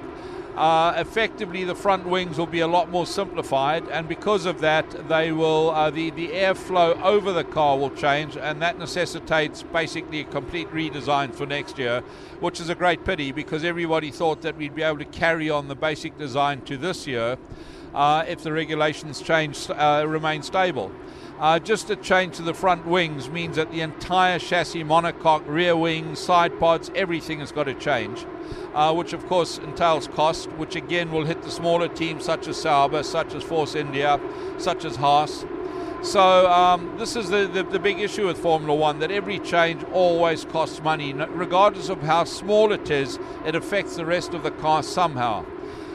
Uh, 0.55 0.93
effectively, 0.95 1.65
the 1.65 1.75
front 1.75 2.07
wings 2.07 2.37
will 2.37 2.45
be 2.45 2.61
a 2.61 2.67
lot 2.67 2.89
more 2.89 3.05
simplified, 3.05 3.85
and 3.89 4.07
because 4.07 4.45
of 4.45 4.61
that, 4.61 5.09
they 5.09 5.33
will 5.33 5.69
uh, 5.71 5.89
the 5.89 6.11
the 6.11 6.29
airflow 6.29 6.99
over 7.01 7.33
the 7.33 7.43
car 7.43 7.77
will 7.77 7.89
change, 7.89 8.37
and 8.37 8.61
that 8.61 8.79
necessitates 8.79 9.63
basically 9.63 10.21
a 10.21 10.23
complete 10.23 10.69
redesign 10.69 11.35
for 11.35 11.45
next 11.45 11.77
year, 11.77 12.01
which 12.39 12.61
is 12.61 12.69
a 12.69 12.75
great 12.75 13.03
pity 13.03 13.33
because 13.33 13.65
everybody 13.65 14.11
thought 14.11 14.41
that 14.43 14.55
we'd 14.55 14.73
be 14.73 14.81
able 14.81 14.97
to 14.97 15.05
carry 15.05 15.49
on 15.49 15.67
the 15.67 15.75
basic 15.75 16.17
design 16.17 16.61
to 16.61 16.77
this 16.77 17.05
year 17.05 17.37
uh, 17.93 18.23
if 18.27 18.41
the 18.41 18.51
regulations 18.53 19.21
change 19.21 19.69
uh, 19.69 20.05
remain 20.07 20.41
stable. 20.41 20.91
Uh, 21.39 21.59
just 21.59 21.89
a 21.89 21.97
change 21.97 22.37
to 22.37 22.41
the 22.41 22.53
front 22.53 22.85
wings 22.85 23.29
means 23.29 23.57
that 23.57 23.69
the 23.71 23.81
entire 23.81 24.39
chassis, 24.39 24.85
monocoque, 24.85 25.43
rear 25.47 25.75
wing, 25.75 26.15
side 26.15 26.57
pods, 26.61 26.89
everything 26.95 27.39
has 27.39 27.51
got 27.51 27.65
to 27.65 27.73
change, 27.73 28.25
uh, 28.75 28.93
which 28.93 29.13
of 29.13 29.25
course 29.27 29.57
entails 29.57 30.07
cost, 30.09 30.51
which 30.51 30.75
again 30.75 31.11
will 31.11 31.25
hit 31.25 31.41
the 31.41 31.49
smaller 31.49 31.87
teams 31.87 32.25
such 32.25 32.47
as 32.47 32.61
Sauber, 32.61 33.01
such 33.03 33.33
as 33.33 33.41
Force 33.41 33.73
India, 33.73 34.19
such 34.57 34.85
as 34.85 34.97
Haas. 34.97 35.45
So 36.03 36.51
um, 36.51 36.95
this 36.99 37.15
is 37.15 37.29
the, 37.29 37.47
the, 37.47 37.63
the 37.63 37.79
big 37.79 37.99
issue 37.99 38.27
with 38.27 38.37
Formula 38.37 38.75
One 38.75 38.99
that 38.99 39.09
every 39.09 39.39
change 39.39 39.83
always 39.85 40.45
costs 40.45 40.83
money, 40.83 41.13
regardless 41.13 41.89
of 41.89 42.03
how 42.03 42.25
small 42.25 42.71
it 42.71 42.91
is. 42.91 43.17
It 43.45 43.55
affects 43.55 43.95
the 43.95 44.05
rest 44.05 44.35
of 44.35 44.43
the 44.43 44.51
car 44.51 44.83
somehow. 44.83 45.45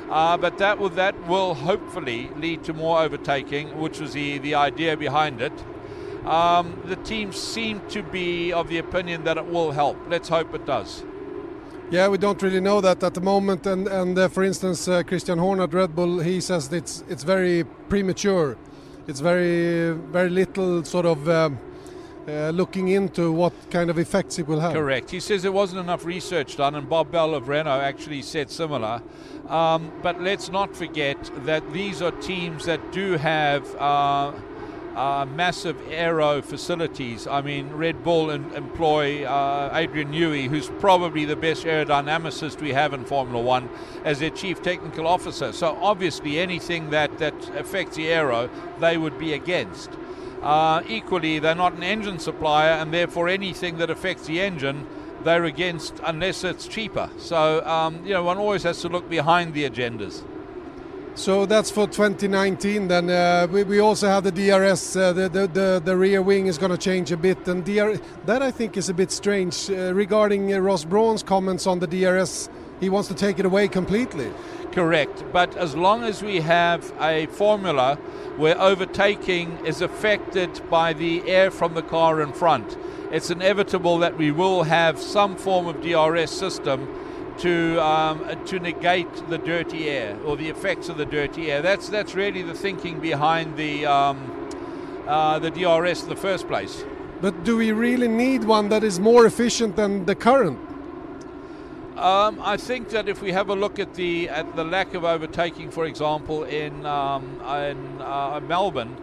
Uh, 0.08 0.36
but 0.36 0.58
that 0.58 0.78
will 0.80 0.88
that 0.88 1.14
will 1.28 1.54
hopefully 1.54 2.30
lead 2.36 2.64
to 2.64 2.72
more 2.72 2.98
overtaking, 2.98 3.78
which 3.78 4.00
was 4.00 4.12
the, 4.14 4.38
the 4.38 4.56
idea 4.56 4.96
behind 4.96 5.40
it. 5.40 5.52
Um, 6.24 6.82
the 6.84 6.96
teams 6.96 7.36
seem 7.36 7.80
to 7.90 8.02
be 8.02 8.52
of 8.52 8.68
the 8.68 8.78
opinion 8.78 9.22
that 9.24 9.36
it 9.36 9.46
will 9.46 9.70
help. 9.70 9.96
Let's 10.08 10.28
hope 10.28 10.52
it 10.54 10.66
does. 10.66 11.04
Yeah, 11.90 12.06
we 12.06 12.18
don't 12.18 12.40
really 12.40 12.60
know 12.60 12.80
that 12.80 13.02
at 13.02 13.14
the 13.14 13.20
moment. 13.20 13.66
And 13.66 13.88
and 13.88 14.16
uh, 14.16 14.28
for 14.28 14.44
instance, 14.44 14.86
uh, 14.86 15.02
Christian 15.02 15.38
Horner 15.38 15.64
at 15.64 15.74
Red 15.74 15.96
Bull, 15.96 16.20
he 16.20 16.40
says 16.40 16.72
it's 16.72 17.02
it's 17.08 17.24
very 17.24 17.64
premature. 17.88 18.56
It's 19.08 19.18
very 19.18 19.92
very 20.12 20.30
little 20.30 20.84
sort 20.84 21.06
of 21.06 21.28
um, 21.28 21.58
uh, 22.28 22.50
looking 22.50 22.88
into 22.88 23.32
what 23.32 23.52
kind 23.70 23.90
of 23.90 23.98
effects 23.98 24.38
it 24.38 24.46
will 24.46 24.60
have. 24.60 24.72
Correct. 24.72 25.10
He 25.10 25.18
says 25.18 25.42
there 25.42 25.50
wasn't 25.50 25.80
enough 25.80 26.04
research 26.04 26.56
done, 26.56 26.76
and 26.76 26.88
Bob 26.88 27.10
Bell 27.10 27.34
of 27.34 27.48
Renault 27.48 27.80
actually 27.80 28.22
said 28.22 28.50
similar. 28.50 29.02
Um, 29.48 29.90
but 30.00 30.20
let's 30.20 30.48
not 30.48 30.76
forget 30.76 31.18
that 31.44 31.72
these 31.72 32.02
are 32.02 32.12
teams 32.12 32.66
that 32.66 32.92
do 32.92 33.16
have 33.16 33.74
uh, 33.76 34.32
uh, 34.96 35.24
massive 35.24 35.76
aero 35.88 36.42
facilities. 36.42 37.26
I 37.26 37.40
mean, 37.42 37.70
Red 37.70 38.02
Bull 38.02 38.30
em- 38.30 38.52
employ 38.54 39.24
uh, 39.24 39.70
Adrian 39.72 40.12
Newey, 40.12 40.48
who's 40.48 40.68
probably 40.80 41.24
the 41.24 41.36
best 41.36 41.64
aerodynamicist 41.64 42.60
we 42.60 42.72
have 42.72 42.92
in 42.92 43.04
Formula 43.04 43.42
One, 43.42 43.68
as 44.04 44.18
their 44.18 44.30
chief 44.30 44.62
technical 44.62 45.06
officer. 45.06 45.52
So 45.52 45.78
obviously, 45.80 46.38
anything 46.38 46.90
that, 46.90 47.18
that 47.18 47.34
affects 47.56 47.96
the 47.96 48.08
aero, 48.08 48.50
they 48.78 48.96
would 48.96 49.18
be 49.18 49.32
against. 49.32 49.90
Uh, 50.42 50.82
equally, 50.88 51.38
they're 51.38 51.54
not 51.54 51.74
an 51.74 51.82
engine 51.82 52.18
supplier, 52.18 52.70
and 52.70 52.92
therefore 52.92 53.28
anything 53.28 53.78
that 53.78 53.90
affects 53.90 54.26
the 54.26 54.40
engine, 54.40 54.86
they're 55.22 55.44
against 55.44 55.94
unless 56.04 56.44
it's 56.44 56.66
cheaper. 56.66 57.10
So, 57.18 57.64
um, 57.66 58.04
you 58.06 58.14
know, 58.14 58.24
one 58.24 58.38
always 58.38 58.62
has 58.62 58.80
to 58.82 58.88
look 58.88 59.08
behind 59.08 59.52
the 59.52 59.68
agendas. 59.68 60.24
So 61.20 61.44
that's 61.44 61.70
for 61.70 61.86
2019. 61.86 62.88
Then 62.88 63.10
uh, 63.10 63.46
we, 63.52 63.62
we 63.62 63.78
also 63.78 64.08
have 64.08 64.24
the 64.24 64.32
DRS. 64.32 64.96
Uh, 64.96 65.12
the, 65.12 65.28
the, 65.28 65.46
the 65.48 65.82
the 65.84 65.94
rear 65.94 66.22
wing 66.22 66.46
is 66.46 66.56
going 66.56 66.72
to 66.72 66.78
change 66.78 67.12
a 67.12 67.16
bit, 67.18 67.46
and 67.46 67.62
DR, 67.62 68.00
that 68.24 68.40
I 68.40 68.50
think 68.50 68.78
is 68.78 68.88
a 68.88 68.94
bit 68.94 69.12
strange 69.12 69.68
uh, 69.68 69.92
regarding 69.92 70.54
uh, 70.54 70.60
Ross 70.60 70.86
Brawn's 70.86 71.22
comments 71.22 71.66
on 71.66 71.78
the 71.78 71.86
DRS. 71.86 72.48
He 72.80 72.88
wants 72.88 73.08
to 73.08 73.14
take 73.14 73.38
it 73.38 73.44
away 73.44 73.68
completely. 73.68 74.32
Correct. 74.72 75.22
But 75.30 75.54
as 75.58 75.76
long 75.76 76.04
as 76.04 76.22
we 76.22 76.40
have 76.40 76.90
a 76.98 77.26
formula 77.26 77.96
where 78.38 78.58
overtaking 78.58 79.58
is 79.66 79.82
affected 79.82 80.62
by 80.70 80.94
the 80.94 81.28
air 81.28 81.50
from 81.50 81.74
the 81.74 81.82
car 81.82 82.22
in 82.22 82.32
front, 82.32 82.78
it's 83.12 83.28
inevitable 83.30 83.98
that 83.98 84.16
we 84.16 84.30
will 84.30 84.62
have 84.62 84.98
some 84.98 85.36
form 85.36 85.66
of 85.66 85.82
DRS 85.82 86.30
system 86.30 86.88
to 87.40 87.82
um, 87.82 88.44
to 88.46 88.58
negate 88.58 89.12
the 89.28 89.38
dirty 89.38 89.88
air 89.88 90.16
or 90.24 90.36
the 90.36 90.48
effects 90.48 90.88
of 90.88 90.96
the 90.96 91.06
dirty 91.06 91.50
air. 91.50 91.62
That's 91.62 91.88
that's 91.88 92.14
really 92.14 92.42
the 92.42 92.54
thinking 92.54 93.00
behind 93.00 93.56
the 93.56 93.86
um, 93.86 94.48
uh, 95.06 95.38
the 95.38 95.50
DRS 95.50 96.02
in 96.02 96.08
the 96.08 96.16
first 96.16 96.46
place. 96.46 96.84
But 97.20 97.44
do 97.44 97.56
we 97.56 97.72
really 97.72 98.08
need 98.08 98.44
one 98.44 98.68
that 98.70 98.82
is 98.82 98.98
more 98.98 99.26
efficient 99.26 99.76
than 99.76 100.06
the 100.06 100.14
current? 100.14 100.58
Um, 101.96 102.40
I 102.42 102.56
think 102.56 102.88
that 102.90 103.08
if 103.08 103.20
we 103.20 103.32
have 103.32 103.50
a 103.50 103.54
look 103.54 103.78
at 103.78 103.94
the 103.94 104.28
at 104.28 104.56
the 104.56 104.64
lack 104.64 104.94
of 104.94 105.04
overtaking, 105.04 105.70
for 105.70 105.84
example, 105.84 106.44
in 106.44 106.86
um, 106.86 107.40
in 107.42 108.00
uh, 108.00 108.40
Melbourne, 108.46 108.96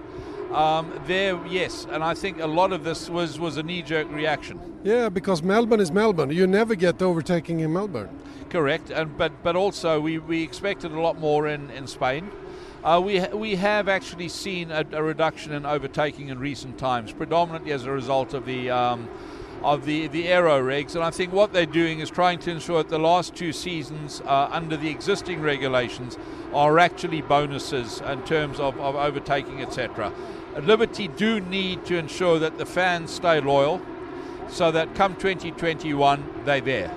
um, 0.51 0.91
there 1.05 1.39
yes, 1.47 1.85
and 1.91 2.03
I 2.03 2.13
think 2.13 2.39
a 2.39 2.47
lot 2.47 2.71
of 2.71 2.83
this 2.83 3.09
was 3.09 3.39
was 3.39 3.57
a 3.57 3.63
knee-jerk 3.63 4.11
reaction. 4.11 4.59
Yeah, 4.83 5.09
because 5.09 5.43
Melbourne 5.43 5.79
is 5.79 5.91
Melbourne. 5.91 6.31
You 6.31 6.47
never 6.47 6.73
get 6.73 7.01
overtaking 7.01 7.59
in 7.59 7.71
Melbourne. 7.73 8.09
Correct, 8.49 8.89
and 8.89 9.17
but 9.17 9.43
but 9.43 9.55
also 9.55 9.99
we, 9.99 10.19
we 10.19 10.41
expected 10.41 10.91
a 10.91 10.99
lot 10.99 11.19
more 11.19 11.47
in 11.47 11.69
in 11.71 11.87
Spain. 11.87 12.31
Uh, 12.83 13.01
we 13.03 13.19
we 13.33 13.55
have 13.55 13.89
actually 13.89 14.29
seen 14.29 14.71
a, 14.71 14.85
a, 14.93 15.03
reduction 15.03 15.51
in 15.51 15.65
overtaking 15.65 16.29
in 16.29 16.39
recent 16.39 16.77
times, 16.77 17.11
predominantly 17.11 17.73
as 17.73 17.85
a 17.85 17.91
result 17.91 18.33
of 18.33 18.45
the 18.45 18.69
um, 18.69 19.09
of 19.63 19.85
the, 19.85 20.07
the 20.07 20.27
aero 20.27 20.61
regs. 20.61 20.95
And 20.95 21.03
I 21.03 21.09
think 21.09 21.33
what 21.33 21.51
they're 21.51 21.65
doing 21.65 21.99
is 21.99 22.09
trying 22.09 22.39
to 22.39 22.51
ensure 22.51 22.83
that 22.83 22.89
the 22.89 22.99
last 22.99 23.35
two 23.35 23.51
seasons 23.51 24.21
uh, 24.21 24.49
under 24.51 24.77
the 24.77 24.89
existing 24.89 25.41
regulations 25.41 26.17
are 26.53 26.79
actually 26.79 27.21
bonuses 27.21 28.01
in 28.01 28.23
terms 28.23 28.59
of, 28.59 28.79
of 28.79 28.95
overtaking, 28.95 29.61
etc. 29.61 30.13
Liberty 30.61 31.07
do 31.07 31.39
need 31.39 31.85
to 31.85 31.97
ensure 31.97 32.39
that 32.39 32.57
the 32.57 32.65
fans 32.65 33.11
stay 33.11 33.41
loyal 33.41 33.81
so 34.47 34.71
that 34.71 34.95
come 34.95 35.15
2021 35.15 36.43
they're 36.45 36.61
there. 36.61 36.95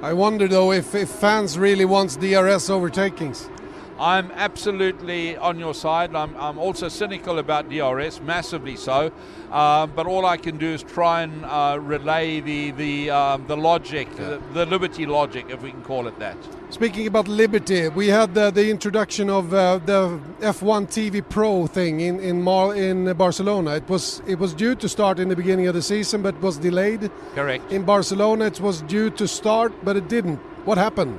I 0.00 0.12
wonder 0.12 0.46
though 0.46 0.70
if, 0.70 0.94
if 0.94 1.08
fans 1.08 1.58
really 1.58 1.84
wants 1.84 2.14
DRS 2.14 2.70
overtakings. 2.70 3.48
I'm 3.98 4.30
absolutely 4.32 5.36
on 5.36 5.58
your 5.58 5.74
side. 5.74 6.14
I'm, 6.14 6.36
I'm 6.36 6.58
also 6.58 6.88
cynical 6.88 7.38
about 7.38 7.68
DRS, 7.68 8.20
massively 8.20 8.76
so. 8.76 9.10
Um, 9.50 9.92
but 9.96 10.06
all 10.06 10.26
I 10.26 10.36
can 10.36 10.58
do 10.58 10.66
is 10.66 10.82
try 10.82 11.22
and 11.22 11.44
uh, 11.44 11.78
relay 11.80 12.40
the 12.40 12.70
the 12.72 13.10
um, 13.10 13.46
the 13.46 13.56
logic, 13.56 14.06
yeah. 14.10 14.28
the, 14.28 14.42
the, 14.52 14.66
Liberty 14.66 15.06
logic, 15.06 15.46
if 15.48 15.62
we 15.62 15.70
can 15.70 15.82
call 15.82 16.06
it 16.06 16.18
that. 16.18 16.36
Speaking 16.68 17.06
about 17.06 17.28
Liberty, 17.28 17.88
we 17.88 18.08
had 18.08 18.34
the, 18.34 18.50
the 18.50 18.70
introduction 18.70 19.30
of 19.30 19.54
uh, 19.54 19.78
the 19.78 20.20
F1 20.40 20.88
TV 20.88 21.26
Pro 21.26 21.66
thing 21.66 22.00
in 22.00 22.20
in, 22.20 22.42
Mar- 22.42 22.74
in 22.74 23.10
Barcelona. 23.14 23.76
It 23.76 23.88
was 23.88 24.20
it 24.26 24.38
was 24.38 24.52
due 24.52 24.74
to 24.74 24.88
start 24.88 25.18
in 25.18 25.28
the 25.30 25.36
beginning 25.36 25.66
of 25.66 25.74
the 25.74 25.82
season, 25.82 26.22
but 26.22 26.38
was 26.42 26.58
delayed. 26.58 27.10
Correct. 27.34 27.72
In 27.72 27.84
Barcelona, 27.84 28.44
it 28.46 28.60
was 28.60 28.82
due 28.82 29.08
to 29.10 29.26
start, 29.26 29.72
but 29.82 29.96
it 29.96 30.08
didn't. 30.08 30.40
What 30.66 30.76
happened? 30.76 31.18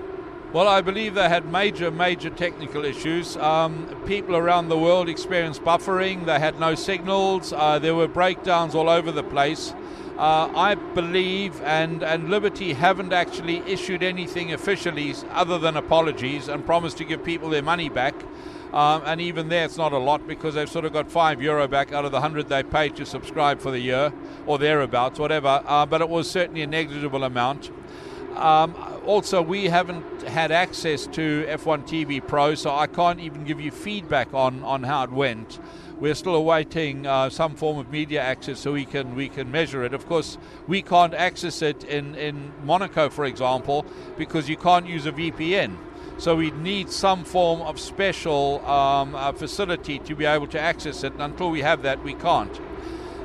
Well, 0.51 0.67
I 0.67 0.81
believe 0.81 1.13
they 1.13 1.29
had 1.29 1.51
major, 1.51 1.91
major 1.91 2.31
technical 2.31 2.83
issues. 2.83 3.37
Um, 3.37 3.85
people 4.07 4.35
around 4.35 4.69
the 4.69 4.79
world 4.79 5.07
experienced 5.07 5.61
buffering. 5.61 6.25
They 6.25 6.39
had 6.39 6.59
no 6.59 6.73
signals. 6.73 7.53
Uh, 7.53 7.77
there 7.77 7.93
were 7.93 8.07
breakdowns 8.07 8.73
all 8.73 8.89
over 8.89 9.11
the 9.11 9.21
place. 9.21 9.75
Uh, 10.17 10.51
I 10.55 10.73
believe, 10.73 11.61
and, 11.61 12.01
and 12.01 12.31
Liberty 12.31 12.73
haven't 12.73 13.13
actually 13.13 13.57
issued 13.59 14.01
anything 14.01 14.51
officially 14.51 15.13
other 15.29 15.59
than 15.59 15.77
apologies 15.77 16.47
and 16.47 16.65
promised 16.65 16.97
to 16.97 17.03
give 17.03 17.23
people 17.23 17.51
their 17.51 17.61
money 17.61 17.87
back. 17.87 18.15
Um, 18.73 19.03
and 19.05 19.21
even 19.21 19.49
there, 19.49 19.65
it's 19.65 19.77
not 19.77 19.93
a 19.93 19.99
lot 19.99 20.27
because 20.27 20.55
they've 20.55 20.67
sort 20.67 20.85
of 20.85 20.93
got 20.93 21.11
five 21.11 21.43
euro 21.43 21.67
back 21.67 21.93
out 21.93 22.05
of 22.05 22.11
the 22.11 22.21
hundred 22.21 22.49
they 22.49 22.63
paid 22.63 22.95
to 22.95 23.05
subscribe 23.05 23.59
for 23.59 23.69
the 23.69 23.79
year 23.79 24.11
or 24.47 24.57
thereabouts, 24.57 25.19
whatever. 25.19 25.61
Uh, 25.67 25.85
but 25.85 26.01
it 26.01 26.09
was 26.09 26.27
certainly 26.29 26.63
a 26.63 26.67
negligible 26.67 27.23
amount. 27.23 27.69
Um, 28.35 28.75
also, 29.05 29.41
we 29.41 29.65
haven't 29.65 30.21
had 30.23 30.51
access 30.51 31.07
to 31.07 31.45
F1 31.49 31.87
TV 31.87 32.25
Pro, 32.25 32.55
so 32.55 32.75
I 32.75 32.87
can't 32.87 33.19
even 33.19 33.43
give 33.43 33.59
you 33.59 33.71
feedback 33.71 34.33
on, 34.33 34.63
on 34.63 34.83
how 34.83 35.03
it 35.03 35.11
went. 35.11 35.59
We're 35.99 36.15
still 36.15 36.35
awaiting 36.35 37.05
uh, 37.05 37.29
some 37.29 37.55
form 37.55 37.77
of 37.77 37.91
media 37.91 38.21
access 38.21 38.59
so 38.59 38.71
we 38.71 38.85
can 38.85 39.15
we 39.15 39.27
can 39.27 39.51
measure 39.51 39.83
it. 39.83 39.93
Of 39.93 40.07
course, 40.07 40.37
we 40.65 40.81
can't 40.81 41.13
access 41.13 41.61
it 41.61 41.83
in, 41.83 42.15
in 42.15 42.53
Monaco, 42.63 43.09
for 43.09 43.25
example, 43.25 43.85
because 44.17 44.47
you 44.47 44.55
can't 44.55 44.85
use 44.85 45.05
a 45.05 45.11
VPN. 45.11 45.75
So 46.17 46.35
we 46.35 46.51
need 46.51 46.89
some 46.89 47.25
form 47.25 47.61
of 47.61 47.79
special 47.79 48.65
um, 48.65 49.15
uh, 49.15 49.33
facility 49.33 49.99
to 49.99 50.15
be 50.15 50.25
able 50.25 50.47
to 50.47 50.59
access 50.59 51.03
it. 51.03 51.13
And 51.13 51.21
until 51.21 51.49
we 51.49 51.61
have 51.61 51.81
that, 51.81 52.03
we 52.03 52.13
can't. 52.13 52.59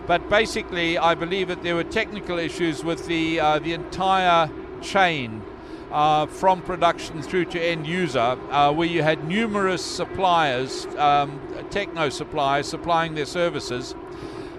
But 0.06 0.28
basically, 0.28 0.98
I 0.98 1.14
believe 1.14 1.48
that 1.48 1.62
there 1.62 1.76
were 1.76 1.84
technical 1.84 2.38
issues 2.38 2.84
with 2.84 3.06
the 3.06 3.38
uh, 3.38 3.58
the 3.60 3.72
entire 3.72 4.50
chain 4.84 5.42
uh, 5.90 6.26
from 6.26 6.60
production 6.62 7.22
through 7.22 7.46
to 7.46 7.60
end 7.60 7.86
user, 7.86 8.18
uh, 8.50 8.72
where 8.72 8.88
you 8.88 9.02
had 9.02 9.26
numerous 9.28 9.84
suppliers, 9.84 10.86
um, 10.96 11.40
techno 11.70 12.08
suppliers, 12.08 12.68
supplying 12.68 13.14
their 13.14 13.26
services, 13.26 13.94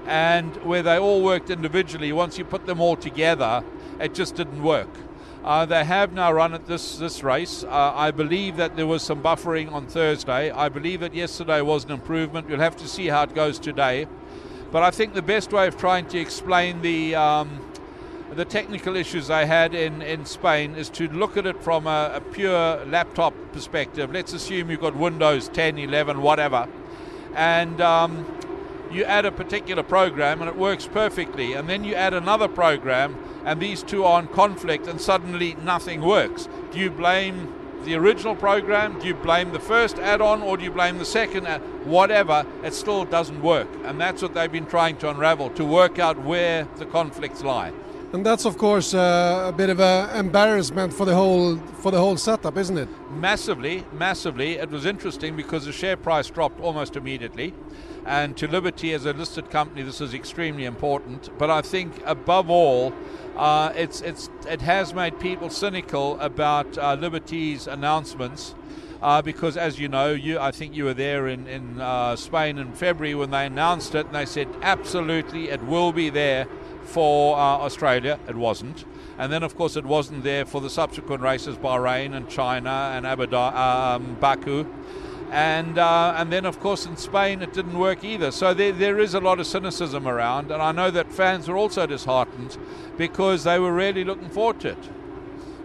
and 0.05 0.55
where 0.63 0.83
they 0.83 0.97
all 0.97 1.21
worked 1.21 1.49
individually. 1.49 2.11
Once 2.11 2.37
you 2.37 2.45
put 2.45 2.65
them 2.65 2.79
all 2.79 2.95
together, 2.95 3.63
it 3.99 4.13
just 4.13 4.35
didn't 4.35 4.63
work. 4.63 4.89
Uh, 5.43 5.65
they 5.65 5.83
have 5.83 6.11
now 6.11 6.31
run 6.31 6.53
at 6.53 6.65
this 6.65 6.97
this 6.97 7.21
race. 7.21 7.63
Uh, 7.63 7.93
I 7.93 8.11
believe 8.11 8.57
that 8.57 8.75
there 8.75 8.87
was 8.87 9.03
some 9.03 9.21
buffering 9.21 9.71
on 9.71 9.85
Thursday. 9.85 10.49
I 10.49 10.69
believe 10.69 11.01
that 11.01 11.13
yesterday 11.13 11.61
was 11.61 11.85
an 11.85 11.91
improvement. 11.91 12.47
We'll 12.47 12.59
have 12.59 12.77
to 12.77 12.87
see 12.87 13.07
how 13.07 13.23
it 13.23 13.35
goes 13.35 13.59
today. 13.59 14.07
But 14.71 14.81
I 14.81 14.91
think 14.91 15.13
the 15.13 15.21
best 15.21 15.53
way 15.53 15.67
of 15.67 15.77
trying 15.77 16.07
to 16.07 16.17
explain 16.17 16.81
the 16.81 17.15
um, 17.15 17.61
the 18.35 18.45
technical 18.45 18.97
issues 18.97 19.29
I 19.29 19.45
had 19.45 19.73
in, 19.73 20.01
in 20.01 20.25
Spain 20.25 20.75
is 20.75 20.89
to 20.89 21.07
look 21.07 21.37
at 21.37 21.45
it 21.45 21.63
from 21.63 21.87
a, 21.87 22.11
a, 22.15 22.21
pure 22.21 22.85
laptop 22.85 23.33
perspective. 23.53 24.11
Let's 24.11 24.33
assume 24.33 24.69
you've 24.69 24.81
got 24.81 24.95
Windows 24.95 25.47
10, 25.49 25.77
11, 25.77 26.21
whatever, 26.21 26.67
and 27.33 27.79
um, 27.79 28.25
you 28.91 29.05
add 29.05 29.25
a 29.25 29.31
particular 29.31 29.83
program 29.83 30.41
and 30.41 30.49
it 30.49 30.57
works 30.57 30.85
perfectly, 30.85 31.53
and 31.53 31.69
then 31.69 31.85
you 31.85 31.95
add 31.95 32.13
another 32.13 32.49
program 32.49 33.17
and 33.45 33.61
these 33.61 33.83
two 33.83 34.03
are 34.03 34.19
in 34.19 34.27
conflict 34.27 34.87
and 34.87 34.99
suddenly 34.99 35.55
nothing 35.63 36.01
works. 36.01 36.49
Do 36.71 36.79
you 36.79 36.91
blame 36.91 37.53
the 37.85 37.95
original 37.95 38.35
program? 38.35 38.99
Do 38.99 39.07
you 39.07 39.13
blame 39.13 39.53
the 39.53 39.59
first 39.59 39.97
add 39.99 40.19
on 40.19 40.41
or 40.41 40.57
do 40.57 40.63
you 40.63 40.71
blame 40.71 40.97
the 40.97 41.05
second? 41.05 41.47
Add- 41.47 41.61
Whatever, 41.85 42.45
it 42.63 42.73
still 42.73 43.05
doesn't 43.05 43.43
work. 43.43 43.67
And 43.83 44.01
that's 44.01 44.23
what 44.23 44.33
they've 44.33 44.51
been 44.51 44.65
trying 44.65 44.97
to 44.97 45.09
unravel 45.09 45.51
to 45.51 45.63
work 45.63 45.99
out 45.99 46.19
where 46.19 46.67
the 46.77 46.85
conflicts 46.87 47.43
lie. 47.43 47.71
And 48.13 48.25
that's 48.25 48.45
of 48.45 48.57
course 48.57 48.93
uh, 48.93 49.45
a 49.47 49.51
bit 49.51 49.69
of 49.69 49.79
an 49.79 50.15
embarrassment 50.17 50.93
for 50.93 51.05
the 51.05 51.15
whole 51.15 51.57
for 51.57 51.91
the 51.91 51.99
whole 51.99 52.17
setup, 52.17 52.57
isn't 52.57 52.77
it? 52.77 52.87
Massively, 53.11 53.83
massively. 53.91 54.53
It 54.53 54.69
was 54.69 54.85
interesting 54.85 55.35
because 55.35 55.65
the 55.65 55.73
share 55.73 55.97
price 55.97 56.29
dropped 56.29 56.61
almost 56.61 56.95
immediately, 56.95 57.53
and 58.05 58.37
to 58.37 58.47
Liberty 58.47 58.93
as 58.93 59.05
a 59.05 59.13
listed 59.13 59.49
company, 59.49 59.81
this 59.81 59.99
is 59.99 60.13
extremely 60.13 60.65
important. 60.65 61.29
But 61.37 61.49
I 61.49 61.61
think 61.61 62.01
above 62.05 62.49
all, 62.49 62.93
uh, 63.35 63.73
it's 63.75 64.01
it's 64.01 64.29
it 64.47 64.61
has 64.61 64.93
made 64.93 65.19
people 65.19 65.49
cynical 65.49 66.17
about 66.19 66.77
uh, 66.77 66.95
Liberty's 66.95 67.67
announcements. 67.67 68.55
Uh, 69.01 69.21
because 69.21 69.57
as 69.57 69.77
you 69.77 69.87
know, 69.87 70.13
you 70.13 70.39
I 70.39 70.51
think 70.51 70.73
you 70.73 70.85
were 70.85 70.93
there 70.93 71.27
in 71.27 71.47
in 71.47 71.81
uh, 71.81 72.15
Spain 72.15 72.57
in 72.57 72.71
February 72.73 73.13
when 73.13 73.31
they 73.31 73.45
announced 73.45 73.93
it, 73.93 74.05
and 74.05 74.15
they 74.15 74.25
said 74.25 74.47
absolutely 74.61 75.49
it 75.49 75.61
will 75.63 75.91
be 75.91 76.09
there 76.09 76.47
for 76.85 77.35
uh, 77.35 77.39
Australia. 77.39 78.19
It 78.27 78.35
wasn't. 78.35 78.85
And 79.17 79.31
then, 79.31 79.43
of 79.43 79.55
course, 79.55 79.75
it 79.75 79.85
wasn't 79.85 80.23
there 80.23 80.45
for 80.45 80.61
the 80.61 80.69
subsequent 80.69 81.23
races, 81.23 81.57
Bahrain 81.57 82.15
and 82.15 82.29
China 82.29 82.91
and 82.93 83.05
Abu 83.05 83.27
Dhabi, 83.27 83.55
um, 83.55 84.17
Baku. 84.19 84.65
And, 85.31 85.77
uh, 85.77 86.15
and 86.17 86.31
then, 86.31 86.45
of 86.45 86.59
course, 86.59 86.85
in 86.85 86.97
Spain, 86.97 87.41
it 87.41 87.53
didn't 87.53 87.77
work 87.77 88.03
either. 88.03 88.31
So 88.31 88.53
there, 88.53 88.71
there 88.71 88.99
is 88.99 89.13
a 89.13 89.19
lot 89.19 89.39
of 89.39 89.47
cynicism 89.47 90.07
around. 90.07 90.51
And 90.51 90.61
I 90.61 90.71
know 90.71 90.91
that 90.91 91.11
fans 91.11 91.47
were 91.47 91.57
also 91.57 91.85
disheartened 91.85 92.57
because 92.97 93.43
they 93.43 93.59
were 93.59 93.73
really 93.73 94.03
looking 94.03 94.29
forward 94.29 94.59
to 94.61 94.69
it. 94.69 94.89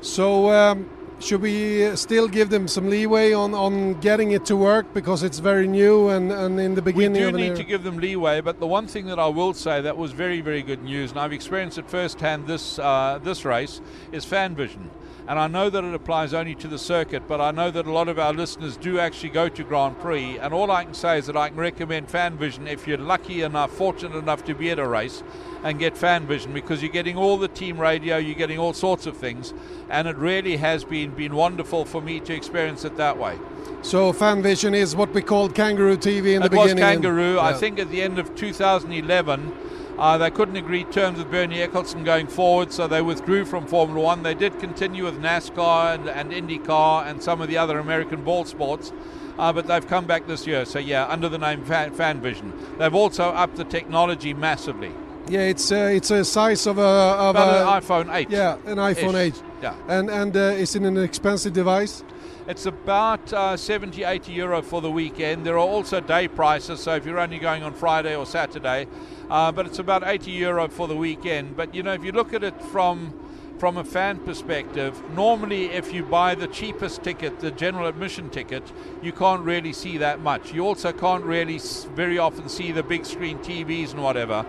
So, 0.01 0.51
um, 0.51 0.89
should 1.21 1.43
we 1.43 1.95
still 1.97 2.29
give 2.29 2.51
them 2.51 2.67
some 2.67 2.89
leeway 2.89 3.33
on, 3.33 3.55
on 3.55 4.01
getting 4.01 4.33
it 4.33 4.45
to 4.47 4.57
work 4.57 4.93
because 4.95 5.23
it's 5.23 5.39
very 5.39 5.69
new 5.69 6.09
and, 6.09 6.33
and 6.33 6.59
in 6.59 6.75
the 6.75 6.83
beginning? 6.83 7.25
We 7.25 7.31
do 7.31 7.37
need 7.37 7.57
to 7.57 7.65
give 7.65 7.83
them 7.83 7.99
leeway, 7.99 8.41
but 8.41 8.59
the 8.59 8.67
one 8.67 8.87
thing 8.87 9.07
that 9.07 9.19
I 9.19 9.27
will 9.27 9.55
say 9.55 9.81
that 9.81 9.97
was 9.97 10.13
very 10.13 10.41
very 10.41 10.63
good 10.63 10.83
news, 10.83 11.11
and 11.11 11.21
I've 11.21 11.33
experienced 11.33 11.79
it 11.79 11.89
firsthand 11.89 12.47
this 12.47 12.79
uh, 12.79 13.21
this 13.23 13.45
race 13.45 13.81
is 14.13 14.25
fan 14.25 14.55
vision. 14.55 14.91
And 15.31 15.39
I 15.39 15.47
know 15.47 15.71
that 15.71 15.85
it 15.85 15.95
applies 15.95 16.35
only 16.35 16.57
to 16.57 16.67
the 16.67 16.77
circuit, 16.77 17.29
but 17.29 17.41
I 17.41 17.53
know 17.53 17.71
that 17.71 17.87
a 17.87 17.93
lot 17.93 18.09
of 18.09 18.19
our 18.19 18.33
listeners 18.33 18.77
do 18.77 18.99
actually 18.99 19.29
go 19.29 19.49
to 19.49 19.63
Grand 19.63 19.97
Prix. 20.01 20.39
And 20.39 20.53
all 20.53 20.73
I 20.73 20.83
can 20.83 20.93
say 20.93 21.19
is 21.19 21.27
that 21.27 21.37
I 21.37 21.51
can 21.51 21.59
recommend 21.59 22.09
FanVision 22.09 22.67
if 22.67 22.89
you're 22.89 22.99
lucky 22.99 23.43
enough, 23.43 23.71
fortunate 23.71 24.17
enough 24.17 24.45
to 24.47 24.57
be 24.57 24.71
at 24.71 24.81
a 24.81 24.89
race 24.89 25.23
and 25.63 25.79
get 25.79 25.95
FanVision 25.95 26.53
because 26.53 26.83
you're 26.83 26.91
getting 26.91 27.17
all 27.17 27.37
the 27.37 27.47
team 27.47 27.81
radio, 27.81 28.17
you're 28.17 28.35
getting 28.35 28.59
all 28.59 28.73
sorts 28.73 29.07
of 29.07 29.17
things. 29.17 29.55
And 29.89 30.09
it 30.09 30.17
really 30.17 30.57
has 30.57 30.83
been, 30.83 31.10
been 31.16 31.35
wonderful 31.35 31.85
for 31.85 32.01
me 32.01 32.20
to 32.20 32.35
experience 32.35 32.85
it 32.85 32.97
that 32.97 33.19
way. 33.19 33.39
So 33.82 34.12
fan 34.12 34.43
vision 34.43 34.74
is 34.74 34.95
what 34.95 35.12
we 35.15 35.23
called 35.23 35.55
Kangaroo 35.55 35.97
TV 35.97 36.35
in 36.35 36.43
it 36.43 36.45
the 36.45 36.51
beginning. 36.51 36.77
was 36.77 36.82
Kangaroo. 36.82 37.35
Yeah. 37.37 37.43
I 37.43 37.55
think 37.55 37.78
at 37.78 37.91
the 37.91 38.03
end 38.03 38.19
of 38.19 38.35
2011, 38.35 39.53
uh, 39.99 40.16
they 40.19 40.31
couldn't 40.31 40.57
agree 40.57 40.85
terms 40.85 41.19
with 41.19 41.31
Bernie 41.31 41.61
Eccleston 41.61 42.05
going 42.05 42.27
forward, 42.27 42.73
so 42.73 42.87
they 42.87 43.03
withdrew 43.03 43.45
from 43.45 43.66
Formula 43.66 44.01
One. 44.01 44.23
They 44.23 44.35
did 44.35 44.59
continue 44.59 45.05
with 45.05 45.20
NASCAR 45.20 45.95
and, 45.95 46.09
and 46.09 46.32
IndyCar 46.32 47.07
and 47.07 47.23
some 47.23 47.41
of 47.41 47.49
the 47.49 47.59
other 47.59 47.78
American 47.78 48.24
ball 48.24 48.45
sports. 48.45 48.93
Uh, 49.39 49.53
but 49.53 49.66
they've 49.66 49.87
come 49.87 50.07
back 50.07 50.27
this 50.27 50.47
year, 50.47 50.65
so 50.65 50.78
yeah, 50.78 51.07
under 51.07 51.28
the 51.28 51.39
name 51.39 51.65
Fan, 51.65 52.20
Vision, 52.20 52.53
They've 52.78 52.95
also 52.95 53.31
upped 53.31 53.57
the 53.57 53.65
technology 53.65 54.35
massively. 54.35 54.93
Yeah, 55.31 55.43
it's 55.43 55.70
uh, 55.70 55.93
it's 55.94 56.11
a 56.11 56.24
size 56.24 56.66
of 56.66 56.78
a 56.78 56.82
of 56.82 57.36
About 57.36 57.55
a, 57.55 57.61
an 57.61 57.82
iPhone 57.82 58.12
8. 58.12 58.31
Yeah, 58.31 58.57
an 58.66 58.78
iPhone 58.78 59.15
Ish. 59.15 59.36
8. 59.36 59.43
Yeah. 59.62 59.74
And 59.86 60.11
and 60.11 60.36
uh, 60.36 60.40
is 60.59 60.74
it 60.74 60.82
an 60.82 60.97
expensive 60.97 61.52
device? 61.52 62.02
It's 62.48 62.66
about 62.66 63.32
uh, 63.32 63.57
70, 63.57 64.02
80 64.02 64.32
euro 64.32 64.61
for 64.61 64.81
the 64.81 64.90
weekend. 64.90 65.47
There 65.47 65.55
are 65.55 65.59
also 65.59 66.01
day 66.01 66.27
prices, 66.27 66.81
so 66.81 66.97
if 66.97 67.07
you're 67.07 67.20
only 67.20 67.39
going 67.39 67.62
on 67.62 67.74
Friday 67.74 68.16
or 68.16 68.27
Saturday, 68.27 68.89
uh, 69.31 69.52
but 69.52 69.66
it's 69.66 69.78
about 69.78 70.02
80 70.05 70.32
euro 70.32 70.69
for 70.69 70.89
the 70.89 70.97
weekend. 70.97 71.57
But 71.57 71.77
you 71.77 71.85
know, 71.85 71.93
if 71.93 72.02
you 72.02 72.11
look 72.11 72.35
at 72.35 72.43
it 72.43 72.61
from 72.65 73.15
from 73.61 73.77
a 73.77 73.85
fan 73.85 74.19
perspective, 74.19 75.01
normally 75.15 75.66
if 75.66 75.93
you 75.93 76.02
buy 76.02 76.35
the 76.35 76.48
cheapest 76.48 77.05
ticket, 77.05 77.39
the 77.39 77.52
general 77.52 77.86
admission 77.86 78.31
ticket, 78.31 78.65
you 79.01 79.12
can't 79.12 79.44
really 79.44 79.73
see 79.73 79.98
that 79.98 80.19
much. 80.19 80.52
You 80.52 80.66
also 80.66 80.93
can't 80.93 81.24
really 81.24 81.61
very 81.94 82.19
often 82.19 82.48
see 82.48 82.73
the 82.73 82.82
big 82.82 83.07
screen 83.07 83.39
TVs 83.39 83.93
and 83.93 84.02
whatever. 84.02 84.44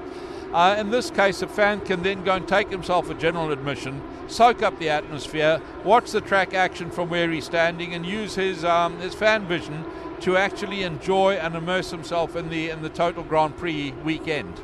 Uh, 0.54 0.76
in 0.78 0.92
this 0.92 1.10
case, 1.10 1.42
a 1.42 1.48
fan 1.48 1.80
can 1.80 2.04
then 2.04 2.24
go 2.26 2.34
and 2.34 2.46
take 2.46 2.70
himself 2.70 3.10
a 3.10 3.14
general 3.14 3.52
admission, 3.52 4.02
soak 4.28 4.62
up 4.62 4.78
the 4.80 4.90
atmosphere, 4.90 5.62
watch 5.86 6.12
the 6.12 6.20
track 6.20 6.54
action 6.54 6.92
from 6.92 7.10
where 7.10 7.32
he's 7.32 7.46
standing, 7.46 7.94
and 7.94 8.06
use 8.06 8.36
his 8.36 8.66
um, 8.66 9.00
his 9.00 9.14
fan 9.14 9.46
vision 9.48 9.86
to 10.20 10.36
actually 10.36 10.84
enjoy 10.84 11.36
and 11.36 11.56
immerse 11.56 11.90
himself 11.90 12.36
in 12.36 12.50
the 12.50 12.70
in 12.70 12.82
the 12.82 12.90
total 12.90 13.24
Grand 13.24 13.56
Prix 13.56 13.94
weekend. 14.04 14.60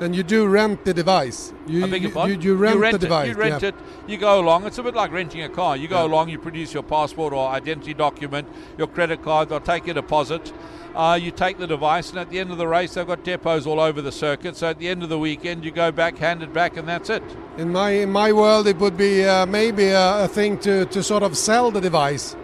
And 0.00 0.14
you 0.14 0.22
do 0.22 0.46
rent 0.46 0.84
the 0.84 0.94
device. 0.94 1.52
You, 1.66 1.84
I 1.84 1.90
beg 1.90 2.02
your 2.02 2.10
you, 2.10 2.14
pardon? 2.14 2.40
you, 2.40 2.50
you 2.50 2.56
rent, 2.56 2.80
the 2.80 2.96
it. 2.96 3.00
device. 3.00 3.28
You 3.28 3.34
rent 3.34 3.62
yeah. 3.62 3.68
it. 3.70 3.74
You 4.06 4.16
go 4.16 4.38
along. 4.40 4.64
It's 4.66 4.78
a 4.78 4.82
bit 4.82 4.94
like 4.94 5.10
renting 5.10 5.42
a 5.42 5.48
car. 5.48 5.76
You 5.76 5.88
go 5.88 5.98
Yeah. 5.98 6.06
along. 6.06 6.28
You 6.28 6.38
produce 6.38 6.72
your 6.72 6.84
passport 6.84 7.32
or 7.32 7.48
identity 7.48 7.94
document, 7.94 8.46
your 8.76 8.86
credit 8.86 9.22
card. 9.22 9.48
They'll 9.48 9.60
take 9.60 9.86
your 9.86 9.94
deposit. 9.94 10.52
Uh, 10.94 11.14
you 11.20 11.30
take 11.30 11.58
the 11.58 11.66
device, 11.66 12.10
and 12.10 12.18
at 12.18 12.28
the 12.30 12.40
end 12.40 12.50
of 12.50 12.58
the 12.58 12.66
race, 12.66 12.94
they've 12.94 13.06
got 13.06 13.22
depots 13.22 13.66
all 13.66 13.78
over 13.78 14.00
the 14.02 14.10
circuit. 14.10 14.56
So 14.56 14.68
at 14.70 14.78
the 14.78 14.88
end 14.88 15.02
of 15.02 15.08
the 15.08 15.18
weekend, 15.18 15.64
you 15.64 15.70
go 15.70 15.92
back, 15.92 16.18
hand 16.18 16.42
it 16.42 16.52
back, 16.52 16.76
and 16.76 16.88
that's 16.88 17.08
it. 17.10 17.22
In 17.56 17.70
my 17.72 17.90
in 17.90 18.10
my 18.10 18.32
world, 18.32 18.66
it 18.66 18.78
would 18.78 18.96
be 18.96 19.24
uh, 19.24 19.46
maybe 19.46 19.88
a, 19.88 20.24
a 20.24 20.28
thing 20.28 20.58
to, 20.60 20.86
to 20.86 21.02
sort 21.02 21.22
of 21.22 21.36
sell 21.36 21.70
the 21.70 21.80
device, 21.80 22.34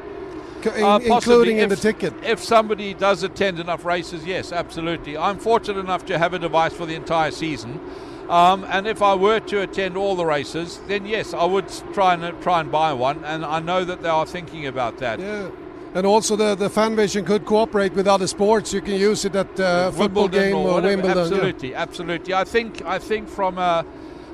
Uh, 0.67 1.01
including 1.03 1.59
in 1.59 1.69
the 1.69 1.77
ticket. 1.77 2.13
If 2.23 2.43
somebody 2.43 2.95
does 2.95 3.23
attend 3.23 3.59
enough 3.59 3.85
races, 3.85 4.25
yes, 4.25 4.53
absolutely. 4.53 5.17
I'm 5.17 5.39
fortunate 5.39 5.81
enough 5.81 6.07
to 6.07 6.19
have 6.19 6.35
a 6.35 6.39
device 6.39 6.73
for 6.73 6.87
the 6.87 6.95
entire 6.95 7.31
season. 7.31 7.81
Um, 8.29 8.65
and 8.71 8.87
if 8.87 9.03
I 9.03 9.15
were 9.15 9.41
to 9.41 9.63
attend 9.63 9.97
all 9.97 10.17
the 10.17 10.25
races, 10.25 10.81
then 10.87 11.05
yes, 11.07 11.35
I 11.35 11.45
would 11.45 11.69
try 11.93 12.15
and 12.15 12.43
try 12.43 12.61
and 12.61 12.73
buy 12.73 12.93
one. 12.93 13.23
And 13.25 13.45
I 13.45 13.61
know 13.61 13.85
that 13.85 14.03
they 14.03 14.09
are 14.09 14.27
thinking 14.27 14.67
about 14.67 14.99
that. 14.99 15.21
Yeah. 15.21 15.51
And 15.95 16.07
also 16.07 16.35
the, 16.35 16.55
the 16.57 16.71
fan 16.71 16.97
vision 16.97 17.25
could 17.25 17.45
cooperate 17.45 17.93
with 17.93 18.09
other 18.09 18.27
sports. 18.27 18.73
You 18.73 18.81
can 18.81 18.95
use 18.95 19.25
it 19.25 19.37
at 19.37 19.61
uh, 19.61 19.93
football 19.93 20.29
game 20.29 20.57
or 20.57 20.69
or, 20.69 20.75
whatever. 20.75 21.03
Wimbledon. 21.03 21.17
yeah. 21.17 21.23
Absolutely, 21.23 21.75
absolutely. 21.75 22.35
I 22.35 22.45
think 22.45 22.83
I 22.85 22.99
think 22.99 23.29
from 23.29 23.59
a 23.59 23.85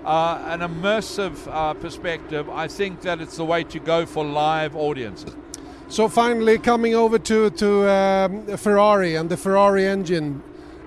uh, 0.05 0.43
an 0.47 0.61
immersive 0.61 1.47
uh, 1.49 1.75
perspective, 1.75 2.49
I 2.49 2.69
think 2.69 3.03
that 3.03 3.21
it's 3.21 3.37
the 3.37 3.45
way 3.45 3.65
to 3.65 3.79
go 3.79 4.07
for 4.07 4.25
live 4.25 4.75
audiences. 4.75 5.35
So 5.91 6.09
finally, 6.09 6.57
coming 6.59 6.95
over 6.95 7.19
to 7.19 7.51
to 7.51 7.91
um, 7.91 8.47
Ferrari 8.57 9.17
and 9.17 9.29
the 9.29 9.37
Ferrari 9.37 9.87
engine, 9.87 10.41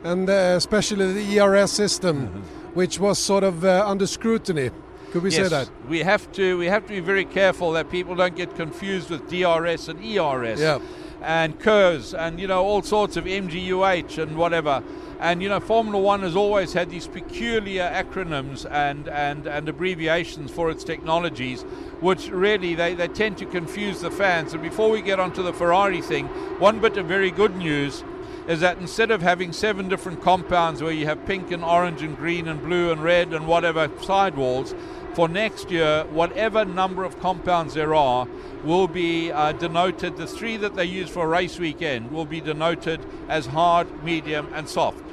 and 0.03 0.29
uh, 0.29 0.55
especially 0.55 1.11
the 1.11 1.39
ERS 1.39 1.71
system, 1.71 2.27
which 2.73 2.99
was 2.99 3.19
sort 3.19 3.43
of 3.43 3.65
uh, 3.65 3.83
under 3.85 4.07
scrutiny. 4.07 4.71
Could 5.11 5.23
we 5.23 5.29
say 5.31 5.49
that? 5.49 5.69
we 5.89 5.99
have 5.99 6.31
to 6.31 6.57
we 6.57 6.67
have 6.67 6.83
to 6.87 6.93
be 6.93 7.01
very 7.01 7.25
careful 7.25 7.73
that 7.73 7.91
people 7.91 8.15
don't 8.15 8.35
get 8.35 8.55
confused 8.55 9.09
with 9.09 9.27
DRS 9.29 9.89
and 9.89 9.99
ERS. 9.99 10.61
Yeah. 10.61 10.79
And 11.23 11.57
KERS 11.59 12.13
and 12.13 12.39
you 12.39 12.47
know 12.47 12.63
all 12.63 12.81
sorts 12.81 13.17
of 13.17 13.25
MGUH 13.25 14.21
and 14.21 14.37
whatever. 14.37 14.83
And 15.19 15.41
you 15.41 15.49
know 15.49 15.59
Formula 15.59 15.97
One 15.97 16.21
has 16.21 16.35
always 16.35 16.73
had 16.73 16.89
these 16.89 17.07
peculiar 17.07 17.89
acronyms 17.89 18.69
and, 18.69 19.07
and, 19.07 19.47
and 19.47 19.69
abbreviations 19.69 20.51
for 20.51 20.69
its 20.69 20.83
technologies, 20.83 21.63
which 22.01 22.29
really 22.29 22.75
they, 22.75 22.93
they 22.93 23.07
tend 23.07 23.37
to 23.37 23.45
confuse 23.45 24.01
the 24.01 24.11
fans. 24.11 24.53
And 24.53 24.61
before 24.61 24.89
we 24.89 25.01
get 25.01 25.19
onto 25.19 25.41
the 25.41 25.53
Ferrari 25.53 26.01
thing, 26.01 26.27
one 26.59 26.79
bit 26.79 26.97
of 26.97 27.05
very 27.05 27.31
good 27.31 27.55
news 27.55 28.03
is 28.47 28.59
that 28.59 28.77
instead 28.79 29.09
of 29.09 29.21
having 29.21 29.53
seven 29.53 29.87
different 29.87 30.21
compounds 30.21 30.83
where 30.83 30.91
you 30.91 31.05
have 31.05 31.25
pink 31.25 31.51
and 31.51 31.63
orange 31.63 32.01
and 32.01 32.17
green 32.17 32.49
and 32.49 32.61
blue 32.61 32.91
and 32.91 33.01
red 33.01 33.33
and 33.33 33.47
whatever 33.47 33.89
sidewalls, 34.01 34.75
for 35.13 35.27
next 35.27 35.69
year, 35.69 36.05
whatever 36.05 36.65
number 36.65 37.03
of 37.03 37.19
compounds 37.19 37.75
there 37.75 37.93
are 37.93 38.27
will 38.63 38.87
be 38.87 39.31
uh, 39.31 39.51
denoted, 39.51 40.17
the 40.17 40.27
three 40.27 40.57
that 40.57 40.75
they 40.75 40.85
use 40.85 41.09
for 41.09 41.27
race 41.27 41.59
weekend 41.59 42.11
will 42.11 42.25
be 42.25 42.41
denoted 42.41 42.99
as 43.29 43.45
hard, 43.45 44.03
medium, 44.03 44.51
and 44.53 44.67
soft. 44.67 45.03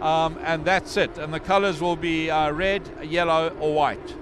Um, 0.00 0.38
and 0.42 0.64
that's 0.64 0.96
it. 0.96 1.16
And 1.18 1.32
the 1.32 1.40
colors 1.40 1.80
will 1.80 1.96
be 1.96 2.30
uh, 2.30 2.50
red, 2.50 2.82
yellow, 3.02 3.50
or 3.60 3.74
white. 3.74 4.16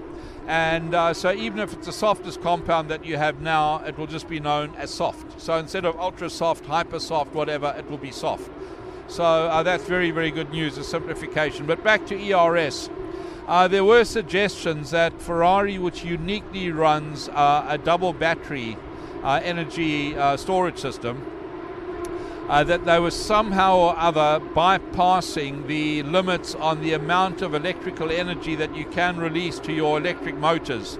And 0.47 0.93
uh, 0.93 1.13
so, 1.13 1.33
even 1.33 1.59
if 1.59 1.73
it's 1.73 1.87
the 1.87 1.93
softest 1.93 2.41
compound 2.41 2.89
that 2.89 3.03
you 3.03 3.17
have 3.17 3.41
now, 3.41 3.83
it 3.83 3.97
will 3.97 4.07
just 4.07 4.27
be 4.27 4.39
known 4.39 4.75
as 4.75 4.91
soft. 4.91 5.41
So, 5.41 5.57
instead 5.57 5.85
of 5.85 5.99
ultra 5.99 6.29
soft, 6.29 6.65
hyper 6.67 6.99
soft, 6.99 7.33
whatever, 7.33 7.73
it 7.77 7.89
will 7.89 7.97
be 7.97 8.11
soft. 8.11 8.49
So, 9.07 9.23
uh, 9.23 9.63
that's 9.63 9.85
very, 9.85 10.11
very 10.11 10.29
good 10.29 10.51
news, 10.51 10.77
a 10.77 10.83
simplification. 10.83 11.65
But 11.65 11.83
back 11.83 12.05
to 12.07 12.15
ERS. 12.15 12.89
Uh, 13.47 13.67
there 13.67 13.85
were 13.85 14.03
suggestions 14.03 14.89
that 14.89 15.21
Ferrari, 15.21 15.77
which 15.77 16.03
uniquely 16.03 16.71
runs 16.71 17.29
uh, 17.29 17.63
a 17.69 17.77
double 17.77 18.11
battery 18.11 18.75
uh, 19.23 19.39
energy 19.43 20.17
uh, 20.17 20.35
storage 20.35 20.79
system, 20.79 21.23
uh, 22.49 22.63
that 22.63 22.85
they 22.85 22.99
were 22.99 23.11
somehow 23.11 23.77
or 23.77 23.97
other 23.97 24.39
bypassing 24.55 25.67
the 25.67 26.01
limits 26.01 26.55
on 26.55 26.81
the 26.81 26.93
amount 26.93 27.43
of 27.43 27.53
electrical 27.53 28.09
energy 28.09 28.55
that 28.55 28.75
you 28.75 28.85
can 28.85 29.17
release 29.17 29.59
to 29.59 29.71
your 29.71 29.99
electric 29.99 30.35
motors 30.35 30.97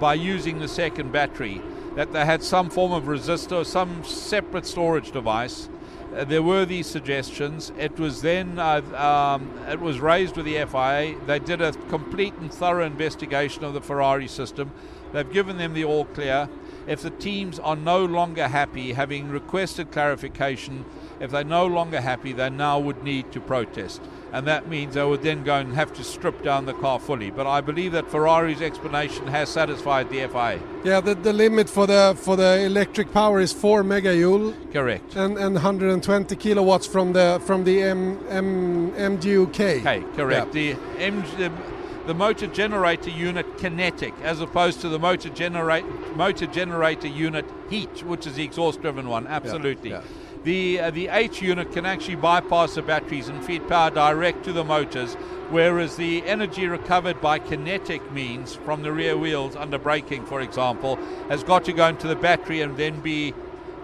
by 0.00 0.14
using 0.14 0.60
the 0.60 0.68
second 0.68 1.12
battery. 1.12 1.60
That 1.94 2.14
they 2.14 2.24
had 2.24 2.42
some 2.42 2.70
form 2.70 2.92
of 2.92 3.04
resistor, 3.04 3.66
some 3.66 4.02
separate 4.02 4.64
storage 4.64 5.12
device. 5.12 5.68
Uh, 6.14 6.24
there 6.24 6.42
were 6.42 6.66
these 6.66 6.86
suggestions. 6.86 7.72
It 7.78 7.98
was 7.98 8.20
then 8.20 8.58
uh, 8.58 8.82
um, 8.94 9.50
it 9.68 9.80
was 9.80 9.98
raised 9.98 10.36
with 10.36 10.44
the 10.44 10.62
FIA. 10.66 11.16
They 11.26 11.38
did 11.38 11.62
a 11.62 11.72
complete 11.88 12.34
and 12.34 12.52
thorough 12.52 12.84
investigation 12.84 13.64
of 13.64 13.72
the 13.72 13.80
Ferrari 13.80 14.28
system. 14.28 14.72
They've 15.12 15.30
given 15.30 15.56
them 15.56 15.72
the 15.72 15.84
all 15.84 16.04
clear. 16.04 16.50
If 16.86 17.00
the 17.00 17.10
teams 17.10 17.58
are 17.58 17.76
no 17.76 18.04
longer 18.04 18.48
happy, 18.48 18.92
having 18.92 19.30
requested 19.30 19.90
clarification, 19.90 20.84
if 21.18 21.30
they're 21.30 21.44
no 21.44 21.66
longer 21.66 22.00
happy, 22.00 22.32
they 22.32 22.50
now 22.50 22.78
would 22.78 23.02
need 23.02 23.32
to 23.32 23.40
protest. 23.40 24.02
And 24.32 24.46
that 24.46 24.66
means 24.66 24.94
they 24.94 25.04
would 25.04 25.22
then 25.22 25.44
go 25.44 25.56
and 25.56 25.74
have 25.74 25.92
to 25.94 26.04
strip 26.04 26.42
down 26.42 26.64
the 26.64 26.72
car 26.72 26.98
fully. 26.98 27.30
But 27.30 27.46
I 27.46 27.60
believe 27.60 27.92
that 27.92 28.10
Ferrari's 28.10 28.62
explanation 28.62 29.26
has 29.26 29.50
satisfied 29.50 30.08
the 30.08 30.26
FIA. 30.26 30.58
Yeah, 30.84 31.00
the, 31.00 31.14
the 31.14 31.32
limit 31.34 31.68
for 31.68 31.86
the 31.86 32.16
for 32.18 32.36
the 32.36 32.60
electric 32.60 33.12
power 33.12 33.40
is 33.40 33.52
four 33.52 33.82
megajoule 33.82 34.72
Correct. 34.72 35.16
and, 35.16 35.36
and 35.36 35.54
120 35.54 36.34
kilowatts 36.36 36.86
from 36.86 37.12
the 37.12 37.42
from 37.44 37.64
the 37.64 37.82
M, 37.82 38.18
M, 38.30 38.92
MGUK. 38.92 39.80
Okay, 39.80 40.02
correct. 40.16 40.54
Yeah. 40.54 40.74
The, 40.74 41.02
M, 41.02 41.22
the 41.36 41.52
the 42.06 42.14
motor 42.14 42.48
generator 42.48 43.10
unit 43.10 43.58
kinetic, 43.58 44.14
as 44.22 44.40
opposed 44.40 44.80
to 44.80 44.88
the 44.88 44.98
motor 44.98 45.28
generate 45.28 45.84
motor 46.16 46.46
generator 46.46 47.06
unit 47.06 47.44
heat, 47.70 48.02
which 48.04 48.26
is 48.26 48.34
the 48.34 48.42
exhaust-driven 48.42 49.08
one. 49.08 49.26
Absolutely. 49.26 49.90
yeah. 49.90 50.02
The 50.44 50.80
uh, 50.80 50.90
the 50.90 51.08
H 51.08 51.40
unit 51.40 51.72
can 51.72 51.86
actually 51.86 52.16
bypass 52.16 52.74
the 52.74 52.82
batteries 52.82 53.28
and 53.28 53.44
feed 53.44 53.68
power 53.68 53.90
direct 53.90 54.44
to 54.44 54.52
the 54.52 54.64
motors, 54.64 55.14
whereas 55.50 55.96
the 55.96 56.24
energy 56.24 56.66
recovered 56.66 57.20
by 57.20 57.38
kinetic 57.38 58.10
means 58.10 58.54
from 58.54 58.82
the 58.82 58.90
rear 58.90 59.16
wheels 59.16 59.54
under 59.54 59.78
braking, 59.78 60.26
for 60.26 60.40
example, 60.40 60.96
has 61.28 61.44
got 61.44 61.64
to 61.66 61.72
go 61.72 61.86
into 61.86 62.08
the 62.08 62.16
battery 62.16 62.60
and 62.60 62.76
then 62.76 63.00
be 63.00 63.34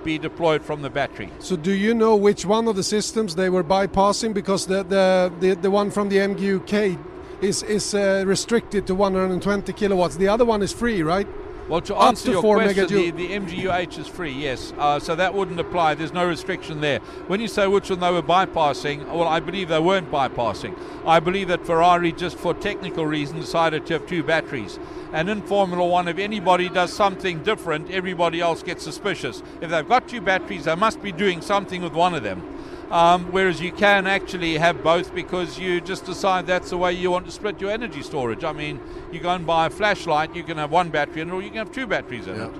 be 0.02 0.18
deployed 0.18 0.62
from 0.62 0.82
the 0.82 0.90
battery. 0.90 1.30
So 1.38 1.54
do 1.54 1.72
you 1.72 1.94
know 1.94 2.16
which 2.16 2.44
one 2.44 2.66
of 2.66 2.74
the 2.74 2.82
systems 2.82 3.36
they 3.36 3.50
were 3.50 3.64
bypassing? 3.64 4.34
Because 4.34 4.66
the 4.66 4.82
the, 4.82 5.32
the, 5.38 5.54
the 5.54 5.70
one 5.70 5.92
from 5.92 6.08
the 6.08 6.16
MGUK 6.16 6.98
is 7.40 7.62
is 7.62 7.94
uh, 7.94 8.24
restricted 8.26 8.84
to 8.88 8.96
120 8.96 9.72
kilowatts. 9.74 10.16
The 10.16 10.28
other 10.28 10.44
one 10.44 10.62
is 10.62 10.72
free, 10.72 11.02
right? 11.04 11.28
Well, 11.68 11.82
to 11.82 11.96
answer 11.96 12.26
to 12.26 12.32
your 12.32 12.42
question, 12.42 12.86
the, 12.88 13.10
the 13.10 13.28
MGUH 13.28 13.98
is 13.98 14.08
free, 14.08 14.32
yes. 14.32 14.72
Uh, 14.78 14.98
so 14.98 15.14
that 15.14 15.34
wouldn't 15.34 15.60
apply. 15.60 15.96
There's 15.96 16.14
no 16.14 16.26
restriction 16.26 16.80
there. 16.80 17.00
When 17.26 17.40
you 17.40 17.48
say 17.48 17.66
which 17.66 17.90
one 17.90 18.00
they 18.00 18.10
were 18.10 18.22
bypassing, 18.22 19.06
well, 19.06 19.28
I 19.28 19.40
believe 19.40 19.68
they 19.68 19.78
weren't 19.78 20.10
bypassing. 20.10 20.74
I 21.04 21.20
believe 21.20 21.48
that 21.48 21.66
Ferrari, 21.66 22.12
just 22.12 22.38
for 22.38 22.54
technical 22.54 23.06
reasons, 23.06 23.44
decided 23.44 23.84
to 23.86 23.94
have 23.94 24.06
two 24.06 24.22
batteries. 24.22 24.78
And 25.12 25.28
in 25.28 25.42
Formula 25.42 25.86
One, 25.86 26.08
if 26.08 26.16
anybody 26.16 26.70
does 26.70 26.90
something 26.90 27.42
different, 27.42 27.90
everybody 27.90 28.40
else 28.40 28.62
gets 28.62 28.82
suspicious. 28.82 29.42
If 29.60 29.68
they've 29.68 29.86
got 29.86 30.08
two 30.08 30.22
batteries, 30.22 30.64
they 30.64 30.74
must 30.74 31.02
be 31.02 31.12
doing 31.12 31.42
something 31.42 31.82
with 31.82 31.92
one 31.92 32.14
of 32.14 32.22
them. 32.22 32.57
Um, 32.90 33.32
whereas 33.32 33.60
you 33.60 33.70
can 33.70 34.06
actually 34.06 34.56
have 34.56 34.82
both 34.82 35.14
because 35.14 35.58
you 35.58 35.80
just 35.80 36.06
decide 36.06 36.46
that's 36.46 36.70
the 36.70 36.78
way 36.78 36.94
you 36.94 37.10
want 37.10 37.26
to 37.26 37.32
split 37.32 37.60
your 37.60 37.70
energy 37.70 38.02
storage. 38.02 38.44
I 38.44 38.52
mean, 38.52 38.80
you 39.12 39.20
go 39.20 39.30
and 39.30 39.46
buy 39.46 39.66
a 39.66 39.70
flashlight, 39.70 40.34
you 40.34 40.42
can 40.42 40.56
have 40.56 40.70
one 40.70 40.88
battery 40.88 41.20
in 41.20 41.28
it, 41.28 41.32
or 41.32 41.42
you 41.42 41.48
can 41.48 41.58
have 41.58 41.72
two 41.72 41.86
batteries 41.86 42.26
in 42.26 42.40
it. 42.40 42.50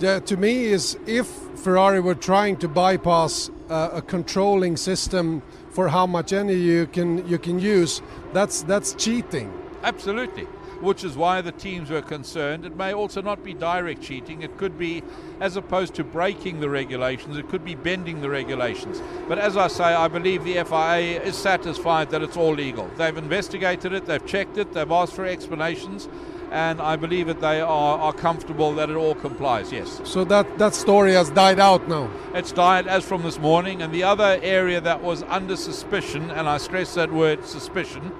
Yeah, 0.00 0.20
to 0.20 0.36
me 0.38 0.64
is 0.64 0.98
if 1.06 1.26
Ferrari 1.56 2.00
were 2.00 2.14
trying 2.14 2.56
to 2.58 2.68
bypass 2.68 3.50
uh, 3.68 3.90
a 3.92 4.02
controlling 4.02 4.76
system 4.76 5.42
for 5.70 5.88
how 5.88 6.06
much 6.06 6.32
energy 6.32 6.60
you 6.60 6.86
can 6.86 7.26
you 7.28 7.38
can 7.38 7.58
use, 7.58 8.00
that's 8.32 8.62
that's 8.62 8.94
cheating. 8.94 9.52
Absolutely. 9.82 10.46
Which 10.80 11.04
is 11.04 11.16
why 11.16 11.40
the 11.40 11.52
teams 11.52 11.90
were 11.90 12.02
concerned. 12.02 12.64
It 12.64 12.76
may 12.76 12.92
also 12.92 13.22
not 13.22 13.42
be 13.42 13.54
direct 13.54 14.02
cheating. 14.02 14.42
It 14.42 14.56
could 14.58 14.78
be, 14.78 15.02
as 15.40 15.56
opposed 15.56 15.94
to 15.94 16.04
breaking 16.04 16.60
the 16.60 16.68
regulations, 16.68 17.36
it 17.36 17.48
could 17.48 17.64
be 17.64 17.74
bending 17.74 18.20
the 18.20 18.30
regulations. 18.30 19.02
But 19.28 19.38
as 19.38 19.56
I 19.56 19.68
say, 19.68 19.84
I 19.84 20.08
believe 20.08 20.44
the 20.44 20.62
FIA 20.64 21.22
is 21.22 21.36
satisfied 21.36 22.10
that 22.10 22.22
it's 22.22 22.36
all 22.36 22.54
legal. 22.54 22.88
They've 22.96 23.16
investigated 23.16 23.92
it, 23.92 24.06
they've 24.06 24.24
checked 24.26 24.58
it, 24.58 24.72
they've 24.72 24.90
asked 24.90 25.14
for 25.14 25.24
explanations, 25.24 26.08
and 26.50 26.80
I 26.80 26.96
believe 26.96 27.26
that 27.26 27.40
they 27.40 27.60
are, 27.60 27.98
are 27.98 28.12
comfortable 28.12 28.74
that 28.74 28.88
it 28.88 28.94
all 28.96 29.14
complies, 29.14 29.72
yes. 29.72 30.00
So 30.04 30.24
that 30.24 30.58
that 30.58 30.74
story 30.74 31.14
has 31.14 31.30
died 31.30 31.58
out 31.58 31.88
now. 31.88 32.10
It's 32.34 32.52
died 32.52 32.86
as 32.86 33.04
from 33.04 33.22
this 33.22 33.38
morning, 33.38 33.82
and 33.82 33.92
the 33.92 34.04
other 34.04 34.38
area 34.42 34.80
that 34.80 35.02
was 35.02 35.22
under 35.24 35.56
suspicion, 35.56 36.30
and 36.30 36.48
I 36.48 36.58
stress 36.58 36.94
that 36.94 37.12
word 37.12 37.44
suspicion, 37.44 38.12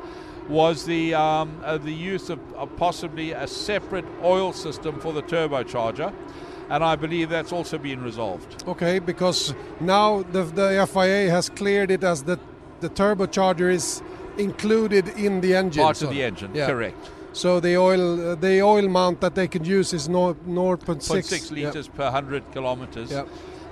was 0.49 0.85
the 0.85 1.15
um, 1.15 1.61
uh, 1.65 1.79
the 1.79 1.93
use 1.93 2.31
of, 2.31 2.39
of 2.55 2.75
possibly 2.77 3.33
a 3.33 3.47
separate 3.47 4.05
oil 4.23 4.53
system 4.53 5.01
for 5.01 5.13
the 5.13 5.23
turbocharger, 5.23 6.13
and 6.71 6.85
I 6.85 6.97
believe 6.97 7.31
that's 7.31 7.53
also 7.53 7.79
been 7.79 8.03
resolved. 8.03 8.65
Okay, 8.69 8.99
because 8.99 9.55
now 9.81 10.23
the 10.23 10.45
the 10.45 10.89
FIA 10.93 11.31
has 11.31 11.49
cleared 11.49 11.91
it 11.91 12.05
as 12.05 12.25
that 12.25 12.41
the 12.81 12.91
turbocharger 12.91 13.73
is 13.73 14.03
included 14.37 15.09
in 15.09 15.41
the 15.41 15.55
engine. 15.55 15.83
Part 15.83 15.97
so- 15.97 16.09
of 16.09 16.13
the 16.13 16.23
engine, 16.23 16.55
yeah. 16.55 16.67
correct. 16.67 17.11
So 17.33 17.59
the 17.59 17.77
oil 17.77 18.33
uh, 18.33 18.35
the 18.37 18.63
oil 18.63 18.89
mount 18.89 19.21
that 19.21 19.35
they 19.35 19.49
can 19.49 19.65
use 19.65 19.93
is 19.93 20.09
no 20.09 20.35
0.6 20.35 21.03
0.6 21.03 21.57
yeah. 21.57 21.67
litres 21.67 21.89
per 21.89 22.05
100 22.05 22.53
kilometres. 22.53 23.11
Yeah. 23.11 23.25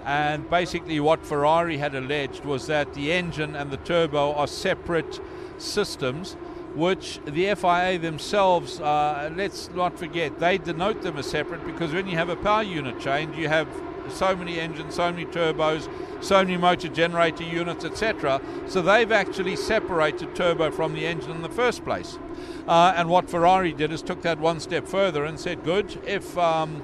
And 0.05 0.51
basically, 0.51 0.99
what 0.99 1.25
Ferrari 1.25 1.79
had 1.79 1.95
alleged 1.95 2.45
was 2.45 2.67
that 2.67 2.93
the 2.95 3.13
engine 3.13 3.55
and 3.55 3.71
the 3.71 3.77
turbo 3.77 4.35
are 4.35 4.49
separate 4.49 5.21
systems, 5.59 6.37
which 6.75 7.21
the 7.25 7.55
FIA 7.55 7.99
themselves, 7.99 8.81
uh, 8.81 9.31
let's 9.37 9.71
not 9.71 9.99
forget, 9.99 10.39
they 10.39 10.59
denote 10.59 11.03
them 11.03 11.19
as 11.19 11.27
separate 11.27 11.65
because 11.67 11.93
when 11.93 12.07
you 12.07 12.17
have 12.17 12.29
a 12.29 12.37
power 12.37 12.63
unit 12.63 12.99
change, 13.01 13.37
you 13.37 13.49
have 13.49 13.69
so 14.09 14.35
many 14.35 14.59
engines, 14.59 14.95
so 14.95 15.11
many 15.11 15.25
turbos, 15.25 15.89
so 16.23 16.43
many 16.43 16.57
motor 16.57 16.89
generator 16.89 17.45
units, 17.45 17.85
etc. 17.85 18.41
So 18.67 18.83
they've 18.83 19.13
actually 19.13 19.57
separated 19.57 20.35
turbo 20.35 20.71
from 20.71 20.95
the 20.95 21.07
engine 21.07 21.31
in 21.31 21.43
the 21.43 21.49
first 21.49 21.85
place. 21.85 22.19
Uh, 22.67 22.95
and 22.97 23.09
what 23.09 23.31
Ferrari 23.31 23.73
did 23.73 23.93
is 23.93 24.03
took 24.03 24.23
that 24.23 24.39
one 24.39 24.61
step 24.61 24.87
further 24.87 25.25
and 25.25 25.39
said, 25.39 25.63
good, 25.65 25.99
if 26.07 26.37
um, 26.37 26.83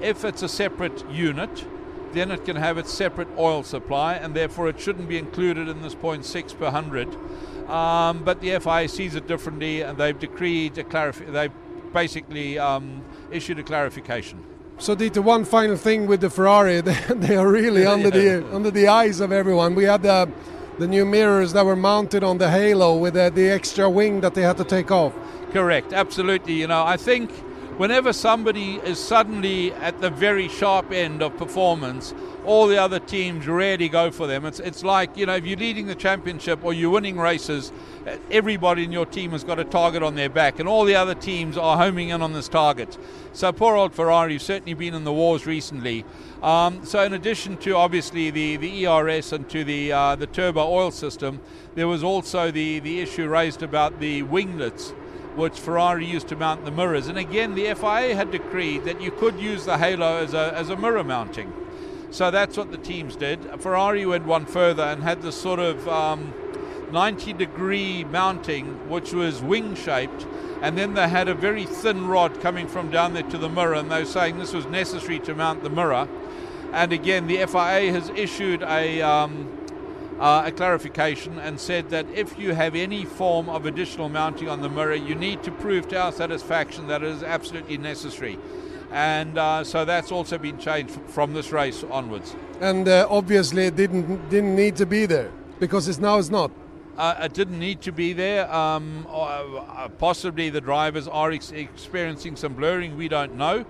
if 0.00 0.24
it's 0.24 0.42
a 0.42 0.48
separate 0.48 1.08
unit, 1.10 1.64
then 2.12 2.30
it 2.30 2.44
can 2.44 2.56
have 2.56 2.78
its 2.78 2.92
separate 2.92 3.28
oil 3.36 3.62
supply, 3.62 4.14
and 4.14 4.34
therefore 4.34 4.68
it 4.68 4.80
shouldn't 4.80 5.08
be 5.08 5.18
included 5.18 5.68
in 5.68 5.82
this 5.82 5.94
0.6 5.94 6.58
per 6.58 6.64
100. 6.64 7.16
Um, 7.68 8.24
but 8.24 8.40
the 8.40 8.58
FIA 8.58 8.88
sees 8.88 9.14
it 9.14 9.26
differently, 9.26 9.82
and 9.82 9.98
they've 9.98 10.18
decreed 10.18 10.78
a 10.78 10.84
clarif- 10.84 11.30
They've 11.32 11.52
basically 11.92 12.58
um, 12.58 13.02
issued 13.30 13.58
a 13.58 13.62
clarification. 13.62 14.42
So 14.78 14.94
Dieter, 14.94 15.22
one 15.22 15.44
final 15.44 15.76
thing 15.76 16.06
with 16.06 16.20
the 16.20 16.30
Ferrari, 16.30 16.80
they, 16.80 17.36
are 17.36 17.48
really 17.48 17.84
under 17.84 18.10
the 18.10 18.46
under 18.54 18.70
the 18.70 18.88
eyes 18.88 19.20
of 19.20 19.32
everyone. 19.32 19.74
We 19.74 19.84
had 19.84 20.02
the 20.02 20.30
the 20.78 20.86
new 20.86 21.04
mirrors 21.04 21.52
that 21.52 21.66
were 21.66 21.76
mounted 21.76 22.22
on 22.22 22.38
the 22.38 22.48
halo 22.48 22.96
with 22.96 23.14
the, 23.14 23.30
the 23.30 23.50
extra 23.50 23.90
wing 23.90 24.20
that 24.20 24.34
they 24.34 24.42
had 24.42 24.56
to 24.58 24.64
take 24.64 24.92
off. 24.92 25.12
Correct, 25.50 25.92
absolutely. 25.92 26.52
You 26.54 26.68
know, 26.68 26.84
I 26.84 26.96
think 26.96 27.30
whenever 27.78 28.12
somebody 28.12 28.74
is 28.76 28.98
suddenly 28.98 29.72
at 29.74 30.00
the 30.00 30.10
very 30.10 30.48
sharp 30.48 30.90
end 30.92 31.22
of 31.22 31.36
performance, 31.36 32.12
all 32.44 32.66
the 32.66 32.76
other 32.76 32.98
teams 32.98 33.46
really 33.46 33.88
go 33.88 34.10
for 34.10 34.26
them. 34.26 34.44
It's 34.44 34.60
it's 34.60 34.82
like 34.82 35.16
you 35.16 35.26
know, 35.26 35.36
if 35.36 35.46
you're 35.46 35.58
leading 35.58 35.86
the 35.86 35.94
championship 35.94 36.64
or 36.64 36.72
you're 36.74 36.90
winning 36.90 37.18
races, 37.18 37.72
everybody 38.30 38.84
in 38.84 38.92
your 38.92 39.06
team 39.06 39.30
has 39.30 39.44
got 39.44 39.58
a 39.58 39.64
target 39.64 40.02
on 40.02 40.16
their 40.16 40.28
back, 40.28 40.58
and 40.58 40.68
all 40.68 40.84
the 40.84 40.96
other 40.96 41.14
teams 41.14 41.56
are 41.56 41.76
homing 41.76 42.08
in 42.08 42.20
on 42.20 42.32
this 42.32 42.48
target. 42.48 42.98
So 43.32 43.52
poor 43.52 43.76
old 43.76 43.94
Ferrari, 43.94 44.32
have 44.32 44.42
certainly 44.42 44.74
been 44.74 44.94
in 44.94 45.04
the 45.04 45.12
wars 45.12 45.46
recently. 45.46 46.04
Um, 46.42 46.84
so 46.84 47.02
in 47.02 47.12
addition 47.12 47.56
to 47.58 47.76
obviously 47.76 48.30
the, 48.30 48.56
the 48.56 48.86
ERS 48.86 49.32
and 49.32 49.48
to 49.50 49.62
the 49.62 49.92
uh, 49.92 50.16
the 50.16 50.26
turbo 50.26 50.66
oil 50.68 50.90
system, 50.90 51.40
there 51.76 51.86
was 51.86 52.02
also 52.02 52.50
the 52.50 52.80
the 52.80 53.00
issue 53.00 53.28
raised 53.28 53.62
about 53.62 54.00
the 54.00 54.22
winglets 54.24 54.92
which 55.38 55.58
Ferrari 55.58 56.04
used 56.04 56.28
to 56.28 56.36
mount 56.36 56.64
the 56.64 56.70
mirrors. 56.70 57.06
And 57.06 57.16
again, 57.16 57.54
the 57.54 57.72
FIA 57.74 58.14
had 58.14 58.30
decreed 58.32 58.84
that 58.84 59.00
you 59.00 59.12
could 59.12 59.38
use 59.38 59.64
the 59.64 59.78
halo 59.78 60.16
as 60.16 60.34
a, 60.34 60.52
as 60.54 60.68
a 60.68 60.76
mirror 60.76 61.04
mounting. 61.04 61.52
So 62.10 62.30
that's 62.30 62.56
what 62.56 62.72
the 62.72 62.78
teams 62.78 63.16
did. 63.16 63.48
Ferrari 63.60 64.04
went 64.04 64.26
one 64.26 64.46
further 64.46 64.82
and 64.82 65.02
had 65.02 65.22
this 65.22 65.40
sort 65.40 65.60
of 65.60 65.86
um, 65.88 66.34
90 66.90 67.34
degree 67.34 68.04
mounting, 68.04 68.88
which 68.88 69.12
was 69.12 69.40
wing 69.40 69.74
shaped. 69.74 70.26
And 70.60 70.76
then 70.76 70.94
they 70.94 71.08
had 71.08 71.28
a 71.28 71.34
very 71.34 71.66
thin 71.66 72.08
rod 72.08 72.40
coming 72.40 72.66
from 72.66 72.90
down 72.90 73.14
there 73.14 73.22
to 73.24 73.38
the 73.38 73.48
mirror, 73.48 73.74
and 73.74 73.90
they 73.90 74.00
were 74.00 74.06
saying 74.06 74.38
this 74.38 74.52
was 74.52 74.66
necessary 74.66 75.20
to 75.20 75.34
mount 75.34 75.62
the 75.62 75.70
mirror. 75.70 76.08
And 76.72 76.92
again, 76.92 77.28
the 77.28 77.46
FIA 77.46 77.92
has 77.92 78.10
issued 78.10 78.62
a 78.62 79.00
um, 79.02 79.57
uh, 80.20 80.42
a 80.46 80.52
clarification 80.52 81.38
and 81.38 81.60
said 81.60 81.90
that 81.90 82.06
if 82.10 82.38
you 82.38 82.52
have 82.54 82.74
any 82.74 83.04
form 83.04 83.48
of 83.48 83.66
additional 83.66 84.08
mounting 84.08 84.48
on 84.48 84.62
the 84.62 84.68
mirror, 84.68 84.94
you 84.94 85.14
need 85.14 85.42
to 85.44 85.50
prove 85.50 85.88
to 85.88 85.98
our 85.98 86.12
satisfaction 86.12 86.88
that 86.88 87.02
it 87.02 87.08
is 87.08 87.22
absolutely 87.22 87.78
necessary. 87.78 88.38
And 88.90 89.38
uh, 89.38 89.64
so 89.64 89.84
that's 89.84 90.10
also 90.10 90.38
been 90.38 90.58
changed 90.58 90.98
from 91.08 91.34
this 91.34 91.52
race 91.52 91.84
onwards. 91.90 92.34
And 92.60 92.88
uh, 92.88 93.06
obviously 93.10 93.66
it 93.66 93.76
didn't 93.76 94.28
didn't 94.30 94.56
need 94.56 94.76
to 94.76 94.86
be 94.86 95.06
there 95.06 95.30
because 95.60 95.88
it's 95.88 95.98
now 95.98 96.18
it's 96.18 96.30
not. 96.30 96.50
Uh, 96.96 97.14
it 97.20 97.32
didn't 97.32 97.60
need 97.60 97.80
to 97.82 97.92
be 97.92 98.12
there. 98.12 98.52
Um, 98.52 99.06
uh, 99.08 99.12
uh, 99.12 99.88
possibly 99.88 100.50
the 100.50 100.60
drivers 100.60 101.06
are 101.06 101.30
ex- 101.30 101.52
experiencing 101.52 102.34
some 102.34 102.54
blurring, 102.54 102.96
we 102.96 103.06
don't 103.06 103.36
know. 103.36 103.64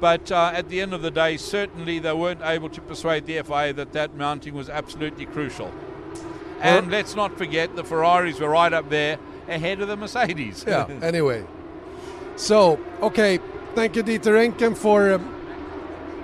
But 0.00 0.32
uh, 0.32 0.52
at 0.54 0.70
the 0.70 0.80
end 0.80 0.94
of 0.94 1.02
the 1.02 1.10
day, 1.10 1.36
certainly 1.36 1.98
they 1.98 2.14
weren't 2.14 2.40
able 2.42 2.70
to 2.70 2.80
persuade 2.80 3.26
the 3.26 3.42
FIA 3.42 3.74
that 3.74 3.92
that 3.92 4.14
mounting 4.14 4.54
was 4.54 4.70
absolutely 4.70 5.26
crucial. 5.26 5.70
And 6.60 6.90
let's 6.90 7.14
not 7.14 7.36
forget 7.38 7.74
the 7.76 7.84
Ferraris 7.84 8.38
were 8.40 8.50
right 8.50 8.72
up 8.72 8.88
there 8.90 9.18
ahead 9.48 9.80
of 9.80 9.88
the 9.88 9.96
Mercedes. 9.96 10.64
Yeah. 10.66 10.86
anyway, 11.02 11.44
so 12.36 12.78
okay, 13.02 13.38
thank 13.74 13.96
you, 13.96 14.02
Dieter 14.02 14.36
Enken, 14.36 14.76
for. 14.76 15.14
Um, 15.14 15.34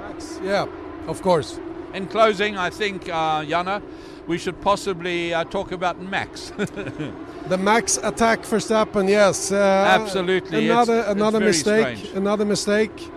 Max. 0.01 0.41
yeah, 0.43 0.67
of 1.07 1.23
course. 1.23 1.59
In 1.95 2.07
closing, 2.07 2.59
I 2.59 2.71
think, 2.71 3.09
uh, 3.09 3.45
Jana, 3.45 3.81
we 4.27 4.37
should 4.39 4.61
possibly 4.61 5.33
uh, 5.33 5.45
talk 5.45 5.73
about 5.73 6.01
Max. 6.01 6.53
The 7.49 7.57
Max 7.57 7.97
attack 8.03 8.45
for 8.45 8.57
Verstappen, 8.59 9.09
yes. 9.09 9.53
Uh, 9.53 9.57
Absolutely, 10.01 10.69
Another 10.69 10.99
it's 10.99 11.09
another 11.11 11.39
very 11.39 11.51
mistake. 11.51 11.97
strange. 11.99 12.17
Another 12.17 12.45
mistake. 12.45 13.11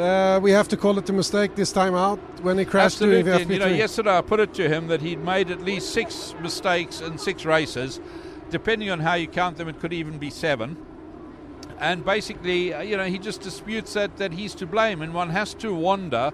Uh, 0.00 0.40
we 0.40 0.50
have 0.50 0.66
to 0.66 0.78
call 0.78 0.98
it 0.98 1.06
a 1.10 1.12
mistake 1.12 1.54
this 1.56 1.72
time 1.72 1.94
out 1.94 2.18
when 2.40 2.56
he 2.56 2.64
crashed 2.64 3.00
during 3.00 3.18
Absolutely. 3.18 3.58
the 3.58 3.64
you 3.64 3.70
know, 3.70 3.76
yesterday 3.76 4.16
I 4.16 4.22
put 4.22 4.40
it 4.40 4.54
to 4.54 4.66
him 4.66 4.88
that 4.88 5.02
he'd 5.02 5.22
made 5.22 5.50
at 5.50 5.60
least 5.60 5.90
six 5.90 6.34
mistakes 6.40 7.02
in 7.02 7.18
six 7.18 7.44
races. 7.44 8.00
Depending 8.48 8.88
on 8.88 9.00
how 9.00 9.12
you 9.12 9.28
count 9.28 9.58
them, 9.58 9.68
it 9.68 9.78
could 9.78 9.92
even 9.92 10.16
be 10.16 10.30
seven. 10.30 10.78
And 11.78 12.02
basically, 12.02 12.72
uh, 12.72 12.80
you 12.80 12.96
know, 12.96 13.04
he 13.04 13.18
just 13.18 13.42
disputes 13.42 13.92
that, 13.92 14.16
that 14.16 14.32
he's 14.32 14.54
to 14.54 14.66
blame. 14.66 15.02
And 15.02 15.12
one 15.12 15.28
has 15.30 15.52
to 15.54 15.74
wonder 15.74 16.32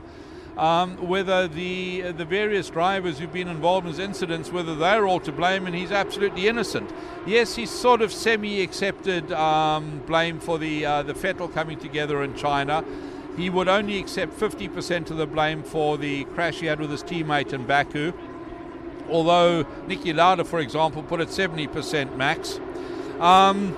um, 0.56 0.96
whether 1.08 1.48
the 1.48 2.04
uh, 2.04 2.12
the 2.12 2.24
various 2.24 2.70
drivers 2.70 3.18
who've 3.18 3.32
been 3.32 3.48
involved 3.48 3.86
in 3.86 3.92
his 3.92 3.98
incidents, 3.98 4.52
whether 4.52 4.76
they're 4.76 5.08
all 5.08 5.20
to 5.20 5.32
blame 5.32 5.66
and 5.66 5.74
he's 5.74 5.90
absolutely 5.90 6.46
innocent. 6.46 6.90
Yes, 7.26 7.56
he's 7.56 7.70
sort 7.70 8.00
of 8.00 8.12
semi-accepted 8.12 9.32
um, 9.32 10.02
blame 10.06 10.38
for 10.38 10.56
the 10.56 10.86
uh, 10.86 11.02
the 11.02 11.14
Vettel 11.14 11.52
coming 11.52 11.80
together 11.80 12.22
in 12.22 12.36
China. 12.36 12.84
He 13.36 13.50
would 13.50 13.68
only 13.68 13.98
accept 13.98 14.38
50% 14.38 15.10
of 15.10 15.18
the 15.18 15.26
blame 15.26 15.62
for 15.62 15.98
the 15.98 16.24
crash 16.24 16.60
he 16.60 16.66
had 16.66 16.80
with 16.80 16.90
his 16.90 17.02
teammate 17.02 17.52
in 17.52 17.66
Baku. 17.66 18.12
Although 19.10 19.66
Nicky 19.86 20.12
Lauda, 20.12 20.44
for 20.44 20.58
example, 20.58 21.02
put 21.02 21.20
it 21.20 21.28
70% 21.28 22.16
max. 22.16 22.58
Um, 23.20 23.76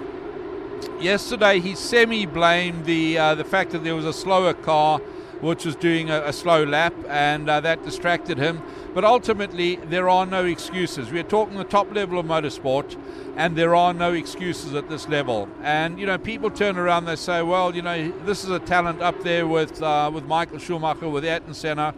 yesterday 1.01 1.61
he 1.61 1.75
semi-blamed 1.75 2.85
the 2.85 3.19
uh, 3.19 3.35
the 3.35 3.45
fact 3.45 3.71
that 3.73 3.85
there 3.85 3.95
was 3.95 4.05
a 4.05 4.13
slower 4.13 4.55
car 4.55 5.01
which 5.41 5.65
was 5.65 5.77
doing 5.77 6.11
a, 6.11 6.23
a 6.27 6.33
slow 6.33 6.65
lap, 6.65 6.95
and 7.09 7.49
uh, 7.49 7.61
that 7.61 7.85
distracted 7.85 8.39
him. 8.39 8.63
But 8.95 9.05
ultimately, 9.05 9.77
there 9.77 10.09
are 10.09 10.27
no 10.27 10.45
excuses. 10.45 11.11
We're 11.11 11.23
talking 11.23 11.57
the 11.57 11.65
top 11.65 11.95
level 11.95 12.19
of 12.19 12.27
motorsport, 12.27 12.97
and 13.37 13.57
there 13.57 13.75
are 13.75 13.95
no 13.95 14.13
excuses 14.13 14.75
at 14.75 14.89
this 14.89 15.09
level. 15.09 15.49
And 15.63 15.99
you 15.99 16.07
know, 16.07 16.19
people 16.19 16.51
turn 16.51 16.77
around, 16.77 17.05
they 17.05 17.17
say, 17.17 17.43
"Well, 17.43 17.75
you 17.75 17.83
know, 17.83 18.11
this 18.25 18.45
is 18.45 18.51
a 18.51 18.59
talent 18.59 19.01
up 19.01 19.23
there 19.23 19.47
with 19.47 19.83
uh, 19.83 20.11
with 20.13 20.25
Michael 20.25 20.59
Schumacher, 20.59 21.09
with 21.09 21.25
Ayrton 21.25 21.55
Senna." 21.55 21.95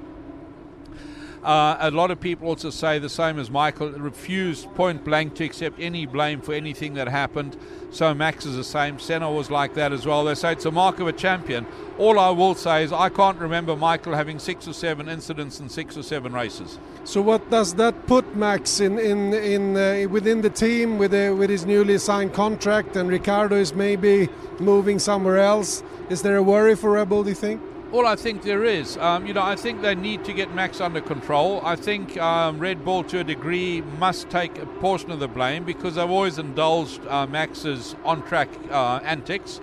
Uh, 1.42 1.76
a 1.80 1.90
lot 1.90 2.10
of 2.10 2.20
people 2.20 2.48
also 2.48 2.68
say 2.68 2.98
the 2.98 3.08
same 3.08 3.38
as 3.38 3.50
Michael, 3.50 3.90
refused 3.92 4.72
point 4.74 5.04
blank 5.04 5.34
to 5.36 5.44
accept 5.44 5.80
any 5.80 6.04
blame 6.04 6.42
for 6.42 6.52
anything 6.52 6.94
that 6.94 7.08
happened. 7.08 7.56
So 7.90 8.12
Max 8.12 8.44
is 8.44 8.56
the 8.56 8.64
same. 8.64 8.98
Senna 8.98 9.30
was 9.32 9.50
like 9.50 9.74
that 9.74 9.90
as 9.92 10.04
well. 10.04 10.24
They 10.24 10.34
say 10.34 10.52
it's 10.52 10.66
a 10.66 10.70
mark 10.70 11.00
of 11.00 11.08
a 11.08 11.12
champion. 11.12 11.66
All 11.98 12.18
I 12.18 12.28
will 12.30 12.54
say 12.54 12.84
is 12.84 12.92
I 12.92 13.08
can't 13.08 13.38
remember 13.38 13.74
Michael 13.74 14.14
having 14.14 14.38
six 14.38 14.68
or 14.68 14.74
seven 14.74 15.08
incidents 15.08 15.60
in 15.60 15.70
six 15.70 15.96
or 15.96 16.02
seven 16.02 16.32
races. 16.34 16.78
So 17.04 17.22
what 17.22 17.50
does 17.50 17.74
that 17.74 18.06
put 18.06 18.36
Max 18.36 18.80
in 18.80 18.98
in 18.98 19.32
in 19.32 19.76
uh, 19.76 20.08
within 20.10 20.42
the 20.42 20.50
team 20.50 20.98
with 20.98 21.14
a, 21.14 21.30
with 21.30 21.48
his 21.48 21.64
newly 21.64 21.96
signed 21.96 22.34
contract 22.34 22.96
and 22.96 23.08
Ricardo 23.08 23.56
is 23.56 23.74
maybe 23.74 24.28
moving 24.58 24.98
somewhere 24.98 25.38
else? 25.38 25.82
Is 26.10 26.20
there 26.20 26.36
a 26.36 26.42
worry 26.42 26.76
for 26.76 26.92
Red 26.92 27.08
Bull? 27.08 27.22
Do 27.22 27.30
you 27.30 27.34
think? 27.34 27.62
Well, 27.92 28.06
I 28.06 28.14
think 28.14 28.42
there 28.42 28.64
is. 28.64 28.96
Um, 28.98 29.26
you 29.26 29.34
know, 29.34 29.42
I 29.42 29.56
think 29.56 29.82
they 29.82 29.96
need 29.96 30.24
to 30.26 30.32
get 30.32 30.54
Max 30.54 30.80
under 30.80 31.00
control. 31.00 31.60
I 31.64 31.74
think 31.74 32.16
um, 32.18 32.60
Red 32.60 32.84
Bull, 32.84 33.02
to 33.04 33.18
a 33.18 33.24
degree, 33.24 33.80
must 33.98 34.30
take 34.30 34.58
a 34.58 34.66
portion 34.66 35.10
of 35.10 35.18
the 35.18 35.26
blame 35.26 35.64
because 35.64 35.96
they've 35.96 36.08
always 36.08 36.38
indulged 36.38 37.04
uh, 37.08 37.26
Max's 37.26 37.96
on-track 38.04 38.48
uh, 38.70 39.00
antics. 39.02 39.60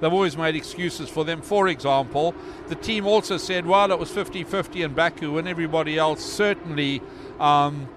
They've 0.00 0.12
always 0.12 0.36
made 0.36 0.56
excuses 0.56 1.08
for 1.08 1.24
them. 1.24 1.40
For 1.40 1.68
example, 1.68 2.34
the 2.66 2.74
team 2.74 3.06
also 3.06 3.36
said, 3.36 3.64
well, 3.64 3.92
it 3.92 3.98
was 4.00 4.10
50-50 4.10 4.84
in 4.84 4.94
Baku, 4.94 5.38
and 5.38 5.46
everybody 5.46 5.98
else 5.98 6.24
certainly 6.24 7.00
um, 7.38 7.88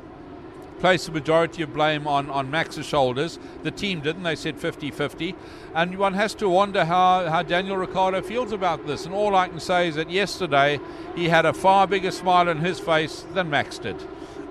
placed 0.81 1.05
the 1.05 1.11
majority 1.11 1.61
of 1.61 1.73
blame 1.73 2.07
on, 2.07 2.29
on 2.29 2.49
Max's 2.49 2.87
shoulders. 2.87 3.39
The 3.61 3.71
team 3.71 4.01
didn't. 4.01 4.23
They 4.23 4.35
said 4.35 4.57
50 4.57 4.91
50. 4.91 5.35
And 5.75 5.97
one 5.97 6.15
has 6.15 6.33
to 6.35 6.49
wonder 6.49 6.83
how, 6.83 7.29
how 7.29 7.43
Daniel 7.43 7.77
Ricciardo 7.77 8.21
feels 8.21 8.51
about 8.51 8.85
this. 8.87 9.05
And 9.05 9.13
all 9.13 9.35
I 9.35 9.47
can 9.47 9.59
say 9.59 9.87
is 9.87 9.95
that 9.95 10.09
yesterday 10.09 10.79
he 11.15 11.29
had 11.29 11.45
a 11.45 11.53
far 11.53 11.87
bigger 11.87 12.11
smile 12.11 12.49
on 12.49 12.57
his 12.57 12.79
face 12.79 13.25
than 13.33 13.49
Max 13.49 13.77
did. 13.77 13.95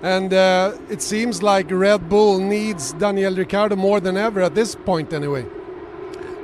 And 0.01 0.33
uh, 0.33 0.77
it 0.89 1.01
seems 1.01 1.43
like 1.43 1.69
Red 1.69 2.09
Bull 2.09 2.39
needs 2.39 2.93
Daniel 2.93 3.35
Ricciardo 3.35 3.75
more 3.75 3.99
than 3.99 4.17
ever 4.17 4.41
at 4.41 4.55
this 4.55 4.73
point, 4.73 5.13
anyway. 5.13 5.45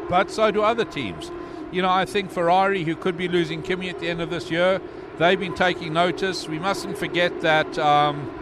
But 0.09 0.29
so 0.29 0.51
do 0.51 0.61
other 0.61 0.85
teams. 0.85 1.31
You 1.71 1.81
know, 1.81 1.89
I 1.89 2.05
think 2.05 2.29
Ferrari, 2.29 2.83
who 2.83 2.95
could 2.95 3.17
be 3.17 3.27
losing 3.27 3.63
Kimi 3.63 3.89
at 3.89 3.99
the 3.99 4.09
end 4.09 4.21
of 4.21 4.29
this 4.29 4.51
year, 4.51 4.79
they've 5.17 5.39
been 5.39 5.55
taking 5.55 5.93
notice. 5.93 6.47
We 6.47 6.59
mustn't 6.59 6.97
forget 6.97 7.41
that. 7.41 7.79
Um, 7.79 8.36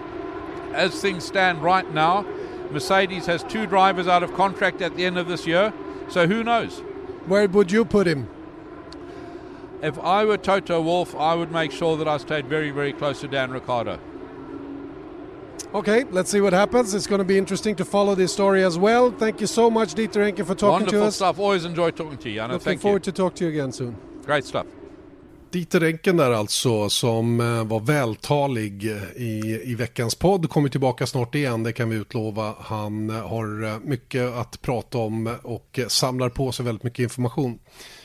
as 0.76 1.02
things 1.02 1.24
stand 1.24 1.64
right 1.64 1.92
now, 1.94 2.26
Mercedes 2.72 3.26
has 3.26 3.44
two 3.44 3.66
drivers 3.66 4.08
out 4.08 4.24
of 4.24 4.34
contract 4.34 4.82
at 4.82 4.96
the 4.96 5.06
end 5.06 5.18
of 5.18 5.28
this 5.28 5.48
year. 5.48 5.74
So 6.10 6.28
who 6.28 6.44
knows? 6.44 6.80
Where 7.26 7.48
would 7.48 7.72
you 7.72 7.86
put 7.86 8.08
him? 8.08 8.28
If 9.82 10.00
I 10.00 10.26
were 10.26 10.38
Toto 10.38 10.82
Wolff, 10.82 11.16
I 11.16 11.36
would 11.36 11.52
make 11.52 11.72
sure 11.72 11.98
that 11.98 12.08
I 12.08 12.18
stayed 12.18 12.48
very, 12.48 12.72
very 12.72 12.94
close 12.94 13.22
to 13.22 13.28
Dan 13.28 13.52
Ricciardo. 13.52 14.00
Okay, 15.74 16.06
let's 16.06 16.32
see 16.32 16.40
what 16.40 16.54
happens. 16.54 16.94
It's 16.94 17.08
going 17.08 17.20
to 17.20 17.26
be 17.26 17.38
interesting 17.38 17.76
to 17.76 17.86
follow 17.86 18.16
this 18.16 18.32
story 18.32 18.64
as 18.64 18.78
well. 18.78 19.12
Thank 19.12 19.42
you 19.42 19.48
so 19.48 19.70
much, 19.70 19.94
Dieter 19.94 20.32
Enke, 20.32 20.46
for 20.46 20.56
talking 20.56 20.86
Wonderful 20.86 20.92
to 20.92 20.98
us. 20.98 21.02
Wonderful 21.02 21.12
stuff. 21.12 21.40
Always 21.40 21.66
enjoy 21.66 21.92
talking 21.92 22.18
to 22.18 22.30
you, 22.30 22.40
Janne. 22.40 22.50
Looking 22.50 22.60
Thank 22.64 22.82
forward 22.82 23.06
you. 23.06 23.12
to 23.12 23.18
talk 23.18 23.36
to 23.36 23.44
you 23.44 23.50
again 23.50 23.72
soon. 23.72 23.98
Great 24.26 24.46
stuff. 24.46 24.66
Dieter 25.56 25.84
Enken 25.84 26.18
där 26.18 26.32
alltså 26.32 26.90
som 26.90 27.40
eh, 27.40 27.66
var 27.66 27.80
vältalig 27.80 28.92
eh, 28.92 29.04
i, 29.16 29.62
i 29.64 29.76
veckans 29.76 30.16
podd. 30.16 30.50
Kommer 30.50 30.70
tillbaka 30.70 31.08
snart 31.08 31.36
igen, 31.36 31.64
det 31.64 31.74
kan 31.74 31.90
vi 31.90 31.96
utlova. 31.96 32.56
Han 32.60 33.10
eh, 33.10 33.28
har 33.28 33.80
mycket 33.80 34.34
att 34.34 34.62
prata 34.62 34.98
om 34.98 35.36
och 35.44 35.80
samlar 35.88 36.30
på 36.30 36.52
sig 36.52 36.66
väldigt 36.66 36.84
mycket 36.84 37.04
information. 37.04 37.60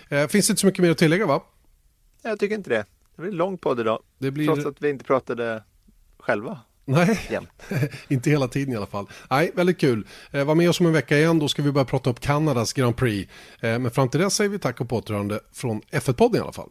Finns 0.09 0.47
det 0.47 0.51
inte 0.51 0.57
så 0.57 0.67
mycket 0.67 0.83
mer 0.83 0.91
att 0.91 0.99
tillägga 0.99 1.27
va? 1.27 1.43
Jag 2.23 2.39
tycker 2.39 2.55
inte 2.55 2.71
det. 2.71 2.85
Det 3.17 3.23
blir 3.23 3.31
en 3.31 3.37
lång 3.37 3.59
podd 3.59 3.81
idag. 3.81 4.03
Det 4.19 4.31
blir... 4.31 4.47
Trots 4.47 4.67
att 4.67 4.83
vi 4.83 4.91
inte 4.91 5.05
pratade 5.05 5.63
själva. 6.19 6.61
Nej, 6.85 7.19
inte 8.09 8.31
hela 8.31 8.49
tiden 8.49 8.75
i 8.75 8.77
alla 8.77 8.87
fall. 8.87 9.07
Nej, 9.31 9.51
väldigt 9.55 9.79
kul. 9.79 10.07
Eh, 10.31 10.45
var 10.45 10.55
med 10.55 10.71
oss 10.71 10.81
om 10.81 10.87
en 10.87 10.93
vecka 10.93 11.19
igen, 11.19 11.39
då 11.39 11.49
ska 11.49 11.63
vi 11.63 11.73
börja 11.73 11.85
prata 11.85 12.11
upp 12.11 12.21
Kanadas 12.21 12.73
Grand 12.73 12.97
Prix. 12.97 13.33
Eh, 13.61 13.79
men 13.79 13.91
fram 13.91 14.09
till 14.09 14.21
dess 14.21 14.35
säger 14.35 14.51
vi 14.51 14.59
tack 14.59 14.81
och 14.81 14.89
på 14.89 14.97
återhörande 14.97 15.41
från 15.53 15.81
F1-podden 15.81 16.37
i 16.37 16.41
alla 16.41 16.53
fall. 16.53 16.71